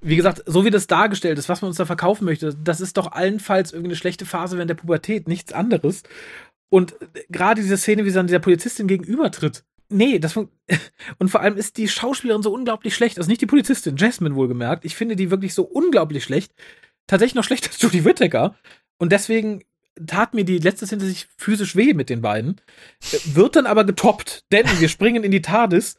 Wie 0.00 0.14
gesagt, 0.14 0.44
so 0.46 0.64
wie 0.64 0.70
das 0.70 0.86
dargestellt 0.86 1.38
ist, 1.38 1.48
was 1.48 1.60
man 1.60 1.70
uns 1.70 1.76
da 1.76 1.86
verkaufen 1.86 2.24
möchte, 2.24 2.54
das 2.54 2.80
ist 2.80 2.96
doch 2.96 3.10
allenfalls 3.10 3.72
irgendeine 3.72 3.96
schlechte 3.96 4.26
Phase 4.26 4.56
während 4.56 4.70
der 4.70 4.76
Pubertät, 4.76 5.26
nichts 5.26 5.52
anderes. 5.52 6.04
Und 6.68 6.92
äh, 6.92 7.24
gerade 7.30 7.62
diese 7.62 7.76
Szene, 7.76 8.04
wie 8.04 8.10
sie 8.10 8.16
dann 8.16 8.28
dieser 8.28 8.38
Polizistin 8.38 8.86
gegenübertritt, 8.86 9.64
Nee, 9.90 10.18
das 10.18 10.36
und 11.18 11.28
vor 11.28 11.40
allem 11.40 11.56
ist 11.56 11.76
die 11.76 11.88
Schauspielerin 11.88 12.42
so 12.42 12.52
unglaublich 12.52 12.94
schlecht. 12.94 13.18
Also 13.18 13.28
nicht 13.28 13.42
die 13.42 13.46
Polizistin, 13.46 13.96
Jasmine 13.96 14.34
wohlgemerkt. 14.34 14.84
Ich 14.84 14.96
finde 14.96 15.14
die 15.14 15.30
wirklich 15.30 15.54
so 15.54 15.62
unglaublich 15.62 16.24
schlecht. 16.24 16.52
Tatsächlich 17.06 17.34
noch 17.34 17.44
schlechter 17.44 17.68
als 17.72 17.80
Judy 17.80 18.04
Whittaker. 18.04 18.56
Und 18.98 19.12
deswegen 19.12 19.62
tat 20.06 20.34
mir 20.34 20.44
die 20.44 20.58
letzte 20.58 20.86
Szene 20.86 21.04
sich 21.04 21.28
physisch 21.36 21.76
weh 21.76 21.94
mit 21.94 22.10
den 22.10 22.20
beiden. 22.20 22.60
Wird 23.24 23.56
dann 23.56 23.66
aber 23.66 23.84
getoppt, 23.84 24.44
denn 24.52 24.66
wir 24.78 24.88
springen 24.88 25.24
in 25.24 25.30
die 25.30 25.42
TARDIS 25.42 25.96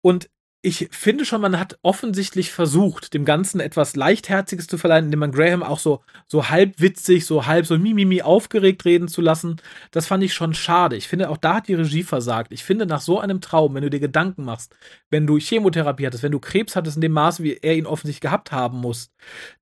und 0.00 0.30
ich 0.60 0.88
finde 0.90 1.24
schon, 1.24 1.40
man 1.40 1.58
hat 1.58 1.78
offensichtlich 1.82 2.50
versucht, 2.50 3.14
dem 3.14 3.24
Ganzen 3.24 3.60
etwas 3.60 3.94
Leichtherziges 3.94 4.66
zu 4.66 4.76
verleihen, 4.76 5.04
indem 5.04 5.20
man 5.20 5.30
Graham 5.30 5.62
auch 5.62 5.78
so, 5.78 6.02
so 6.26 6.48
halb 6.48 6.80
witzig, 6.80 7.26
so 7.26 7.46
halb 7.46 7.64
so 7.64 7.78
mimimi 7.78 8.22
aufgeregt 8.22 8.84
reden 8.84 9.06
zu 9.06 9.20
lassen. 9.20 9.56
Das 9.92 10.08
fand 10.08 10.24
ich 10.24 10.34
schon 10.34 10.54
schade. 10.54 10.96
Ich 10.96 11.06
finde, 11.06 11.30
auch 11.30 11.36
da 11.36 11.54
hat 11.54 11.68
die 11.68 11.74
Regie 11.74 12.02
versagt. 12.02 12.52
Ich 12.52 12.64
finde, 12.64 12.86
nach 12.86 13.00
so 13.00 13.20
einem 13.20 13.40
Traum, 13.40 13.74
wenn 13.74 13.82
du 13.82 13.90
dir 13.90 14.00
Gedanken 14.00 14.44
machst, 14.44 14.74
wenn 15.10 15.28
du 15.28 15.38
Chemotherapie 15.38 16.06
hattest, 16.06 16.24
wenn 16.24 16.32
du 16.32 16.40
Krebs 16.40 16.74
hattest 16.74 16.96
in 16.96 17.02
dem 17.02 17.12
Maße, 17.12 17.44
wie 17.44 17.58
er 17.62 17.76
ihn 17.76 17.86
offensichtlich 17.86 18.20
gehabt 18.20 18.50
haben 18.50 18.78
muss, 18.78 19.10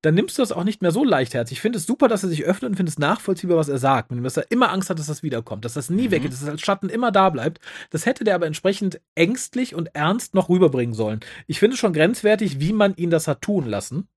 dann 0.01 0.15
nimmst 0.15 0.39
du 0.39 0.41
das 0.41 0.51
auch 0.51 0.63
nicht 0.63 0.81
mehr 0.81 0.91
so 0.91 1.03
leichtherzig. 1.03 1.57
Ich 1.57 1.61
finde 1.61 1.77
es 1.77 1.85
super, 1.85 2.07
dass 2.07 2.23
er 2.23 2.29
sich 2.29 2.43
öffnet 2.43 2.71
und 2.71 2.75
finde 2.75 2.89
es 2.89 2.97
nachvollziehbar, 2.97 3.57
was 3.57 3.69
er 3.69 3.77
sagt. 3.77 4.11
Dass 4.11 4.37
er 4.37 4.49
immer 4.49 4.71
Angst 4.71 4.89
hat, 4.89 4.97
dass 4.97 5.07
das 5.07 5.21
wiederkommt, 5.21 5.63
dass 5.63 5.75
das 5.75 5.91
nie 5.91 6.07
mhm. 6.07 6.11
weggeht, 6.11 6.33
dass 6.33 6.41
es 6.41 6.49
als 6.49 6.61
Schatten 6.61 6.89
immer 6.89 7.11
da 7.11 7.29
bleibt. 7.29 7.59
Das 7.91 8.07
hätte 8.07 8.23
der 8.23 8.33
aber 8.33 8.47
entsprechend 8.47 8.99
ängstlich 9.13 9.75
und 9.75 9.93
ernst 9.93 10.33
noch 10.33 10.49
rüberbringen 10.49 10.86
bringen 10.87 10.93
sollen. 10.93 11.19
Ich 11.47 11.59
finde 11.59 11.77
schon 11.77 11.93
grenzwertig, 11.93 12.59
wie 12.59 12.73
man 12.73 12.95
ihn 12.95 13.09
das 13.09 13.27
hat 13.27 13.41
tun 13.41 13.65
lassen. 13.65 14.07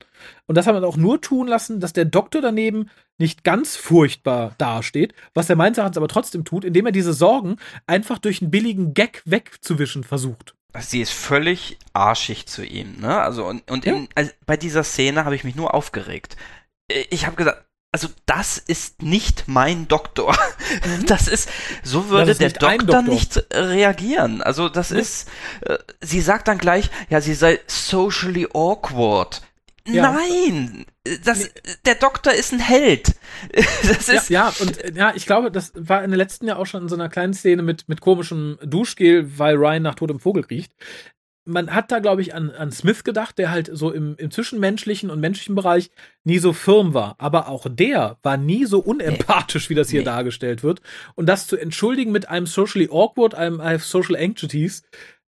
Und 0.46 0.56
das 0.56 0.66
hat 0.66 0.74
man 0.74 0.84
auch 0.84 0.96
nur 0.96 1.20
tun 1.20 1.46
lassen, 1.46 1.80
dass 1.80 1.92
der 1.92 2.04
Doktor 2.04 2.40
daneben 2.40 2.90
nicht 3.18 3.44
ganz 3.44 3.76
furchtbar 3.76 4.54
dasteht, 4.58 5.14
was 5.34 5.46
der 5.46 5.56
meines 5.56 5.78
Erachtens 5.78 5.96
aber 5.96 6.08
trotzdem 6.08 6.44
tut, 6.44 6.64
indem 6.64 6.86
er 6.86 6.92
diese 6.92 7.12
Sorgen 7.12 7.56
einfach 7.86 8.18
durch 8.18 8.42
einen 8.42 8.50
billigen 8.50 8.94
Gag 8.94 9.22
wegzuwischen 9.24 10.04
versucht. 10.04 10.54
Sie 10.78 11.00
ist 11.00 11.12
völlig 11.12 11.78
arschig 11.94 12.46
zu 12.46 12.64
ihm, 12.64 13.00
ne? 13.00 13.20
Also 13.20 13.44
und, 13.44 13.68
und 13.68 13.84
ja. 13.84 13.94
in, 13.94 14.08
also 14.14 14.30
bei 14.46 14.56
dieser 14.56 14.84
Szene 14.84 15.24
habe 15.24 15.34
ich 15.34 15.42
mich 15.42 15.56
nur 15.56 15.74
aufgeregt. 15.74 16.36
Ich 17.10 17.26
habe 17.26 17.34
gesagt, 17.34 17.64
also 17.92 18.08
das 18.26 18.58
ist 18.58 19.02
nicht 19.02 19.44
mein 19.46 19.88
Doktor. 19.88 20.36
Mhm. 20.86 21.06
Das 21.06 21.26
ist, 21.26 21.48
so 21.82 22.08
würde 22.10 22.34
der 22.36 22.50
Doktor, 22.50 22.78
Doktor, 22.78 23.02
nicht 23.02 23.44
reagieren. 23.52 24.40
Also 24.40 24.68
das 24.68 24.90
nee. 24.90 25.00
ist, 25.00 25.28
äh, 25.62 25.78
sie 26.00 26.20
sagt 26.20 26.46
dann 26.46 26.58
gleich, 26.58 26.90
ja, 27.08 27.20
sie 27.20 27.34
sei 27.34 27.58
socially 27.66 28.46
awkward. 28.52 29.42
Ja. 29.86 30.12
Nein, 30.12 30.84
das, 31.24 31.40
nee. 31.40 31.50
der 31.86 31.96
Doktor 31.96 32.32
ist 32.32 32.52
ein 32.52 32.60
Held. 32.60 33.16
Das 33.82 34.08
ist 34.08 34.28
ja, 34.28 34.50
ja, 34.50 34.54
und 34.60 34.78
äh, 34.78 34.92
ja, 34.94 35.12
ich 35.16 35.26
glaube, 35.26 35.50
das 35.50 35.72
war 35.74 36.04
in 36.04 36.10
der 36.10 36.18
letzten 36.18 36.46
Jahr 36.46 36.58
auch 36.58 36.66
schon 36.66 36.82
in 36.82 36.88
so 36.88 36.94
einer 36.94 37.08
kleinen 37.08 37.34
Szene 37.34 37.62
mit, 37.62 37.88
mit 37.88 38.00
komischem 38.00 38.58
Duschgel, 38.62 39.38
weil 39.38 39.56
Ryan 39.56 39.82
nach 39.82 39.94
totem 39.96 40.20
Vogel 40.20 40.44
riecht 40.44 40.72
man 41.50 41.74
hat 41.74 41.90
da, 41.92 41.98
glaube 41.98 42.22
ich, 42.22 42.34
an, 42.34 42.50
an 42.50 42.70
Smith 42.72 43.04
gedacht, 43.04 43.38
der 43.38 43.50
halt 43.50 43.70
so 43.72 43.90
im, 43.90 44.16
im 44.16 44.30
zwischenmenschlichen 44.30 45.10
und 45.10 45.20
menschlichen 45.20 45.54
Bereich 45.54 45.90
nie 46.24 46.38
so 46.38 46.52
firm 46.52 46.94
war. 46.94 47.16
Aber 47.18 47.48
auch 47.48 47.66
der 47.68 48.18
war 48.22 48.36
nie 48.36 48.64
so 48.64 48.80
unempathisch, 48.80 49.64
nee. 49.64 49.70
wie 49.70 49.78
das 49.78 49.90
hier 49.90 50.00
nee. 50.00 50.06
dargestellt 50.06 50.62
wird. 50.62 50.80
Und 51.14 51.26
das 51.26 51.46
zu 51.46 51.56
entschuldigen 51.56 52.12
mit 52.12 52.28
einem 52.28 52.46
socially 52.46 52.88
awkward, 52.90 53.34
einem 53.34 53.60
I 53.60 53.74
have 53.74 53.80
social 53.80 54.16
anxieties, 54.16 54.82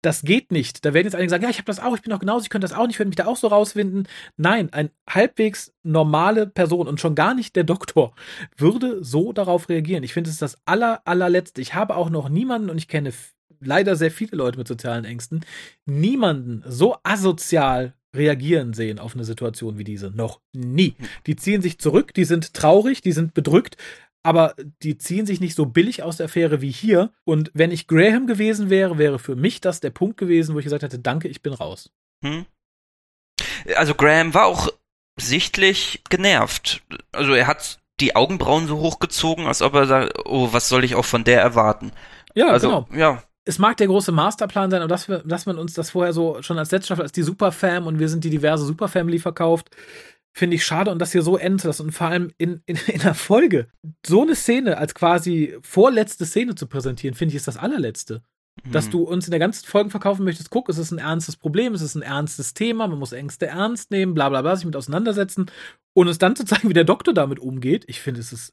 das 0.02 0.22
geht 0.22 0.52
nicht. 0.52 0.84
Da 0.84 0.94
werden 0.94 1.06
jetzt 1.06 1.14
einige 1.14 1.30
sagen, 1.30 1.42
ja, 1.42 1.50
ich 1.50 1.58
habe 1.58 1.66
das 1.66 1.80
auch, 1.80 1.94
ich 1.94 2.02
bin 2.02 2.12
auch 2.12 2.20
genauso, 2.20 2.44
ich 2.44 2.50
könnte 2.50 2.66
das 2.66 2.76
auch 2.76 2.86
nicht, 2.86 2.94
ich 2.94 2.98
würde 3.00 3.08
mich 3.08 3.16
da 3.16 3.26
auch 3.26 3.36
so 3.36 3.48
rausfinden. 3.48 4.06
Nein, 4.36 4.72
ein 4.72 4.90
halbwegs 5.08 5.72
normale 5.82 6.46
Person 6.46 6.86
und 6.86 7.00
schon 7.00 7.14
gar 7.14 7.34
nicht 7.34 7.56
der 7.56 7.64
Doktor 7.64 8.14
würde 8.56 9.02
so 9.02 9.32
darauf 9.32 9.68
reagieren. 9.68 10.04
Ich 10.04 10.12
finde, 10.12 10.28
es 10.28 10.34
ist 10.34 10.42
das 10.42 10.58
aller, 10.66 11.02
allerletzte. 11.04 11.60
Ich 11.60 11.74
habe 11.74 11.96
auch 11.96 12.10
noch 12.10 12.28
niemanden 12.28 12.70
und 12.70 12.78
ich 12.78 12.88
kenne 12.88 13.12
leider 13.60 13.96
sehr 13.96 14.10
viele 14.10 14.36
Leute 14.36 14.58
mit 14.58 14.68
sozialen 14.68 15.04
Ängsten, 15.04 15.44
niemanden 15.86 16.62
so 16.66 16.96
asozial 17.02 17.94
reagieren 18.14 18.72
sehen 18.72 18.98
auf 18.98 19.14
eine 19.14 19.24
Situation 19.24 19.78
wie 19.78 19.84
diese. 19.84 20.10
Noch 20.10 20.40
nie. 20.52 20.94
Die 21.26 21.36
ziehen 21.36 21.62
sich 21.62 21.78
zurück, 21.78 22.14
die 22.14 22.24
sind 22.24 22.54
traurig, 22.54 23.00
die 23.00 23.12
sind 23.12 23.34
bedrückt, 23.34 23.76
aber 24.22 24.54
die 24.82 24.98
ziehen 24.98 25.26
sich 25.26 25.40
nicht 25.40 25.54
so 25.54 25.66
billig 25.66 26.02
aus 26.02 26.16
der 26.16 26.26
Affäre 26.26 26.60
wie 26.60 26.70
hier. 26.70 27.12
Und 27.24 27.50
wenn 27.54 27.70
ich 27.70 27.86
Graham 27.86 28.26
gewesen 28.26 28.70
wäre, 28.70 28.98
wäre 28.98 29.18
für 29.18 29.36
mich 29.36 29.60
das 29.60 29.80
der 29.80 29.90
Punkt 29.90 30.16
gewesen, 30.16 30.54
wo 30.54 30.58
ich 30.58 30.64
gesagt 30.64 30.82
hätte, 30.82 30.98
danke, 30.98 31.28
ich 31.28 31.42
bin 31.42 31.52
raus. 31.52 31.90
Hm. 32.24 32.46
Also 33.76 33.94
Graham 33.94 34.34
war 34.34 34.46
auch 34.46 34.68
sichtlich 35.20 36.02
genervt. 36.08 36.82
Also 37.12 37.34
er 37.34 37.46
hat 37.46 37.80
die 38.00 38.16
Augenbrauen 38.16 38.66
so 38.66 38.78
hochgezogen, 38.78 39.46
als 39.46 39.62
ob 39.62 39.74
er 39.74 39.86
sagt, 39.86 40.26
oh, 40.26 40.52
was 40.52 40.68
soll 40.68 40.84
ich 40.84 40.94
auch 40.94 41.04
von 41.04 41.24
der 41.24 41.40
erwarten? 41.40 41.92
Ja, 42.34 42.48
also, 42.48 42.68
genau. 42.68 42.88
Ja, 42.92 43.22
es 43.48 43.58
mag 43.58 43.78
der 43.78 43.86
große 43.86 44.12
Masterplan 44.12 44.70
sein, 44.70 44.82
aber 44.82 44.90
dass, 44.90 45.08
wir, 45.08 45.20
dass 45.20 45.46
man 45.46 45.56
uns 45.56 45.72
das 45.72 45.90
vorher 45.90 46.12
so 46.12 46.42
schon 46.42 46.58
als 46.58 46.70
letzte 46.70 46.88
Staffel 46.88 47.02
als 47.02 47.12
die 47.12 47.22
Superfam 47.22 47.86
und 47.86 47.98
wir 47.98 48.10
sind 48.10 48.22
die 48.22 48.28
diverse 48.28 48.66
Superfamily 48.66 49.18
verkauft, 49.18 49.70
finde 50.34 50.56
ich 50.56 50.66
schade 50.66 50.90
und 50.90 50.98
dass 50.98 51.12
hier 51.12 51.22
so 51.22 51.38
endet 51.38 51.80
und 51.80 51.92
vor 51.92 52.08
allem 52.08 52.30
in, 52.36 52.60
in, 52.66 52.76
in 52.86 53.00
der 53.00 53.14
Folge 53.14 53.68
so 54.04 54.20
eine 54.20 54.34
Szene 54.34 54.76
als 54.76 54.94
quasi 54.94 55.56
vorletzte 55.62 56.26
Szene 56.26 56.56
zu 56.56 56.66
präsentieren, 56.66 57.14
finde 57.14 57.32
ich 57.32 57.36
ist 57.36 57.48
das 57.48 57.56
allerletzte. 57.56 58.20
Mhm. 58.64 58.72
Dass 58.72 58.90
du 58.90 59.04
uns 59.04 59.26
in 59.26 59.30
der 59.30 59.40
ganzen 59.40 59.64
Folge 59.64 59.88
verkaufen 59.88 60.24
möchtest, 60.24 60.50
guck, 60.50 60.68
es 60.68 60.76
ist 60.76 60.90
ein 60.90 60.98
ernstes 60.98 61.38
Problem, 61.38 61.72
es 61.72 61.80
ist 61.80 61.94
ein 61.94 62.02
ernstes 62.02 62.52
Thema, 62.52 62.86
man 62.86 62.98
muss 62.98 63.12
Ängste 63.12 63.46
ernst 63.46 63.90
nehmen, 63.90 64.12
bla 64.12 64.28
bla 64.28 64.42
bla, 64.42 64.56
sich 64.56 64.66
mit 64.66 64.76
auseinandersetzen 64.76 65.46
und 65.94 66.06
es 66.08 66.18
dann 66.18 66.36
zu 66.36 66.44
zeigen, 66.44 66.68
wie 66.68 66.74
der 66.74 66.84
Doktor 66.84 67.14
damit 67.14 67.38
umgeht, 67.38 67.86
ich 67.88 68.02
finde, 68.02 68.20
es 68.20 68.30
ist, 68.30 68.52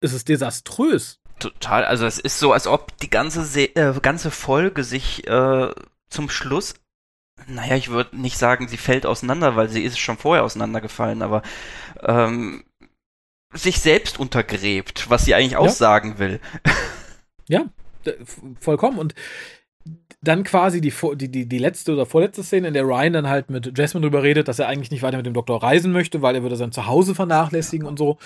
es 0.00 0.12
ist 0.12 0.28
desaströs. 0.28 1.20
Total, 1.38 1.84
also 1.84 2.06
es 2.06 2.18
ist 2.18 2.38
so, 2.38 2.52
als 2.52 2.66
ob 2.66 2.96
die 2.98 3.10
ganze, 3.10 3.44
Se 3.44 3.74
äh, 3.74 3.98
ganze 4.00 4.30
Folge 4.30 4.84
sich 4.84 5.26
äh, 5.26 5.70
zum 6.08 6.28
Schluss, 6.28 6.74
naja, 7.46 7.76
ich 7.76 7.90
würde 7.90 8.16
nicht 8.16 8.38
sagen, 8.38 8.68
sie 8.68 8.76
fällt 8.76 9.06
auseinander, 9.06 9.56
weil 9.56 9.68
sie 9.68 9.82
ist 9.82 9.98
schon 9.98 10.18
vorher 10.18 10.44
auseinandergefallen, 10.44 11.22
aber 11.22 11.42
ähm, 12.02 12.64
sich 13.52 13.80
selbst 13.80 14.18
untergräbt, 14.18 15.10
was 15.10 15.24
sie 15.24 15.34
eigentlich 15.34 15.52
ja. 15.52 15.58
aussagen 15.58 16.18
will. 16.18 16.40
Ja, 17.48 17.66
vollkommen. 18.60 18.98
Und 18.98 19.14
dann 20.22 20.44
quasi 20.44 20.80
die, 20.80 20.94
die, 21.16 21.28
die, 21.28 21.48
die 21.48 21.58
letzte 21.58 21.92
oder 21.92 22.06
vorletzte 22.06 22.44
Szene, 22.44 22.68
in 22.68 22.74
der 22.74 22.84
Ryan 22.84 23.12
dann 23.12 23.28
halt 23.28 23.50
mit 23.50 23.76
Jasmine 23.76 24.04
drüber 24.04 24.22
redet, 24.22 24.46
dass 24.46 24.60
er 24.60 24.68
eigentlich 24.68 24.92
nicht 24.92 25.02
weiter 25.02 25.16
mit 25.16 25.26
dem 25.26 25.34
Doktor 25.34 25.62
reisen 25.62 25.92
möchte, 25.92 26.22
weil 26.22 26.36
er 26.36 26.42
würde 26.42 26.56
sein 26.56 26.70
Zuhause 26.70 27.14
vernachlässigen 27.14 27.86
und 27.86 27.98
so 27.98 28.18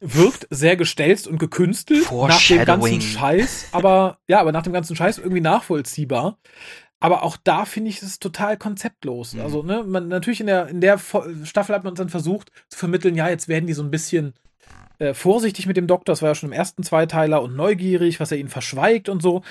wirkt 0.00 0.46
sehr 0.50 0.76
gestelzt 0.76 1.26
und 1.26 1.38
gekünstelt 1.38 2.10
nach 2.10 2.46
dem 2.46 2.64
ganzen 2.64 3.00
Scheiß, 3.00 3.68
aber 3.72 4.18
ja, 4.28 4.40
aber 4.40 4.52
nach 4.52 4.62
dem 4.62 4.72
ganzen 4.72 4.96
Scheiß 4.96 5.18
irgendwie 5.18 5.40
nachvollziehbar. 5.40 6.38
Aber 7.00 7.22
auch 7.22 7.36
da 7.36 7.64
finde 7.64 7.90
ich 7.90 8.02
es 8.02 8.18
total 8.18 8.56
konzeptlos. 8.56 9.34
Mhm. 9.34 9.40
Also, 9.40 9.62
ne, 9.62 9.84
man 9.84 10.08
natürlich 10.08 10.40
in 10.40 10.46
der 10.46 10.68
in 10.68 10.80
der 10.80 10.98
Staffel 11.44 11.74
hat 11.74 11.84
man 11.84 11.94
dann 11.94 12.08
versucht 12.08 12.50
zu 12.68 12.78
vermitteln, 12.78 13.14
ja, 13.14 13.28
jetzt 13.28 13.48
werden 13.48 13.66
die 13.66 13.72
so 13.72 13.82
ein 13.82 13.90
bisschen 13.90 14.34
äh, 14.98 15.14
vorsichtig 15.14 15.66
mit 15.66 15.76
dem 15.76 15.86
Doktor, 15.86 16.12
das 16.12 16.22
war 16.22 16.30
ja 16.30 16.34
schon 16.34 16.50
im 16.50 16.58
ersten 16.58 16.82
Zweiteiler 16.82 17.42
und 17.42 17.54
neugierig, 17.54 18.18
was 18.18 18.32
er 18.32 18.38
ihnen 18.38 18.48
verschweigt 18.48 19.08
und 19.08 19.22
so. 19.22 19.42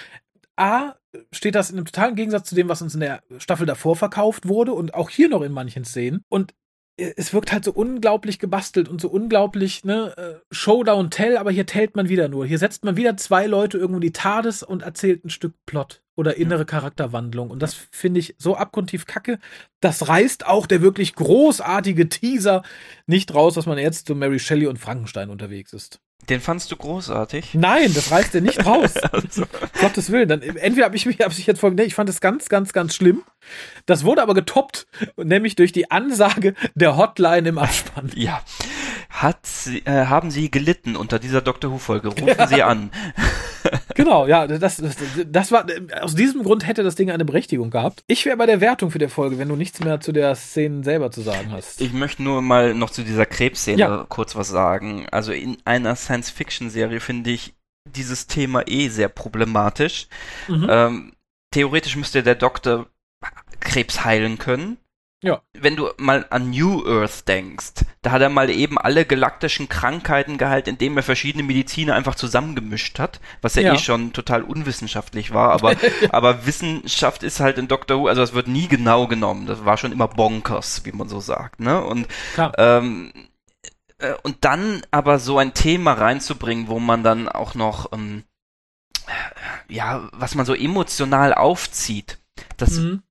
A, 0.57 0.95
steht 1.31 1.55
das 1.55 1.69
in 1.69 1.77
einem 1.77 1.85
totalen 1.85 2.15
Gegensatz 2.15 2.49
zu 2.49 2.55
dem, 2.55 2.67
was 2.67 2.81
uns 2.81 2.95
in 2.95 2.99
der 2.99 3.21
Staffel 3.37 3.65
davor 3.65 3.95
verkauft 3.95 4.47
wurde 4.47 4.73
und 4.73 4.93
auch 4.93 5.09
hier 5.09 5.29
noch 5.29 5.41
in 5.41 5.51
manchen 5.51 5.85
Szenen. 5.85 6.23
Und 6.29 6.53
es 6.97 7.31
wirkt 7.31 7.51
halt 7.51 7.63
so 7.63 7.71
unglaublich 7.71 8.39
gebastelt 8.39 8.89
und 8.89 8.99
so 8.99 9.09
unglaublich, 9.09 9.85
ne, 9.85 10.13
äh, 10.17 10.39
Showdown 10.51 11.11
Tell, 11.11 11.37
aber 11.37 11.51
hier 11.51 11.67
tellt 11.67 11.95
man 11.95 12.09
wieder 12.09 12.27
nur. 12.27 12.45
Hier 12.45 12.57
setzt 12.57 12.83
man 12.83 12.97
wieder 12.97 13.15
zwei 13.17 13.45
Leute 13.45 13.77
irgendwo 13.77 13.97
in 13.97 14.01
die 14.01 14.11
TARDIS 14.11 14.63
und 14.63 14.81
erzählt 14.81 15.23
ein 15.23 15.29
Stück 15.29 15.53
Plot 15.65 16.01
oder 16.15 16.37
innere 16.37 16.65
Charakterwandlung. 16.65 17.51
Und 17.51 17.61
das 17.61 17.75
finde 17.75 18.19
ich 18.19 18.35
so 18.39 18.55
abgrundtief 18.55 19.05
kacke. 19.05 19.37
Das 19.79 20.07
reißt 20.07 20.47
auch 20.47 20.65
der 20.65 20.81
wirklich 20.81 21.13
großartige 21.13 22.09
Teaser 22.09 22.63
nicht 23.05 23.33
raus, 23.35 23.53
dass 23.53 23.67
man 23.67 23.77
jetzt 23.77 24.07
zu 24.07 24.15
Mary 24.15 24.39
Shelley 24.39 24.65
und 24.65 24.79
Frankenstein 24.79 25.29
unterwegs 25.29 25.73
ist. 25.73 26.01
Den 26.29 26.41
fandst 26.41 26.71
du 26.71 26.75
großartig? 26.75 27.53
Nein, 27.53 27.93
das 27.93 28.11
reißt 28.11 28.35
er 28.35 28.41
nicht 28.41 28.65
raus. 28.65 28.97
also. 29.11 29.45
Gottes 29.79 30.11
Willen. 30.11 30.27
Dann, 30.27 30.41
entweder 30.41 30.85
habe 30.85 30.95
ich 30.95 31.05
mich 31.05 31.19
ich 31.19 31.47
jetzt 31.47 31.59
vor, 31.59 31.71
ich 31.77 31.95
fand 31.95 32.09
es 32.09 32.19
ganz, 32.19 32.49
ganz, 32.49 32.73
ganz 32.73 32.95
schlimm. 32.95 33.23
Das 33.85 34.03
wurde 34.03 34.21
aber 34.21 34.33
getoppt, 34.33 34.87
nämlich 35.15 35.55
durch 35.55 35.71
die 35.71 35.89
Ansage 35.89 36.53
der 36.75 36.97
Hotline 36.97 37.47
im 37.47 37.57
Abspann. 37.57 38.11
Ja. 38.15 38.41
Hat 39.17 39.47
sie, 39.47 39.79
äh, 39.79 40.05
haben 40.05 40.29
Sie 40.29 40.51
gelitten 40.51 40.95
unter 40.95 41.17
dieser 41.17 41.41
Dr. 41.41 41.71
Who-Folge? 41.71 42.09
Rufen 42.09 42.27
ja. 42.27 42.45
Sie 42.45 42.61
an. 42.61 42.91
genau, 43.95 44.27
ja, 44.27 44.45
das, 44.45 44.77
das, 44.77 44.95
das 45.25 45.51
war, 45.51 45.65
aus 46.01 46.13
diesem 46.13 46.43
Grund 46.43 46.67
hätte 46.67 46.83
das 46.83 46.93
Ding 46.93 47.09
eine 47.09 47.25
Berechtigung 47.25 47.71
gehabt. 47.71 48.03
Ich 48.05 48.27
wäre 48.27 48.37
bei 48.37 48.45
der 48.45 48.61
Wertung 48.61 48.91
für 48.91 48.99
die 48.99 49.07
Folge, 49.07 49.39
wenn 49.39 49.49
du 49.49 49.55
nichts 49.55 49.79
mehr 49.79 49.99
zu 50.01 50.11
der 50.11 50.35
Szene 50.35 50.83
selber 50.83 51.09
zu 51.09 51.21
sagen 51.21 51.51
hast. 51.51 51.81
Ich 51.81 51.93
möchte 51.93 52.21
nur 52.21 52.43
mal 52.43 52.75
noch 52.75 52.91
zu 52.91 53.01
dieser 53.01 53.25
Krebsszene 53.25 53.79
ja. 53.79 54.05
kurz 54.07 54.35
was 54.35 54.49
sagen. 54.49 55.07
Also 55.09 55.31
in 55.31 55.57
einer 55.65 55.95
Science-Fiction-Serie 55.95 56.99
finde 56.99 57.31
ich 57.31 57.55
dieses 57.89 58.27
Thema 58.27 58.67
eh 58.67 58.89
sehr 58.89 59.09
problematisch. 59.09 60.09
Mhm. 60.47 60.67
Ähm, 60.69 61.13
theoretisch 61.49 61.95
müsste 61.95 62.21
der 62.21 62.35
Doktor 62.35 62.85
Krebs 63.61 64.05
heilen 64.05 64.37
können. 64.37 64.77
Ja. 65.23 65.41
Wenn 65.53 65.75
du 65.75 65.89
mal 65.97 66.27
an 66.29 66.51
New 66.51 66.85
Earth 66.85 67.27
denkst, 67.27 67.83
da 68.01 68.11
hat 68.11 68.21
er 68.21 68.29
mal 68.29 68.49
eben 68.49 68.77
alle 68.77 69.05
galaktischen 69.05 69.69
Krankheiten 69.69 70.37
geheilt, 70.37 70.67
indem 70.67 70.97
er 70.97 71.03
verschiedene 71.03 71.43
Mediziner 71.43 71.95
einfach 71.95 72.15
zusammengemischt 72.15 72.99
hat, 72.99 73.19
was 73.41 73.55
ja, 73.55 73.63
ja. 73.63 73.73
eh 73.73 73.77
schon 73.77 74.13
total 74.13 74.43
unwissenschaftlich 74.43 75.33
war, 75.33 75.51
aber, 75.51 75.75
aber 76.11 76.45
Wissenschaft 76.45 77.23
ist 77.23 77.39
halt 77.39 77.57
in 77.57 77.67
Doctor 77.67 77.99
Who, 77.99 78.07
also 78.07 78.21
es 78.21 78.33
wird 78.33 78.47
nie 78.47 78.67
genau 78.67 79.07
genommen, 79.07 79.47
das 79.47 79.65
war 79.65 79.77
schon 79.77 79.91
immer 79.91 80.07
bonkers, 80.07 80.85
wie 80.85 80.91
man 80.91 81.09
so 81.09 81.19
sagt, 81.19 81.59
ne? 81.59 81.83
Und, 81.83 82.07
ähm, 82.57 83.11
äh, 83.97 84.13
und 84.23 84.37
dann 84.45 84.83
aber 84.91 85.19
so 85.19 85.37
ein 85.37 85.53
Thema 85.53 85.93
reinzubringen, 85.93 86.67
wo 86.67 86.79
man 86.79 87.03
dann 87.03 87.27
auch 87.27 87.55
noch, 87.55 87.91
ähm, 87.93 88.23
ja, 89.69 90.07
was 90.11 90.35
man 90.35 90.45
so 90.45 90.53
emotional 90.53 91.33
aufzieht, 91.33 92.19
das 92.57 92.71
mhm 92.71 93.01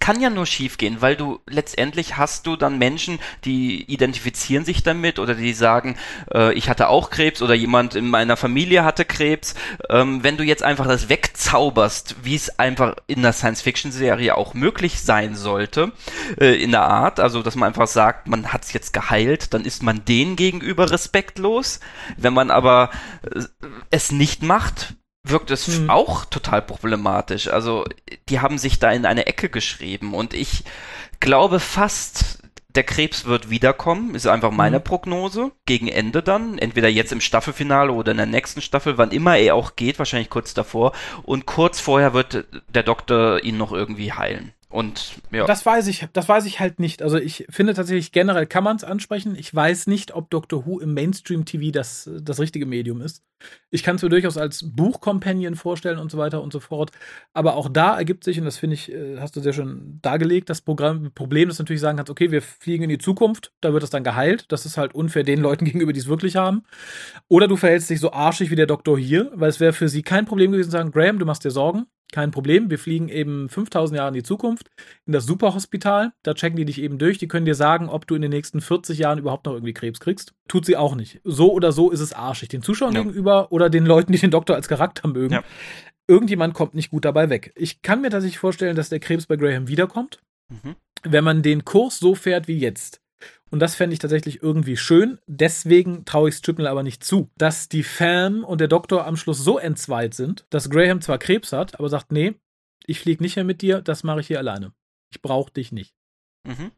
kann 0.00 0.20
ja 0.20 0.30
nur 0.30 0.46
schiefgehen, 0.46 1.00
weil 1.00 1.16
du 1.16 1.40
letztendlich 1.48 2.16
hast 2.16 2.46
du 2.46 2.56
dann 2.56 2.78
Menschen, 2.78 3.18
die 3.44 3.84
identifizieren 3.90 4.64
sich 4.64 4.82
damit 4.82 5.18
oder 5.18 5.34
die 5.34 5.54
sagen, 5.54 5.96
äh, 6.32 6.52
ich 6.54 6.68
hatte 6.68 6.88
auch 6.88 7.10
Krebs 7.10 7.42
oder 7.42 7.54
jemand 7.54 7.94
in 7.94 8.08
meiner 8.08 8.36
Familie 8.36 8.84
hatte 8.84 9.04
Krebs. 9.04 9.54
Ähm, 9.88 10.22
wenn 10.22 10.36
du 10.36 10.44
jetzt 10.44 10.62
einfach 10.62 10.86
das 10.86 11.08
wegzauberst, 11.08 12.16
wie 12.22 12.34
es 12.34 12.58
einfach 12.58 12.96
in 13.06 13.22
der 13.22 13.32
Science-Fiction-Serie 13.32 14.36
auch 14.36 14.54
möglich 14.54 15.00
sein 15.00 15.36
sollte, 15.36 15.92
äh, 16.38 16.54
in 16.62 16.72
der 16.72 16.82
Art, 16.82 17.20
also 17.20 17.42
dass 17.42 17.54
man 17.54 17.68
einfach 17.68 17.88
sagt, 17.88 18.28
man 18.28 18.52
hat 18.52 18.64
es 18.64 18.72
jetzt 18.72 18.92
geheilt, 18.92 19.54
dann 19.54 19.64
ist 19.64 19.82
man 19.82 20.04
denen 20.04 20.36
gegenüber 20.36 20.90
respektlos. 20.90 21.80
Wenn 22.16 22.34
man 22.34 22.50
aber 22.50 22.90
äh, 23.22 23.40
es 23.90 24.12
nicht 24.12 24.42
macht, 24.42 24.94
wirkt 25.24 25.50
es 25.50 25.66
hm. 25.66 25.90
auch 25.90 26.24
total 26.26 26.62
problematisch. 26.62 27.48
Also 27.48 27.84
die 28.28 28.40
haben 28.40 28.58
sich 28.58 28.78
da 28.78 28.90
in 28.90 29.06
eine 29.06 29.26
Ecke 29.26 29.48
geschrieben 29.48 30.14
und 30.14 30.34
ich 30.34 30.64
glaube 31.18 31.58
fast, 31.60 32.38
der 32.74 32.82
Krebs 32.82 33.24
wird 33.24 33.50
wiederkommen, 33.50 34.14
ist 34.14 34.26
einfach 34.26 34.50
meine 34.50 34.80
mhm. 34.80 34.84
Prognose. 34.84 35.52
Gegen 35.64 35.88
Ende 35.88 36.22
dann, 36.22 36.58
entweder 36.58 36.88
jetzt 36.88 37.12
im 37.12 37.20
Staffelfinale 37.20 37.92
oder 37.92 38.10
in 38.10 38.16
der 38.16 38.26
nächsten 38.26 38.60
Staffel, 38.60 38.98
wann 38.98 39.12
immer 39.12 39.36
er 39.36 39.54
auch 39.54 39.76
geht, 39.76 39.98
wahrscheinlich 39.98 40.30
kurz 40.30 40.54
davor. 40.54 40.92
Und 41.22 41.46
kurz 41.46 41.80
vorher 41.80 42.14
wird 42.14 42.46
der 42.68 42.82
Doktor 42.82 43.42
ihn 43.44 43.56
noch 43.56 43.72
irgendwie 43.72 44.12
heilen. 44.12 44.52
Und 44.74 45.14
ja. 45.30 45.46
Das 45.46 45.64
weiß 45.64 45.86
ich, 45.86 46.08
das 46.14 46.28
weiß 46.28 46.46
ich 46.46 46.58
halt 46.58 46.80
nicht. 46.80 47.00
Also 47.00 47.16
ich 47.16 47.46
finde 47.48 47.74
tatsächlich 47.74 48.10
generell 48.10 48.44
kann 48.44 48.64
man 48.64 48.74
es 48.74 48.82
ansprechen. 48.82 49.36
Ich 49.36 49.54
weiß 49.54 49.86
nicht, 49.86 50.16
ob 50.16 50.30
Doctor 50.30 50.66
Who 50.66 50.80
im 50.80 50.94
Mainstream-TV 50.94 51.70
das, 51.70 52.10
das 52.20 52.40
richtige 52.40 52.66
Medium 52.66 53.00
ist. 53.00 53.22
Ich 53.70 53.84
kann 53.84 53.94
es 53.94 54.02
mir 54.02 54.08
durchaus 54.08 54.36
als 54.36 54.68
Buchcompanion 54.74 55.54
vorstellen 55.54 56.00
und 56.00 56.10
so 56.10 56.18
weiter 56.18 56.42
und 56.42 56.52
so 56.52 56.58
fort. 56.58 56.90
Aber 57.32 57.54
auch 57.54 57.68
da 57.68 57.96
ergibt 57.96 58.24
sich, 58.24 58.36
und 58.40 58.46
das 58.46 58.56
finde 58.56 58.74
ich, 58.74 58.90
äh, 58.90 59.20
hast 59.20 59.36
du 59.36 59.40
sehr 59.40 59.52
schön 59.52 60.00
dargelegt, 60.02 60.50
das 60.50 60.60
Programm, 60.60 61.12
Problem, 61.14 61.46
dass 61.46 61.58
du 61.58 61.62
natürlich 61.62 61.80
sagen 61.80 61.98
kannst, 61.98 62.10
okay, 62.10 62.32
wir 62.32 62.42
fliegen 62.42 62.82
in 62.82 62.88
die 62.88 62.98
Zukunft, 62.98 63.52
da 63.60 63.72
wird 63.72 63.84
das 63.84 63.90
dann 63.90 64.02
geheilt. 64.02 64.46
Das 64.50 64.66
ist 64.66 64.76
halt 64.76 64.92
unfair 64.92 65.22
den 65.22 65.40
Leuten 65.40 65.64
gegenüber, 65.66 65.92
die 65.92 66.00
es 66.00 66.08
wirklich 66.08 66.34
haben. 66.34 66.64
Oder 67.28 67.46
du 67.46 67.54
verhältst 67.54 67.90
dich 67.90 68.00
so 68.00 68.10
arschig 68.10 68.50
wie 68.50 68.56
der 68.56 68.66
Doktor 68.66 68.98
hier, 68.98 69.30
weil 69.34 69.50
es 69.50 69.60
wäre 69.60 69.72
für 69.72 69.88
sie 69.88 70.02
kein 70.02 70.24
Problem 70.24 70.50
gewesen 70.50 70.70
zu 70.70 70.72
sagen, 70.72 70.90
Graham, 70.90 71.20
du 71.20 71.26
machst 71.26 71.44
dir 71.44 71.52
Sorgen 71.52 71.86
kein 72.12 72.30
Problem. 72.30 72.70
Wir 72.70 72.78
fliegen 72.78 73.08
eben 73.08 73.48
5000 73.48 73.98
Jahre 73.98 74.08
in 74.08 74.14
die 74.14 74.22
Zukunft, 74.22 74.70
in 75.06 75.12
das 75.12 75.26
Superhospital. 75.26 76.12
Da 76.22 76.34
checken 76.34 76.56
die 76.56 76.64
dich 76.64 76.80
eben 76.80 76.98
durch. 76.98 77.18
Die 77.18 77.28
können 77.28 77.46
dir 77.46 77.54
sagen, 77.54 77.88
ob 77.88 78.06
du 78.06 78.14
in 78.14 78.22
den 78.22 78.30
nächsten 78.30 78.60
40 78.60 78.98
Jahren 78.98 79.18
überhaupt 79.18 79.46
noch 79.46 79.54
irgendwie 79.54 79.74
Krebs 79.74 80.00
kriegst. 80.00 80.32
Tut 80.48 80.64
sie 80.66 80.76
auch 80.76 80.94
nicht. 80.94 81.20
So 81.24 81.52
oder 81.52 81.72
so 81.72 81.90
ist 81.90 82.00
es 82.00 82.12
arschig. 82.12 82.48
Den 82.48 82.62
Zuschauern 82.62 82.94
ja. 82.94 83.02
gegenüber 83.02 83.50
oder 83.50 83.68
den 83.70 83.84
Leuten, 83.84 84.12
die 84.12 84.18
den 84.18 84.30
Doktor 84.30 84.54
als 84.56 84.68
Charakter 84.68 85.08
mögen. 85.08 85.34
Ja. 85.34 85.42
Irgendjemand 86.06 86.54
kommt 86.54 86.74
nicht 86.74 86.90
gut 86.90 87.04
dabei 87.04 87.30
weg. 87.30 87.52
Ich 87.56 87.82
kann 87.82 88.00
mir 88.00 88.10
tatsächlich 88.10 88.38
vorstellen, 88.38 88.76
dass 88.76 88.90
der 88.90 89.00
Krebs 89.00 89.26
bei 89.26 89.36
Graham 89.36 89.68
wiederkommt. 89.68 90.20
Mhm. 90.50 90.76
Wenn 91.02 91.24
man 91.24 91.42
den 91.42 91.64
Kurs 91.64 91.98
so 91.98 92.14
fährt 92.14 92.48
wie 92.48 92.58
jetzt, 92.58 93.00
und 93.54 93.60
das 93.60 93.76
fände 93.76 93.94
ich 93.94 94.00
tatsächlich 94.00 94.42
irgendwie 94.42 94.76
schön. 94.76 95.20
Deswegen 95.28 96.04
traue 96.04 96.28
ich 96.28 96.34
Stripnell 96.34 96.66
aber 96.66 96.82
nicht 96.82 97.04
zu, 97.04 97.30
dass 97.36 97.68
die 97.68 97.84
Fam 97.84 98.42
und 98.42 98.60
der 98.60 98.66
Doktor 98.66 99.06
am 99.06 99.16
Schluss 99.16 99.44
so 99.44 99.58
entzweit 99.58 100.12
sind, 100.12 100.44
dass 100.50 100.70
Graham 100.70 101.00
zwar 101.00 101.18
Krebs 101.18 101.52
hat, 101.52 101.78
aber 101.78 101.88
sagt, 101.88 102.10
nee, 102.10 102.34
ich 102.84 102.98
fliege 102.98 103.22
nicht 103.22 103.36
mehr 103.36 103.44
mit 103.44 103.62
dir, 103.62 103.80
das 103.80 104.02
mache 104.02 104.18
ich 104.18 104.26
hier 104.26 104.40
alleine. 104.40 104.72
Ich 105.12 105.22
brauche 105.22 105.52
dich 105.52 105.70
nicht. 105.70 105.94
Mhm. 106.44 106.72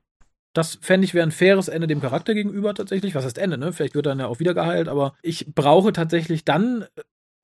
Das 0.53 0.79
fände 0.83 1.07
ich 1.07 1.15
wäre 1.15 1.27
ein 1.27 1.33
faires 1.33 1.69
Ende 1.69 1.87
dem 1.87 2.03
Charakter 2.03 2.35
gegenüber 2.35 2.75
tatsächlich. 2.75 3.15
Was 3.15 3.25
heißt 3.25 3.39
Ende, 3.39 3.57
ne? 3.57 3.73
Vielleicht 3.73 3.95
wird 3.95 4.05
er 4.05 4.11
dann 4.11 4.21
ja 4.21 4.27
auch 4.27 4.39
wieder 4.39 4.53
geheilt, 4.53 4.89
aber 4.89 5.15
ich 5.23 5.55
brauche 5.55 5.95
tatsächlich 5.95 6.45
dann 6.45 6.85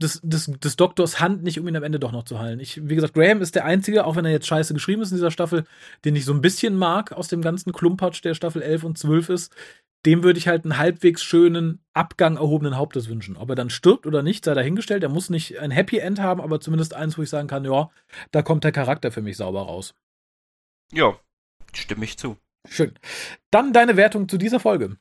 des, 0.03 0.21
des, 0.23 0.47
des 0.47 0.77
Doktors 0.77 1.21
Hand 1.21 1.43
nicht, 1.43 1.59
um 1.59 1.69
ihn 1.69 1.77
am 1.77 1.83
Ende 1.83 2.01
doch 2.01 2.13
noch 2.13 2.25
zu 2.25 2.39
heilen. 2.39 2.61
Ich, 2.61 2.89
wie 2.89 2.95
gesagt, 2.95 3.15
Graham 3.15 3.41
ist 3.41 3.55
der 3.55 3.65
Einzige, 3.65 4.05
auch 4.05 4.17
wenn 4.17 4.25
er 4.25 4.31
jetzt 4.31 4.47
scheiße 4.47 4.75
geschrieben 4.75 5.03
ist 5.03 5.11
in 5.11 5.17
dieser 5.17 5.31
Staffel, 5.31 5.65
den 6.05 6.17
ich 6.17 6.25
so 6.25 6.33
ein 6.33 6.41
bisschen 6.41 6.77
mag 6.77 7.13
aus 7.13 7.29
dem 7.29 7.43
ganzen 7.43 7.73
Klumpatsch, 7.73 8.25
der 8.25 8.35
Staffel 8.35 8.63
11 8.63 8.85
und 8.85 8.99
12 8.99 9.29
ist. 9.29 9.55
Dem 10.05 10.25
würde 10.25 10.39
ich 10.39 10.49
halt 10.49 10.65
einen 10.65 10.79
halbwegs 10.79 11.23
schönen 11.23 11.81
Abgang 11.93 12.37
erhobenen 12.37 12.77
Hauptes 12.77 13.09
wünschen. 13.09 13.37
Ob 13.37 13.51
er 13.51 13.55
dann 13.55 13.71
stirbt 13.71 14.05
oder 14.05 14.23
nicht, 14.25 14.45
sei 14.45 14.55
dahingestellt. 14.55 15.05
Er 15.05 15.09
muss 15.09 15.31
nicht 15.31 15.61
ein 15.61 15.71
Happy 15.71 15.99
End 15.99 16.19
haben, 16.19 16.41
aber 16.41 16.61
zumindest 16.61 16.95
eins, 16.95 17.17
wo 17.17 17.23
ich 17.23 17.31
sagen 17.31 17.47
kann, 17.47 17.65
ja, 17.65 17.89
da 18.33 18.43
kommt 18.43 18.65
der 18.65 18.73
Charakter 18.73 19.13
für 19.13 19.23
mich 19.23 19.37
sauber 19.37 19.63
raus. 19.63 19.95
Ja, 20.93 21.17
stimme 21.73 22.05
ich 22.05 22.19
zu. 22.19 22.37
Schön. 22.69 22.93
Dann 23.51 23.73
deine 23.73 23.97
Wertung 23.97 24.29
zu 24.29 24.39
dieser 24.39 24.61
Folge. 24.61 24.97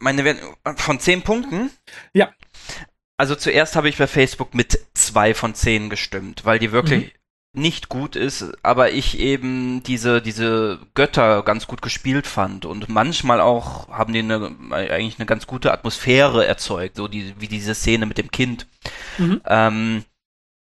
Meine 0.00 0.24
Wertung 0.24 0.56
von 0.76 0.98
10 0.98 1.22
Punkten? 1.22 1.70
Ja. 2.12 2.32
Also 3.22 3.36
zuerst 3.36 3.76
habe 3.76 3.88
ich 3.88 3.98
bei 3.98 4.08
Facebook 4.08 4.52
mit 4.52 4.80
zwei 4.94 5.32
von 5.32 5.54
zehn 5.54 5.90
gestimmt, 5.90 6.44
weil 6.44 6.58
die 6.58 6.72
wirklich 6.72 7.14
mhm. 7.54 7.60
nicht 7.60 7.88
gut 7.88 8.16
ist, 8.16 8.52
aber 8.64 8.90
ich 8.90 9.16
eben 9.20 9.80
diese, 9.84 10.20
diese 10.20 10.80
Götter 10.94 11.44
ganz 11.44 11.68
gut 11.68 11.82
gespielt 11.82 12.26
fand 12.26 12.64
und 12.64 12.88
manchmal 12.88 13.40
auch 13.40 13.86
haben 13.90 14.12
die 14.12 14.18
eine, 14.18 14.56
eigentlich 14.72 15.20
eine 15.20 15.26
ganz 15.26 15.46
gute 15.46 15.70
Atmosphäre 15.70 16.44
erzeugt, 16.44 16.96
so 16.96 17.06
die, 17.06 17.32
wie 17.38 17.46
diese 17.46 17.76
Szene 17.76 18.06
mit 18.06 18.18
dem 18.18 18.32
Kind. 18.32 18.66
Mhm. 19.18 19.40
Ähm, 19.46 20.04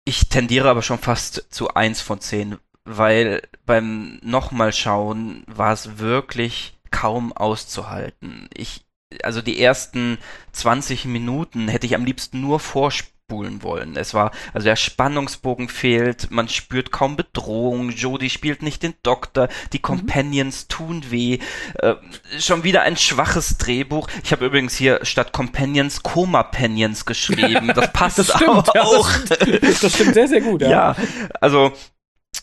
ich 0.04 0.28
tendiere 0.28 0.68
aber 0.68 0.82
schon 0.82 0.98
fast 0.98 1.46
zu 1.48 1.72
eins 1.72 2.02
von 2.02 2.20
zehn, 2.20 2.58
weil 2.84 3.40
beim 3.64 4.20
nochmal 4.22 4.74
schauen 4.74 5.44
war 5.46 5.72
es 5.72 5.96
wirklich 5.96 6.74
kaum 6.90 7.32
auszuhalten. 7.32 8.50
Ich, 8.52 8.83
also 9.22 9.42
die 9.42 9.60
ersten 9.60 10.18
20 10.52 11.04
Minuten 11.06 11.68
hätte 11.68 11.86
ich 11.86 11.94
am 11.94 12.04
liebsten 12.04 12.40
nur 12.40 12.60
vorspulen 12.60 13.62
wollen. 13.62 13.96
Es 13.96 14.14
war, 14.14 14.32
also 14.52 14.64
der 14.64 14.76
Spannungsbogen 14.76 15.68
fehlt, 15.68 16.30
man 16.30 16.48
spürt 16.48 16.90
kaum 16.90 17.16
Bedrohung, 17.16 17.90
Jodie 17.90 18.30
spielt 18.30 18.62
nicht 18.62 18.82
den 18.82 18.94
Doktor, 19.02 19.48
die 19.72 19.78
mhm. 19.78 19.82
Companions 19.82 20.64
mhm. 20.64 20.68
tun 20.68 21.10
weh, 21.10 21.38
äh, 21.74 21.94
schon 22.38 22.64
wieder 22.64 22.82
ein 22.82 22.96
schwaches 22.96 23.58
Drehbuch. 23.58 24.08
Ich 24.22 24.32
habe 24.32 24.46
übrigens 24.46 24.76
hier 24.76 25.00
statt 25.04 25.32
Companions 25.32 26.02
Coma-Panions 26.02 27.04
geschrieben. 27.06 27.72
Das 27.74 27.92
passt 27.92 28.18
das 28.18 28.32
stimmt, 28.34 28.50
auch. 28.78 29.10
Ja, 29.10 29.58
das, 29.58 29.80
das, 29.80 29.94
stimmt 29.94 30.14
sehr, 30.14 30.28
sehr 30.28 30.40
gut. 30.40 30.62
Ja, 30.62 30.68
ja 30.70 30.96
also 31.40 31.72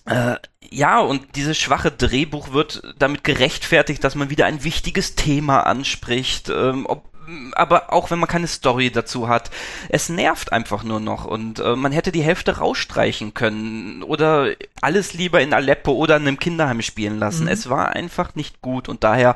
äh, 0.06 0.36
ja, 0.72 1.00
und 1.00 1.36
dieses 1.36 1.58
schwache 1.58 1.92
Drehbuch 1.92 2.54
wird 2.54 2.82
damit 2.98 3.24
gerechtfertigt, 3.24 4.04
dass 4.04 4.16
man 4.16 4.30
wieder 4.30 4.46
ein 4.46 4.64
wichtiges 4.64 5.16
Thema 5.16 5.62
anspricht, 5.62 6.50
ähm, 6.50 6.86
ob, 6.88 7.04
aber 7.54 7.92
auch 7.92 8.10
wenn 8.10 8.20
man 8.20 8.30
keine 8.30 8.48
Story 8.48 8.90
dazu 8.90 9.28
hat, 9.28 9.52
es 9.90 10.08
nervt 10.08 10.54
einfach 10.54 10.84
nur 10.84 11.02
noch 11.02 11.26
und 11.26 11.60
äh, 11.60 11.76
man 11.76 11.92
hätte 11.92 12.14
die 12.14 12.24
Hälfte 12.24 12.58
rausstreichen 12.58 13.34
können 13.34 14.02
oder 14.02 14.56
alles 14.82 15.14
lieber 15.14 15.42
in 15.42 15.54
Aleppo 15.54 15.92
oder 15.92 16.16
in 16.16 16.28
einem 16.28 16.40
Kinderheim 16.40 16.82
spielen 16.82 17.20
lassen. 17.20 17.44
Mhm. 17.44 17.50
Es 17.50 17.70
war 17.70 17.90
einfach 17.90 18.36
nicht 18.36 18.62
gut 18.62 18.88
und 18.88 19.04
daher 19.04 19.36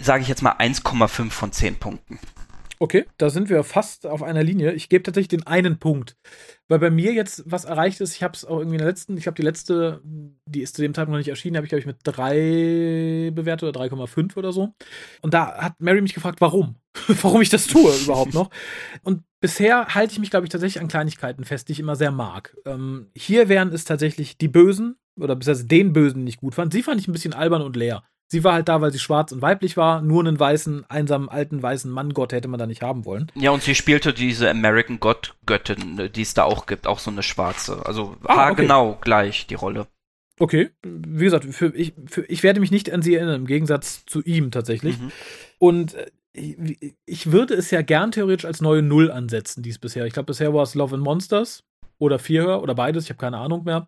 sage 0.00 0.22
ich 0.22 0.28
jetzt 0.28 0.42
mal 0.42 0.56
1,5 0.58 1.30
von 1.30 1.52
10 1.52 1.76
Punkten. 1.76 2.18
Okay, 2.82 3.04
da 3.18 3.28
sind 3.28 3.50
wir 3.50 3.62
fast 3.62 4.06
auf 4.06 4.22
einer 4.22 4.42
Linie. 4.42 4.72
Ich 4.72 4.88
gebe 4.88 5.02
tatsächlich 5.02 5.28
den 5.28 5.46
einen 5.46 5.78
Punkt. 5.78 6.16
Weil 6.66 6.78
bei 6.78 6.90
mir 6.90 7.12
jetzt 7.12 7.42
was 7.44 7.66
erreicht 7.66 8.00
ist, 8.00 8.14
ich 8.14 8.22
habe 8.22 8.32
es 8.34 8.46
auch 8.46 8.56
irgendwie 8.56 8.76
in 8.76 8.78
der 8.78 8.88
letzten, 8.88 9.18
ich 9.18 9.24
glaube, 9.24 9.36
die 9.36 9.42
letzte, 9.42 10.00
die 10.46 10.62
ist 10.62 10.76
zu 10.76 10.80
dem 10.80 10.94
Zeitpunkt 10.94 11.12
noch 11.12 11.18
nicht 11.18 11.28
erschienen, 11.28 11.56
habe 11.56 11.66
ich, 11.66 11.68
glaube 11.68 11.80
ich, 11.80 11.86
mit 11.86 11.98
drei 12.04 13.32
bewertet 13.34 13.68
oder 13.68 13.80
3,5 13.84 14.34
oder 14.38 14.50
so. 14.52 14.72
Und 15.20 15.34
da 15.34 15.58
hat 15.58 15.78
Mary 15.78 16.00
mich 16.00 16.14
gefragt, 16.14 16.40
warum? 16.40 16.76
warum 17.20 17.42
ich 17.42 17.50
das 17.50 17.66
tue 17.66 17.94
überhaupt 18.02 18.32
noch. 18.32 18.48
Und 19.02 19.24
bisher 19.40 19.94
halte 19.94 20.14
ich 20.14 20.18
mich, 20.18 20.30
glaube 20.30 20.46
ich, 20.46 20.50
tatsächlich 20.50 20.80
an 20.80 20.88
Kleinigkeiten 20.88 21.44
fest, 21.44 21.68
die 21.68 21.72
ich 21.72 21.80
immer 21.80 21.96
sehr 21.96 22.12
mag. 22.12 22.56
Ähm, 22.64 23.10
hier 23.14 23.50
wären 23.50 23.74
es 23.74 23.84
tatsächlich 23.84 24.38
die 24.38 24.48
Bösen, 24.48 24.96
oder 25.18 25.36
beziehungsweise 25.36 25.68
den 25.68 25.92
Bösen 25.92 26.24
nicht 26.24 26.40
gut 26.40 26.54
fand. 26.54 26.72
Sie 26.72 26.82
fand 26.82 26.98
ich 26.98 27.08
ein 27.08 27.12
bisschen 27.12 27.34
albern 27.34 27.60
und 27.60 27.76
leer. 27.76 28.02
Sie 28.32 28.44
war 28.44 28.52
halt 28.52 28.68
da, 28.68 28.80
weil 28.80 28.92
sie 28.92 29.00
schwarz 29.00 29.32
und 29.32 29.42
weiblich 29.42 29.76
war. 29.76 30.02
Nur 30.02 30.24
einen 30.24 30.38
weißen, 30.38 30.88
einsamen, 30.88 31.28
alten, 31.28 31.60
weißen 31.60 31.90
Mann-Gott 31.90 32.32
hätte 32.32 32.46
man 32.46 32.60
da 32.60 32.66
nicht 32.68 32.80
haben 32.80 33.04
wollen. 33.04 33.32
Ja, 33.34 33.50
und 33.50 33.64
sie 33.64 33.74
spielte 33.74 34.12
diese 34.14 34.48
American 34.48 35.00
God-Göttin, 35.00 36.10
die 36.14 36.22
es 36.22 36.32
da 36.32 36.44
auch 36.44 36.66
gibt, 36.66 36.86
auch 36.86 37.00
so 37.00 37.10
eine 37.10 37.24
schwarze. 37.24 37.84
Also 37.84 38.16
ah, 38.24 38.52
okay. 38.52 38.62
genau 38.62 38.96
gleich 39.00 39.48
die 39.48 39.56
Rolle. 39.56 39.88
Okay, 40.38 40.70
wie 40.84 41.24
gesagt, 41.24 41.44
für, 41.44 41.74
ich, 41.74 41.92
für, 42.06 42.24
ich 42.26 42.44
werde 42.44 42.60
mich 42.60 42.70
nicht 42.70 42.92
an 42.92 43.02
sie 43.02 43.16
erinnern, 43.16 43.40
im 43.40 43.46
Gegensatz 43.46 44.06
zu 44.06 44.22
ihm 44.22 44.52
tatsächlich. 44.52 44.96
Mhm. 44.98 45.10
Und 45.58 45.94
äh, 45.94 46.06
ich, 46.32 46.94
ich 47.06 47.32
würde 47.32 47.54
es 47.54 47.72
ja 47.72 47.82
gern 47.82 48.12
theoretisch 48.12 48.44
als 48.44 48.60
neue 48.60 48.82
Null 48.82 49.10
ansetzen, 49.10 49.64
dies 49.64 49.80
bisher. 49.80 50.06
Ich 50.06 50.12
glaube, 50.12 50.26
bisher 50.26 50.54
war 50.54 50.62
es 50.62 50.76
Love 50.76 50.94
and 50.94 51.04
Monsters. 51.04 51.64
Oder 52.00 52.18
vier 52.18 52.42
höre 52.42 52.62
oder 52.62 52.74
beides, 52.74 53.04
ich 53.04 53.10
habe 53.10 53.18
keine 53.18 53.38
Ahnung 53.38 53.64
mehr. 53.64 53.86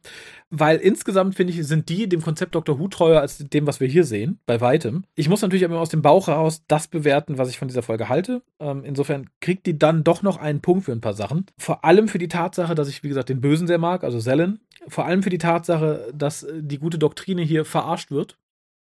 Weil 0.50 0.76
insgesamt 0.76 1.34
finde 1.34 1.52
ich, 1.52 1.66
sind 1.66 1.88
die 1.88 2.08
dem 2.08 2.22
Konzept 2.22 2.54
Dr. 2.54 2.78
Who 2.78 2.88
treuer 2.88 3.20
als 3.20 3.38
dem, 3.38 3.66
was 3.66 3.80
wir 3.80 3.88
hier 3.88 4.04
sehen, 4.04 4.38
bei 4.46 4.60
weitem. 4.60 5.04
Ich 5.14 5.28
muss 5.28 5.42
natürlich 5.42 5.62
immer 5.62 5.80
aus 5.80 5.88
dem 5.88 6.02
Bauch 6.02 6.28
heraus 6.28 6.62
das 6.68 6.88
bewerten, 6.88 7.38
was 7.38 7.48
ich 7.48 7.58
von 7.58 7.68
dieser 7.68 7.82
Folge 7.82 8.08
halte. 8.08 8.42
Ähm, 8.60 8.84
insofern 8.84 9.30
kriegt 9.40 9.66
die 9.66 9.78
dann 9.78 10.04
doch 10.04 10.22
noch 10.22 10.36
einen 10.36 10.60
Punkt 10.60 10.84
für 10.84 10.92
ein 10.92 11.00
paar 11.00 11.14
Sachen. 11.14 11.46
Vor 11.58 11.84
allem 11.84 12.08
für 12.08 12.18
die 12.18 12.28
Tatsache, 12.28 12.74
dass 12.74 12.88
ich, 12.88 13.02
wie 13.02 13.08
gesagt, 13.08 13.30
den 13.30 13.40
Bösen 13.40 13.66
sehr 13.66 13.78
mag, 13.78 14.04
also 14.04 14.20
Selen. 14.20 14.60
Vor 14.88 15.06
allem 15.06 15.22
für 15.22 15.30
die 15.30 15.38
Tatsache, 15.38 16.12
dass 16.14 16.42
äh, 16.42 16.60
die 16.62 16.78
gute 16.78 16.98
Doktrine 16.98 17.42
hier 17.42 17.64
verarscht 17.64 18.10
wird 18.10 18.36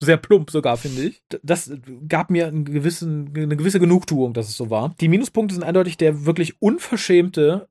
sehr 0.02 0.18
plump 0.18 0.50
sogar, 0.50 0.78
finde 0.78 1.04
ich. 1.04 1.22
Das 1.44 1.72
gab 2.08 2.30
mir 2.30 2.48
einen 2.48 2.66
gewissen, 2.66 3.34
eine 3.36 3.58
gewisse 3.58 3.80
Genugtuung, 3.80 4.34
dass 4.34 4.48
es 4.48 4.58
so 4.58 4.70
war. 4.70 4.96
Die 5.02 5.10
Minuspunkte 5.10 5.56
sind 5.56 5.64
eindeutig 5.64 5.98
der 5.98 6.26
wirklich 6.26 6.62
unverschämte, 6.62 7.68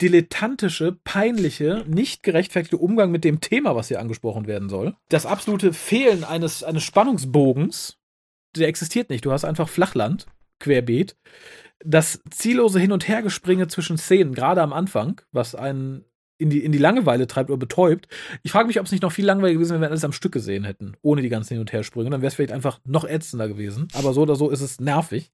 dilettantische, 0.00 0.98
peinliche, 1.04 1.84
nicht 1.86 2.22
gerechtfertigte 2.22 2.78
Umgang 2.78 3.10
mit 3.10 3.24
dem 3.24 3.40
Thema, 3.40 3.76
was 3.76 3.88
hier 3.88 4.00
angesprochen 4.00 4.46
werden 4.46 4.68
soll. 4.68 4.94
Das 5.08 5.26
absolute 5.26 5.72
Fehlen 5.72 6.24
eines, 6.24 6.64
eines 6.64 6.82
Spannungsbogens, 6.82 7.98
der 8.56 8.68
existiert 8.68 9.10
nicht. 9.10 9.24
Du 9.24 9.32
hast 9.32 9.44
einfach 9.44 9.68
Flachland, 9.68 10.26
querbeet. 10.58 11.16
Das 11.84 12.22
ziellose 12.30 12.78
Hin- 12.78 12.92
und 12.92 13.08
Hergespringe 13.08 13.68
zwischen 13.68 13.96
Szenen, 13.96 14.34
gerade 14.34 14.62
am 14.62 14.72
Anfang, 14.72 15.20
was 15.32 15.54
einen 15.54 16.04
in 16.40 16.50
die, 16.50 16.64
in 16.64 16.72
die 16.72 16.78
Langeweile 16.78 17.26
treibt 17.26 17.50
oder 17.50 17.58
betäubt. 17.58 18.08
Ich 18.42 18.52
frage 18.52 18.66
mich, 18.66 18.80
ob 18.80 18.86
es 18.86 18.92
nicht 18.92 19.02
noch 19.02 19.12
viel 19.12 19.26
langweiliger 19.26 19.58
gewesen 19.58 19.70
wäre, 19.70 19.80
wenn 19.80 19.88
wir 19.88 19.90
alles 19.90 20.04
am 20.04 20.12
Stück 20.12 20.32
gesehen 20.32 20.64
hätten, 20.64 20.94
ohne 21.02 21.22
die 21.22 21.28
ganzen 21.28 21.54
Hin- 21.54 21.60
und 21.60 21.72
Hersprünge. 21.72 22.10
Dann 22.10 22.22
wäre 22.22 22.28
es 22.28 22.34
vielleicht 22.34 22.52
einfach 22.52 22.80
noch 22.84 23.04
ätzender 23.04 23.48
gewesen. 23.48 23.88
Aber 23.94 24.12
so 24.12 24.22
oder 24.22 24.36
so 24.36 24.50
ist 24.50 24.60
es 24.62 24.80
nervig. 24.80 25.30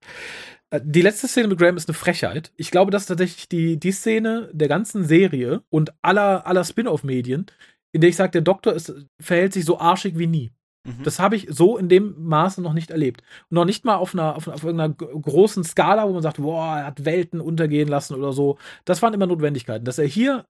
Äh, 0.71 0.81
die 0.85 1.03
letzte 1.03 1.29
Szene 1.29 1.49
mit 1.49 1.59
Graham 1.59 1.77
ist 1.77 1.89
eine 1.89 1.95
Frechheit. 1.95 2.53
Ich 2.57 2.71
glaube, 2.71 2.91
das 2.91 3.03
ist 3.03 3.09
tatsächlich 3.09 3.49
die, 3.49 3.79
die 3.79 3.93
Szene 3.93 4.51
der 4.53 4.69
ganzen 4.69 5.05
Serie 5.05 5.63
und 5.71 5.93
aller, 6.03 6.47
aller 6.47 6.65
Spin-off-Medien, 6.65 7.47
in 7.93 8.01
der 8.01 8.11
ich 8.11 8.17
sage, 8.17 8.33
der 8.33 8.43
Doktor 8.43 8.75
ist, 8.75 8.93
verhält 9.21 9.53
sich 9.53 9.65
so 9.65 9.79
arschig 9.79 10.19
wie 10.19 10.27
nie. 10.27 10.53
Mhm. 10.87 11.03
Das 11.03 11.19
habe 11.19 11.37
ich 11.37 11.49
so 11.51 11.77
in 11.77 11.89
dem 11.89 12.15
Maße 12.19 12.63
noch 12.63 12.73
nicht 12.73 12.91
erlebt. 12.91 13.23
Und 13.51 13.57
noch 13.57 13.65
nicht 13.65 13.85
mal 13.85 13.97
auf 13.97 14.15
einer, 14.15 14.37
auf, 14.37 14.49
auf 14.49 14.63
irgendeiner 14.63 14.95
großen 14.95 15.65
Skala, 15.65 16.09
wo 16.09 16.13
man 16.13 16.23
sagt, 16.23 16.39
boah, 16.39 16.79
er 16.79 16.87
hat 16.87 17.05
Welten 17.05 17.41
untergehen 17.41 17.89
lassen 17.89 18.15
oder 18.15 18.33
so. 18.33 18.59
Das 18.85 19.03
waren 19.03 19.15
immer 19.15 19.27
Notwendigkeiten. 19.27 19.85
Dass 19.85 19.99
er 19.99 20.07
hier 20.07 20.47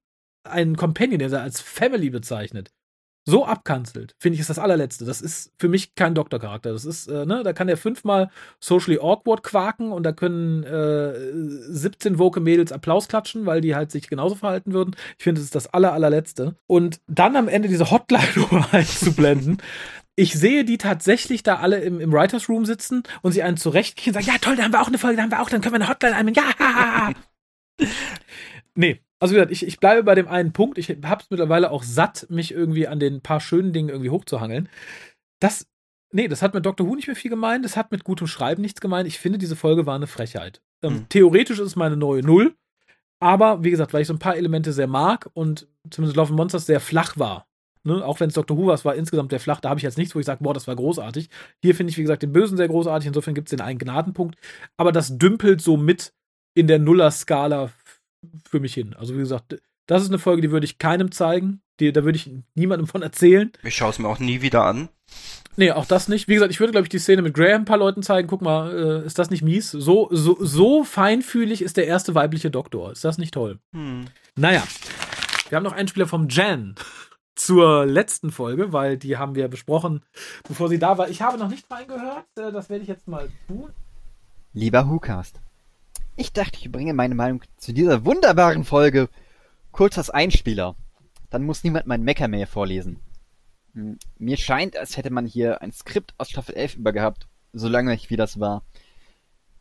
einen 0.51 0.77
Companion, 0.77 1.19
der 1.19 1.33
er 1.33 1.43
als 1.43 1.61
Family 1.61 2.11
bezeichnet, 2.11 2.73
so 3.29 3.45
abkanzelt, 3.45 4.15
finde 4.19 4.35
ich, 4.35 4.41
ist 4.41 4.51
das 4.51 4.61
allerletzte. 4.61 5.05
Das 5.05 5.21
ist 5.21 5.53
für 5.59 5.69
mich 5.69 5.97
kein 5.97 6.15
Doktorcharakter. 6.15 6.73
Das 6.73 6.85
ist, 6.85 7.09
äh, 7.09 7.27
ne, 7.27 7.43
da 7.43 7.53
kann 7.53 7.69
er 7.69 7.77
fünfmal 7.77 8.31
socially 8.61 9.01
awkward 9.01 9.43
quaken 9.43 9.91
und 9.91 10.05
da 10.05 10.13
können 10.13 10.63
äh, 10.63 11.13
17 11.73 12.21
woke 12.21 12.39
Mädels 12.39 12.71
Applaus 12.71 13.09
klatschen, 13.09 13.45
weil 13.45 13.61
die 13.61 13.75
halt 13.75 13.91
sich 13.91 14.09
genauso 14.09 14.37
verhalten 14.37 14.73
würden. 14.73 14.95
Ich 15.19 15.25
finde, 15.25 15.41
das 15.41 15.47
ist 15.47 15.57
das 15.57 15.67
aller, 15.75 15.93
allerletzte. 15.93 16.55
Und 16.69 17.01
dann 17.09 17.35
am 17.35 17.49
Ende 17.49 17.69
diese 17.69 17.91
Hotline 17.91 18.23
einzublenden. 18.71 19.59
Ich 20.15 20.35
sehe 20.35 20.65
die 20.65 20.79
tatsächlich 20.79 21.43
da 21.43 21.57
alle 21.57 21.81
im, 21.81 22.01
im 22.01 22.13
Writers 22.13 22.49
Room 22.49 22.65
sitzen 22.65 23.03
und 23.23 23.33
sie 23.33 23.43
einen 23.43 23.57
zurechtkriegen 23.57 24.17
und 24.17 24.25
sagen, 24.25 24.35
ja 24.35 24.41
toll, 24.41 24.57
da 24.57 24.63
haben 24.63 24.73
wir 24.73 24.81
auch 24.81 24.87
eine 24.87 24.99
Folge, 24.99 25.17
da 25.17 25.25
haben 25.25 25.33
wir 25.33 25.43
auch, 25.43 25.51
dann 25.51 25.61
können 25.63 25.75
wir 25.75 25.81
eine 25.81 25.89
Hotline 25.89 26.15
einbinden. 26.15 26.45
Ja! 26.59 27.13
nee, 28.77 29.01
also 29.19 29.33
wie 29.33 29.37
gesagt, 29.37 29.53
ich, 29.53 29.67
ich 29.67 29.81
bleibe 29.81 30.03
bei 30.03 30.15
dem 30.15 30.29
einen 30.29 30.53
Punkt. 30.53 30.79
Ich 30.79 30.91
habe 30.91 31.23
es 31.23 31.31
mittlerweile 31.31 31.71
auch 31.71 31.83
satt, 31.83 32.27
mich 32.29 32.53
irgendwie 32.53 32.87
an 32.87 33.01
den 33.01 33.23
paar 33.23 33.41
schönen 33.41 33.73
Dingen 33.73 33.89
irgendwie 33.89 34.11
hochzuhangeln. 34.11 34.69
Das, 35.41 35.67
nee, 36.13 36.29
das 36.29 36.43
hat 36.43 36.55
mit 36.55 36.67
Dr. 36.67 36.87
Who 36.87 36.95
nicht 36.95 37.07
mehr 37.07 37.17
viel 37.17 37.31
gemeint. 37.31 37.65
Das 37.65 37.77
hat 37.77 37.93
mit 37.93 38.05
gutem 38.05 38.27
Schreiben 38.27 38.63
nichts 38.63 38.81
gemeint. 38.81 39.09
Ich 39.09 39.19
finde, 39.19 39.39
diese 39.39 39.57
Folge 39.57 39.87
war 39.87 39.95
eine 39.95 40.07
Frechheit. 40.07 40.61
Ähm, 40.83 40.93
mhm. 40.93 41.09
Theoretisch 41.09 41.59
ist 41.59 41.67
es 41.67 41.77
meine 41.77 41.97
neue 41.97 42.23
Null. 42.23 42.55
Aber 43.19 43.65
wie 43.65 43.71
gesagt, 43.71 43.95
weil 43.95 44.03
ich 44.03 44.09
so 44.09 44.15
ein 44.15 44.19
paar 44.19 44.37
Elemente 44.37 44.73
sehr 44.73 44.87
mag 44.87 45.31
und 45.33 45.67
zumindest 45.91 46.17
Love 46.17 46.35
Monsters 46.35 46.67
sehr 46.67 46.81
flach 46.81 47.17
war. 47.17 47.47
Ne? 47.83 48.05
Auch 48.05 48.21
wenn 48.21 48.29
es 48.29 48.35
Dr. 48.35 48.59
Who 48.59 48.67
war, 48.67 48.75
es 48.75 48.85
war 48.85 48.95
insgesamt 48.95 49.31
sehr 49.31 49.41
flach. 49.41 49.61
Da 49.61 49.71
habe 49.71 49.79
ich 49.79 49.85
jetzt 49.85 49.97
nichts, 49.97 50.15
wo 50.15 50.19
ich 50.19 50.27
sage, 50.27 50.43
boah, 50.43 50.53
das 50.53 50.67
war 50.67 50.77
großartig. 50.77 51.31
Hier 51.63 51.75
finde 51.75 51.93
ich, 51.93 51.97
wie 51.97 52.03
gesagt, 52.03 52.23
den 52.23 52.33
Bösen 52.33 52.57
sehr 52.57 52.69
großartig. 52.69 53.07
Insofern 53.07 53.35
gibt 53.35 53.49
es 53.49 53.51
den 53.51 53.63
einen 53.63 53.79
Gnadenpunkt. 53.79 54.37
Aber 54.77 54.93
das 54.93 55.17
dümpelt 55.17 55.63
so 55.63 55.77
mit 55.77 56.13
in 56.55 56.67
der 56.67 56.79
Nuller-Skala 56.79 57.71
für 58.49 58.61
mich 58.61 58.75
hin. 58.75 58.95
Also 58.99 59.15
wie 59.15 59.19
gesagt, 59.19 59.57
das 59.87 60.03
ist 60.03 60.09
eine 60.09 60.19
Folge, 60.19 60.43
die 60.43 60.51
würde 60.51 60.65
ich 60.65 60.79
keinem 60.79 61.13
zeigen. 61.13 61.61
Die, 61.81 61.93
da 61.93 62.05
würde 62.05 62.17
ich 62.17 62.31
niemandem 62.55 62.87
von 62.87 63.03
erzählen. 63.03 63.53
Ich 63.63 63.77
schaue 63.77 63.91
es 63.91 63.99
mir 63.99 64.09
auch 64.09 64.19
nie 64.19 64.41
wieder 64.41 64.65
an. 64.65 64.89
Nee, 65.57 65.71
auch 65.73 65.87
das 65.87 66.09
nicht. 66.09 66.29
Wie 66.29 66.35
gesagt, 66.35 66.53
ich 66.53 66.61
würde, 66.61 66.73
glaube 66.73 66.85
ich, 66.85 66.91
die 66.91 66.99
Szene 66.99 67.23
mit 67.23 67.35
Graham 67.35 67.63
ein 67.63 67.65
paar 67.65 67.79
Leuten 67.79 68.03
zeigen. 68.03 68.29
Guck 68.29 68.43
mal, 68.43 69.03
äh, 69.03 69.07
ist 69.07 69.19
das 69.19 69.31
nicht 69.31 69.43
mies? 69.43 69.71
So, 69.71 70.09
so, 70.11 70.37
so 70.41 70.85
feinfühlig 70.85 71.63
ist 71.63 71.77
der 71.77 71.87
erste 71.87 72.15
weibliche 72.15 72.51
Doktor. 72.51 72.93
Ist 72.93 73.05
das 73.05 73.17
nicht 73.19 73.33
toll? 73.33 73.59
Hm. 73.73 74.07
Naja. 74.37 74.63
Wir 75.49 75.57
haben 75.57 75.65
noch 75.65 75.73
einen 75.73 75.89
Spieler 75.89 76.07
vom 76.07 76.29
Jan 76.29 76.75
zur 77.37 77.87
letzten 77.87 78.33
Folge, 78.33 78.73
weil 78.73 78.99
die 78.99 79.17
haben 79.17 79.35
wir 79.35 79.49
besprochen, 79.49 80.03
bevor 80.47 80.69
sie 80.69 80.79
da 80.79 80.99
war. 80.99 81.09
Ich 81.09 81.23
habe 81.23 81.39
noch 81.39 81.49
nicht 81.49 81.71
reingehört. 81.71 82.27
Äh, 82.37 82.53
das 82.53 82.69
werde 82.69 82.83
ich 82.83 82.89
jetzt 82.89 83.09
mal 83.09 83.29
tun. 83.47 83.71
Lieber 84.53 84.89
Hukast. 84.89 85.41
Ich 86.17 86.33
dachte, 86.33 86.59
ich 86.59 86.73
bringe 86.73 86.95
meine 86.95 87.15
Meinung 87.15 87.43
zu 87.59 87.73
dieser 87.73 88.07
wunderbaren 88.07 88.65
Folge 88.65 89.11
kurz 89.71 89.99
als 89.99 90.09
Einspieler. 90.09 90.75
Dann 91.29 91.45
muss 91.45 91.63
niemand 91.63 91.87
mein 91.87 92.03
mehr 92.03 92.47
vorlesen. 92.47 93.01
Hm, 93.75 93.99
mir 94.19 94.39
scheint, 94.39 94.79
als 94.79 94.97
hätte 94.97 95.11
man 95.11 95.27
hier 95.27 95.61
ein 95.61 95.73
Skript 95.73 96.15
aus 96.17 96.31
Staffel 96.31 96.55
11 96.55 96.77
übergehabt, 96.77 97.29
so 97.53 97.69
langweilig 97.69 98.09
wie 98.09 98.17
das 98.17 98.41
war. 98.41 98.63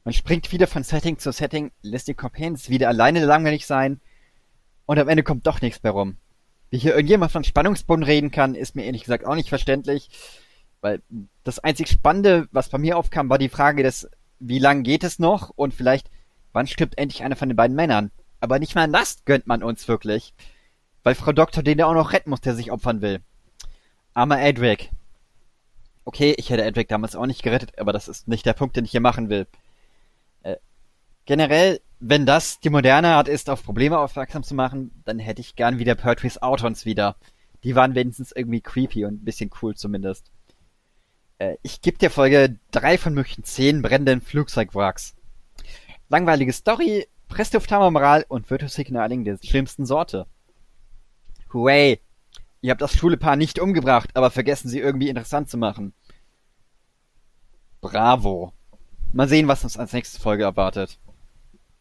Man 0.06 0.14
springt 0.14 0.52
wieder 0.54 0.68
von 0.68 0.84
Setting 0.84 1.18
zu 1.18 1.34
Setting, 1.34 1.72
lässt 1.82 2.08
die 2.08 2.14
Companions 2.14 2.70
wieder 2.70 2.88
alleine 2.88 3.26
langweilig 3.26 3.66
sein 3.66 4.00
und 4.86 4.98
am 4.98 5.10
Ende 5.10 5.24
kommt 5.24 5.48
doch 5.48 5.60
nichts 5.60 5.84
mehr 5.84 5.92
rum. 5.92 6.16
Wie 6.70 6.78
hier 6.78 6.96
irgendjemand 6.96 7.34
von 7.34 7.44
Spannungsboden 7.44 8.04
reden 8.04 8.32
kann, 8.32 8.56
ist 8.56 8.76
mir 8.76 8.86
ehrlich 8.86 9.04
gesagt 9.04 9.26
auch 9.26 9.36
nicht 9.36 9.50
verständlich, 9.50 10.10
weil 10.80 11.02
das 11.44 11.60
einzig 11.60 11.90
Spannende, 11.90 12.48
was 12.52 12.70
bei 12.70 12.78
mir 12.78 12.98
aufkam, 12.98 13.30
war 13.30 13.40
die 13.40 13.50
Frage 13.50 13.84
des, 13.84 14.10
wie 14.40 14.60
lang 14.60 14.84
geht 14.84 15.04
es 15.04 15.20
noch 15.20 15.50
und 15.50 15.74
vielleicht 15.74 16.10
Wann 16.56 16.68
stirbt 16.68 16.98
endlich 16.98 17.22
einer 17.22 17.36
von 17.36 17.50
den 17.50 17.58
beiden 17.58 17.76
Männern? 17.76 18.12
Aber 18.40 18.60
nicht 18.60 18.76
mal 18.76 18.88
das 18.88 19.26
gönnt 19.26 19.46
man 19.46 19.62
uns 19.62 19.90
wirklich. 19.90 20.34
Weil 21.04 21.14
Frau 21.14 21.34
Doktor 21.34 21.64
den 21.64 21.80
ja 21.80 21.86
auch 21.86 21.94
noch 21.94 22.14
retten 22.14 22.30
muss, 22.30 22.40
der 22.40 22.56
sich 22.56 22.72
opfern 22.72 23.02
will. 23.02 23.20
Armer 24.14 24.42
Edric. 24.42 24.90
Okay, 26.06 26.34
ich 26.38 26.50
hätte 26.50 26.64
Edric 26.64 26.88
damals 26.88 27.18
auch 27.18 27.26
nicht 27.26 27.44
gerettet, 27.44 27.78
aber 27.78 27.92
das 27.92 28.08
ist 28.08 28.30
nicht 28.30 28.46
der 28.46 28.54
Punkt, 28.54 28.78
den 28.78 28.86
ich 28.86 28.92
hier 28.92 29.02
machen 29.02 29.28
will. 29.28 29.48
Äh, 30.44 30.56
generell, 31.26 31.82
wenn 32.00 32.26
das 32.26 32.62
die 32.62 32.70
moderne 32.70 33.16
Art 33.16 33.28
ist, 33.28 33.50
auf 33.50 33.62
Probleme 33.62 34.00
aufmerksam 34.00 34.44
zu 34.44 34.56
machen, 34.56 34.92
dann 35.04 35.20
hätte 35.20 35.42
ich 35.42 35.58
gern 35.58 35.78
wieder 35.78 35.96
Pertwee's 35.96 36.42
Autons 36.42 36.86
wieder. 36.86 37.18
Die 37.66 37.76
waren 37.76 37.96
wenigstens 37.96 38.32
irgendwie 38.32 38.62
creepy 38.62 39.04
und 39.04 39.16
ein 39.16 39.26
bisschen 39.26 39.50
cool 39.62 39.76
zumindest. 39.76 40.32
Äh, 41.38 41.58
ich 41.64 41.82
gebe 41.82 41.98
der 41.98 42.12
Folge 42.12 42.58
drei 42.72 42.98
von 42.98 43.14
möglichen 43.14 43.44
zehn 43.44 43.82
brennenden 43.82 44.22
Flugzeugwracks. 44.22 45.15
Langweilige 46.10 46.54
Story, 46.54 47.08
Presslufthammer-Moral 47.30 48.26
und 48.28 48.50
Virtuosignaling 48.50 49.24
der 49.24 49.38
schlimmsten 49.44 49.86
Sorte. 49.86 50.28
Hooray! 51.54 52.00
Ihr 52.62 52.72
habt 52.72 52.82
das 52.82 52.94
schwule 52.94 53.18
Paar 53.18 53.36
nicht 53.36 53.60
umgebracht, 53.60 54.12
aber 54.16 54.32
vergessen 54.32 54.70
sie 54.70 54.80
irgendwie 54.80 55.10
interessant 55.10 55.50
zu 55.50 55.58
machen. 55.58 55.94
Bravo. 57.82 58.54
Mal 59.14 59.28
sehen, 59.30 59.48
was 59.48 59.64
uns 59.64 59.78
als 59.78 59.94
nächste 59.94 60.20
Folge 60.20 60.44
erwartet 60.44 61.00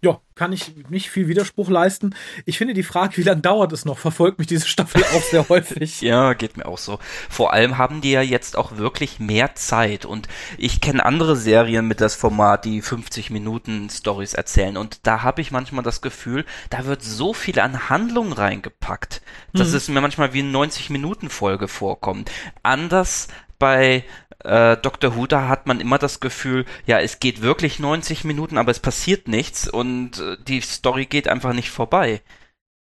ja, 0.05 0.21
kann 0.35 0.53
ich 0.53 0.73
nicht 0.91 1.09
viel 1.09 1.29
Widerspruch 1.29 1.71
leisten. 1.71 2.15
Ich 2.45 2.59
finde 2.59 2.75
die 2.75 2.83
Frage, 2.83 3.17
wie 3.17 3.23
lange 3.23 3.41
dauert 3.41 3.73
es 3.73 3.87
noch, 3.87 3.97
verfolgt 3.97 4.39
mich 4.39 4.47
diese 4.47 4.69
Staffel 4.69 5.03
auch 5.03 5.23
sehr 5.23 5.49
häufig. 5.49 6.03
ja, 6.03 6.35
geht 6.35 6.59
mir 6.59 6.67
auch 6.67 6.77
so. 6.77 6.99
Vor 7.31 7.55
allem 7.55 7.79
haben 7.79 8.03
die 8.03 8.11
ja 8.11 8.21
jetzt 8.21 8.59
auch 8.59 8.77
wirklich 8.77 9.19
mehr 9.19 9.55
Zeit 9.55 10.05
und 10.05 10.29
ich 10.59 10.83
kenne 10.83 11.07
andere 11.07 11.37
Serien 11.37 11.89
mit 11.89 12.03
das 12.03 12.15
Format, 12.15 12.67
die 12.67 12.83
50 12.83 13.31
Minuten 13.31 13.89
Stories 13.89 14.35
erzählen 14.35 14.77
und 14.77 15.07
da 15.07 15.23
habe 15.23 15.41
ich 15.41 15.51
manchmal 15.51 15.85
das 15.85 16.03
Gefühl, 16.03 16.45
da 16.69 16.85
wird 16.85 17.03
so 17.03 17.33
viel 17.33 17.59
an 17.59 17.89
Handlung 17.89 18.33
reingepackt, 18.35 19.23
dass 19.55 19.71
mhm. 19.71 19.77
es 19.77 19.89
mir 19.89 20.01
manchmal 20.03 20.35
wie 20.35 20.41
eine 20.41 20.51
90 20.51 20.91
Minuten 20.91 21.31
Folge 21.31 21.67
vorkommt. 21.67 22.31
Anders 22.63 23.29
bei 23.59 24.05
äh, 24.45 24.77
Dr. 24.77 25.17
Who, 25.17 25.27
da 25.27 25.49
hat 25.49 25.67
man 25.67 25.81
immer 25.81 25.99
das 25.99 26.21
Gefühl, 26.21 26.65
ja, 26.87 27.01
es 27.01 27.21
geht 27.21 27.43
wirklich 27.43 27.79
90 27.79 28.25
Minuten, 28.25 28.59
aber 28.59 28.71
es 28.71 28.81
passiert 28.81 29.29
nichts 29.29 29.69
und 29.69 30.19
äh, 30.19 30.37
die 30.47 30.61
Story 30.61 31.07
geht 31.07 31.29
einfach 31.29 31.53
nicht 31.53 31.71
vorbei. 31.71 32.23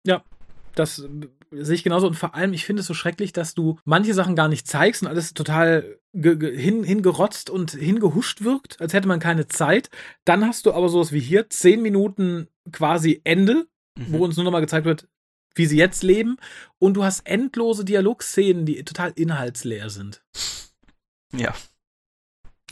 Ja, 0.05 0.23
das 0.75 0.99
äh, 0.99 1.07
sehe 1.51 1.75
ich 1.75 1.83
genauso. 1.83 2.07
Und 2.07 2.15
vor 2.15 2.35
allem, 2.35 2.53
ich 2.53 2.65
finde 2.65 2.81
es 2.81 2.87
so 2.87 2.93
schrecklich, 2.93 3.33
dass 3.33 3.53
du 3.53 3.79
manche 3.85 4.13
Sachen 4.13 4.35
gar 4.35 4.47
nicht 4.47 4.67
zeigst 4.67 5.01
und 5.01 5.07
alles 5.07 5.33
total 5.33 5.97
hin, 6.13 6.83
hingerotzt 6.83 7.49
und 7.49 7.71
hingehuscht 7.71 8.43
wirkt, 8.43 8.79
als 8.81 8.93
hätte 8.93 9.07
man 9.07 9.19
keine 9.19 9.47
Zeit. 9.47 9.89
Dann 10.25 10.45
hast 10.45 10.65
du 10.65 10.73
aber 10.73 10.89
sowas 10.89 11.11
wie 11.11 11.19
hier, 11.19 11.49
10 11.49 11.81
Minuten 11.81 12.47
quasi 12.71 13.21
Ende, 13.23 13.67
mhm. 13.97 14.05
wo 14.09 14.23
uns 14.23 14.35
nur 14.35 14.43
nochmal 14.43 14.61
gezeigt 14.61 14.85
wird, 14.85 15.07
wie 15.57 15.65
sie 15.65 15.77
jetzt 15.77 16.03
leben. 16.03 16.37
Und 16.79 16.95
du 16.95 17.03
hast 17.03 17.21
endlose 17.25 17.85
Dialogszenen, 17.85 18.65
die 18.65 18.83
total 18.83 19.11
inhaltsleer 19.15 19.89
sind. 19.89 20.23
Ja. 21.33 21.53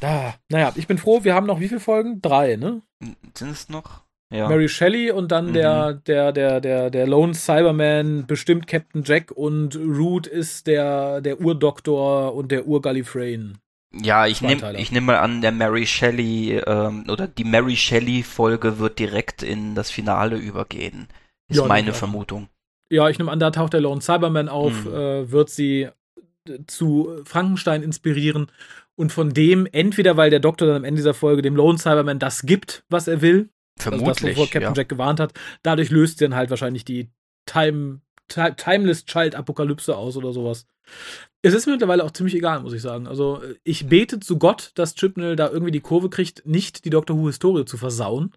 Ah, 0.02 0.34
naja, 0.50 0.74
ich 0.76 0.88
bin 0.88 0.98
froh, 0.98 1.24
wir 1.24 1.34
haben 1.34 1.48
noch 1.48 1.60
wie 1.60 1.68
viele 1.68 1.80
Folgen? 1.80 2.22
Drei, 2.22 2.58
ne? 2.58 2.82
Sind 3.34 3.52
es 3.52 3.70
noch? 3.70 4.06
Ja. 4.34 4.50
Mary 4.50 4.68
Shelley 4.68 5.12
und 5.12 5.32
dann 5.32 5.50
mhm. 5.50 5.54
der, 5.54 5.94
der, 5.94 6.32
der, 6.32 6.60
der, 6.60 6.90
der 6.90 7.08
Lone 7.08 7.34
Cyberman 7.34 8.26
bestimmt 8.26 8.68
Captain 8.68 9.04
Jack 9.04 9.32
und 9.32 9.76
Root 9.76 10.28
ist 10.28 10.68
der, 10.68 11.22
der 11.22 11.40
Urdoktor 11.42 12.34
und 12.34 12.52
der 12.52 12.68
Ur-Gallifreyan. 12.68 13.60
Ja, 13.94 14.26
ich 14.26 14.42
nehme 14.42 14.78
ich 14.78 14.92
nehm 14.92 15.06
mal 15.06 15.20
an, 15.20 15.42
der 15.42 15.54
Mary 15.54 15.86
Shelley 15.86 16.58
ähm, 16.66 17.06
oder 17.08 17.28
die 17.28 17.46
Mary 17.46 17.78
Shelley 17.78 18.24
Folge 18.24 18.80
wird 18.80 19.00
direkt 19.00 19.42
in 19.42 19.74
das 19.74 19.90
Finale 19.90 20.36
übergehen. 20.36 21.08
Ist 21.48 21.60
ja, 21.60 21.68
meine 21.68 21.94
Vermutung. 21.94 22.50
Ja, 22.90 23.10
ich 23.10 23.18
nehme 23.18 23.32
an, 23.32 23.40
da 23.40 23.52
taucht 23.52 23.74
der 23.74 23.82
Lone 23.82 24.02
Cyberman 24.02 24.50
auf, 24.50 24.86
mhm. 24.86 24.94
äh, 24.94 25.32
wird 25.32 25.50
sie 25.50 25.84
äh, 26.48 26.60
zu 26.68 27.22
Frankenstein 27.26 27.84
inspirieren 27.84 28.48
und 28.96 29.12
von 29.12 29.32
dem 29.32 29.68
entweder, 29.72 30.18
weil 30.18 30.30
der 30.30 30.40
Doktor 30.40 30.68
dann 30.68 30.78
am 30.78 30.84
Ende 30.84 31.00
dieser 31.00 31.14
Folge 31.14 31.42
dem 31.42 31.56
Lone 31.56 31.78
Cyberman 31.78 32.20
das 32.20 32.44
gibt, 32.44 32.84
was 32.90 33.08
er 33.08 33.22
will, 33.22 33.50
Vermutlich, 33.78 34.08
also 34.08 34.26
das, 34.26 34.36
wovor 34.36 34.46
Captain 34.46 34.62
ja. 34.62 34.74
Jack 34.74 34.90
gewarnt 34.90 35.20
hat, 35.20 35.34
dadurch 35.64 35.90
löst 35.90 36.18
sie 36.18 36.26
dann 36.26 36.36
halt 36.36 36.50
wahrscheinlich 36.50 36.86
die 36.86 37.10
Time, 37.46 38.00
Timeless 38.28 39.06
Child 39.06 39.36
Apokalypse 39.36 39.96
aus 39.96 40.18
oder 40.18 40.32
sowas. 40.34 40.66
Es 41.42 41.54
ist 41.54 41.66
mir 41.66 41.74
mittlerweile 41.74 42.04
auch 42.04 42.12
ziemlich 42.12 42.36
egal, 42.36 42.62
muss 42.62 42.74
ich 42.74 42.82
sagen. 42.82 43.06
Also 43.06 43.42
ich 43.64 43.88
bete 43.88 44.20
zu 44.20 44.40
Gott, 44.40 44.72
dass 44.76 44.96
Chipnell 44.96 45.36
da 45.36 45.50
irgendwie 45.50 45.72
die 45.72 45.82
Kurve 45.82 46.10
kriegt, 46.10 46.46
nicht 46.46 46.86
die 46.86 46.90
Doctor 46.90 47.18
Who 47.18 47.28
Historie 47.28 47.66
zu 47.66 47.78
versauen. 47.78 48.32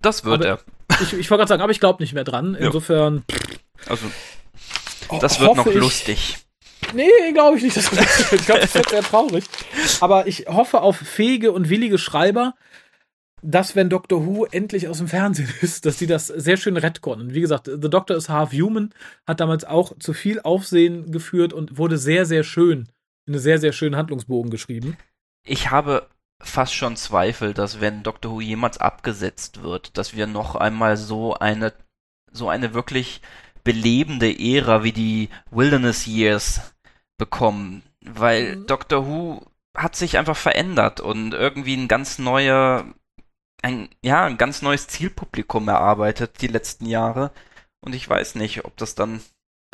Das 0.00 0.24
wird 0.24 0.44
aber 0.44 0.46
er. 0.46 0.60
Ich, 1.00 1.12
ich 1.12 1.30
wollte 1.30 1.40
gerade 1.40 1.48
sagen, 1.48 1.62
aber 1.62 1.72
ich 1.72 1.80
glaube 1.80 2.02
nicht 2.02 2.12
mehr 2.12 2.24
dran. 2.24 2.54
Insofern. 2.54 3.24
Also, 3.88 4.06
das 5.20 5.40
wird 5.40 5.56
noch 5.56 5.66
lustig. 5.66 6.38
Nee, 6.94 7.32
glaube 7.32 7.56
ich 7.56 7.62
nicht. 7.62 7.76
Das 7.76 7.90
ich 8.32 8.44
glaube, 8.46 8.60
das 8.60 8.74
wird 8.74 8.90
sehr 8.90 9.02
traurig. 9.02 9.44
Aber 10.00 10.26
ich 10.26 10.46
hoffe 10.46 10.80
auf 10.80 10.96
fähige 10.96 11.52
und 11.52 11.68
willige 11.68 11.98
Schreiber, 11.98 12.54
dass, 13.42 13.74
wenn 13.74 13.90
Doctor 13.90 14.24
Who 14.24 14.46
endlich 14.46 14.88
aus 14.88 14.98
dem 14.98 15.08
Fernsehen 15.08 15.52
ist, 15.60 15.84
dass 15.84 15.96
die 15.96 16.06
das 16.06 16.28
sehr 16.28 16.56
schön 16.56 16.76
retconnen. 16.76 17.34
Wie 17.34 17.40
gesagt, 17.40 17.66
The 17.66 17.90
Doctor 17.90 18.16
is 18.16 18.28
Half 18.28 18.52
Human 18.52 18.94
hat 19.26 19.40
damals 19.40 19.64
auch 19.64 19.98
zu 19.98 20.12
viel 20.12 20.40
Aufsehen 20.40 21.10
geführt 21.12 21.52
und 21.52 21.78
wurde 21.78 21.98
sehr, 21.98 22.24
sehr 22.24 22.44
schön, 22.44 22.88
in 23.26 23.34
einen 23.34 23.42
sehr, 23.42 23.58
sehr 23.58 23.72
schönen 23.72 23.96
Handlungsbogen 23.96 24.50
geschrieben. 24.50 24.96
Ich 25.44 25.70
habe 25.70 26.08
fast 26.40 26.74
schon 26.74 26.96
Zweifel, 26.96 27.54
dass 27.54 27.80
wenn 27.80 28.02
Doctor 28.02 28.32
Who 28.32 28.40
jemals 28.40 28.78
abgesetzt 28.78 29.62
wird, 29.62 29.96
dass 29.96 30.14
wir 30.14 30.26
noch 30.26 30.54
einmal 30.56 30.96
so 30.96 31.34
eine, 31.34 31.72
so 32.30 32.48
eine 32.48 32.74
wirklich 32.74 33.20
belebende 33.64 34.32
Ära 34.38 34.84
wie 34.84 34.92
die 34.92 35.28
Wilderness 35.50 36.06
Years 36.06 36.74
bekommen, 37.18 37.82
weil 38.00 38.56
mhm. 38.56 38.66
Doctor 38.66 39.06
Who 39.06 39.46
hat 39.76 39.96
sich 39.96 40.18
einfach 40.18 40.36
verändert 40.36 41.00
und 41.00 41.32
irgendwie 41.32 41.76
ein 41.76 41.88
ganz 41.88 42.18
neuer, 42.18 42.84
ein, 43.62 43.88
ja, 44.04 44.24
ein 44.24 44.38
ganz 44.38 44.62
neues 44.62 44.88
Zielpublikum 44.88 45.68
erarbeitet 45.68 46.42
die 46.42 46.48
letzten 46.48 46.86
Jahre. 46.86 47.32
Und 47.80 47.94
ich 47.94 48.08
weiß 48.08 48.34
nicht, 48.34 48.64
ob 48.64 48.76
das 48.76 48.94
dann 48.94 49.20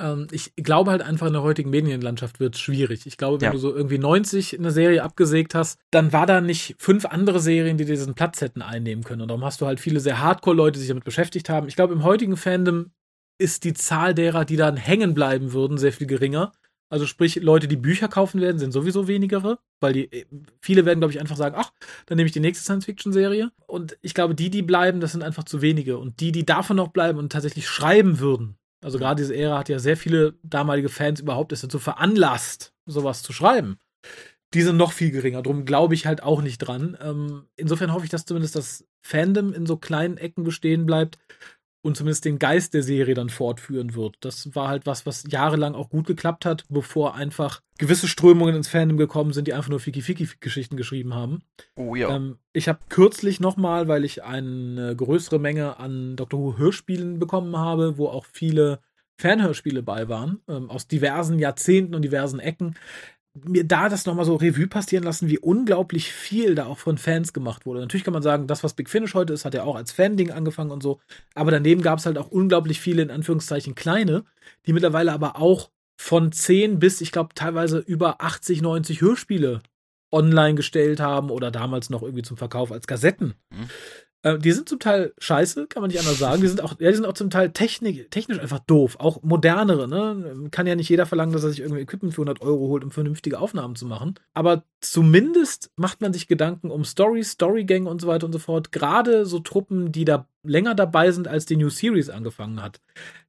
ähm, 0.00 0.28
ich 0.30 0.54
glaube 0.56 0.90
halt 0.90 1.02
einfach 1.02 1.26
in 1.26 1.32
der 1.32 1.42
heutigen 1.42 1.70
Medienlandschaft 1.70 2.40
wird 2.40 2.54
es 2.54 2.60
schwierig. 2.60 3.06
Ich 3.06 3.16
glaube, 3.16 3.40
wenn 3.40 3.46
ja. 3.46 3.52
du 3.52 3.58
so 3.58 3.74
irgendwie 3.74 3.98
90 3.98 4.58
eine 4.58 4.70
Serie 4.70 5.02
abgesägt 5.02 5.54
hast, 5.54 5.78
dann 5.90 6.12
war 6.12 6.26
da 6.26 6.40
nicht 6.40 6.76
fünf 6.78 7.04
andere 7.04 7.40
Serien, 7.40 7.76
die 7.76 7.84
diesen 7.84 8.14
Platz 8.14 8.40
hätten 8.40 8.62
einnehmen 8.62 9.04
können. 9.04 9.22
Und 9.22 9.28
darum 9.28 9.44
hast 9.44 9.60
du 9.60 9.66
halt 9.66 9.80
viele 9.80 10.00
sehr 10.00 10.20
Hardcore-Leute, 10.20 10.74
die 10.74 10.80
sich 10.80 10.88
damit 10.88 11.04
beschäftigt 11.04 11.48
haben. 11.48 11.68
Ich 11.68 11.76
glaube, 11.76 11.94
im 11.94 12.04
heutigen 12.04 12.36
Fandom 12.36 12.92
ist 13.38 13.64
die 13.64 13.74
Zahl 13.74 14.14
derer, 14.14 14.44
die 14.44 14.56
dann 14.56 14.76
hängen 14.76 15.14
bleiben 15.14 15.52
würden, 15.52 15.78
sehr 15.78 15.92
viel 15.92 16.06
geringer. 16.06 16.52
Also 16.90 17.06
sprich, 17.06 17.36
Leute, 17.36 17.68
die 17.68 17.76
Bücher 17.76 18.08
kaufen 18.08 18.40
werden, 18.40 18.58
sind 18.58 18.72
sowieso 18.72 19.08
wenigere, 19.08 19.58
weil 19.80 19.92
die 19.92 20.12
äh, 20.12 20.24
viele 20.60 20.84
werden, 20.86 21.00
glaube 21.00 21.12
ich, 21.12 21.20
einfach 21.20 21.36
sagen, 21.36 21.54
ach, 21.58 21.70
dann 22.06 22.16
nehme 22.16 22.26
ich 22.26 22.32
die 22.32 22.40
nächste 22.40 22.64
Science-Fiction-Serie. 22.64 23.52
Und 23.66 23.98
ich 24.00 24.14
glaube, 24.14 24.34
die, 24.34 24.50
die 24.50 24.62
bleiben, 24.62 25.00
das 25.00 25.12
sind 25.12 25.22
einfach 25.22 25.44
zu 25.44 25.60
wenige. 25.60 25.98
Und 25.98 26.20
die, 26.20 26.32
die 26.32 26.46
davon 26.46 26.76
noch 26.76 26.88
bleiben 26.88 27.18
und 27.18 27.30
tatsächlich 27.30 27.68
schreiben 27.68 28.20
würden, 28.20 28.56
also 28.80 28.98
gerade 28.98 29.20
diese 29.20 29.34
Ära 29.34 29.58
hat 29.58 29.68
ja 29.68 29.78
sehr 29.78 29.96
viele 29.96 30.34
damalige 30.42 30.88
Fans 30.88 31.20
überhaupt 31.20 31.52
erst 31.52 31.64
dazu 31.64 31.78
veranlasst, 31.78 32.72
sowas 32.86 33.22
zu 33.22 33.32
schreiben. 33.32 33.78
Die 34.54 34.62
sind 34.62 34.76
noch 34.76 34.92
viel 34.92 35.10
geringer. 35.10 35.42
Drum 35.42 35.64
glaube 35.64 35.94
ich 35.94 36.06
halt 36.06 36.22
auch 36.22 36.40
nicht 36.40 36.58
dran. 36.58 36.96
Ähm, 37.02 37.44
insofern 37.56 37.92
hoffe 37.92 38.04
ich, 38.04 38.10
dass 38.10 38.24
zumindest 38.24 38.56
das 38.56 38.86
Fandom 39.02 39.52
in 39.52 39.66
so 39.66 39.76
kleinen 39.76 40.16
Ecken 40.16 40.44
bestehen 40.44 40.86
bleibt 40.86 41.18
und 41.82 41.96
zumindest 41.96 42.24
den 42.24 42.38
Geist 42.38 42.74
der 42.74 42.82
Serie 42.82 43.14
dann 43.14 43.30
fortführen 43.30 43.94
wird. 43.94 44.16
Das 44.20 44.54
war 44.54 44.68
halt 44.68 44.86
was, 44.86 45.06
was 45.06 45.24
jahrelang 45.28 45.74
auch 45.74 45.90
gut 45.90 46.06
geklappt 46.06 46.44
hat, 46.44 46.64
bevor 46.68 47.14
einfach 47.14 47.60
gewisse 47.78 48.08
Strömungen 48.08 48.56
ins 48.56 48.68
Fandom 48.68 48.96
gekommen 48.96 49.32
sind, 49.32 49.46
die 49.46 49.54
einfach 49.54 49.70
nur 49.70 49.80
Fiki-Fiki-Geschichten 49.80 50.76
geschrieben 50.76 51.14
haben. 51.14 51.42
Oh 51.76 51.94
ja. 51.94 52.14
Ähm, 52.14 52.38
ich 52.52 52.68
habe 52.68 52.80
kürzlich 52.88 53.38
nochmal, 53.38 53.86
weil 53.86 54.04
ich 54.04 54.24
eine 54.24 54.94
größere 54.96 55.38
Menge 55.38 55.78
an 55.78 56.16
Doctor 56.16 56.40
Who 56.40 56.58
Hörspielen 56.58 57.18
bekommen 57.18 57.56
habe, 57.56 57.96
wo 57.96 58.08
auch 58.08 58.26
viele 58.26 58.80
Fanhörspiele 59.20 59.82
bei 59.82 60.08
waren, 60.08 60.40
ähm, 60.48 60.70
aus 60.70 60.86
diversen 60.86 61.38
Jahrzehnten 61.38 61.94
und 61.94 62.02
diversen 62.02 62.38
Ecken, 62.38 62.76
mir 63.44 63.64
da 63.64 63.88
das 63.88 64.06
nochmal 64.06 64.24
so 64.24 64.36
Revue 64.36 64.66
passieren 64.66 65.04
lassen, 65.04 65.28
wie 65.28 65.38
unglaublich 65.38 66.12
viel 66.12 66.54
da 66.54 66.66
auch 66.66 66.78
von 66.78 66.98
Fans 66.98 67.32
gemacht 67.32 67.66
wurde. 67.66 67.80
Natürlich 67.80 68.04
kann 68.04 68.12
man 68.12 68.22
sagen, 68.22 68.46
das, 68.46 68.64
was 68.64 68.74
Big 68.74 68.88
Finish 68.90 69.14
heute 69.14 69.32
ist, 69.32 69.44
hat 69.44 69.54
ja 69.54 69.64
auch 69.64 69.76
als 69.76 69.92
Fan-Ding 69.92 70.30
angefangen 70.30 70.70
und 70.70 70.82
so. 70.82 71.00
Aber 71.34 71.50
daneben 71.50 71.82
gab 71.82 71.98
es 71.98 72.06
halt 72.06 72.18
auch 72.18 72.30
unglaublich 72.30 72.80
viele, 72.80 73.02
in 73.02 73.10
Anführungszeichen, 73.10 73.74
kleine, 73.74 74.24
die 74.66 74.72
mittlerweile 74.72 75.12
aber 75.12 75.36
auch 75.36 75.70
von 75.96 76.32
10 76.32 76.78
bis, 76.78 77.00
ich 77.00 77.12
glaube, 77.12 77.34
teilweise 77.34 77.78
über 77.78 78.20
80, 78.20 78.62
90 78.62 79.00
Hörspiele 79.00 79.62
online 80.10 80.54
gestellt 80.54 81.00
haben 81.00 81.30
oder 81.30 81.50
damals 81.50 81.90
noch 81.90 82.02
irgendwie 82.02 82.22
zum 82.22 82.36
Verkauf 82.36 82.72
als 82.72 82.86
Kassetten. 82.86 83.34
Mhm. 83.50 83.68
Äh, 84.22 84.38
die 84.38 84.52
sind 84.52 84.68
zum 84.68 84.78
Teil 84.78 85.12
scheiße, 85.18 85.66
kann 85.68 85.80
man 85.80 85.90
nicht 85.90 86.00
anders 86.00 86.18
sagen. 86.18 86.40
Die 86.42 86.48
sind 86.48 86.60
auch, 86.62 86.74
ja, 86.78 86.88
die 86.88 86.96
sind 86.96 87.06
auch 87.06 87.12
zum 87.12 87.30
Teil 87.30 87.50
technik, 87.50 88.10
technisch 88.10 88.40
einfach 88.40 88.58
doof. 88.60 88.96
Auch 88.98 89.22
modernere, 89.22 89.88
ne? 89.88 90.48
Kann 90.50 90.66
ja 90.66 90.74
nicht 90.74 90.88
jeder 90.88 91.06
verlangen, 91.06 91.32
dass 91.32 91.44
er 91.44 91.50
sich 91.50 91.60
irgendwie 91.60 91.82
Equipment 91.82 92.14
für 92.14 92.22
100 92.22 92.40
Euro 92.42 92.68
holt, 92.68 92.84
um 92.84 92.90
vernünftige 92.90 93.38
Aufnahmen 93.38 93.76
zu 93.76 93.86
machen. 93.86 94.14
Aber 94.34 94.64
zumindest 94.80 95.70
macht 95.76 96.00
man 96.00 96.12
sich 96.12 96.26
Gedanken 96.26 96.70
um 96.70 96.84
Stories, 96.84 97.32
Storygänge 97.32 97.88
und 97.88 98.00
so 98.00 98.08
weiter 98.08 98.26
und 98.26 98.32
so 98.32 98.38
fort. 98.38 98.72
Gerade 98.72 99.24
so 99.24 99.38
Truppen, 99.38 99.92
die 99.92 100.04
da 100.04 100.26
länger 100.42 100.74
dabei 100.74 101.12
sind, 101.12 101.28
als 101.28 101.46
die 101.46 101.56
New 101.56 101.70
Series 101.70 102.10
angefangen 102.10 102.62
hat. 102.62 102.80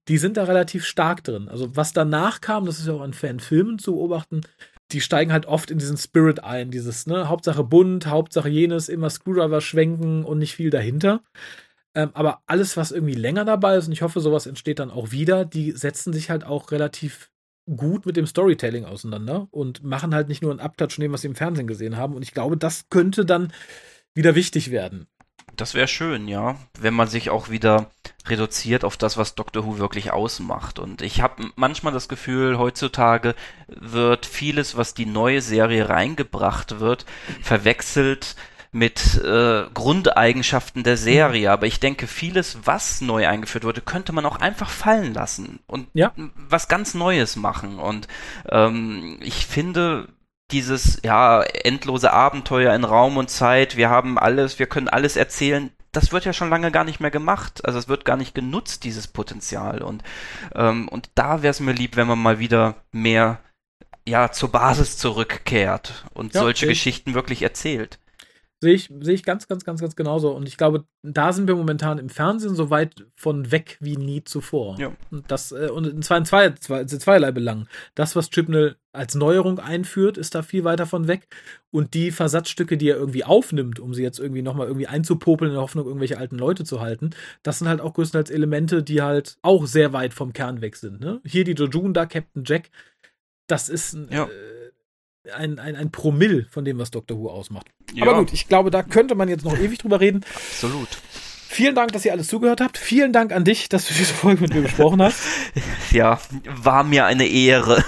Die 0.07 0.17
sind 0.17 0.37
da 0.37 0.45
relativ 0.45 0.85
stark 0.85 1.23
drin. 1.23 1.49
Also 1.49 1.75
was 1.75 1.93
danach 1.93 2.41
kam, 2.41 2.65
das 2.65 2.79
ist 2.79 2.87
ja 2.87 2.93
auch 2.93 3.01
an 3.01 3.13
Fanfilmen 3.13 3.77
zu 3.77 3.93
beobachten, 3.93 4.41
die 4.91 5.01
steigen 5.01 5.31
halt 5.31 5.45
oft 5.45 5.71
in 5.71 5.77
diesen 5.77 5.97
Spirit 5.97 6.43
ein, 6.43 6.71
dieses, 6.71 7.05
ne, 7.07 7.29
Hauptsache 7.29 7.63
bunt, 7.63 8.07
Hauptsache 8.07 8.49
jenes, 8.49 8.89
immer 8.89 9.09
Screwdriver 9.09 9.61
schwenken 9.61 10.23
und 10.23 10.39
nicht 10.39 10.55
viel 10.55 10.69
dahinter. 10.69 11.21
Ähm, 11.95 12.11
aber 12.13 12.41
alles, 12.47 12.77
was 12.77 12.91
irgendwie 12.91 13.15
länger 13.15 13.45
dabei 13.45 13.77
ist, 13.77 13.87
und 13.87 13.93
ich 13.93 14.01
hoffe, 14.01 14.19
sowas 14.19 14.45
entsteht 14.45 14.79
dann 14.79 14.91
auch 14.91 15.11
wieder, 15.11 15.45
die 15.45 15.71
setzen 15.71 16.13
sich 16.13 16.29
halt 16.29 16.43
auch 16.43 16.71
relativ 16.71 17.31
gut 17.75 18.05
mit 18.05 18.17
dem 18.17 18.25
Storytelling 18.25 18.85
auseinander 18.85 19.47
und 19.51 19.83
machen 19.83 20.15
halt 20.15 20.27
nicht 20.27 20.41
nur 20.41 20.51
einen 20.51 20.59
Abklatsch 20.59 20.95
von 20.95 21.03
dem, 21.03 21.11
was 21.11 21.21
sie 21.21 21.27
im 21.27 21.35
Fernsehen 21.35 21.67
gesehen 21.67 21.97
haben. 21.97 22.15
Und 22.15 22.23
ich 22.23 22.33
glaube, 22.33 22.57
das 22.57 22.89
könnte 22.89 23.25
dann 23.25 23.53
wieder 24.15 24.35
wichtig 24.35 24.71
werden. 24.71 25.07
Das 25.59 25.73
wäre 25.73 25.89
schön, 25.89 26.29
ja. 26.29 26.55
Wenn 26.79 26.93
man 26.93 27.09
sich 27.09 27.29
auch 27.29 27.49
wieder 27.49 27.91
reduziert 28.25 28.85
auf 28.85 28.95
das, 28.95 29.17
was 29.17 29.35
Doctor 29.35 29.65
Who 29.65 29.77
wirklich 29.77 30.11
ausmacht. 30.11 30.79
Und 30.79 31.01
ich 31.01 31.21
habe 31.21 31.51
manchmal 31.55 31.91
das 31.91 32.07
Gefühl, 32.07 32.57
heutzutage 32.57 33.35
wird 33.67 34.25
vieles, 34.25 34.77
was 34.77 34.93
die 34.93 35.05
neue 35.05 35.41
Serie 35.41 35.89
reingebracht 35.89 36.79
wird, 36.79 37.05
verwechselt 37.41 38.35
mit 38.71 39.21
äh, 39.23 39.65
Grundeigenschaften 39.73 40.83
der 40.83 40.95
Serie. 40.95 41.51
Aber 41.51 41.65
ich 41.67 41.81
denke, 41.81 42.07
vieles, 42.07 42.59
was 42.63 43.01
neu 43.01 43.27
eingeführt 43.27 43.65
wurde, 43.65 43.81
könnte 43.81 44.13
man 44.13 44.25
auch 44.25 44.37
einfach 44.37 44.69
fallen 44.69 45.13
lassen 45.13 45.59
und 45.67 45.87
ja. 45.93 46.13
was 46.35 46.69
ganz 46.69 46.93
Neues 46.93 47.35
machen. 47.35 47.79
Und 47.79 48.07
ähm, 48.49 49.17
ich 49.21 49.45
finde, 49.45 50.07
dieses 50.51 50.99
ja 51.03 51.41
endlose 51.41 52.11
Abenteuer 52.11 52.73
in 52.73 52.83
Raum 52.83 53.17
und 53.17 53.29
Zeit, 53.29 53.77
wir 53.77 53.89
haben 53.89 54.17
alles, 54.17 54.59
wir 54.59 54.67
können 54.67 54.87
alles 54.87 55.15
erzählen, 55.15 55.71
das 55.91 56.11
wird 56.11 56.25
ja 56.25 56.33
schon 56.33 56.49
lange 56.49 56.71
gar 56.71 56.83
nicht 56.83 56.99
mehr 56.99 57.11
gemacht. 57.11 57.65
Also 57.65 57.79
es 57.79 57.87
wird 57.87 58.05
gar 58.05 58.17
nicht 58.17 58.35
genutzt, 58.35 58.83
dieses 58.83 59.07
Potenzial. 59.07 59.81
Und, 59.81 60.03
ähm, 60.55 60.87
und 60.87 61.09
da 61.15 61.41
wäre 61.41 61.51
es 61.51 61.59
mir 61.59 61.71
lieb, 61.71 61.95
wenn 61.95 62.07
man 62.07 62.19
mal 62.19 62.39
wieder 62.39 62.75
mehr 62.91 63.39
ja, 64.07 64.31
zur 64.31 64.51
Basis 64.51 64.97
zurückkehrt 64.97 66.05
und 66.13 66.33
ja, 66.33 66.41
solche 66.41 66.65
okay. 66.65 66.73
Geschichten 66.73 67.13
wirklich 67.13 67.41
erzählt. 67.41 67.99
Sehe 68.61 68.73
ich, 68.73 68.89
sehe 68.99 69.13
ich 69.13 69.23
ganz, 69.23 69.47
ganz, 69.47 69.63
ganz, 69.63 69.79
ganz 69.79 69.95
genauso. 69.95 70.31
Und 70.31 70.45
ich 70.45 70.57
glaube, 70.57 70.83
da 71.01 71.31
sind 71.31 71.47
wir 71.47 71.55
momentan 71.55 71.97
im 71.97 72.09
Fernsehen 72.09 72.55
so 72.55 72.69
weit 72.69 73.05
von 73.15 73.51
weg 73.51 73.77
wie 73.79 73.95
nie 73.95 74.25
zuvor. 74.25 74.77
Ja. 74.77 74.91
Und 75.11 75.31
das, 75.31 75.53
äh, 75.53 75.69
und 75.69 76.03
zwar 76.03 76.17
in 76.17 76.25
zwei, 76.25 76.49
zwei, 76.51 76.83
zweierlei 76.83 77.31
Belangen. 77.31 77.69
Das, 77.95 78.17
was 78.17 78.29
Chipnell 78.29 78.75
als 78.91 79.15
Neuerung 79.15 79.59
einführt, 79.59 80.17
ist 80.17 80.35
da 80.35 80.41
viel 80.41 80.65
weiter 80.65 80.85
von 80.85 81.07
weg. 81.07 81.27
Und 81.71 81.93
die 81.93 82.11
Versatzstücke, 82.11 82.75
die 82.75 82.89
er 82.89 82.97
irgendwie 82.97 83.23
aufnimmt, 83.23 83.79
um 83.79 83.93
sie 83.93 84.03
jetzt 84.03 84.19
irgendwie 84.19 84.41
nochmal 84.41 84.67
irgendwie 84.67 84.87
einzupopeln 84.87 85.51
in 85.51 85.55
der 85.55 85.61
Hoffnung, 85.61 85.85
irgendwelche 85.85 86.17
alten 86.17 86.37
Leute 86.37 86.65
zu 86.65 86.81
halten, 86.81 87.11
das 87.43 87.59
sind 87.59 87.69
halt 87.69 87.79
auch 87.79 87.93
größtenteils 87.93 88.29
Elemente, 88.29 88.83
die 88.83 89.01
halt 89.01 89.37
auch 89.41 89.67
sehr 89.67 89.93
weit 89.93 90.13
vom 90.13 90.33
Kern 90.33 90.59
weg 90.59 90.75
sind. 90.75 90.99
Ne? 90.99 91.21
Hier 91.25 91.45
die 91.45 91.53
Jojun, 91.53 91.93
da 91.93 92.05
Captain 92.05 92.43
Jack. 92.45 92.71
Das 93.47 93.69
ist 93.69 93.97
ja. 94.09 94.25
äh, 94.25 94.58
ein, 95.35 95.59
ein, 95.59 95.75
ein 95.75 95.91
Promille 95.91 96.45
von 96.49 96.65
dem, 96.65 96.77
was 96.79 96.91
Doctor 96.91 97.17
Who 97.17 97.29
ausmacht. 97.29 97.67
Ja. 97.93 98.03
Aber 98.03 98.19
gut, 98.19 98.33
ich 98.33 98.47
glaube, 98.47 98.71
da 98.71 98.83
könnte 98.83 99.15
man 99.15 99.29
jetzt 99.29 99.43
noch 99.45 99.57
ewig 99.57 99.79
drüber 99.79 99.99
reden. 99.99 100.25
Absolut. 100.33 100.89
Vielen 101.51 101.73
Dank, 101.73 101.91
dass 101.93 102.05
ihr 102.05 102.11
alles 102.11 102.27
zugehört 102.27 102.61
habt. 102.61 102.77
Vielen 102.77 103.11
Dank 103.11 103.31
an 103.33 103.43
dich, 103.43 103.69
dass 103.69 103.87
du 103.87 103.95
diese 103.95 104.13
Folge 104.13 104.41
mit 104.41 104.53
mir 104.53 104.61
besprochen 104.61 105.01
hast. 105.01 105.23
Ja, 105.91 106.19
war 106.45 106.83
mir 106.83 107.05
eine 107.05 107.25
Ehre. 107.25 107.83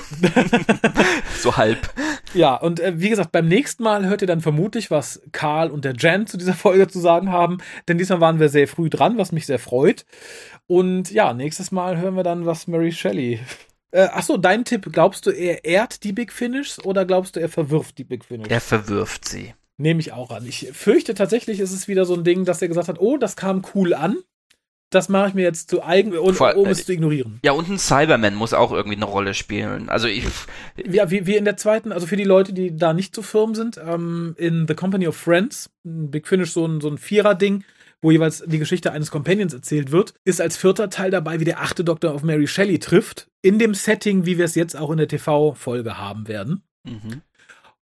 so 1.40 1.56
halb. 1.56 1.94
Ja, 2.34 2.56
und 2.56 2.80
äh, 2.80 3.00
wie 3.00 3.10
gesagt, 3.10 3.32
beim 3.32 3.48
nächsten 3.48 3.84
Mal 3.84 4.08
hört 4.08 4.24
ihr 4.24 4.28
dann 4.28 4.42
vermutlich, 4.42 4.90
was 4.90 5.22
Karl 5.32 5.70
und 5.70 5.86
der 5.86 5.94
Jan 5.96 6.26
zu 6.26 6.38
dieser 6.38 6.56
Folge 6.56 6.88
zu 6.88 7.00
sagen 7.00 7.32
haben. 7.32 7.60
Denn 7.88 8.00
diesmal 8.00 8.20
waren 8.20 8.40
wir 8.40 8.50
sehr 8.50 8.68
früh 8.68 8.90
dran, 8.90 9.20
was 9.20 9.32
mich 9.32 9.46
sehr 9.46 9.60
freut. 9.60 10.06
Und 10.66 11.12
ja, 11.12 11.34
nächstes 11.34 11.72
Mal 11.72 12.00
hören 12.00 12.16
wir 12.16 12.24
dann, 12.24 12.48
was 12.48 12.66
Mary 12.66 12.92
Shelley. 12.92 13.40
Äh, 13.92 14.04
achso, 14.04 14.38
dein 14.38 14.64
Tipp, 14.64 14.90
glaubst 14.92 15.26
du, 15.26 15.32
er 15.32 15.66
ehrt 15.66 16.04
die 16.04 16.14
Big 16.14 16.32
Finish 16.32 16.80
oder 16.80 17.06
glaubst 17.06 17.36
du, 17.36 17.40
er 17.42 17.50
verwirft 17.50 17.98
die 17.98 18.06
Big 18.06 18.24
Finish? 18.24 18.50
Er 18.50 18.62
verwirft 18.62 19.28
sie. 19.28 19.54
Nehme 19.78 20.00
ich 20.00 20.14
auch 20.14 20.32
an. 20.32 20.46
Ich 20.46 20.70
fürchte 20.74 21.14
tatsächlich, 21.14 21.60
ist 21.60 21.72
es 21.74 21.88
wieder 21.88 22.06
so 22.06 22.14
ein 22.14 22.24
Ding, 22.24 22.46
dass 22.46 22.62
er 22.62 22.68
gesagt 22.68 22.88
hat, 22.88 23.00
oh, 23.00 23.18
das 23.18 23.36
kam 23.36 23.64
cool 23.76 23.94
an. 23.94 24.18
Das 24.92 25.08
mache 25.08 25.30
ich 25.30 25.34
mir 25.34 25.44
jetzt 25.44 25.70
zu 25.70 25.82
eigen, 25.82 26.18
um, 26.18 26.36
um 26.36 26.68
es 26.68 26.86
zu 26.86 26.92
ignorieren. 26.92 27.40
Ja, 27.46 27.54
und 27.54 27.70
ein 27.70 27.80
Cyberman 27.80 28.36
muss 28.36 28.54
auch 28.54 28.74
irgendwie 28.74 28.98
eine 28.98 29.06
Rolle 29.06 29.34
spielen. 29.34 29.88
Also 29.88 30.08
ich. 30.08 30.26
Ja, 30.86 31.10
wie, 31.10 31.26
wie 31.26 31.38
in 31.38 31.46
der 31.46 31.56
zweiten, 31.56 31.94
also 31.94 32.08
für 32.08 32.18
die 32.18 32.26
Leute, 32.26 32.52
die 32.52 32.76
da 32.76 32.94
nicht 32.94 33.16
so 33.16 33.22
firm 33.22 33.56
sind, 33.56 33.78
ähm, 33.78 34.36
in 34.38 34.68
The 34.68 34.76
Company 34.76 35.08
of 35.08 35.16
Friends, 35.16 35.70
Big 35.84 36.28
Finish, 36.28 36.52
so 36.52 36.66
ein, 36.66 36.82
so 36.82 36.90
ein 36.90 36.98
Vierer-Ding, 36.98 37.64
wo 38.02 38.12
jeweils 38.12 38.44
die 38.46 38.60
Geschichte 38.60 38.92
eines 38.92 39.12
Companions 39.12 39.54
erzählt 39.54 39.92
wird, 39.92 40.16
ist 40.26 40.42
als 40.42 40.58
vierter 40.58 40.90
Teil 40.90 41.12
dabei, 41.12 41.40
wie 41.40 41.46
der 41.46 41.62
achte 41.62 41.84
Doktor 41.84 42.14
auf 42.14 42.24
Mary 42.24 42.48
Shelley 42.48 42.80
trifft, 42.80 43.30
in 43.42 43.60
dem 43.60 43.74
Setting, 43.74 44.26
wie 44.26 44.38
wir 44.38 44.46
es 44.46 44.56
jetzt 44.56 44.76
auch 44.76 44.92
in 44.92 44.98
der 44.98 45.08
TV-Folge 45.08 45.98
haben 45.98 46.28
werden. 46.28 46.64
Mhm. 46.84 47.22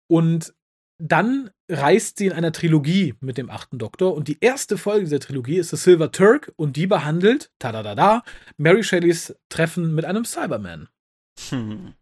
Und 0.07 0.53
dann 0.99 1.51
reist 1.69 2.17
sie 2.17 2.25
in 2.25 2.33
einer 2.33 2.51
Trilogie 2.51 3.13
mit 3.19 3.37
dem 3.37 3.49
achten 3.49 3.77
Doktor 3.77 4.15
und 4.15 4.27
die 4.27 4.37
erste 4.39 4.77
Folge 4.77 5.03
dieser 5.03 5.19
Trilogie 5.19 5.57
ist 5.57 5.69
The 5.69 5.75
Silver 5.75 6.11
Turk 6.11 6.51
und 6.55 6.75
die 6.75 6.87
behandelt, 6.87 7.51
da 7.59 8.23
Mary 8.57 8.83
Shelleys 8.83 9.35
Treffen 9.49 9.93
mit 9.93 10.05
einem 10.05 10.25
Cyberman. 10.25 10.87
Hm. 11.49 11.93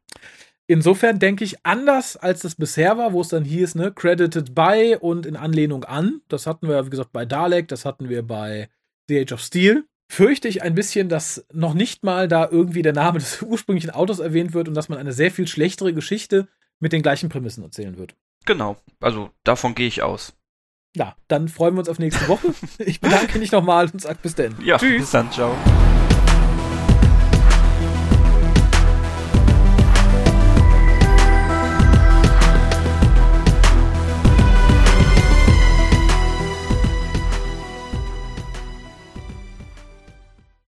Insofern 0.68 1.20
denke 1.20 1.44
ich 1.44 1.64
anders 1.64 2.18
als 2.18 2.42
das 2.42 2.56
bisher 2.56 2.98
war, 2.98 3.14
wo 3.14 3.22
es 3.22 3.28
dann 3.28 3.46
hieß, 3.46 3.76
ne, 3.76 3.92
credited 3.92 4.56
by 4.56 4.98
und 5.00 5.26
in 5.26 5.36
Anlehnung 5.36 5.84
an. 5.84 6.22
Das 6.28 6.48
hatten 6.48 6.68
wir, 6.68 6.86
wie 6.86 6.90
gesagt, 6.90 7.12
bei 7.14 7.26
Dalek, 7.26 7.68
das 7.68 7.86
hatten 7.86 8.10
wir 8.10 8.24
bei 8.24 8.70
The 9.08 9.20
Age 9.20 9.34
of 9.34 9.42
Steel. 9.42 9.86
Fürchte 10.12 10.48
ich 10.48 10.64
ein 10.64 10.76
bisschen, 10.76 11.10
dass 11.10 11.46
noch 11.52 11.74
nicht 11.74 12.04
mal 12.04 12.28
da 12.28 12.48
irgendwie 12.50 12.82
der 12.82 12.94
Name 12.94 13.20
des 13.20 13.42
ursprünglichen 13.42 13.92
Autos 13.92 14.20
erwähnt 14.20 14.54
wird 14.54 14.68
und 14.68 14.74
dass 14.74 14.90
man 14.90 14.98
eine 14.98 15.14
sehr 15.14 15.32
viel 15.32 15.48
schlechtere 15.48 15.94
Geschichte 15.94 16.48
mit 16.80 16.94
den 16.94 17.04
gleichen 17.04 17.30
Prämissen 17.30 17.64
erzählen 17.64 17.98
wird. 17.98 18.16
Genau, 18.46 18.78
also 19.00 19.30
davon 19.44 19.76
gehe 19.76 19.88
ich 19.88 20.02
aus. 20.02 20.34
Ja, 20.96 21.16
dann 21.28 21.50
freuen 21.50 21.76
wir 21.76 21.80
uns 21.80 21.90
auf 21.90 22.00
nächste 22.00 22.28
Woche. 22.28 22.54
Ich 22.80 23.02
bedanke 23.02 23.38
mich 23.40 23.52
nochmal 23.52 23.90
und 23.92 24.02
sage 24.02 24.20
bis 24.22 24.36
dann. 24.36 24.56
Ja, 24.64 24.78
Tschüss. 24.78 25.02
Bis 25.02 25.12
dann, 25.12 25.32
ciao. 25.32 25.56